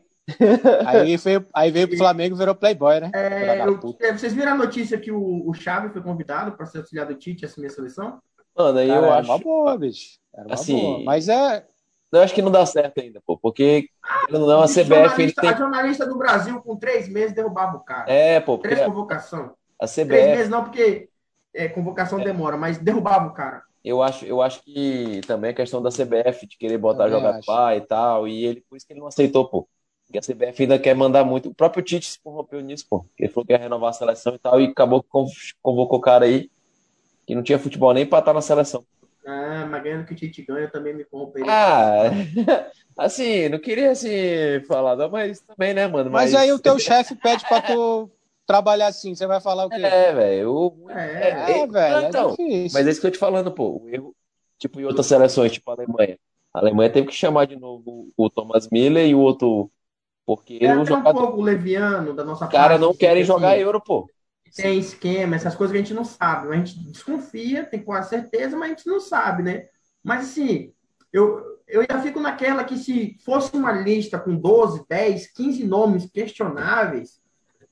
Aí, 0.86 0.98
aí, 0.98 1.16
veio, 1.16 1.46
aí 1.54 1.70
veio 1.70 1.88
pro 1.88 1.96
Flamengo 1.96 2.36
e 2.36 2.38
virou 2.38 2.54
Playboy, 2.54 3.00
né? 3.00 3.10
É, 3.14 3.66
eu, 3.66 3.78
vocês 4.12 4.34
viram 4.34 4.52
a 4.52 4.56
notícia 4.56 4.98
que 4.98 5.10
o, 5.10 5.48
o 5.48 5.54
Chave 5.54 5.88
foi 5.88 6.02
convidado 6.02 6.52
para 6.52 6.66
ser 6.66 6.78
auxiliar 6.78 7.06
do 7.06 7.14
Tite 7.14 7.44
e 7.44 7.46
assumir 7.46 7.68
a 7.68 7.70
seleção? 7.70 8.20
Mano, 8.54 8.78
aí 8.78 8.88
Cara, 8.88 9.06
eu 9.06 9.12
acho. 9.12 9.30
Uma 9.30 9.38
boa, 9.38 9.78
bicho. 9.78 10.18
Era 10.34 10.46
uma 10.46 10.54
assim, 10.54 10.78
boa. 10.78 11.04
Mas 11.04 11.28
é, 11.28 11.64
eu 12.12 12.20
acho 12.20 12.34
que 12.34 12.42
não 12.42 12.50
dá 12.50 12.66
certo 12.66 13.00
ainda, 13.00 13.22
pô, 13.26 13.38
porque 13.38 13.88
não, 14.30 14.60
a 14.60 14.66
CBF. 14.66 15.32
Tem... 15.32 15.50
A 15.50 15.56
jornalista 15.56 16.06
do 16.06 16.18
Brasil, 16.18 16.60
com 16.60 16.76
três 16.76 17.08
meses, 17.08 17.34
derrubava 17.34 17.76
o 17.76 17.80
cara. 17.80 18.10
É, 18.10 18.40
pô. 18.40 18.58
Três 18.58 18.80
convocação. 18.80 19.52
A 19.80 19.86
CBF. 19.86 20.06
Três 20.06 20.26
meses 20.28 20.48
não, 20.48 20.64
porque 20.64 21.08
é, 21.54 21.68
convocação 21.68 22.20
é. 22.20 22.24
demora, 22.24 22.56
mas 22.56 22.78
derrubava 22.78 23.26
o 23.26 23.34
cara. 23.34 23.62
Eu 23.84 24.02
acho, 24.02 24.24
eu 24.26 24.42
acho 24.42 24.62
que 24.62 25.20
também 25.26 25.50
a 25.50 25.54
questão 25.54 25.80
da 25.80 25.90
CBF 25.90 26.46
de 26.46 26.58
querer 26.58 26.78
botar 26.78 27.08
jogar 27.08 27.40
pai 27.46 27.78
e 27.78 27.80
tal, 27.80 28.26
e 28.28 28.44
ele, 28.44 28.60
por 28.68 28.76
isso 28.76 28.86
que 28.86 28.92
ele 28.92 29.00
não 29.00 29.06
aceitou, 29.06 29.48
pô. 29.48 29.68
Porque 30.06 30.18
a 30.18 30.22
CBF 30.22 30.62
ainda 30.62 30.78
quer 30.78 30.94
mandar 30.94 31.22
muito. 31.24 31.50
O 31.50 31.54
próprio 31.54 31.82
Tite 31.82 32.06
se 32.06 32.20
corrompeu 32.20 32.60
nisso, 32.60 32.86
pô. 32.88 33.04
Ele 33.18 33.30
falou 33.30 33.46
que 33.46 33.52
ia 33.52 33.58
renovar 33.58 33.90
a 33.90 33.92
seleção 33.92 34.34
e 34.34 34.38
tal, 34.38 34.60
e 34.60 34.66
acabou 34.66 35.02
que 35.02 35.08
convocou 35.62 35.98
o 35.98 36.02
cara 36.02 36.24
aí 36.24 36.50
que 37.26 37.34
não 37.34 37.42
tinha 37.42 37.58
futebol 37.58 37.92
nem 37.92 38.06
pra 38.06 38.20
estar 38.20 38.32
na 38.32 38.40
seleção. 38.40 38.84
Ah, 39.26 39.66
mas 39.70 39.82
ganhando 39.82 40.06
que 40.06 40.14
o 40.14 40.16
Tite 40.16 40.42
ganha, 40.42 40.62
eu 40.64 40.70
também 40.70 40.94
me 40.94 41.04
corromperia. 41.04 41.50
Ah, 41.50 42.10
assim, 42.96 43.50
não 43.50 43.58
queria 43.58 43.90
assim 43.90 44.08
falar, 44.66 44.96
não, 44.96 45.10
mas 45.10 45.40
também, 45.40 45.74
né, 45.74 45.86
mano? 45.86 46.10
Mas, 46.10 46.32
mas 46.32 46.40
aí 46.42 46.50
o 46.50 46.58
teu 46.58 46.78
chefe 46.80 47.14
pede 47.14 47.46
pra 47.46 47.60
tu 47.60 48.10
trabalhar 48.48 48.86
assim, 48.86 49.14
você 49.14 49.26
vai 49.26 49.42
falar 49.42 49.66
o 49.66 49.68
quê? 49.68 49.76
É, 49.76 50.12
velho. 50.12 50.74
É, 50.88 50.94
é, 50.94 51.28
é, 51.28 51.58
é, 51.60 51.66
velho. 51.66 52.08
Então, 52.08 52.34
é 52.38 52.68
mas 52.72 52.86
é 52.86 52.90
isso 52.90 53.00
que 53.00 53.06
eu 53.06 53.10
tô 53.10 53.16
te 53.16 53.20
falando, 53.20 53.52
pô. 53.52 53.82
O 53.82 53.88
erro, 53.90 54.16
tipo, 54.58 54.80
em 54.80 54.84
outras 54.86 55.06
seleções, 55.06 55.52
tipo 55.52 55.70
a 55.70 55.74
Alemanha. 55.74 56.18
A 56.52 56.60
Alemanha 56.60 56.90
teve 56.90 57.08
que 57.08 57.14
chamar 57.14 57.46
de 57.46 57.56
novo 57.56 58.08
o 58.16 58.30
Thomas 58.30 58.68
Miller 58.72 59.06
e 59.06 59.14
o 59.14 59.20
outro. 59.20 59.70
Porque 60.24 60.58
é 60.62 60.74
o 60.74 60.84
jogador... 60.84 61.22
um 61.22 61.26
pouco 61.26 61.42
leviano 61.42 62.14
da 62.14 62.24
nossa 62.24 62.46
Os 62.46 62.50
caras 62.50 62.80
não 62.80 62.94
querem 62.94 63.22
jogar 63.22 63.52
assim, 63.52 63.60
euro, 63.60 63.82
pô. 63.82 64.10
Tem 64.56 64.78
esquema, 64.78 65.36
essas 65.36 65.54
coisas 65.54 65.72
que 65.72 65.78
a 65.78 65.82
gente 65.82 65.94
não 65.94 66.04
sabe. 66.04 66.48
A 66.48 66.56
gente 66.56 66.78
desconfia, 66.90 67.64
tem 67.64 67.82
quase 67.82 68.08
certeza, 68.08 68.56
mas 68.56 68.70
a 68.70 68.74
gente 68.74 68.86
não 68.86 68.98
sabe, 68.98 69.42
né? 69.42 69.66
Mas 70.02 70.30
assim, 70.30 70.72
eu, 71.12 71.42
eu 71.66 71.82
ainda 71.82 72.00
fico 72.00 72.18
naquela 72.18 72.64
que 72.64 72.78
se 72.78 73.18
fosse 73.24 73.54
uma 73.54 73.72
lista 73.72 74.18
com 74.18 74.34
12, 74.34 74.86
10, 74.88 75.32
15 75.32 75.64
nomes 75.64 76.06
questionáveis, 76.10 77.20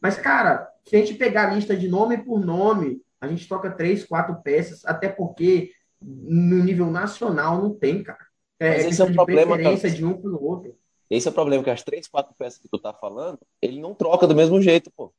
mas, 0.00 0.16
cara, 0.16 0.70
se 0.84 0.96
a 0.96 0.98
gente 0.98 1.14
pegar 1.14 1.50
a 1.50 1.54
lista 1.54 1.76
de 1.76 1.88
nome 1.88 2.18
por 2.18 2.38
nome, 2.40 3.00
a 3.20 3.26
gente 3.26 3.48
toca 3.48 3.70
três, 3.70 4.04
quatro 4.04 4.36
peças, 4.42 4.84
até 4.84 5.08
porque 5.08 5.70
no 6.00 6.62
nível 6.62 6.90
nacional 6.90 7.60
não 7.60 7.74
tem, 7.74 8.02
cara. 8.02 8.26
É, 8.58 8.70
Mas 8.70 8.86
esse 8.86 9.02
é 9.02 9.04
o 9.04 9.12
problema, 9.12 9.54
preferência 9.54 9.90
de 9.90 10.04
um 10.04 10.20
pro 10.20 10.42
outro. 10.42 10.76
Esse 11.08 11.28
é 11.28 11.30
o 11.30 11.34
problema, 11.34 11.62
que 11.62 11.70
as 11.70 11.82
três, 11.82 12.08
quatro 12.08 12.34
peças 12.36 12.58
que 12.58 12.68
tu 12.68 12.78
tá 12.78 12.92
falando, 12.92 13.38
ele 13.60 13.80
não 13.80 13.94
troca 13.94 14.26
do 14.26 14.34
mesmo 14.34 14.60
jeito, 14.60 14.90
pô. 14.96 15.12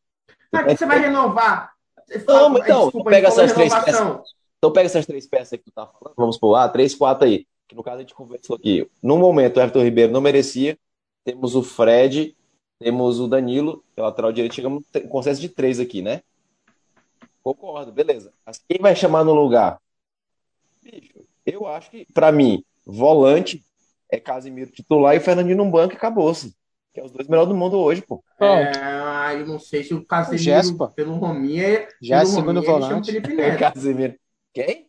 Ah, 0.51 0.63
que 0.63 0.77
você 0.77 0.85
vai 0.85 0.99
renovar? 0.99 1.71
Não, 2.27 2.49
mas 2.49 2.63
então, 2.63 2.83
Desculpa, 2.83 3.09
pega 3.09 3.27
essas 3.27 3.53
três 3.53 3.73
peças. 3.73 4.19
Então 4.57 4.71
pega 4.71 4.85
essas 4.85 5.05
três 5.05 5.27
peças 5.27 5.59
que 5.59 5.65
tu 5.65 5.71
tá 5.71 5.85
falando, 5.85 6.15
vamos 6.15 6.35
supor, 6.35 6.55
ah, 6.55 6.69
três, 6.69 6.95
quatro 6.95 7.25
aí. 7.25 7.45
Que 7.67 7.75
no 7.75 7.83
caso 7.83 7.97
a 7.97 7.99
gente 7.99 8.15
conversou 8.15 8.55
aqui. 8.55 8.89
No 9.03 9.17
momento, 9.17 9.57
o 9.57 9.59
Everton 9.59 9.83
Ribeiro 9.83 10.11
não 10.11 10.21
merecia. 10.21 10.77
Temos 11.23 11.53
o 11.53 11.61
Fred, 11.61 12.35
temos 12.79 13.19
o 13.19 13.27
Danilo, 13.27 13.83
que 13.93 13.99
é 13.99 14.03
lateral 14.03 14.31
direito, 14.31 14.55
chegamos 14.55 14.83
com 14.91 15.07
consenso 15.07 15.41
de 15.41 15.49
três 15.49 15.79
aqui, 15.79 16.01
né? 16.01 16.21
Concordo, 17.43 17.91
beleza. 17.91 18.33
Mas 18.45 18.61
quem 18.67 18.79
vai 18.79 18.95
chamar 18.95 19.23
no 19.23 19.33
lugar? 19.33 19.79
Bicho, 20.83 21.25
eu 21.45 21.65
acho 21.65 21.89
que, 21.89 22.05
para 22.13 22.31
mim, 22.31 22.63
volante 22.85 23.63
é 24.09 24.19
Casimiro 24.19 24.71
titular 24.71 25.15
e 25.15 25.17
o 25.17 25.21
Fernandinho 25.21 25.57
no 25.57 25.69
banco 25.69 25.93
e 25.93 25.97
acabou-se. 25.97 26.55
Que 26.93 26.99
é 26.99 27.03
os 27.03 27.11
dois 27.11 27.27
melhores 27.27 27.49
do 27.49 27.55
mundo 27.55 27.77
hoje, 27.77 28.01
pô. 28.01 28.23
É, 28.39 29.35
eu 29.35 29.45
não 29.45 29.59
sei 29.59 29.83
se 29.83 29.93
o 29.93 30.05
Casimiro 30.05 30.83
o 30.83 30.87
pelo 30.89 31.15
Rominha. 31.15 31.87
Já 32.01 32.21
é 32.21 32.25
segundo 32.25 32.61
volante. 32.61 33.11
Felipe 33.11 33.33
Neto. 33.33 33.55
O 33.55 33.59
Casimiro. 33.59 34.15
Quem? 34.53 34.87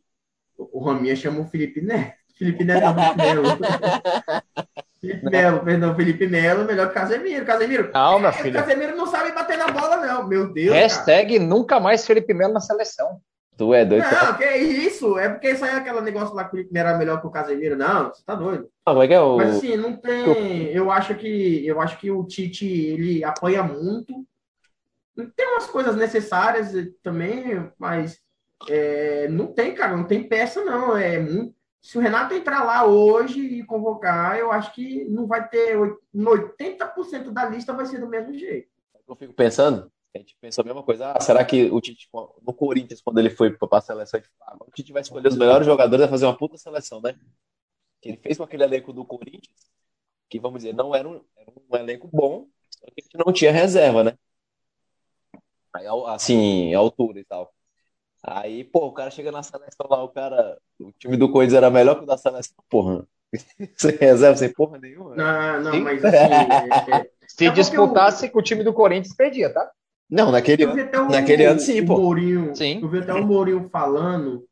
O 0.57 0.81
Rominha 0.81 1.15
chama 1.15 1.41
o 1.41 1.47
Felipe 1.47 1.81
Neto. 1.81 2.19
Felipe 2.37 2.65
Neto 2.65 2.83
Felipe 5.01 5.31
Melo, 5.31 5.61
perdão, 5.61 5.95
Felipe 5.95 6.27
Melo, 6.27 6.65
melhor 6.65 6.89
que 6.89 6.95
Casemiro. 6.95 7.45
Casemiro. 7.45 7.91
Calma, 7.93 8.29
é, 8.29 8.33
filho. 8.33 8.59
Casemiro 8.59 8.97
não 8.97 9.07
sabe 9.07 9.33
bater 9.33 9.57
na 9.57 9.69
bola, 9.69 9.97
não. 9.99 10.27
Meu 10.27 10.53
Deus. 10.53 10.75
Hashtag 10.75 11.37
cara. 11.37 11.49
nunca 11.49 11.79
mais 11.79 12.05
Felipe 12.05 12.35
Melo 12.35 12.53
na 12.53 12.61
seleção. 12.61 13.21
Tu 13.57 13.75
é 13.75 13.85
doido? 13.85 14.05
Não, 14.05 14.35
que 14.35 14.57
isso? 14.57 15.19
É 15.19 15.29
porque 15.29 15.49
aí 15.49 15.61
é 15.61 15.75
aquele 15.75 16.01
negócio 16.01 16.35
lá 16.35 16.45
que 16.45 16.51
o 16.51 16.53
Felipe 16.53 16.73
Melo 16.73 16.89
era 16.89 16.99
melhor 16.99 17.21
que 17.21 17.27
o 17.27 17.31
Casemiro. 17.31 17.77
Não, 17.77 18.09
você 18.09 18.23
tá 18.25 18.35
doido. 18.35 18.69
Ah, 18.85 18.95
mas, 18.95 19.11
é 19.11 19.21
o... 19.21 19.37
mas 19.37 19.57
assim, 19.57 19.77
não 19.77 19.97
tem. 19.97 20.73
Eu 20.73 20.91
acho 20.91 21.15
que 21.15 21.67
eu 21.67 21.81
acho 21.81 21.99
que 21.99 22.11
o 22.11 22.25
Tite 22.25 22.67
ele 22.67 23.25
apoia 23.25 23.63
muito. 23.63 24.25
Tem 25.37 25.49
umas 25.49 25.67
coisas 25.67 25.97
necessárias 25.97 26.73
também, 27.03 27.69
mas 27.77 28.21
é, 28.69 29.27
não 29.29 29.49
tem, 29.49 29.75
cara, 29.75 29.97
não 29.97 30.05
tem 30.05 30.23
peça, 30.23 30.65
não. 30.65 30.97
É 30.97 31.19
muito 31.19 31.58
se 31.81 31.97
o 31.97 32.01
Renato 32.01 32.35
entrar 32.35 32.65
lá 32.65 32.85
hoje 32.87 33.41
e 33.41 33.65
convocar, 33.65 34.39
eu 34.39 34.51
acho 34.51 34.75
que 34.75 35.05
não 35.05 35.27
vai 35.27 35.49
ter 35.49 35.77
80% 36.15 37.31
da 37.31 37.47
lista 37.47 37.73
vai 37.73 37.87
ser 37.87 37.99
do 37.99 38.09
mesmo 38.09 38.35
jeito. 38.35 38.69
Eu 39.07 39.17
fico 39.17 39.33
pensando, 39.33 39.91
a 40.15 40.19
gente 40.19 40.37
pensou 40.41 40.63
a 40.63 40.65
mesma 40.67 40.83
coisa. 40.83 41.13
Ah, 41.13 41.21
será 41.21 41.45
que 41.45 41.71
o 41.71 41.81
Tite, 41.81 42.09
no 42.13 42.53
Corinthians, 42.53 43.01
quando 43.01 43.19
ele 43.19 43.31
foi 43.31 43.57
para 43.57 43.79
a 43.79 43.81
seleção, 43.81 44.21
ah, 44.43 44.57
o 44.61 44.71
Tite 44.71 44.93
vai 44.93 45.03
escolher 45.03 45.29
os 45.29 45.37
melhores 45.37 45.67
jogadores 45.67 46.01
vai 46.01 46.11
fazer 46.11 46.27
uma 46.27 46.37
puta 46.37 46.59
seleção, 46.59 47.01
né? 47.01 47.15
Que 48.01 48.11
ele 48.11 48.19
fez 48.19 48.37
com 48.37 48.45
aquele 48.45 48.65
elenco 48.65 48.93
do 48.93 49.05
Corinthians, 49.05 49.71
que 50.29 50.39
vamos 50.39 50.63
dizer, 50.63 50.75
não 50.75 50.95
era 50.95 51.09
um, 51.09 51.25
era 51.37 51.51
um 51.51 51.77
elenco 51.77 52.09
bom, 52.13 52.49
só 52.71 52.87
que 52.87 53.01
a 53.01 53.03
gente 53.03 53.25
não 53.25 53.33
tinha 53.33 53.53
reserva, 53.53 54.05
né? 54.05 54.19
Aí, 55.75 55.87
assim, 56.07 56.75
altura 56.75 57.21
e 57.21 57.25
tal. 57.25 57.53
Aí, 58.23 58.65
pô, 58.65 58.87
o 58.87 58.93
cara 58.93 59.11
chega 59.11 59.31
na 59.31 59.43
seleção 59.43 59.87
lá, 59.89 60.03
o 60.03 60.09
cara. 60.09 60.59
O 60.79 60.93
time 60.93 61.17
do 61.17 61.31
Corinthians 61.31 61.57
era 61.57 61.71
melhor 61.71 61.97
que 61.97 62.03
o 62.05 62.07
da 62.07 62.17
seleção, 62.17 62.57
porra. 62.69 63.07
Sem 63.77 63.95
reserva, 63.97 64.37
sem 64.37 64.51
porra 64.53 64.79
nenhuma. 64.79 65.15
Não, 65.15 65.61
não, 65.61 65.81
mas 65.81 66.03
assim. 66.05 66.17
É, 66.17 66.97
é... 66.97 67.11
Se 67.27 67.47
é 67.47 67.51
disputasse 67.51 68.27
eu... 68.27 68.33
com 68.33 68.39
o 68.39 68.43
time 68.43 68.65
do 68.65 68.73
Corinthians, 68.73 69.15
perdia, 69.15 69.53
tá? 69.53 69.71
Não, 70.11 70.33
naquele, 70.33 70.65
ano, 70.65 71.11
naquele 71.11 71.45
ano 71.45 71.61
sim, 71.61 71.85
pô. 71.85 71.99
Mourinho, 72.01 72.57
sim. 72.57 72.81
Eu 72.81 72.89
vi 72.89 73.01
até 73.01 73.13
o 73.13 73.27
Mourinho 73.27 73.69
falando 73.69 74.49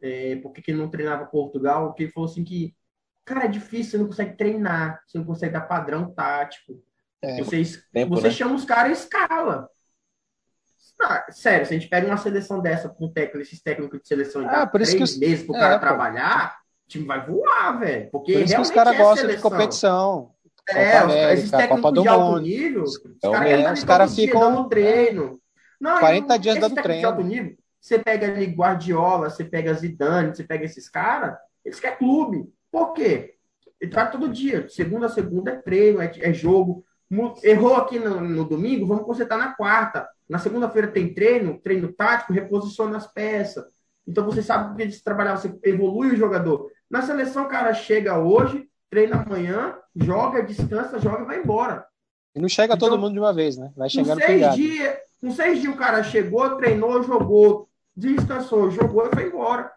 é, 0.00 0.36
porque 0.36 0.62
que 0.62 0.70
ele 0.70 0.78
não 0.78 0.88
treinava 0.88 1.26
Portugal, 1.26 1.92
que 1.94 2.04
ele 2.04 2.12
falou 2.12 2.28
assim 2.28 2.44
que, 2.44 2.74
cara, 3.24 3.44
é 3.46 3.48
difícil, 3.48 3.92
você 3.92 3.98
não 3.98 4.06
consegue 4.06 4.36
treinar, 4.36 5.02
você 5.06 5.18
não 5.18 5.24
consegue 5.24 5.52
dar 5.52 5.62
padrão 5.62 6.12
tático. 6.12 6.80
É, 7.22 7.42
Vocês, 7.42 7.82
tempo, 7.92 8.14
você 8.14 8.28
né? 8.28 8.32
chama 8.32 8.54
os 8.54 8.64
caras 8.64 8.98
e 8.98 9.02
escala. 9.02 9.68
Ah, 11.00 11.26
sério, 11.30 11.66
se 11.66 11.74
a 11.74 11.78
gente 11.78 11.88
pega 11.88 12.06
uma 12.06 12.16
seleção 12.16 12.60
dessa 12.60 12.88
com 12.88 13.08
técnico, 13.08 13.42
esses 13.42 13.62
técnicos 13.62 14.00
de 14.00 14.08
seleção 14.08 14.42
de 14.42 14.48
ah, 14.48 14.66
três 14.66 14.94
que... 14.94 15.18
meses 15.20 15.44
pro 15.44 15.54
é, 15.54 15.58
cara 15.58 15.78
trabalhar, 15.78 16.58
o 16.86 16.88
time 16.88 17.04
vai 17.04 17.24
voar, 17.24 17.78
velho. 17.78 18.10
Porque 18.10 18.32
por 18.32 18.42
isso 18.42 18.54
que 18.54 18.60
os 18.60 18.70
caras 18.70 18.94
é 18.94 18.98
gostam 18.98 19.28
de 19.28 19.36
competição. 19.36 20.30
É, 20.68 20.98
América, 20.98 21.32
esses 21.34 21.50
técnicos 21.50 21.92
de 21.92 22.08
alto 22.08 22.24
mundo. 22.24 22.40
nível, 22.40 22.82
os 22.82 22.98
caras 23.22 23.84
cara 23.84 24.08
ficam 24.08 24.68
treino. 24.68 25.38
Não, 25.80 25.98
40 25.98 26.38
dias 26.38 26.58
dando 26.58 26.74
treino. 26.74 27.00
De 27.00 27.06
alto 27.06 27.22
nível, 27.22 27.56
você 27.80 27.98
pega 27.98 28.26
ali 28.26 28.46
Guardiola, 28.46 29.30
você 29.30 29.44
pega 29.44 29.74
Zidane, 29.74 30.34
você 30.34 30.42
pega 30.42 30.64
esses 30.64 30.88
caras, 30.88 31.36
eles 31.64 31.78
querem 31.78 31.98
clube. 31.98 32.48
Por 32.72 32.94
quê? 32.94 33.34
Ele 33.80 33.90
tá 33.90 34.06
todo 34.06 34.28
dia, 34.28 34.66
segunda 34.68 35.06
a 35.06 35.10
segunda 35.10 35.52
é 35.52 35.56
treino, 35.56 36.00
é, 36.00 36.10
é 36.16 36.32
jogo. 36.32 36.84
Errou 37.44 37.76
aqui 37.76 37.98
no, 38.00 38.20
no 38.20 38.44
domingo, 38.44 38.86
vamos 38.86 39.04
consertar 39.04 39.38
na 39.38 39.54
quarta 39.54 40.08
na 40.28 40.38
segunda-feira 40.38 40.88
tem 40.88 41.14
treino, 41.14 41.58
treino 41.60 41.92
tático, 41.92 42.32
reposiciona 42.32 42.96
as 42.96 43.06
peças. 43.06 43.64
Então 44.06 44.24
você 44.24 44.42
sabe 44.42 44.76
que 44.76 44.82
eles 44.82 45.02
trabalhar, 45.02 45.36
você 45.36 45.52
evolui 45.64 46.12
o 46.12 46.16
jogador. 46.16 46.70
Na 46.90 47.02
seleção, 47.02 47.44
o 47.44 47.48
cara 47.48 47.74
chega 47.74 48.18
hoje, 48.18 48.68
treina 48.88 49.22
amanhã, 49.22 49.76
joga, 49.94 50.42
descansa, 50.42 50.98
joga 50.98 51.22
e 51.22 51.26
vai 51.26 51.38
embora. 51.40 51.84
E 52.34 52.40
não 52.40 52.48
chega 52.48 52.74
então, 52.74 52.88
todo 52.88 53.00
mundo 53.00 53.14
de 53.14 53.18
uma 53.18 53.32
vez, 53.32 53.56
né? 53.56 53.72
Vai 53.76 53.88
chegando 53.88 54.20
com 54.20 54.26
seis 54.26 54.54
dias, 54.54 54.96
Com 55.20 55.30
seis 55.30 55.60
dias 55.60 55.74
o 55.74 55.78
cara 55.78 56.02
chegou, 56.04 56.56
treinou, 56.56 57.02
jogou, 57.02 57.68
descansou, 57.96 58.70
jogou 58.70 59.06
e 59.06 59.14
foi 59.14 59.26
embora. 59.26 59.72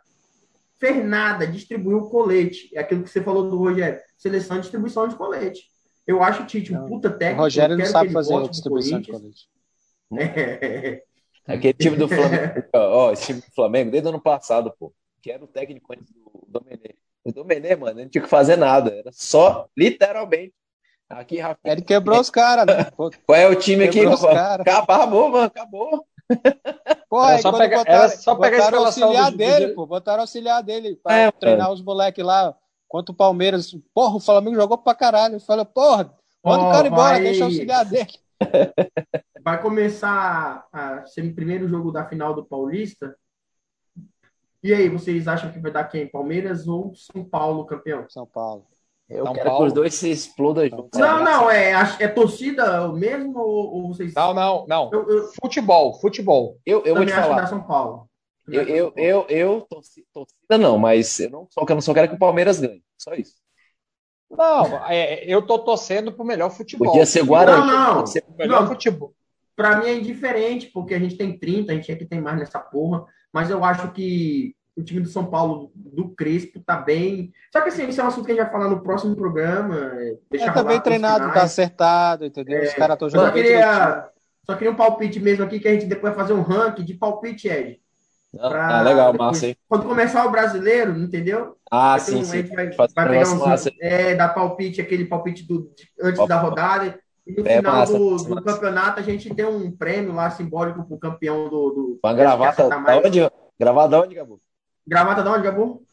Fez 0.78 1.04
nada, 1.06 1.48
distribuiu 1.48 2.00
o 2.00 2.10
colete. 2.10 2.70
É 2.74 2.80
aquilo 2.80 3.04
que 3.04 3.10
você 3.10 3.22
falou 3.22 3.50
do 3.50 3.58
Rogério. 3.58 4.00
Seleção 4.18 4.58
e 4.58 4.62
distribuição 4.62 5.08
de 5.08 5.16
colete. 5.16 5.64
Eu 6.06 6.24
acho 6.24 6.44
o 6.44 6.46
Tite 6.46 6.74
um 6.74 6.86
puta 6.88 7.10
técnico. 7.10 7.42
O 7.42 7.44
Rogério 7.44 7.78
não 7.78 7.86
sabe 7.86 8.12
fazer 8.12 8.36
a 8.36 8.48
distribuição 8.48 9.00
de 9.00 9.12
colete. 9.12 9.50
Aquele 11.46 11.74
time 11.74 11.96
do 11.96 12.08
Flamengo, 12.08 12.64
ó, 12.74 13.12
esse 13.12 13.26
time 13.28 13.42
do 13.42 13.52
Flamengo, 13.54 13.92
desde 13.92 14.08
o 14.08 14.10
ano 14.10 14.22
passado, 14.22 14.74
pô, 14.80 14.94
que 15.22 15.32
era 15.32 15.44
o 15.44 15.48
técnico 15.48 15.94
antes 15.94 16.12
do 16.12 16.46
Domenech. 16.48 16.96
O 17.24 17.32
Domenech, 17.32 17.76
mano, 17.76 18.02
não 18.02 18.10
tinha 18.10 18.24
que 18.24 18.30
fazer 18.30 18.56
nada, 18.56 18.94
era 18.94 19.12
só, 19.12 19.68
literalmente. 19.76 20.54
Aqui, 21.10 21.40
Rafa. 21.40 21.60
Ele 21.66 21.82
quebrou 21.82 22.20
os 22.20 22.30
caras, 22.30 22.66
né? 22.68 22.92
Qual 23.26 23.36
é 23.36 23.48
o 23.48 23.56
time 23.56 23.86
aqui? 23.86 24.02
Acabou, 24.06 25.30
mano, 25.30 25.46
acabou. 25.46 26.06
Pô, 27.10 27.28
era 27.28 27.42
só, 27.42 27.52
pegar, 27.52 27.80
botaram, 27.80 28.00
era 28.00 28.10
só 28.10 28.36
pegar 28.36 28.58
botaram 28.58 28.86
auxiliar 28.86 29.32
dele, 29.32 29.68
pô. 29.70 29.88
Botaram 29.88 30.22
auxiliar 30.22 30.62
dele 30.62 30.96
pra 31.02 31.16
é, 31.16 31.32
treinar 31.32 31.64
mano. 31.64 31.74
os 31.74 31.82
moleques 31.82 32.24
lá. 32.24 32.56
Quanto 32.88 33.10
o 33.10 33.16
Palmeiras. 33.16 33.76
Porra, 33.94 34.16
o 34.16 34.20
Flamengo 34.20 34.56
jogou 34.56 34.78
pra 34.78 34.94
caralho. 34.94 35.40
Fala, 35.40 35.66
porra, 35.66 36.14
manda 36.46 36.64
oh, 36.64 36.68
o 36.68 36.72
cara 36.72 36.88
embora, 36.88 37.14
vai... 37.14 37.24
deixa 37.24 37.44
auxiliar 37.44 37.84
dele. 37.86 38.10
vai 39.50 39.62
começar 39.62 40.68
a 40.72 41.06
ser 41.08 41.26
o 41.26 41.34
primeiro 41.34 41.68
jogo 41.68 41.92
da 41.92 42.06
final 42.06 42.36
do 42.36 42.46
Paulista. 42.46 43.16
E 44.62 44.74
aí, 44.74 44.90
vocês 44.90 45.28
acham 45.28 45.52
que 45.52 45.60
vai 45.60 45.72
dar 45.72 45.86
quem? 45.86 46.08
Palmeiras 46.08 46.68
ou 46.68 46.94
São 46.94 47.24
Paulo 47.24 47.66
campeão? 47.66 48.06
São 48.10 48.28
Paulo. 48.28 48.68
Eu 49.10 49.26
São 49.26 49.34
quero 49.34 49.50
Paulo. 49.50 49.64
que 49.64 49.68
os 49.68 49.74
dois 49.74 49.94
se 49.96 50.12
explodam 50.12 50.70
juntos. 50.70 51.00
Não, 51.00 51.24
não, 51.24 51.50
é, 51.50 51.72
é 52.00 52.08
torcida 52.08 52.88
mesmo 52.90 53.40
ou, 53.40 53.74
ou 53.74 53.88
vocês. 53.88 54.14
Não, 54.14 54.34
não, 54.34 54.68
não. 54.68 54.90
Eu, 54.94 55.10
eu... 55.10 55.32
Futebol, 55.42 56.00
futebol. 56.00 56.60
Eu, 56.64 56.84
eu 56.86 56.96
vou 56.96 57.06
te 57.06 57.12
falar. 57.12 57.48
São 57.48 57.64
Paulo. 57.64 58.08
Eu, 58.48 58.64
eu, 58.64 58.94
eu, 58.96 59.26
eu 59.30 59.68
torcida 59.70 60.58
não, 60.60 60.78
mas 60.78 61.20
eu 61.20 61.30
não, 61.30 61.48
só, 61.50 61.62
eu 61.62 61.76
não 61.76 61.82
só 61.82 61.94
quero 61.94 62.10
que 62.10 62.16
o 62.16 62.20
Palmeiras 62.20 62.60
ganhe. 62.60 62.84
Só 62.98 63.14
isso. 63.14 63.36
Não, 64.30 64.86
é, 64.88 65.24
eu 65.26 65.42
tô 65.42 65.58
torcendo 65.58 66.12
pro 66.12 66.26
melhor 66.26 66.52
futebol. 66.52 66.88
Podia 66.88 67.06
ser 67.06 67.24
Guarani. 67.24 67.66
Não, 67.66 67.96
não. 67.96 68.06
Ser 68.06 68.24
melhor 68.38 68.62
não. 68.62 68.68
futebol. 68.68 69.14
Para 69.60 69.76
mim 69.76 69.88
é 69.88 69.94
indiferente, 69.94 70.68
porque 70.68 70.94
a 70.94 71.00
gente 71.00 71.18
tem 71.18 71.38
30, 71.38 71.70
a 71.70 71.76
gente 71.76 71.92
é 71.92 71.96
que 71.98 72.06
tem 72.06 72.22
mais 72.22 72.40
nessa 72.40 72.60
porra, 72.60 73.04
mas 73.30 73.50
eu 73.50 73.62
acho 73.62 73.92
que 73.92 74.56
o 74.74 74.82
time 74.82 75.02
do 75.02 75.10
São 75.10 75.26
Paulo, 75.26 75.70
do 75.76 76.08
Crespo, 76.16 76.62
tá 76.66 76.78
bem. 76.78 77.34
Só 77.52 77.60
que 77.60 77.68
assim, 77.68 77.86
isso 77.90 78.00
é 78.00 78.04
um 78.06 78.08
assunto 78.08 78.26
que 78.26 78.32
a 78.32 78.36
gente 78.36 78.44
vai 78.46 78.54
falar 78.54 78.70
no 78.70 78.82
próximo 78.82 79.18
programa. 79.18 79.92
É, 80.32 80.50
tá 80.50 80.64
bem 80.64 80.80
treinado, 80.80 81.34
tá 81.34 81.44
acertado, 81.44 82.24
entendeu? 82.24 82.58
É, 82.58 82.68
Os 82.68 82.74
caras 82.74 82.94
estão 82.94 83.10
jogando. 83.10 83.28
Só 83.28 83.34
queria, 83.34 84.10
Só 84.46 84.56
queria 84.56 84.72
um 84.72 84.78
palpite 84.78 85.20
mesmo 85.20 85.44
aqui, 85.44 85.60
que 85.60 85.68
a 85.68 85.74
gente 85.74 85.88
depois 85.88 86.16
vai 86.16 86.24
fazer 86.24 86.40
um 86.40 86.42
ranking 86.42 86.86
de 86.86 86.94
palpite, 86.94 87.50
Ed. 87.50 87.82
Ah, 88.40 88.50
pra, 88.50 88.80
ah, 88.80 88.82
legal, 88.82 89.12
depois, 89.12 89.28
massa, 89.28 89.48
hein? 89.48 89.58
Quando 89.68 89.88
começar 89.88 90.26
o 90.26 90.32
brasileiro, 90.32 90.98
entendeu? 90.98 91.58
Ah, 91.70 92.00
sim, 92.00 92.20
um, 92.20 92.24
sim. 92.24 92.44
Vai, 92.44 92.70
vai 92.70 92.88
pegar 92.88 93.36
massa. 93.36 93.70
é, 93.82 94.16
dar 94.16 94.30
palpite, 94.30 94.80
aquele 94.80 95.04
palpite 95.04 95.46
do, 95.46 95.70
antes 96.02 96.26
da 96.26 96.40
rodada. 96.40 96.98
E 97.30 97.42
no 97.42 97.48
é, 97.48 97.58
final 97.58 97.76
massa, 97.76 97.98
do, 97.98 98.12
massa. 98.12 98.36
do, 98.36 98.44
campeonato, 98.44 99.00
a 99.00 99.04
gente 99.04 99.34
tem 99.36 99.46
um 99.46 99.72
prêmio 99.72 100.16
lá 100.16 100.32
simbólico 100.32 100.84
pro 100.84 100.98
campeão 100.98 101.48
do. 101.48 101.70
do 101.70 102.00
Uma 102.04 102.14
gravata. 102.14 102.68
Da 102.68 102.98
onde? 102.98 103.32
Gravata 103.60 103.90
da 103.90 104.02
onde, 104.02 104.16
Gabu? 104.16 104.42
Gravata 104.88 105.22
da 105.22 105.32
onde, 105.32 105.44
Gabu? 105.44 105.84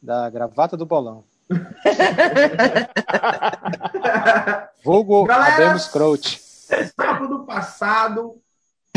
Da 0.00 0.30
gravata 0.30 0.76
do 0.76 0.86
bolão. 0.86 1.24
Vulgo 4.84 5.24
Galera, 5.24 5.54
Ademos 5.54 5.88
Crouch. 5.88 6.38
Sábado 6.38 7.44
passado, 7.44 8.40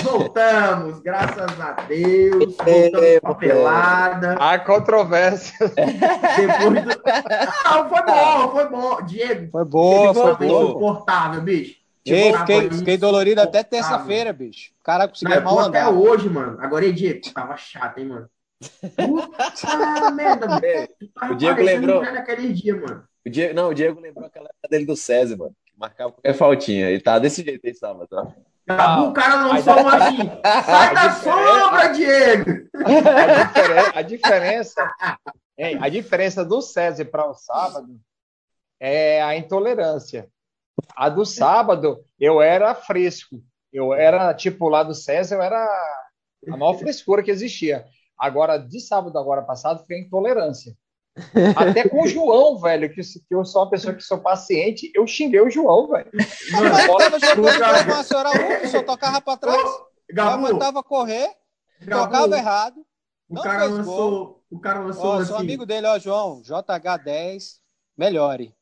voltamos, 0.02 1.00
graças 1.00 1.60
a 1.60 1.72
Deus. 1.88 2.56
Voltamos 2.56 3.20
com 3.22 3.28
a 3.28 3.36
pelada. 3.36 4.34
A 4.34 4.60
controvérsia. 4.60 5.58
Depois 5.68 6.84
do... 6.84 7.02
Não, 7.66 7.90
foi 7.90 8.06
bom, 8.06 8.52
foi 8.52 8.70
bom. 8.70 9.06
Diego. 9.06 9.52
Foi 9.52 9.66
bom, 9.66 10.14
foi 10.14 10.36
bom. 10.48 10.64
Insuportável, 10.64 11.42
bicho. 11.42 11.78
Ei, 12.06 12.34
fiquei, 12.34 12.72
fiquei 12.72 12.98
dolorido 12.98 13.42
até 13.42 13.64
terça-feira, 13.64 14.32
bicho. 14.32 14.72
O 14.80 14.84
cara 14.84 15.08
conseguiu 15.08 15.42
mal 15.42 15.60
andar. 15.60 15.88
Até 15.88 15.94
hoje, 15.94 16.30
mano. 16.30 16.58
Agora, 16.62 16.92
Diego, 16.92 17.20
tava 17.34 17.58
chato, 17.58 17.98
hein, 17.98 18.06
mano. 18.06 18.30
Puta 18.96 20.12
merda, 20.12 20.60
velho. 20.60 20.90
O 21.32 21.36
Diego 21.36 21.62
lembrou. 21.62 22.02
Naquele 22.02 22.54
dia, 22.54 22.76
mano. 22.76 23.04
O 23.26 23.30
Diego, 23.30 23.54
não, 23.54 23.70
o 23.70 23.74
Diego 23.74 24.00
lembrou 24.00 24.26
aquela 24.26 24.46
época 24.46 24.70
dele 24.70 24.86
do 24.86 24.96
César, 24.96 25.36
mano. 25.36 25.56
Marcava 25.78 26.12
qualquer 26.12 26.34
faltinha. 26.34 26.90
Ele 26.90 27.02
tá 27.02 27.20
desse 27.20 27.44
jeito 27.44 27.68
aí, 27.68 27.74
sábado, 27.74 28.08
tá? 28.08 28.26
Ah, 28.68 29.02
o 29.04 29.14
cara 29.14 29.46
lançou 29.46 29.80
uma 29.80 29.96
assim. 29.96 30.18
Sai 30.66 30.94
da 30.94 31.12
sombra, 31.14 31.88
Diego! 31.94 32.68
A, 33.96 34.02
diferença, 34.02 34.94
hein, 35.58 35.78
a 35.82 35.88
diferença 35.88 36.44
do 36.44 36.62
César 36.62 37.06
para 37.06 37.30
o 37.30 37.34
sábado 37.34 37.98
é 38.80 39.22
a 39.22 39.38
intolerância. 39.38 40.28
A 40.96 41.08
do 41.10 41.26
sábado, 41.26 42.04
eu 42.20 42.42
era 42.42 42.76
fresco. 42.76 43.42
Eu 43.72 43.94
era, 43.94 44.34
tipo, 44.34 44.68
lá 44.68 44.84
do 44.84 44.94
César, 44.94 45.36
eu 45.36 45.42
era 45.42 45.66
a 46.52 46.58
maior 46.58 46.74
frescura 46.74 47.24
que 47.24 47.32
existia. 47.32 47.86
Agora, 48.18 48.58
de 48.58 48.80
sábado 48.80 49.18
agora 49.18 49.42
passado, 49.42 49.86
foi 49.86 49.96
a 49.96 50.00
intolerância. 50.00 50.76
Até 51.56 51.88
com 51.88 52.04
o 52.04 52.08
João, 52.08 52.60
velho, 52.60 52.90
que, 52.94 53.02
que 53.02 53.36
eu 53.36 53.44
sou 53.44 53.64
uma 53.64 53.70
pessoa 53.70 53.94
que 53.94 54.02
sou 54.02 54.20
paciente, 54.20 54.92
eu 54.94 55.06
xinguei 55.08 55.42
o 55.42 55.50
João, 55.50 55.88
velho. 55.88 56.10
Mano, 56.52 56.98
tava 56.98 57.20
jogando 57.20 57.64
única, 58.46 58.68
só 58.68 58.84
tocava 58.84 59.22
pra 59.22 59.38
trás. 59.38 59.70
Gabu, 60.10 60.38
não 60.38 60.46
aguentava 60.48 60.84
correr, 60.84 61.30
Gabu, 61.82 62.06
tocava 62.06 62.38
errado. 62.38 62.86
O 63.30 63.42
cara 63.42 63.66
lançou. 63.66 64.44
O 64.50 64.60
cara 64.60 64.80
lançou. 64.80 65.06
Ó, 65.06 65.16
assim. 65.18 65.26
Sou 65.26 65.38
amigo 65.38 65.66
dele, 65.66 65.88
ó, 65.88 66.00
João, 66.00 66.42
JH10. 66.42 67.60
Melhore, 67.98 68.54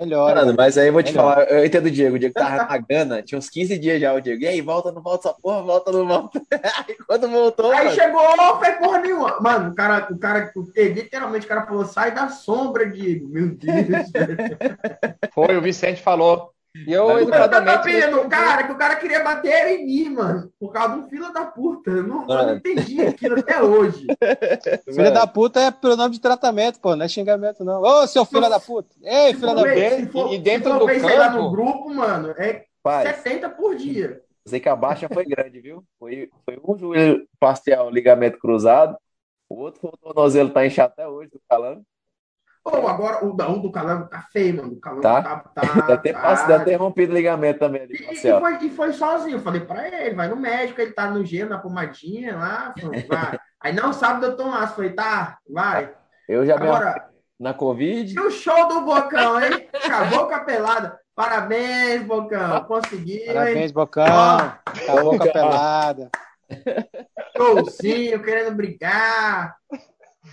melhore. 0.00 0.52
Mas 0.56 0.76
aí 0.76 0.88
eu 0.88 0.92
vou 0.92 1.00
te 1.00 1.12
melhore. 1.12 1.46
falar, 1.46 1.48
eu 1.48 1.64
entendo 1.64 1.86
o 1.86 1.90
Diego, 1.92 2.16
o 2.16 2.18
Diego 2.18 2.34
tava 2.34 2.64
na 2.64 2.78
gana, 2.78 3.22
tinha 3.22 3.38
uns 3.38 3.48
15 3.48 3.78
dias 3.78 4.00
já 4.00 4.12
o 4.12 4.20
Diego. 4.20 4.42
E 4.42 4.48
aí, 4.48 4.60
volta, 4.60 4.90
não 4.90 5.00
volta 5.00 5.28
essa 5.28 5.38
porra, 5.40 5.62
volta, 5.62 5.92
não 5.92 6.08
volta. 6.08 6.42
aí 6.88 6.96
quando 7.06 7.28
voltou. 7.28 7.70
Aí 7.70 7.84
mano... 7.84 7.94
chegou, 7.94 8.58
foi 8.58 8.72
porra 8.72 8.98
nenhuma. 8.98 9.40
Mano, 9.40 9.70
o 9.70 9.74
cara, 9.76 10.08
o 10.10 10.18
cara, 10.18 10.52
literalmente, 10.76 11.46
o 11.46 11.48
cara 11.48 11.66
falou: 11.66 11.84
sai 11.84 12.12
da 12.12 12.28
sombra, 12.28 12.90
Diego. 12.90 13.28
Meu 13.28 13.54
Deus. 13.54 14.10
foi, 15.32 15.56
o 15.56 15.62
Vicente 15.62 16.02
falou. 16.02 16.53
E 16.74 16.92
eu, 16.92 17.20
educadamente. 17.20 17.88
Eu 17.88 18.10
tava 18.10 18.28
cara 18.28 18.64
que 18.64 18.72
o 18.72 18.76
cara 18.76 18.96
queria 18.96 19.22
bater 19.22 19.68
em 19.68 19.86
mim, 19.86 20.08
mano. 20.10 20.52
Por 20.58 20.72
causa 20.72 20.96
do 20.96 21.08
filho 21.08 21.32
da 21.32 21.44
puta. 21.44 21.90
Eu 21.90 22.02
não, 22.02 22.28
eu 22.28 22.46
não 22.46 22.56
entendi 22.56 23.00
aquilo 23.00 23.38
até 23.38 23.62
hoje. 23.62 24.06
Filho 24.92 25.14
da 25.14 25.26
puta 25.26 25.60
é 25.60 25.70
pelo 25.70 25.96
nome 25.96 26.14
de 26.14 26.20
tratamento, 26.20 26.80
pô. 26.80 26.96
Não 26.96 27.04
é 27.04 27.08
xingamento, 27.08 27.64
não. 27.64 27.80
Ô, 27.80 28.06
seu 28.06 28.24
filho 28.24 28.48
da 28.48 28.58
puta. 28.58 28.88
Ei, 29.02 29.34
filho 29.34 29.54
da 29.54 29.62
puta. 30.10 30.34
E 30.34 30.38
dentro 30.38 30.78
do 30.78 30.86
campo... 30.86 31.16
lá 31.16 31.30
no 31.30 31.50
grupo, 31.50 31.94
mano, 31.94 32.34
é 32.36 32.64
Pai, 32.82 33.14
70 33.14 33.48
por 33.50 33.76
dia. 33.76 34.20
Sei 34.46 34.60
que 34.60 34.68
a 34.68 34.76
baixa 34.76 35.08
foi 35.08 35.24
grande, 35.24 35.60
viu? 35.60 35.82
Foi, 35.98 36.28
foi 36.44 36.60
um 36.62 36.76
joelho 36.76 37.26
parcial, 37.40 37.88
ligamento 37.88 38.38
cruzado. 38.38 38.96
O 39.48 39.54
outro 39.56 39.80
foi 39.80 39.90
o 39.90 39.96
tornozelo, 39.96 40.50
tá 40.50 40.66
inchado 40.66 40.92
até 40.92 41.08
hoje, 41.08 41.30
do 41.30 41.40
calando. 41.48 41.82
Pô, 42.64 42.88
agora 42.88 43.22
o, 43.22 43.28
o 43.28 43.58
do 43.58 43.70
Calango 43.70 44.08
tá 44.08 44.22
feio, 44.32 44.56
mano. 44.56 44.72
O 44.72 44.80
Calango 44.80 45.02
tá, 45.02 45.22
tá, 45.22 45.52
tá, 45.54 45.96
ter, 45.98 46.14
tá... 46.14 46.46
deve 46.46 46.64
ter 46.64 46.76
rompido 46.76 47.12
o 47.12 47.14
ligamento 47.14 47.58
também. 47.58 47.82
Ali, 47.82 47.94
e, 47.94 48.14
e, 48.14 48.16
foi, 48.16 48.58
e 48.62 48.70
foi 48.70 48.92
sozinho. 48.94 49.36
Eu 49.36 49.42
falei 49.42 49.60
pra 49.60 49.86
ele, 49.86 50.14
vai 50.14 50.28
no 50.28 50.36
médico, 50.36 50.80
ele 50.80 50.92
tá 50.92 51.10
no 51.10 51.22
gelo, 51.22 51.50
na 51.50 51.58
pomadinha 51.58 52.34
lá. 52.34 52.74
Vai. 53.06 53.38
Aí 53.60 53.72
não 53.74 53.92
sabe 53.92 54.24
eu 54.24 54.34
tô 54.34 54.48
lá. 54.48 54.66
Falei, 54.66 54.92
tá, 54.92 55.36
vai. 55.46 55.92
Eu 56.26 56.46
já 56.46 56.54
agora, 56.54 57.10
na 57.38 57.52
Covid. 57.52 58.14
E 58.14 58.18
o 58.18 58.30
show 58.30 58.66
do 58.66 58.80
Bocão, 58.80 59.38
hein? 59.42 59.68
Acabou 59.74 60.26
com 60.26 60.34
a 60.34 60.40
pelada. 60.40 60.98
Parabéns, 61.14 62.02
Bocão. 62.02 62.64
Conseguiu. 62.64 63.26
Parabéns, 63.26 63.56
hein? 63.56 63.72
Bocão. 63.74 64.04
Acabou 64.64 65.18
com 65.18 65.22
a 65.22 65.32
pelada. 65.32 66.10
Showzinho, 67.36 68.22
querendo 68.22 68.54
brigar. 68.54 69.56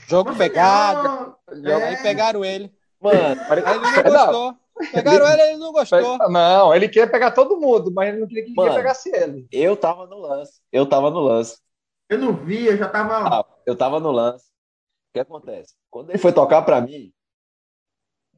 Jogo 0.08 0.36
pegado. 0.36 1.36
É. 1.66 1.74
Aí 1.74 1.98
pegaram 2.02 2.44
ele. 2.44 2.74
Mano, 3.00 3.42
aí 3.50 3.60
ele 3.60 3.80
não 3.80 4.04
gostou. 4.04 4.58
Pegaram 4.92 5.28
ele, 5.28 5.42
ele 5.42 5.58
não 5.58 5.72
gostou. 5.72 6.18
Não, 6.30 6.74
ele 6.74 6.88
queria 6.88 7.10
pegar 7.10 7.32
todo 7.32 7.60
mundo, 7.60 7.92
mas 7.92 8.10
ele 8.10 8.20
não 8.20 8.28
queria 8.28 8.46
que 8.46 8.54
Mano, 8.54 8.76
pegasse 8.76 9.10
ele. 9.10 9.48
Eu 9.52 9.76
tava 9.76 10.06
no 10.08 10.18
lance. 10.18 10.62
Eu 10.72 10.88
tava 10.88 11.10
no 11.10 11.20
lance. 11.20 11.60
Eu 12.10 12.18
não 12.18 12.34
vi, 12.34 12.66
eu 12.66 12.78
já 12.78 12.90
tava. 12.90 13.28
Ah, 13.28 13.46
eu 13.66 13.76
tava 13.76 14.00
no 14.00 14.12
lance. 14.12 14.46
O 14.46 15.14
que 15.14 15.20
acontece? 15.20 15.74
Quando 15.90 16.10
ele 16.10 16.18
foi 16.18 16.32
tocar 16.32 16.62
pra 16.62 16.82
mim, 16.82 17.12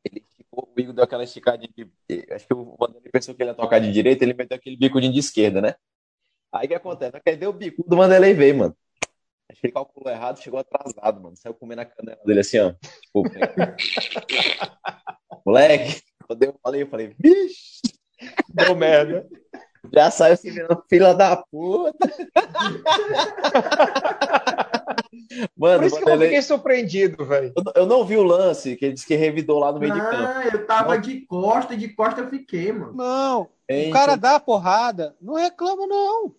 ele, 0.04 0.26
o 0.52 0.68
Igor 0.78 0.94
deu 0.94 1.04
aquela 1.04 1.24
esticadinha 1.24 1.70
de. 1.76 1.90
Acho 2.32 2.48
que 2.48 2.54
o 2.54 2.76
Vanderlei 2.80 3.12
pensou 3.12 3.34
que 3.36 3.42
ele 3.42 3.52
ia 3.52 3.56
tocar 3.56 3.80
de 3.80 3.92
direita, 3.92 4.24
ele 4.24 4.34
meteu 4.34 4.58
aquele 4.58 4.78
bico 4.78 5.00
de 5.00 5.18
esquerda, 5.18 5.62
né? 5.62 5.76
Aí 6.52 6.66
o 6.66 6.70
que 6.70 6.76
acontece? 6.76 7.20
Aí 7.26 7.36
deu 7.36 7.50
o 7.50 7.54
bico 7.54 7.84
do 7.88 7.98
Vanderlei 7.98 8.34
veio, 8.34 8.58
mano. 8.58 8.78
Acho 9.54 9.62
que 9.62 9.68
ele 9.68 9.74
calculou 9.74 10.12
errado, 10.12 10.42
chegou 10.42 10.60
atrasado, 10.60 11.22
mano. 11.22 11.38
Saiu 11.38 11.54
comendo 11.54 11.82
a 11.82 11.86
canela 11.86 12.20
dele 12.26 12.40
assim, 12.40 12.58
ó. 12.60 12.74
Tipo, 12.74 13.22
moleque, 15.46 16.02
quando 16.28 16.44
eu 16.44 16.56
falei, 16.62 16.82
eu 16.82 16.88
falei, 16.88 17.16
vixe, 17.20 17.82
deu 18.50 18.76
merda. 18.76 19.28
Já 19.94 20.10
saiu 20.10 20.38
se 20.38 20.50
virando 20.50 20.84
fila 20.90 21.14
da 21.14 21.38
puta. 21.38 21.94
Mano, 25.58 25.80
Por 25.80 25.88
isso 25.88 25.98
que 25.98 26.10
eu 26.10 26.20
fiquei 26.20 26.42
surpreendido, 26.42 27.26
velho. 27.26 27.54
Eu, 27.56 27.84
eu, 27.84 27.86
não 27.86 28.06
vi 28.06 28.18
o 28.18 28.24
lance, 28.24 28.76
que 28.76 28.86
ele 28.86 28.94
disse 28.94 29.06
que 29.06 29.16
revidou 29.16 29.60
lá 29.60 29.72
no 29.72 29.80
meio 29.80 29.96
não, 29.96 30.04
de 30.04 30.12
campo. 30.12 30.24
Ah, 30.24 30.50
eu 30.52 30.66
tava 30.66 30.96
não. 30.96 31.02
de 31.02 31.22
costa, 31.22 31.76
de 31.76 31.90
costa 31.90 32.22
eu 32.22 32.30
fiquei, 32.30 32.72
mano. 32.72 32.94
Não, 32.94 33.42
o 33.42 33.92
cara 33.92 34.16
dá 34.16 34.40
porrada, 34.40 35.16
não 35.22 35.36
reclama, 35.36 35.88
não. 35.88 36.34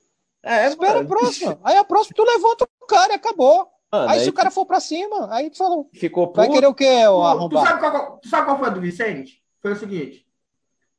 É, 0.44 0.66
Espera 0.66 1.02
mano. 1.02 1.06
a 1.06 1.08
próxima. 1.08 1.58
Aí 1.64 1.76
a 1.76 1.84
próxima 1.84 2.14
tu 2.14 2.22
levanta 2.22 2.68
o 2.84 2.86
cara 2.86 3.12
e 3.12 3.16
acabou. 3.16 3.68
Mano, 3.90 4.10
aí, 4.10 4.18
aí, 4.18 4.24
se 4.24 4.30
o 4.30 4.32
cara 4.32 4.50
for 4.50 4.66
pra 4.66 4.80
cima, 4.80 5.32
aí 5.32 5.50
tu 5.50 5.58
falou. 5.58 5.88
Ficou 5.94 6.32
Vai 6.32 6.48
querer 6.48 6.66
o 6.66 6.74
quê, 6.74 7.06
o 7.06 7.22
arrombar? 7.22 7.62
Tu 7.62 7.68
sabe, 7.68 7.80
qual, 7.80 8.18
tu 8.18 8.28
sabe 8.28 8.46
qual 8.46 8.58
foi 8.58 8.68
a 8.68 8.70
do 8.70 8.80
Vicente? 8.80 9.42
Foi 9.62 9.72
o 9.72 9.76
seguinte. 9.76 10.26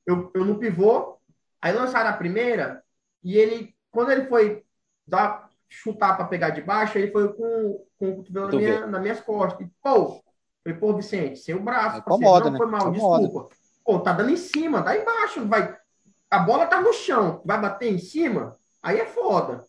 Eu, 0.05 0.31
eu 0.33 0.45
no 0.45 0.57
pivô, 0.57 1.17
aí 1.61 1.73
lançaram 1.73 2.09
a 2.09 2.13
primeira, 2.13 2.83
e 3.23 3.38
ele, 3.38 3.75
quando 3.91 4.11
ele 4.11 4.27
foi 4.27 4.63
dar, 5.05 5.49
chutar 5.67 6.15
pra 6.15 6.25
pegar 6.25 6.51
de 6.51 6.61
baixo, 6.61 6.97
ele 6.97 7.11
foi 7.11 7.33
com, 7.33 7.86
com 7.97 8.09
o 8.09 8.15
cotovelo 8.17 8.47
na 8.47 8.57
minha, 8.57 8.88
nas 8.88 9.01
minhas 9.01 9.19
costas. 9.19 9.67
E, 9.67 9.71
pô, 9.81 10.23
falei, 10.63 10.79
pô, 10.79 10.93
Vicente, 10.93 11.39
sem 11.39 11.55
o 11.55 11.61
braço. 11.61 11.99
Incomoda, 11.99 12.45
não 12.45 12.51
né? 12.51 12.57
foi 12.57 12.67
mal, 12.67 12.93
Incomoda. 12.93 13.23
desculpa. 13.23 13.55
Pô, 13.83 13.99
tá 13.99 14.13
dando 14.13 14.31
em 14.31 14.38
cima, 14.38 14.81
dá 14.81 14.97
embaixo, 14.97 15.45
vai. 15.47 15.75
A 16.29 16.39
bola 16.39 16.65
tá 16.65 16.81
no 16.81 16.93
chão, 16.93 17.41
vai 17.45 17.59
bater 17.59 17.91
em 17.91 17.99
cima? 17.99 18.57
Aí 18.81 18.99
é 18.99 19.05
foda. 19.05 19.63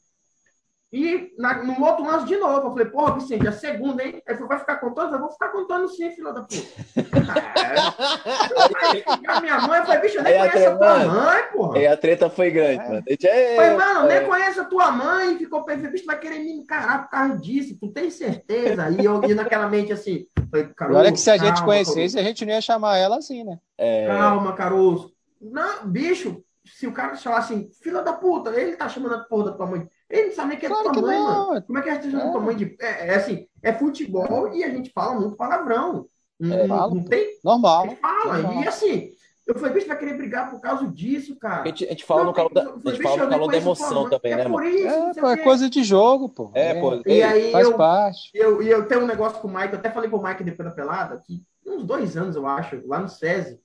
E 0.93 1.33
na, 1.37 1.65
no 1.65 1.85
outro 1.85 2.05
lance 2.05 2.27
de 2.27 2.37
novo, 2.37 2.69
eu 2.69 2.71
falei, 2.71 2.87
porra, 2.87 3.15
Vicente, 3.15 3.45
é 3.45 3.51
a 3.51 3.53
segunda, 3.53 4.05
hein? 4.05 4.23
Aí 4.27 4.35
falou, 4.35 4.49
vai 4.49 4.61
ficar 4.61 4.77
contando? 4.77 5.15
Eu 5.15 5.21
vou 5.21 5.31
ficar 5.31 5.49
contando 5.49 5.89
sim, 5.89 6.13
filho 6.13 6.33
da 6.33 6.43
puta. 6.43 6.57
é. 8.97 9.03
a 9.27 9.41
minha 9.41 9.61
mãe, 9.63 9.81
eu 9.81 9.85
falei, 9.85 10.01
bicho, 10.01 10.19
eu 10.19 10.23
nem 10.23 10.39
conheço 10.39 10.69
a, 10.69 10.73
a 10.73 10.77
tua 10.77 11.07
mãe, 11.07 11.43
porra. 11.53 11.79
E 11.79 11.87
a 11.89 11.97
treta 11.97 12.31
foi 12.31 12.53
grande, 12.53 12.85
é. 12.85 12.89
mano. 12.89 13.03
É, 13.09 13.57
falei, 13.57 13.77
mano, 13.77 14.11
é. 14.11 14.21
nem 14.21 14.29
conheço 14.29 14.61
a 14.61 14.65
tua 14.65 14.93
mãe, 14.93 15.37
ficou 15.37 15.65
pensando, 15.65 15.91
bicho, 15.91 16.07
vai 16.07 16.21
querer 16.21 16.39
me 16.39 16.53
encarar 16.53 17.03
por 17.03 17.11
causa 17.11 17.37
disso, 17.37 17.77
tu 17.81 17.89
tem 17.89 18.09
certeza? 18.09 18.89
E 18.91 19.05
eu 19.05 19.25
ia 19.25 19.35
naquela 19.35 19.69
mente 19.69 19.93
assim, 19.93 20.29
falei, 20.49 20.69
Caruso, 20.69 20.99
Olha 21.01 21.11
que 21.11 21.19
se 21.19 21.31
a 21.31 21.37
gente 21.37 21.65
conhecesse, 21.65 22.15
Caruso. 22.15 22.19
a 22.19 22.23
gente 22.23 22.47
não 22.47 22.53
ia 22.53 22.61
chamar 22.61 22.97
ela 22.97 23.19
assim, 23.19 23.43
né? 23.43 23.59
É... 23.77 24.07
Calma, 24.07 24.53
Caruso. 24.53 25.13
Não, 25.41 25.85
bicho, 25.87 26.45
se 26.65 26.87
o 26.87 26.93
cara 26.93 27.17
falar 27.17 27.39
assim, 27.39 27.69
filha 27.83 28.03
da 28.03 28.13
puta, 28.13 28.51
ele 28.51 28.77
tá 28.77 28.89
chamando 28.89 29.17
a 29.17 29.21
porra 29.21 29.47
da 29.47 29.53
tua 29.53 29.67
mãe. 29.67 29.89
Ele 30.09 30.27
não 30.27 30.35
sabe 30.35 30.51
nem 30.51 30.59
que 30.59 30.67
é 30.67 30.69
claro 30.69 31.01
mãe, 31.01 31.19
não. 31.19 31.49
mano. 31.49 31.63
Como 31.63 31.79
é 31.79 31.83
que 31.83 31.91
a 31.91 32.01
gente 32.01 32.15
é. 32.15 32.39
mãe 32.39 32.57
de. 32.57 32.77
É, 32.81 33.09
é, 33.09 33.15
assim, 33.17 33.47
é 33.63 33.73
futebol 33.73 34.55
e 34.55 34.63
a 34.63 34.71
gente 34.71 34.91
fala 34.91 35.19
muito 35.19 35.37
palavrão. 35.37 36.07
Não, 36.39 36.57
é, 36.57 36.67
não, 36.67 37.05
tem. 37.05 37.39
Normal. 37.43 37.97
fala. 38.01 38.39
Normal. 38.39 38.63
E 38.63 38.69
assim, 38.69 39.13
Eu 39.47 39.55
falei, 39.55 39.75
bicho, 39.75 39.87
vai 39.87 39.97
querer 39.97 40.17
brigar 40.17 40.51
por 40.51 40.61
causa 40.61 40.89
disso, 40.89 41.37
cara. 41.37 41.63
A 41.63 41.67
gente, 41.67 41.85
a 41.85 41.91
gente 41.91 42.05
fala 42.05 42.21
não, 42.23 42.27
no 42.29 42.35
calor 42.35 42.53
da, 42.53 42.63
a 42.63 42.91
gente 42.91 43.03
fala 43.03 43.25
no 43.25 43.31
calor 43.31 43.51
da 43.51 43.57
emoção 43.57 44.11
também, 44.11 44.33
é 44.33 44.37
né, 44.37 44.49
mano? 44.49 44.67
Isso, 44.67 45.27
é, 45.27 45.33
é 45.33 45.37
coisa 45.37 45.71
de 45.71 45.85
jogo, 45.85 46.29
pô. 46.29 46.51
É, 46.53 46.81
pô. 46.81 47.01
E 47.07 47.23
aí 47.23 47.53
faz 47.53 47.69
eu, 47.69 47.77
parte. 47.77 48.31
Eu, 48.35 48.61
e 48.61 48.69
eu 48.69 48.89
tenho 48.89 49.03
um 49.03 49.07
negócio 49.07 49.41
com 49.41 49.47
o 49.47 49.55
Mike, 49.55 49.73
eu 49.73 49.79
até 49.79 49.89
falei 49.91 50.11
pro 50.11 50.21
Mike 50.21 50.43
depois 50.43 50.69
da 50.69 50.75
pelada, 50.75 51.23
que 51.25 51.45
uns 51.65 51.85
dois 51.85 52.17
anos, 52.17 52.35
eu 52.35 52.45
acho, 52.45 52.83
lá 52.87 52.99
no 52.99 53.09
SESI, 53.09 53.61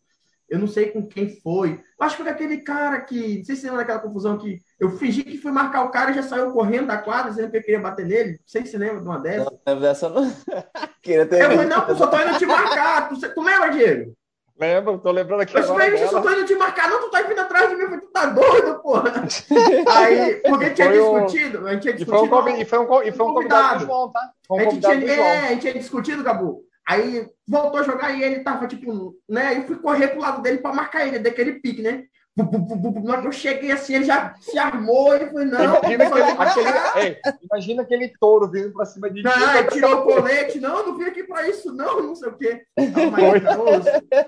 eu 0.52 0.60
não 0.60 0.68
sei 0.68 0.92
com 0.92 1.08
quem 1.08 1.40
foi. 1.42 1.72
Eu 2.00 2.06
acho 2.06 2.18
que 2.18 2.24
foi 2.24 2.32
aquele 2.32 2.58
cara 2.58 3.00
que. 3.02 3.38
Não 3.40 3.46
sei 3.46 3.56
se 3.56 3.62
você 3.62 3.68
lembra 3.68 3.80
daquela 3.86 4.00
confusão 4.00 4.38
que 4.38 4.60
eu 4.80 4.92
fingi 4.98 5.24
que 5.24 5.38
fui 5.38 5.52
marcar 5.52 5.84
o 5.86 5.90
cara 5.90 6.12
e 6.12 6.14
já 6.14 6.24
saiu 6.24 6.52
correndo 6.52 6.88
da 6.88 6.98
quadra, 6.98 7.32
dizendo 7.32 7.50
que 7.50 7.58
eu 7.58 7.62
queria 7.64 7.80
bater 7.80 8.06
nele. 8.06 8.32
Não 8.34 8.38
sei 8.46 8.64
se 8.66 8.72
você 8.72 8.78
lembra 8.78 9.00
de 9.02 9.08
uma 9.08 9.18
dessa. 9.20 9.52
Não, 9.66 9.80
dessa 9.80 10.10
não. 10.10 10.32
Queria 11.02 11.26
ter. 11.26 11.42
Eu 11.42 11.52
falei, 11.52 11.66
não, 11.66 11.82
pô, 11.82 11.96
só 11.96 12.06
tô 12.08 12.18
indo 12.20 12.38
te 12.38 12.46
marcar. 12.46 13.10
Tu, 13.10 13.34
tu 13.34 13.42
lembra, 13.42 13.70
Diego? 13.72 14.14
Lembro, 14.60 15.00
tô 15.00 15.10
lembrando 15.12 15.42
aqui. 15.42 15.58
Eu 15.58 15.64
falei, 15.64 15.90
bicho, 15.90 16.08
só 16.10 16.22
tô 16.22 16.30
indo 16.30 16.46
te 16.46 16.54
marcar. 16.54 16.88
Não, 16.90 17.00
tu 17.00 17.10
tá 17.10 17.22
vindo 17.24 17.40
atrás 17.40 17.68
de 17.70 17.76
mim. 17.76 17.82
Eu 17.82 17.88
falei, 17.90 18.02
tu 18.06 18.12
tá 18.12 18.26
doido, 18.28 18.80
porra. 18.82 19.12
Aí, 19.98 20.36
porque 20.48 20.70
tinha 20.72 20.88
Foi 20.90 21.00
um- 21.02 21.26
discutido. 21.26 21.68
A 21.68 21.74
gente 21.74 21.82
tinha 21.82 21.96
E 21.96 22.06
foi 22.06 22.18
um, 22.20 22.22
discutido. 22.24 22.62
e 22.62 22.66
foi 22.66 22.80
um, 22.80 22.86
co- 22.86 23.02
e 23.04 23.12
foi 23.12 23.26
um 23.26 23.34
convidado 23.34 23.86
João, 23.86 24.12
tá? 24.12 24.30
Foi 24.48 24.58
um 24.58 24.60
A 24.60 24.64
gente, 24.66 24.82
convidado 24.82 25.00
tinha, 25.00 25.14
é, 25.14 25.40
a 25.40 25.48
gente 25.50 25.62
tinha 25.62 25.74
discutido, 25.74 26.24
Gabu. 26.24 26.62
Aí 26.88 27.30
voltou 27.48 27.80
a 27.80 27.84
jogar 27.84 28.12
e 28.12 28.24
ele 28.24 28.40
tava, 28.40 28.68
tipo, 28.68 29.16
né? 29.30 29.58
Eu 29.58 29.64
fui 29.64 29.78
correr 29.78 30.10
pro 30.10 30.22
lado 30.22 30.42
dele 30.42 30.58
pra 30.58 30.74
marcar 30.74 31.06
ele, 31.06 31.20
daquele 31.20 31.60
pique, 31.60 31.82
né? 31.82 32.06
Na 32.36 33.12
hora 33.12 33.22
que 33.22 33.28
eu 33.28 33.32
cheguei 33.32 33.72
assim, 33.72 33.96
ele 33.96 34.06
já 34.06 34.34
se 34.40 34.58
armou 34.58 35.14
e 35.16 35.30
foi, 35.30 35.44
não. 35.44 35.60
Imagina 35.84 36.06
aquele, 36.06 36.74
aquele, 36.94 37.22
imagina 37.44 37.82
aquele 37.82 38.08
touro 38.20 38.50
vindo 38.50 38.72
pra 38.72 38.86
cima 38.86 39.10
de 39.10 39.22
Não, 39.22 39.32
aí 39.32 39.68
tirou 39.68 39.96
o 39.96 40.04
colete, 40.04 40.60
não, 40.60 40.88
não 40.88 40.98
vim 40.98 41.06
aqui 41.06 41.24
pra 41.24 41.48
isso, 41.48 41.74
não, 41.74 42.02
não 42.02 42.16
sei 42.16 42.30
o 42.30 42.38
quê. 42.38 42.66
Mas, 42.78 43.84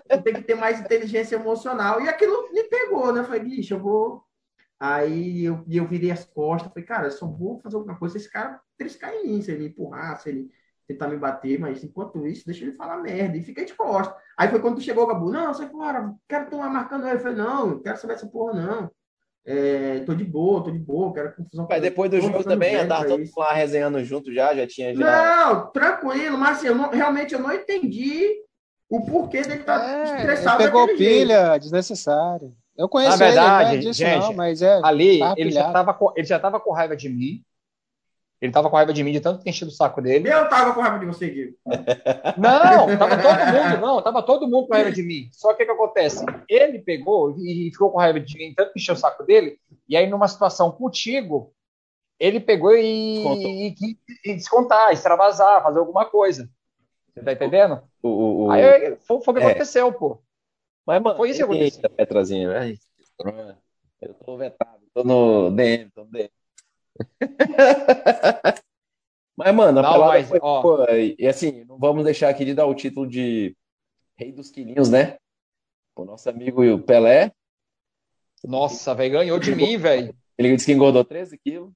tu 0.09 0.21
tem 0.21 0.33
que 0.33 0.43
ter 0.43 0.55
mais 0.55 0.81
inteligência 0.81 1.35
emocional. 1.35 2.01
E 2.01 2.09
aquilo 2.09 2.51
me 2.51 2.63
pegou, 2.63 3.13
né? 3.13 3.21
Eu 3.21 3.25
falei, 3.25 3.41
bicho, 3.41 3.73
eu 3.73 3.79
vou. 3.79 4.23
Aí 4.77 5.45
eu, 5.45 5.63
eu 5.69 5.87
virei 5.87 6.11
as 6.11 6.25
costas, 6.25 6.73
falei, 6.73 6.85
cara, 6.85 7.07
eu 7.07 7.11
só 7.11 7.25
vou 7.25 7.57
fazer 7.61 7.77
alguma 7.77 7.97
coisa 7.97 8.19
se 8.19 8.25
esse 8.25 8.31
cara 8.31 8.59
triscar 8.77 9.13
em 9.13 9.27
mim, 9.27 9.41
se 9.41 9.49
ele 9.49 9.61
me 9.61 9.67
empurrar, 9.69 10.19
se 10.19 10.27
ele 10.27 10.51
tentar 10.87 11.07
me 11.07 11.17
bater, 11.17 11.59
mas 11.59 11.83
enquanto 11.83 12.25
isso, 12.27 12.45
deixa 12.45 12.63
ele 12.63 12.73
falar 12.73 12.97
merda. 12.97 13.37
E 13.37 13.43
fiquei 13.43 13.65
de 13.65 13.73
costas. 13.73 14.15
Aí 14.37 14.49
foi 14.49 14.59
quando 14.59 14.75
tu 14.75 14.81
chegou, 14.81 15.07
Gabu, 15.07 15.31
não, 15.31 15.53
sai 15.53 15.69
fora, 15.69 16.13
quero 16.27 16.49
tomar 16.49 16.69
marcando 16.69 17.05
ele. 17.07 17.15
Eu 17.15 17.19
falei, 17.19 17.37
não, 17.37 17.67
não 17.67 17.79
quero 17.81 17.97
saber 17.97 18.13
essa 18.13 18.27
porra, 18.27 18.53
não. 18.53 18.91
É, 19.45 19.99
tô 20.05 20.13
de 20.15 20.23
boa, 20.23 20.63
tô 20.63 20.71
de 20.71 20.79
boa, 20.79 21.13
quero 21.13 21.35
confusão. 21.35 21.67
Mas 21.69 21.81
depois 21.81 22.09
do 22.09 22.19
jogo 22.21 22.43
também, 22.43 22.85
pra 22.87 23.03
todos 23.03 23.27
isso. 23.27 23.39
lá 23.39 23.51
resenhando 23.53 24.01
junto 24.03 24.33
já, 24.33 24.55
já 24.55 24.65
tinha 24.65 24.95
já. 24.95 25.45
Não, 25.45 25.67
tranquilo, 25.71 26.37
mas 26.37 26.57
assim, 26.57 26.67
eu 26.67 26.75
não- 26.75 26.89
realmente 26.89 27.33
eu 27.33 27.39
não 27.41 27.51
entendi 27.51 28.41
o 28.89 29.05
porquê 29.05 29.41
dele 29.41 29.61
estar 29.61 29.83
É, 29.83 30.01
ele 30.03 30.17
estressado 30.17 30.57
pegou 30.63 30.81
daquele 30.81 30.97
jeito. 30.97 31.19
pilha 31.27 31.57
desnecessária. 31.57 32.51
Eu 32.77 32.87
conheço 32.87 33.17
Na 33.17 33.25
verdade, 33.25 33.63
ele, 33.63 33.71
não 33.71 33.77
é 33.77 33.81
disso 33.81 33.99
gente, 33.99 34.21
não, 34.21 34.33
mas 34.33 34.61
é. 34.61 34.79
Ali, 34.81 35.19
Tava 35.19 35.35
ele 35.37 35.51
já, 35.51 35.71
tava 35.73 35.93
com, 35.93 36.13
ele 36.15 36.27
já 36.27 36.39
tava 36.39 36.59
com 36.59 36.71
raiva 36.71 36.95
de 36.95 37.09
mim. 37.09 37.43
Ele 38.43 38.51
tava 38.51 38.69
com 38.69 38.75
raiva 38.75 38.91
de 38.91 39.01
mim 39.05 39.13
de 39.13 39.21
tanto 39.21 39.41
ter 39.41 39.49
enchido 39.51 39.71
o 39.71 39.73
saco 39.73 40.01
dele. 40.01 40.27
Eu 40.29 40.49
tava 40.49 40.73
com 40.73 40.81
raiva 40.81 40.99
de 40.99 41.05
você, 41.05 41.29
Diego. 41.29 41.55
Não, 42.37 42.97
tava 42.97 43.15
todo 43.21 43.37
mundo, 43.45 43.81
não, 43.81 44.01
tava 44.01 44.21
todo 44.21 44.47
mundo 44.49 44.67
com 44.67 44.73
raiva 44.73 44.91
de 44.91 45.01
mim. 45.01 45.29
Só 45.31 45.53
que 45.53 45.63
o 45.63 45.65
que 45.65 45.71
acontece? 45.71 46.25
Ele 46.49 46.79
pegou 46.79 47.33
e 47.37 47.69
ficou 47.71 47.89
com 47.89 47.97
raiva 47.99 48.19
de 48.19 48.37
mim, 48.37 48.53
tanto 48.53 48.73
que 48.73 48.79
encheu 48.79 48.95
o 48.95 48.97
saco 48.97 49.23
dele, 49.23 49.57
e 49.87 49.95
aí 49.95 50.07
numa 50.09 50.27
situação 50.27 50.73
contigo, 50.73 51.53
ele 52.19 52.41
pegou 52.41 52.75
e, 52.75 53.23
e, 53.67 53.71
quis- 53.71 53.95
e 54.25 54.33
descontar, 54.35 54.91
extravasar, 54.91 55.63
fazer 55.63 55.79
alguma 55.79 56.03
coisa. 56.03 56.49
Você 57.13 57.23
tá 57.23 57.31
entendendo? 57.31 57.81
O, 58.01 58.09
o, 58.09 58.45
o... 58.47 58.51
Aí 58.51 58.97
foi, 58.97 59.21
foi 59.21 59.33
o 59.33 59.37
que 59.37 59.43
É. 59.43 59.47
aconteceu, 59.47 59.93
pô. 59.93 60.21
Mas, 60.85 61.01
mano, 61.01 61.15
Foi 61.15 61.29
isso 61.29 61.37
que 61.37 61.43
aconteceu. 61.45 61.77
eita, 61.77 61.89
Petrazinha. 61.89 62.49
Eu 64.01 64.13
tô 64.15 64.35
vetado, 64.35 64.81
tô 64.93 65.01
no 65.05 65.49
DM, 65.49 65.89
tô 65.91 66.03
no 66.03 66.11
DM. 66.11 66.29
Mas, 69.35 69.55
mano, 69.55 69.79
a 69.79 69.81
Não, 69.81 69.91
pelada 69.93 70.11
mas, 70.13 70.29
foi 70.29 70.39
ó. 70.41 70.61
boa. 70.61 70.91
E, 70.99 71.15
e, 71.17 71.27
assim, 71.27 71.63
não 71.65 71.77
vamos 71.79 72.03
deixar 72.03 72.29
aqui 72.29 72.45
de 72.45 72.53
dar 72.53 72.67
o 72.67 72.75
título 72.75 73.07
de 73.07 73.55
Rei 74.15 74.31
dos 74.31 74.51
Quilinhos, 74.51 74.89
né? 74.91 75.17
O 75.95 76.05
nosso 76.05 76.29
amigo 76.29 76.63
o 76.63 76.79
Pelé, 76.81 77.31
Nossa, 78.43 78.93
velho, 78.93 79.13
ganhou 79.13 79.39
de 79.39 79.55
mim, 79.55 79.75
velho. 79.77 80.15
ele 80.37 80.55
disse 80.55 80.65
que 80.67 80.71
engordou 80.73 81.03
13 81.03 81.37
quilos. 81.37 81.71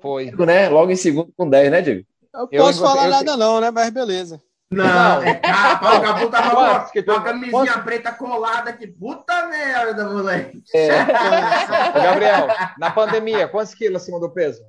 Foi. 0.00 0.30
Né? 0.32 0.68
Logo 0.68 0.90
em 0.90 0.96
segundo 0.96 1.32
com 1.36 1.48
10, 1.48 1.70
né, 1.70 1.80
Diego? 1.82 2.06
Eu 2.32 2.48
Eu 2.50 2.64
posso 2.64 2.80
falar 2.80 3.04
eu- 3.04 3.10
nada 3.10 3.36
não, 3.36 3.60
né? 3.60 3.70
Mas 3.70 3.90
beleza. 3.90 4.42
Não, 4.72 5.20
é 5.22 5.34
capa, 5.34 5.96
o 5.96 6.00
Gabu 6.00 6.30
tava 6.30 6.50
Quantos 6.54 6.86
com 6.86 6.92
que 6.92 7.02
tu- 7.02 7.10
a 7.10 7.22
camisinha 7.22 7.50
quantos- 7.50 7.82
preta 7.82 8.12
colada 8.12 8.70
aqui. 8.70 8.86
Puta 8.86 9.48
merda, 9.48 10.08
moleque. 10.08 10.62
Ô, 10.72 12.00
Gabriel, 12.00 12.46
na 12.78 12.90
pandemia, 12.90 13.48
quantos 13.48 13.74
quilos 13.74 14.00
acima 14.02 14.20
do 14.20 14.30
peso? 14.30 14.62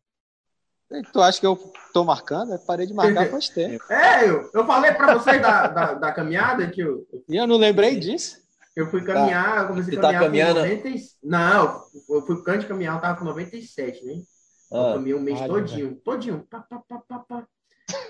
Tu 1.14 1.22
acha 1.22 1.40
que 1.40 1.46
eu 1.46 1.56
tô 1.94 2.04
marcando? 2.04 2.52
Eu 2.54 2.60
parei 2.60 2.86
de 2.88 2.94
marcar 2.94 3.28
faz 3.30 3.48
tempo. 3.48 3.84
É, 3.94 4.28
eu, 4.28 4.50
eu 4.54 4.66
falei 4.66 4.92
pra 4.92 5.14
vocês 5.14 5.42
da, 5.42 5.68
da, 5.68 5.94
da 5.94 6.12
caminhada 6.12 6.68
que 6.68 6.82
eu, 6.82 7.06
E 7.30 7.38
eu 7.38 7.46
não 7.48 7.58
lembrei 7.58 7.98
disso. 7.98 8.38
eu 8.76 8.88
fui 8.90 9.02
caminhar, 9.04 9.60
eu 9.60 9.68
comecei 9.68 9.94
a 9.94 9.96
Você 9.96 10.02
tá 10.02 10.20
caminhar 10.20 10.24
caminhando? 10.54 10.56
com 10.62 10.68
90 10.68 10.88
e- 10.90 11.02
Não, 11.24 11.82
eu 12.10 12.22
fui 12.26 12.44
antes 12.48 12.62
de 12.62 12.68
caminhar, 12.68 12.96
eu 12.96 13.02
tava 13.02 13.20
com 13.20 13.26
97, 13.26 14.04
né? 14.04 14.14
Eu 14.72 14.82
Ah, 14.82 14.94
caminhei 14.94 15.14
um 15.16 15.22
mês 15.22 15.40
Ai, 15.42 15.48
todinho, 15.48 15.96
todinho. 16.04 16.46
Pá, 16.50 16.60
pá, 16.68 16.82
pá, 16.90 17.02
pá, 17.08 17.20
pá. 17.20 17.44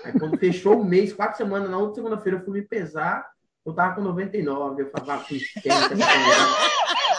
Aí 0.04 0.12
quando 0.18 0.38
fechou 0.38 0.80
o 0.80 0.84
mês, 0.84 1.12
quatro 1.12 1.36
semanas, 1.36 1.70
na 1.70 1.78
outra 1.78 1.96
segunda-feira 1.96 2.38
eu 2.38 2.44
fui 2.44 2.60
me 2.60 2.66
pesar, 2.66 3.26
eu 3.64 3.72
tava 3.72 3.94
com 3.94 4.00
99. 4.02 4.82
Eu 4.82 4.90
falava, 4.90 5.24
que 5.24 5.40
essa 5.66 5.88
caminhada. 5.88 6.72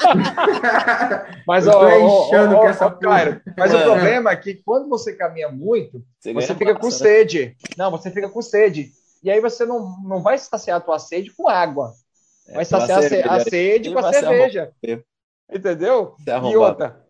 Mas, 1.48 1.66
Eu 1.66 1.74
ó, 1.74 1.80
tô 1.80 1.86
ó, 1.86 1.98
inchando 2.28 2.56
ó, 2.56 2.60
com 2.60 2.66
ó, 2.66 2.70
essa 2.70 2.86
ó, 2.88 2.92
Cairo, 2.92 3.42
mas 3.58 3.74
o 3.74 3.78
É. 3.78 3.84
problema 3.84 4.32
é 4.32 4.36
que 4.36 4.56
quando 4.56 4.90
você 4.90 5.14
caminha 5.14 5.50
muito, 5.50 6.04
você 6.20 6.34
você 6.34 6.54
fica 6.54 6.76
com 6.76 6.86
massa, 6.88 7.04
né? 7.04 7.10
sede. 7.10 7.58
Não, 7.78 7.90
você 7.92 8.12
fica 8.12 8.30
com 8.30 8.42
sede. 8.42 8.92
E 9.24 9.32
aí 9.32 9.40
você 9.40 9.66
não, 9.66 9.98
não 10.04 10.22
vai 10.22 10.38
saciar 10.38 10.78
a 10.78 10.82
tua 10.82 11.00
sede 11.00 11.32
com 11.34 11.48
água. 11.48 11.94
É, 12.48 12.56
Vai 12.56 12.66
saciar 12.66 13.00
a 13.00 13.32
a 13.32 13.36
aí 13.36 13.42
sede 13.42 13.94
com 13.94 14.00
a 14.00 14.12
cerveja. 14.12 14.74
arrombar. 14.84 15.06
Entendeu? 15.50 16.16
E 16.52 16.58
outra. 16.58 17.04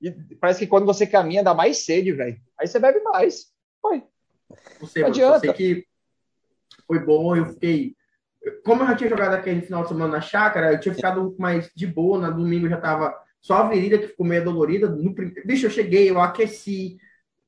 E 0.00 0.10
parece 0.40 0.60
que 0.60 0.66
quando 0.66 0.86
você 0.86 1.06
caminha 1.06 1.44
dá 1.44 1.52
mais 1.52 1.84
sede, 1.84 2.12
velho. 2.12 2.38
Aí 2.58 2.66
você 2.66 2.78
bebe 2.78 3.00
mais. 3.00 3.46
Foi. 3.82 4.02
Não 4.80 4.88
sei, 4.88 5.02
Não 5.02 5.14
só 5.14 5.38
sei 5.38 5.52
que 5.52 5.86
foi 6.86 6.98
bom, 6.98 7.36
eu 7.36 7.46
fiquei. 7.46 7.94
Como 8.64 8.82
eu 8.82 8.86
já 8.86 8.96
tinha 8.96 9.10
jogado 9.10 9.34
aquele 9.34 9.60
final 9.60 9.82
de 9.82 9.88
semana 9.88 10.14
na 10.14 10.20
chácara, 10.20 10.72
eu 10.72 10.80
tinha 10.80 10.94
ficado 10.94 11.34
mais 11.38 11.70
de 11.74 11.86
boa. 11.86 12.18
Na 12.18 12.30
domingo 12.30 12.68
já 12.68 12.78
tava 12.78 13.14
só 13.40 13.58
a 13.58 13.68
virilha 13.68 13.98
que 13.98 14.08
ficou 14.08 14.26
meio 14.26 14.44
dolorida. 14.44 14.88
No 14.88 15.14
prim... 15.14 15.32
Bicho, 15.44 15.66
eu 15.66 15.70
cheguei, 15.70 16.10
eu 16.10 16.20
aqueci, 16.20 16.98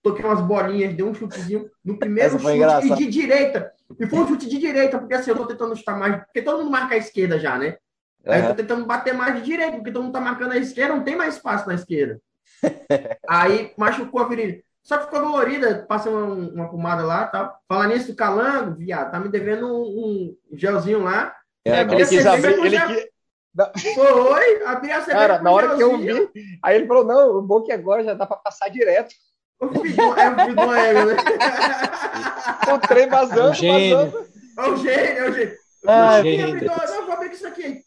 toquei 0.03 0.25
umas 0.25 0.41
bolinhas, 0.41 0.95
dei 0.95 1.05
um 1.05 1.15
chutezinho 1.15 1.71
no 1.85 1.99
primeiro 1.99 2.39
chute 2.39 2.57
engraçada. 2.57 2.95
e 2.95 2.97
de 2.97 3.07
direita. 3.07 3.73
E 3.99 4.07
foi 4.07 4.19
um 4.21 4.29
chute 4.29 4.49
de 4.49 4.59
direita, 4.59 4.99
porque 4.99 5.15
assim, 5.15 5.31
eu 5.31 5.37
tô 5.37 5.47
tentando 5.47 5.77
chutar 5.77 5.99
mais, 5.99 6.17
porque 6.25 6.43
todo 6.43 6.59
mundo 6.59 6.71
marca 6.71 6.95
a 6.95 6.99
esquerda 6.99 7.39
já, 7.39 7.59
né? 7.59 7.77
Aí 8.25 8.41
eu 8.41 8.49
tô 8.49 8.55
tentando 8.55 8.87
bater 8.87 9.15
mais 9.15 9.35
de 9.37 9.43
direita, 9.43 9.77
porque 9.77 9.91
todo 9.91 10.05
mundo 10.05 10.13
tá 10.13 10.21
marcando 10.21 10.53
a 10.53 10.59
esquerda, 10.59 10.95
não 10.95 11.05
tem 11.05 11.17
mais 11.17 11.37
espaço 11.37 11.67
na 11.67 11.75
esquerda. 11.75 12.21
Aí 13.29 13.73
machucou 13.77 14.21
a 14.21 14.29
virilha. 14.29 14.63
Só 14.83 14.99
que 14.99 15.05
ficou 15.05 15.20
dolorida, 15.20 15.85
passei 15.89 16.11
uma, 16.12 16.24
uma 16.26 16.68
pomada 16.68 17.03
lá 17.05 17.26
tal. 17.26 17.57
Falar 17.68 17.87
nisso, 17.89 18.14
calango, 18.16 18.74
viado, 18.76 19.11
tá 19.12 19.20
me 19.20 19.28
devendo 19.28 19.66
um, 19.68 20.37
um 20.53 20.57
gelzinho 20.59 21.03
lá. 21.05 21.33
É, 21.64 21.70
É, 21.80 21.85
que 21.85 21.95
ele 21.95 22.07
quis 22.07 22.26
abrir. 22.26 22.53
Ele 22.59 22.70
gel- 22.70 22.89
quis- 22.89 23.95
Foi, 23.95 24.64
abri 24.64 24.91
a 24.91 25.03
cerveja 25.03 25.28
Cara, 25.28 25.43
na 25.43 25.51
hora 25.53 25.76
que 25.76 25.83
eu 25.83 25.91
gelzinho. 25.91 26.30
vi, 26.35 26.43
aí 26.62 26.74
ele 26.76 26.87
falou: 26.87 27.05
não, 27.05 27.37
o 27.39 27.43
bom 27.43 27.61
é 27.61 27.64
que 27.66 27.72
agora 27.72 28.03
já 28.03 28.14
dá 28.14 28.26
pra 28.26 28.37
passar 28.39 28.68
direto. 28.70 29.14
Eu 29.61 29.68
fiz 29.74 29.97
uma, 29.97 30.20
eu 30.20 30.47
fiz 30.47 30.55
uma 30.55 30.80
égua, 30.80 31.05
né? 31.05 31.16
O 32.74 32.78
trem 32.78 33.09
vazando, 33.09 33.51
Um 33.51 33.55
gênio. 33.55 33.97
vazando. 33.97 34.26
É 34.59 34.62
o 34.68 34.76
gênio, 34.76 35.18
é 35.24 35.28
o 35.28 35.33
gênio. 35.33 35.55
Ah, 35.87 36.22
gênio. 36.22 36.49
abriu? 36.57 36.70
Não, 36.70 37.05
vou 37.07 37.12
abrir 37.14 37.28
com 37.28 37.35
isso 37.35 37.47
aqui. 37.47 37.80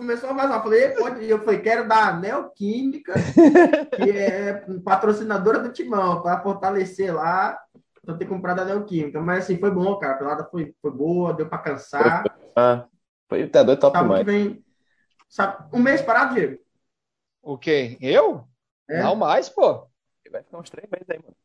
Começou 0.00 0.30
a 0.30 0.32
vazar. 0.32 0.62
Falei, 0.62 0.88
pode. 0.92 1.28
Eu 1.28 1.44
falei, 1.44 1.60
quero 1.60 1.86
da 1.86 2.08
Anel 2.08 2.48
Química, 2.52 3.12
que 3.96 4.10
é 4.10 4.64
patrocinadora 4.82 5.58
do 5.58 5.70
Timão, 5.70 6.22
para 6.22 6.40
fortalecer 6.40 7.14
lá. 7.14 7.60
Então, 8.02 8.16
ter 8.16 8.24
comprado 8.24 8.60
a 8.60 8.62
Anel 8.62 8.82
Química. 8.86 9.20
Mas 9.20 9.44
assim, 9.44 9.58
foi 9.58 9.70
bom, 9.70 9.94
cara. 9.98 10.14
A 10.14 10.16
pelada 10.16 10.48
foi, 10.50 10.74
foi 10.80 10.90
boa, 10.90 11.34
deu 11.34 11.46
para 11.46 11.58
cansar. 11.58 12.24
Ah, 12.56 12.86
foi 13.28 13.42
até 13.42 13.62
doido, 13.62 13.78
top 13.78 13.98
demais. 13.98 14.24
vem. 14.24 14.64
Sabe, 15.28 15.68
um 15.70 15.78
mês 15.78 16.00
parado, 16.00 16.34
Diego? 16.34 16.58
O 17.42 17.58
quê? 17.58 17.98
Eu? 18.00 18.48
É. 18.88 19.02
Não 19.02 19.14
mais, 19.14 19.50
pô. 19.50 19.86
Vai 20.32 20.42
ficar 20.42 20.58
uns 20.58 20.70
três 20.70 20.88
meses 20.90 21.10
aí, 21.10 21.18
mano. 21.18 21.36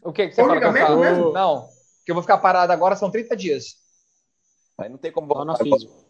O 0.00 0.12
que, 0.14 0.28
que 0.28 0.34
você 0.34 0.42
Foi 0.42 0.60
fala 0.60 0.96
mesmo? 0.96 1.32
Não. 1.32 1.68
Que 2.06 2.10
eu 2.10 2.14
vou 2.14 2.22
ficar 2.22 2.38
parado 2.38 2.72
agora 2.72 2.96
são 2.96 3.10
30 3.10 3.36
dias. 3.36 3.76
Aí 4.78 4.88
não 4.88 4.96
tem 4.96 5.12
como 5.12 5.34
Só 5.34 5.44
na 5.44 5.52
voltar. 5.52 6.01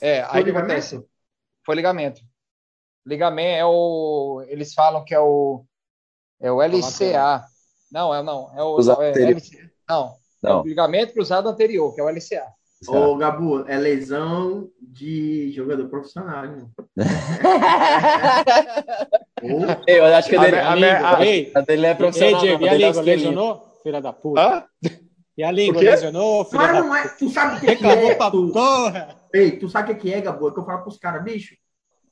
É, 0.00 0.22
Foi 0.24 0.36
aí 0.36 0.42
o 0.42 0.44
que 0.44 0.50
ligamento? 0.50 0.58
acontece? 0.58 1.04
Foi 1.64 1.74
ligamento. 1.74 2.20
Ligamento 3.06 3.58
é 3.58 3.64
o. 3.64 4.44
Eles 4.48 4.74
falam 4.74 5.04
que 5.04 5.14
é 5.14 5.20
o. 5.20 5.64
É 6.40 6.50
o 6.50 6.62
LCA. 6.62 7.44
Não, 7.90 8.14
é 8.14 8.22
não. 8.22 8.50
É 8.56 8.62
o. 8.62 8.78
Não, 8.78 9.02
é. 9.02 9.12
LCA. 9.12 9.70
Não. 9.88 10.16
É 10.42 10.48
o 10.48 10.56
Não, 10.56 10.64
ligamento 10.64 11.14
cruzado 11.14 11.48
anterior, 11.48 11.94
que 11.94 12.00
é 12.00 12.04
o 12.04 12.08
LCA. 12.08 12.46
Ô, 12.86 13.16
Gabu, 13.16 13.64
é 13.66 13.78
lesão 13.78 14.68
de 14.80 15.50
jogador 15.52 15.88
profissional, 15.88 16.44
irmão. 16.44 16.70
eu 19.86 20.04
acho 20.04 20.28
que 20.28 20.36
a 20.36 20.42
dele, 20.42 20.58
a, 20.58 20.72
a, 20.72 20.74
a, 21.54 21.60
dele 21.62 21.86
é 21.86 21.94
profissional. 21.94 22.44
Ei, 22.44 22.48
Diego, 22.48 22.64
e 22.64 22.68
a 22.68 22.74
língua 22.74 23.02
lesionou? 23.02 23.80
Filha 23.82 24.02
da 24.02 24.12
puta. 24.12 24.40
Hã? 24.40 24.64
E 25.36 25.42
a 25.42 25.50
língua 25.50 25.80
lesionou? 25.80 26.44
Filha 26.44 26.62
Mas 26.62 26.84
não 26.84 26.94
é. 26.94 27.08
Tu 27.08 27.28
sabe 27.30 27.56
o 27.56 27.60
que, 27.60 27.76
que 27.76 27.86
é? 27.86 28.14
Tu... 28.30 28.52
Porra. 28.52 29.16
Ei, 29.34 29.58
tu 29.58 29.68
sabe 29.68 29.92
o 29.92 29.98
que 29.98 30.12
é, 30.12 30.20
Gabu? 30.20 30.48
É 30.48 30.52
que 30.52 30.60
eu 30.60 30.64
falo 30.64 30.82
pros 30.82 30.96
caras, 30.96 31.24
bicho. 31.24 31.56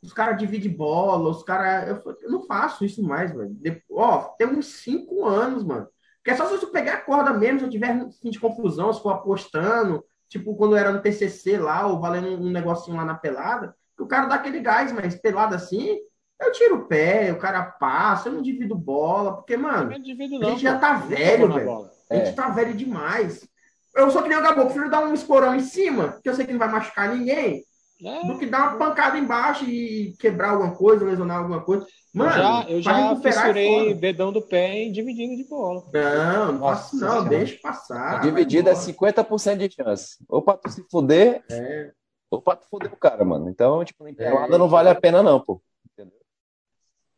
Os 0.03 0.13
caras 0.13 0.37
dividem 0.37 0.73
bola, 0.73 1.31
os 1.31 1.45
caras. 1.45 1.89
Eu, 1.89 2.17
eu, 2.21 2.31
não 2.31 2.43
faço 2.43 2.85
isso 2.85 3.01
mais, 3.01 3.33
velho. 3.33 3.57
Ó, 3.93 4.19
tem 4.37 4.49
uns 4.49 4.67
cinco 4.83 5.25
anos, 5.25 5.63
mano. 5.63 5.87
Porque 6.17 6.33
é 6.33 6.37
só 6.37 6.47
se 6.49 6.65
eu 6.65 6.71
pegar 6.71 6.95
a 6.95 7.01
corda 7.01 7.33
mesmo, 7.33 7.61
se 7.61 7.65
eu 7.67 7.71
tiver 7.71 8.09
fim 8.21 8.31
de 8.31 8.41
confusão, 8.41 8.93
se 8.93 9.01
for 9.01 9.11
apostando, 9.11 10.05
tipo 10.29 10.57
quando 10.57 10.77
era 10.77 10.93
no 10.93 11.01
TCC 11.01 11.59
lá, 11.59 11.87
ou 11.87 12.01
valendo 12.01 12.29
um 12.29 12.51
negocinho 12.51 12.97
lá 12.97 13.05
na 13.05 13.15
pelada, 13.15 13.73
que 13.97 14.03
o 14.03 14.09
cara 14.09 14.27
dá 14.27 14.35
aquele 14.35 14.59
gás, 14.59 14.91
mas 14.91 15.15
pelada 15.15 15.55
assim, 15.55 15.99
eu 16.41 16.51
tiro 16.51 16.77
o 16.77 16.85
pé, 16.87 17.33
o 17.33 17.39
cara 17.39 17.63
passa, 17.63 18.29
eu 18.29 18.33
não 18.33 18.43
divido 18.43 18.75
bola, 18.75 19.37
porque, 19.37 19.57
mano, 19.57 19.97
divido 20.01 20.41
não, 20.41 20.49
a 20.49 20.51
gente 20.51 20.63
já 20.63 20.77
tá 20.79 20.95
velho, 20.95 21.53
velho. 21.53 21.89
A 22.11 22.17
gente 22.17 22.29
é. 22.29 22.33
tá 22.33 22.51
velho 22.51 22.75
demais. 22.75 23.49
Eu 23.95 24.11
sou 24.11 24.23
que 24.23 24.29
nem 24.29 24.39
o 24.39 24.43
Gabo, 24.43 24.65
prefiro 24.65 24.91
dar 24.91 25.05
um 25.05 25.13
esporão 25.13 25.55
em 25.55 25.61
cima, 25.61 26.19
que 26.23 26.29
eu 26.29 26.35
sei 26.35 26.47
que 26.47 26.53
não 26.53 26.59
vai 26.59 26.71
machucar 26.71 27.15
ninguém, 27.15 27.65
é. 28.05 28.27
do 28.27 28.39
que 28.39 28.47
dar 28.47 28.71
uma 28.71 28.79
pancada 28.79 29.19
embaixo 29.19 29.65
e 29.65 30.15
quebrar 30.19 30.51
alguma 30.51 30.75
coisa, 30.75 31.05
lesionar 31.05 31.39
alguma 31.39 31.61
coisa. 31.61 31.87
Mano, 32.13 32.31
eu 32.31 32.37
já, 32.37 32.67
eu 32.69 32.83
já 32.83 33.17
fissurei 33.17 33.95
dedão 33.95 34.33
do 34.33 34.43
pé 34.43 34.83
em 34.83 34.93
dividindo 34.93 35.37
de 35.37 35.49
bola. 35.49 35.83
Não, 35.93 36.53
não 36.53 36.61
faço 36.61 36.97
não, 36.97 37.25
deixa 37.25 37.59
passar. 37.63 38.21
Dividida 38.21 38.71
é 38.71 38.75
50% 38.75 39.57
de 39.57 39.75
chance. 39.75 40.19
Ou 40.29 40.43
pra 40.43 40.57
tu 40.57 40.71
se 40.71 40.85
fuder, 40.91 41.43
é. 41.51 41.91
ou 42.31 42.43
pra 42.43 42.57
tu 42.57 42.67
fuder 42.69 42.93
o 42.93 42.97
cara, 42.97 43.25
mano. 43.25 43.49
Então, 43.49 43.83
tipo, 43.85 44.07
em 44.07 44.15
pelada 44.15 44.55
é. 44.55 44.59
não 44.59 44.69
vale 44.69 44.91
a 44.91 44.95
pena 44.95 45.23
não, 45.23 45.41
pô. 45.41 45.63
Entendeu? 45.91 46.19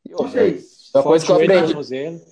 E 0.07 0.13
Vocês, 0.13 0.91
uma 0.95 1.03
coisa 1.03 1.27
que 1.27 1.33
eu 1.33 1.37
aprendi, 1.37 1.75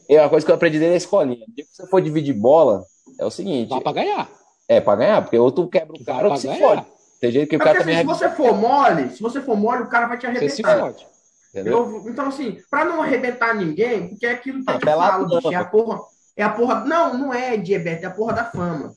é 0.09 0.21
uma 0.21 0.31
coisa 0.31 0.47
que 0.47 0.53
eu 0.53 0.57
aprendi 0.57 0.79
desde 0.79 0.95
a 0.95 0.99
escolinha. 0.99 1.47
Se 1.57 1.65
você 1.65 1.87
for 1.89 2.01
dividir 2.01 2.35
bola, 2.35 2.85
é 3.19 3.25
o 3.25 3.31
seguinte. 3.31 3.69
Dá 3.69 3.81
pra 3.81 3.93
ganhar. 3.93 4.29
É, 4.69 4.81
pra 4.81 4.97
ganhar, 4.97 5.23
porque 5.23 5.39
ou 5.39 5.51
tu 5.51 5.69
quebra 5.69 5.95
o 5.95 6.05
cara 6.05 6.29
ou 6.29 6.35
tu 6.35 6.41
se 6.41 6.59
fode. 6.59 6.87
Tem 7.21 7.31
jeito 7.31 7.49
que 7.49 7.57
o 7.57 7.59
cara 7.59 7.79
também. 7.79 7.97
Assim, 7.97 8.03
se 8.03 8.19
você 8.19 8.31
for 8.31 8.57
mole, 8.57 9.11
se 9.11 9.23
você 9.23 9.41
for 9.41 9.57
mole, 9.57 9.83
o 9.83 9.89
cara 9.89 10.07
vai 10.07 10.19
te 10.19 10.27
arrebentar. 10.27 10.51
Você 10.51 10.57
se 10.57 10.63
fode. 10.63 11.07
Eu, 11.55 12.05
então, 12.09 12.29
assim, 12.29 12.59
para 12.71 12.85
não 12.85 13.03
arrebentar 13.03 13.55
ninguém, 13.55 14.09
porque 14.09 14.27
é 14.27 14.33
aquilo 14.33 14.65
que 14.65 14.71
eu 14.71 14.79
te 14.79 14.85
falo, 14.87 15.29
bicho, 15.29 15.53
é 15.53 15.55
a 15.55 15.65
porra. 15.65 16.01
É 16.37 16.43
a 16.43 16.49
porra. 16.49 16.85
Não, 16.85 17.19
não 17.19 17.35
é 17.35 17.57
diabetes, 17.57 18.05
é 18.05 18.07
a 18.07 18.11
porra 18.11 18.33
da 18.33 18.45
fama. 18.47 18.95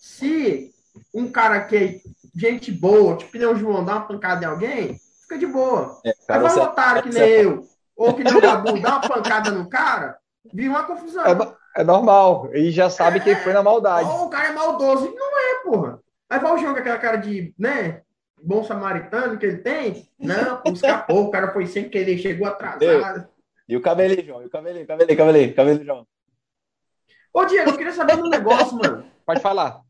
Se 0.00 0.70
um 1.14 1.28
cara 1.28 1.60
que 1.64 1.76
é 1.76 2.00
gente 2.34 2.70
boa, 2.70 3.16
tipo 3.16 3.32
que 3.32 3.44
o 3.44 3.56
João, 3.56 3.84
dá 3.84 3.92
uma 3.92 4.06
pancada 4.06 4.44
em 4.44 4.48
alguém, 4.48 5.00
fica 5.22 5.38
de 5.38 5.46
boa. 5.46 5.98
É, 6.04 6.14
cara, 6.26 6.40
Agora 6.40 6.60
um 6.60 6.64
otário 6.64 7.02
que 7.02 7.08
nem 7.08 7.22
eu, 7.22 7.66
ou 7.96 8.14
que 8.14 8.22
nem 8.22 8.34
o 8.34 8.40
Gabu, 8.40 8.80
dá 8.80 8.90
uma 8.90 9.08
pancada 9.08 9.50
no 9.50 9.68
cara, 9.68 10.18
vira 10.52 10.70
uma 10.70 10.84
confusão. 10.84 11.24
É, 11.24 11.34
é 11.76 11.84
normal. 11.84 12.50
E 12.54 12.70
já 12.70 12.90
sabe 12.90 13.18
é, 13.18 13.20
quem 13.20 13.36
foi 13.36 13.52
na 13.52 13.62
maldade. 13.62 14.08
Ou 14.08 14.26
o 14.26 14.30
cara 14.30 14.48
é 14.48 14.52
maldoso. 14.52 15.12
Não 15.14 15.38
é, 15.38 15.62
porra. 15.62 16.00
Aí 16.28 16.38
vai 16.40 16.52
o 16.52 16.58
jogo 16.58 16.74
com 16.74 16.80
aquela 16.80 16.98
cara 16.98 17.16
de, 17.16 17.54
né? 17.58 18.02
bom 18.42 18.62
samaritano 18.62 19.38
que 19.38 19.46
ele 19.46 19.58
tem? 19.58 20.08
Não, 20.18 20.62
escapou, 20.66 21.24
o 21.24 21.30
cara 21.30 21.52
foi 21.52 21.66
sem 21.66 21.88
querer, 21.88 22.18
chegou 22.18 22.46
atrasado. 22.46 23.28
E 23.68 23.76
o 23.76 23.80
cabelinho, 23.80 24.24
João? 24.24 24.42
E 24.42 24.46
o 24.46 24.50
cabelinho, 24.50 24.86
cabelinho, 24.86 25.18
cabelinho, 25.18 25.54
cabelinho, 25.54 25.84
João? 25.84 26.06
Ô, 27.32 27.44
Diego, 27.44 27.70
eu 27.70 27.76
queria 27.76 27.92
saber 27.92 28.14
um 28.14 28.28
negócio, 28.28 28.76
mano. 28.76 29.04
Pode 29.24 29.40
falar. 29.40 29.80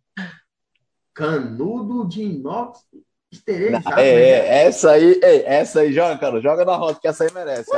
Canudo 1.15 2.09
de 2.09 2.23
inox 2.23 2.81
esterilizado. 3.31 4.01
É, 4.01 4.09
é, 4.09 4.65
essa 4.65 4.93
aí, 4.93 5.21
ei, 5.23 5.45
essa 5.45 5.81
aí, 5.81 5.93
joga, 5.93 6.19
cara, 6.19 6.41
joga 6.41 6.65
na 6.65 6.77
roda, 6.77 6.99
que 6.99 7.07
essa 7.07 7.25
aí 7.25 7.33
merece. 7.33 7.71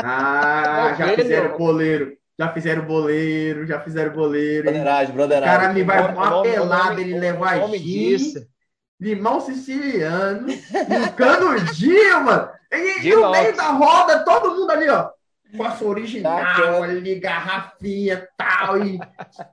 ah, 0.00 0.94
já 0.96 1.14
fizeram 1.14 1.58
boleiro. 1.58 2.16
Já 2.38 2.52
fizeram 2.52 2.84
boleiro, 2.84 3.66
já 3.66 3.80
fizeram 3.80 4.12
boleiro. 4.12 4.64
Broderagem, 4.64 5.14
broderagem. 5.14 5.56
O 5.56 5.60
cara 5.60 5.72
me 5.72 5.82
vai 5.82 6.12
uma 6.12 6.42
pelada, 6.42 7.00
ele 7.00 7.18
leva 7.18 7.68
gin 7.76 8.16
limão 9.00 9.40
siciliano, 9.40 10.48
um 10.48 11.08
canudinho, 11.16 12.24
mano. 12.24 12.48
E, 12.70 13.10
no 13.10 13.30
meio 13.30 13.56
da 13.56 13.70
roda, 13.70 14.24
todo 14.24 14.54
mundo 14.54 14.70
ali, 14.70 14.88
ó. 14.88 15.10
Com 15.56 15.64
a 15.64 15.70
sua 15.70 15.88
original 15.88 16.40
tá 16.40 16.82
ali, 16.82 17.14
garrafinha 17.18 18.28
tal, 18.36 18.84
e 18.84 19.00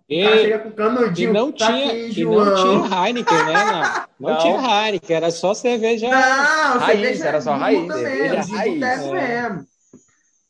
e, 0.10 0.28
chega 0.40 0.60
com 0.60 0.72
canudinho. 0.72 1.30
E 1.30 1.34
não, 1.34 1.52
tá 1.54 1.68
tinha, 1.68 1.86
aqui, 1.86 2.20
e 2.20 2.26
não 2.26 2.56
tinha 2.56 3.08
Heineken, 3.08 3.46
né? 3.46 4.06
Não, 4.20 4.30
não, 4.32 4.38
tinha 4.40 4.88
Heineken, 4.88 5.16
era 5.16 5.32
só 5.32 5.54
cerveja. 5.54 6.10
Não, 6.10 6.80
raiz, 6.80 7.00
cerveja 7.00 7.28
era 7.28 7.42
só 7.42 7.56
raiz. 7.56 7.94
Cerveja 7.94 8.42
raiz. 8.58 8.84
É. 8.84 9.50
mesmo. 9.50 9.66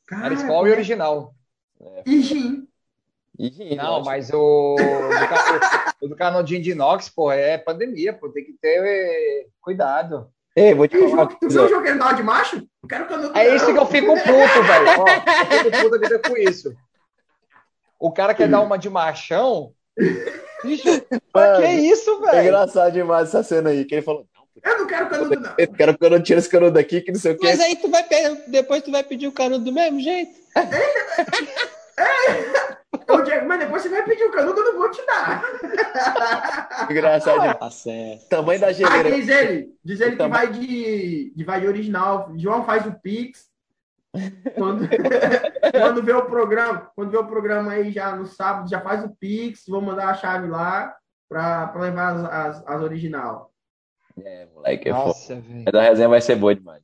Cara, 0.08 0.34
era 0.34 0.84
escola 1.80 2.04
e 2.06 2.12
original. 2.12 2.64
E 3.38 3.50
gin. 3.50 3.76
Não, 3.76 4.02
mas 4.04 4.32
o, 4.32 4.76
o 6.02 6.08
do 6.08 6.16
canudinho 6.16 6.62
de 6.62 6.72
inox, 6.72 7.10
pô, 7.10 7.32
é 7.32 7.58
pandemia, 7.58 8.14
pô, 8.14 8.30
tem 8.30 8.46
que 8.46 8.54
ter 8.54 8.82
é, 8.82 9.46
cuidado. 9.62 10.30
Ei, 10.56 10.74
vou 10.74 10.88
te 10.88 10.98
falar. 11.10 11.28
Tu 11.28 11.50
viu 11.50 11.66
o 11.66 11.68
jogo 11.68 12.16
de 12.16 12.24
macho? 12.24 12.66
Eu 12.82 12.88
quero 12.88 13.08
canudo. 13.08 13.38
É 13.38 13.54
isso 13.54 13.66
que 13.66 13.78
eu 13.78 13.86
fico 13.86 14.14
puto, 14.16 14.64
velho. 14.64 15.02
Ó, 15.02 15.06
eu 15.52 15.72
fico 15.72 15.84
puto 15.84 16.00
vida 16.00 16.20
com 16.20 16.38
isso. 16.38 16.74
O 18.00 18.12
cara 18.12 18.34
quer 18.34 18.48
dar 18.48 18.62
uma 18.62 18.78
de 18.78 18.90
machão. 18.90 19.74
Ixi, 20.64 21.06
Mano, 21.34 21.62
que 21.62 21.68
isso, 21.68 22.22
velho? 22.22 22.38
É 22.38 22.44
engraçado 22.44 22.94
demais 22.94 23.28
essa 23.30 23.44
cena 23.44 23.70
aí, 23.70 23.84
que 23.84 23.96
ele 23.96 24.02
falou. 24.02 24.26
Eu 24.64 24.80
não 24.80 24.88
quero 24.88 25.10
canudo, 25.10 25.40
não. 25.40 25.54
Eu 25.58 25.68
quero 25.74 25.98
que 25.98 26.06
eu 26.06 26.10
não 26.10 26.24
tire 26.24 26.40
esse 26.40 26.50
canudo 26.50 26.72
daqui, 26.72 27.02
que 27.02 27.12
não 27.12 27.20
sei 27.20 27.34
o 27.34 27.38
quê. 27.38 27.48
Mas 27.48 27.60
aí 27.60 27.76
tu 27.76 27.90
vai 27.90 28.06
depois 28.48 28.84
tu 28.84 28.92
vai 28.92 29.04
pedir 29.04 29.28
o 29.28 29.32
canudo 29.32 29.66
do 29.66 29.72
mesmo 29.72 30.00
jeito. 30.00 30.34
É. 31.98 33.12
Ô, 33.12 33.22
Diego, 33.22 33.48
mas 33.48 33.60
depois 33.60 33.82
você 33.82 33.90
vai 33.90 34.04
pedir 34.04 34.24
o 34.24 34.32
canudo, 34.32 34.60
eu 34.60 34.74
não 34.74 34.80
vou 34.80 34.92
te 34.92 35.06
dar. 35.06 35.44
Engraçado. 36.90 37.58
Tá 37.58 37.70
certo. 37.70 38.30
Tamanho 38.30 38.60
da 38.60 38.72
geleira. 38.72 39.10
Ah, 39.10 39.12
diz 39.12 39.28
ele, 39.28 39.70
diz 39.84 40.02
ele 40.02 40.16
que 40.16 40.28
vai 40.28 40.48
de, 40.52 41.34
de, 41.36 41.44
vai 41.44 41.62
de 41.62 41.68
original. 41.68 42.32
João 42.36 42.66
faz 42.66 42.86
o 42.86 42.94
Pix. 42.94 43.46
Quando, 44.56 44.88
quando 45.72 46.04
vê 46.04 46.14
o 46.14 46.26
programa, 46.26 46.90
quando 46.96 47.12
vê 47.12 47.18
o 47.18 47.28
programa 47.28 47.74
aí 47.74 47.92
já 47.92 48.16
no 48.16 48.26
sábado, 48.26 48.70
já 48.70 48.80
faz 48.80 49.04
o 49.04 49.10
Pix, 49.10 49.64
vou 49.68 49.82
mandar 49.82 50.10
a 50.10 50.14
chave 50.14 50.48
lá 50.48 50.96
para 51.30 51.72
levar 51.76 52.16
as, 52.16 52.24
as, 52.24 52.68
as, 52.68 52.82
original. 52.82 53.52
É, 54.24 54.48
moleque, 54.54 54.90
é 54.90 54.92
Nossa, 54.92 55.42
Mas 55.66 55.76
a 55.76 55.82
resenha 55.82 56.10
vai 56.10 56.22
ser 56.22 56.36
boa 56.36 56.56
demais. 56.56 56.82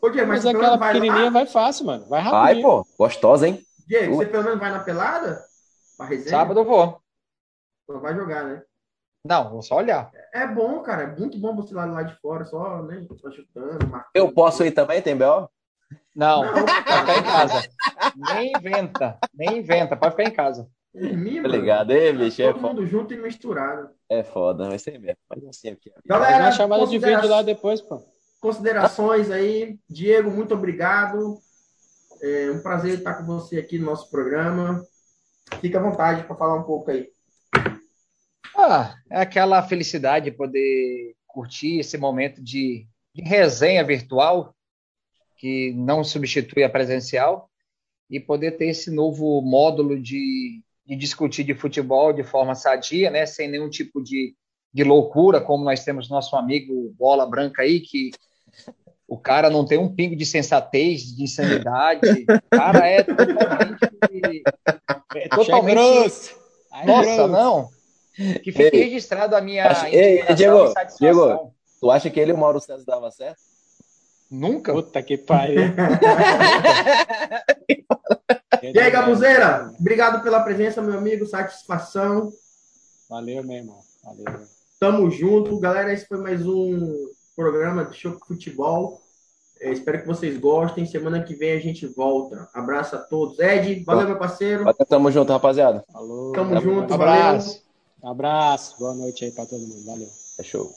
Ô, 0.00 0.08
Diego, 0.08 0.28
mas, 0.28 0.44
mas 0.44 0.54
aquela 0.54 0.78
pequenininha 0.78 1.30
vai 1.30 1.46
fácil, 1.46 1.86
mano. 1.86 2.06
Vai 2.08 2.20
rápido. 2.20 2.40
Vai, 2.40 2.62
pô. 2.62 2.86
Gostosa, 2.98 3.46
hein? 3.46 3.62
Diego, 3.86 4.16
você 4.16 4.26
pelo 4.26 4.44
menos 4.44 4.58
vai 4.58 4.70
na 4.70 4.80
pelada? 4.80 5.42
Pra 5.96 6.06
resenha? 6.06 6.30
Sábado 6.30 6.60
eu 6.60 6.64
vou. 6.64 7.00
vai 8.00 8.14
jogar, 8.14 8.44
né? 8.44 8.62
Não, 9.22 9.50
vou 9.50 9.62
só 9.62 9.76
olhar. 9.76 10.10
É 10.32 10.46
bom, 10.46 10.80
cara. 10.80 11.02
É 11.02 11.16
muito 11.16 11.38
bom 11.38 11.54
você 11.54 11.74
lá, 11.74 11.84
lá 11.84 12.02
de 12.02 12.18
fora, 12.20 12.46
só, 12.46 12.82
né? 12.82 13.06
Só 13.20 13.30
chutando, 13.30 13.86
marcando. 13.86 14.10
Eu 14.14 14.32
posso 14.32 14.64
ir 14.64 14.70
também, 14.70 15.02
tem 15.02 15.14
B.O.? 15.14 15.48
Não, 16.14 16.44
não 16.44 16.52
pode 16.52 16.72
ficar 16.72 17.18
em 17.18 17.22
casa. 17.22 17.68
nem 18.34 18.52
inventa, 18.56 19.18
nem 19.34 19.58
inventa, 19.58 19.96
pode 19.96 20.16
ficar 20.16 20.28
em 20.28 20.34
casa. 20.34 20.68
Mim, 20.94 21.40
Obrigado, 21.40 21.92
aí, 21.92 22.12
bicho. 22.12 22.42
É 22.42 22.46
Todo 22.46 22.58
é 22.58 22.62
mundo 22.62 22.76
foda. 22.76 22.86
junto 22.86 23.14
e 23.14 23.16
misturado. 23.16 23.90
É 24.10 24.24
foda, 24.24 24.68
vai 24.68 24.78
ser 24.78 24.98
mesmo. 24.98 25.20
Mas 25.28 25.44
assim 25.44 25.68
aqui. 25.68 25.92
Galera, 26.04 26.44
uma 26.44 26.52
chamada 26.52 26.84
de 26.84 26.98
vídeo 26.98 27.28
lá 27.28 27.42
depois, 27.42 27.80
pô. 27.80 28.02
Considerações 28.40 29.30
aí. 29.30 29.78
Diego, 29.88 30.32
muito 30.32 30.52
obrigado. 30.52 31.38
É 32.20 32.50
um 32.50 32.60
prazer 32.60 32.98
estar 32.98 33.14
com 33.14 33.24
você 33.24 33.58
aqui 33.58 33.78
no 33.78 33.86
nosso 33.86 34.10
programa. 34.10 34.84
Fique 35.60 35.76
à 35.76 35.80
vontade 35.80 36.24
para 36.24 36.34
falar 36.34 36.56
um 36.56 36.64
pouco 36.64 36.90
aí. 36.90 37.08
Ah, 38.56 38.96
é 39.08 39.20
aquela 39.20 39.62
felicidade 39.62 40.30
de 40.30 40.36
poder 40.36 41.14
curtir 41.26 41.78
esse 41.78 41.96
momento 41.96 42.42
de, 42.42 42.86
de 43.14 43.22
resenha 43.22 43.84
virtual, 43.84 44.54
que 45.36 45.72
não 45.74 46.02
substitui 46.02 46.64
a 46.64 46.68
presencial, 46.68 47.48
e 48.10 48.18
poder 48.18 48.52
ter 48.52 48.66
esse 48.66 48.90
novo 48.90 49.40
módulo 49.40 49.98
de, 50.00 50.62
de 50.86 50.96
discutir 50.96 51.44
de 51.44 51.54
futebol 51.54 52.12
de 52.12 52.22
forma 52.22 52.54
sadia, 52.54 53.10
né, 53.10 53.26
sem 53.26 53.48
nenhum 53.48 53.68
tipo 53.68 54.02
de, 54.02 54.34
de 54.72 54.84
loucura, 54.84 55.40
como 55.40 55.64
nós 55.64 55.84
temos 55.84 56.08
nosso 56.08 56.36
amigo 56.36 56.94
Bola 56.98 57.26
Branca 57.26 57.62
aí, 57.62 57.80
que 57.80 58.10
o 59.10 59.18
cara 59.18 59.50
não 59.50 59.64
tem 59.64 59.76
um 59.76 59.92
pingo 59.92 60.14
de 60.14 60.24
sensatez, 60.24 61.16
de 61.16 61.24
insanidade. 61.24 62.24
O 62.28 62.56
cara 62.56 62.86
é 62.86 63.02
totalmente. 63.02 64.42
É 65.16 65.28
totalmente. 65.28 66.36
Nossa, 66.86 67.26
não. 67.26 67.68
Que 68.14 68.52
fique 68.52 68.76
ei, 68.76 68.84
registrado 68.84 69.34
a 69.34 69.40
minha. 69.40 69.66
Acho, 69.66 69.86
ei, 69.86 70.22
Diego, 70.34 70.72
Diego, 70.98 71.52
tu 71.80 71.90
acha 71.90 72.08
que 72.08 72.20
ele 72.20 72.30
e 72.30 72.34
o 72.34 72.38
Mauro 72.38 72.60
César 72.60 72.84
dava 72.86 73.10
certo? 73.10 73.40
Nunca. 74.30 74.72
Puta 74.72 75.02
que 75.02 75.18
pariu. 75.18 75.60
E 78.62 78.78
aí, 78.78 78.90
Gabuzeira, 78.90 79.72
obrigado 79.78 80.22
pela 80.22 80.42
presença, 80.42 80.82
meu 80.82 80.98
amigo, 80.98 81.24
satisfação. 81.24 82.32
Valeu, 83.08 83.44
meu 83.44 83.56
irmão. 83.56 83.78
Valeu. 84.04 84.24
Tamo 84.80 85.10
junto. 85.10 85.58
Galera, 85.60 85.92
esse 85.92 86.06
foi 86.06 86.18
mais 86.18 86.44
um 86.46 86.94
programa 87.36 87.84
de 87.84 87.96
Show 87.96 88.18
Futebol. 88.26 89.00
É, 89.60 89.70
espero 89.70 90.00
que 90.00 90.06
vocês 90.06 90.38
gostem. 90.38 90.86
Semana 90.86 91.22
que 91.22 91.34
vem 91.34 91.52
a 91.52 91.60
gente 91.60 91.86
volta. 91.86 92.48
Abraço 92.54 92.96
a 92.96 92.98
todos. 92.98 93.38
Ed, 93.38 93.84
valeu, 93.84 94.08
meu 94.08 94.18
parceiro. 94.18 94.64
Tamo 94.88 95.10
junto, 95.10 95.32
rapaziada. 95.32 95.84
Falou. 95.92 96.32
Tamo, 96.32 96.60
junto, 96.60 96.94
abraço. 96.94 97.62
Valeu. 98.00 98.12
Abraço. 98.12 98.78
Boa 98.78 98.94
noite 98.94 99.26
aí 99.26 99.32
pra 99.32 99.46
todo 99.46 99.60
mundo. 99.60 99.84
Valeu. 99.84 100.08
É 100.38 100.42
show. 100.42 100.70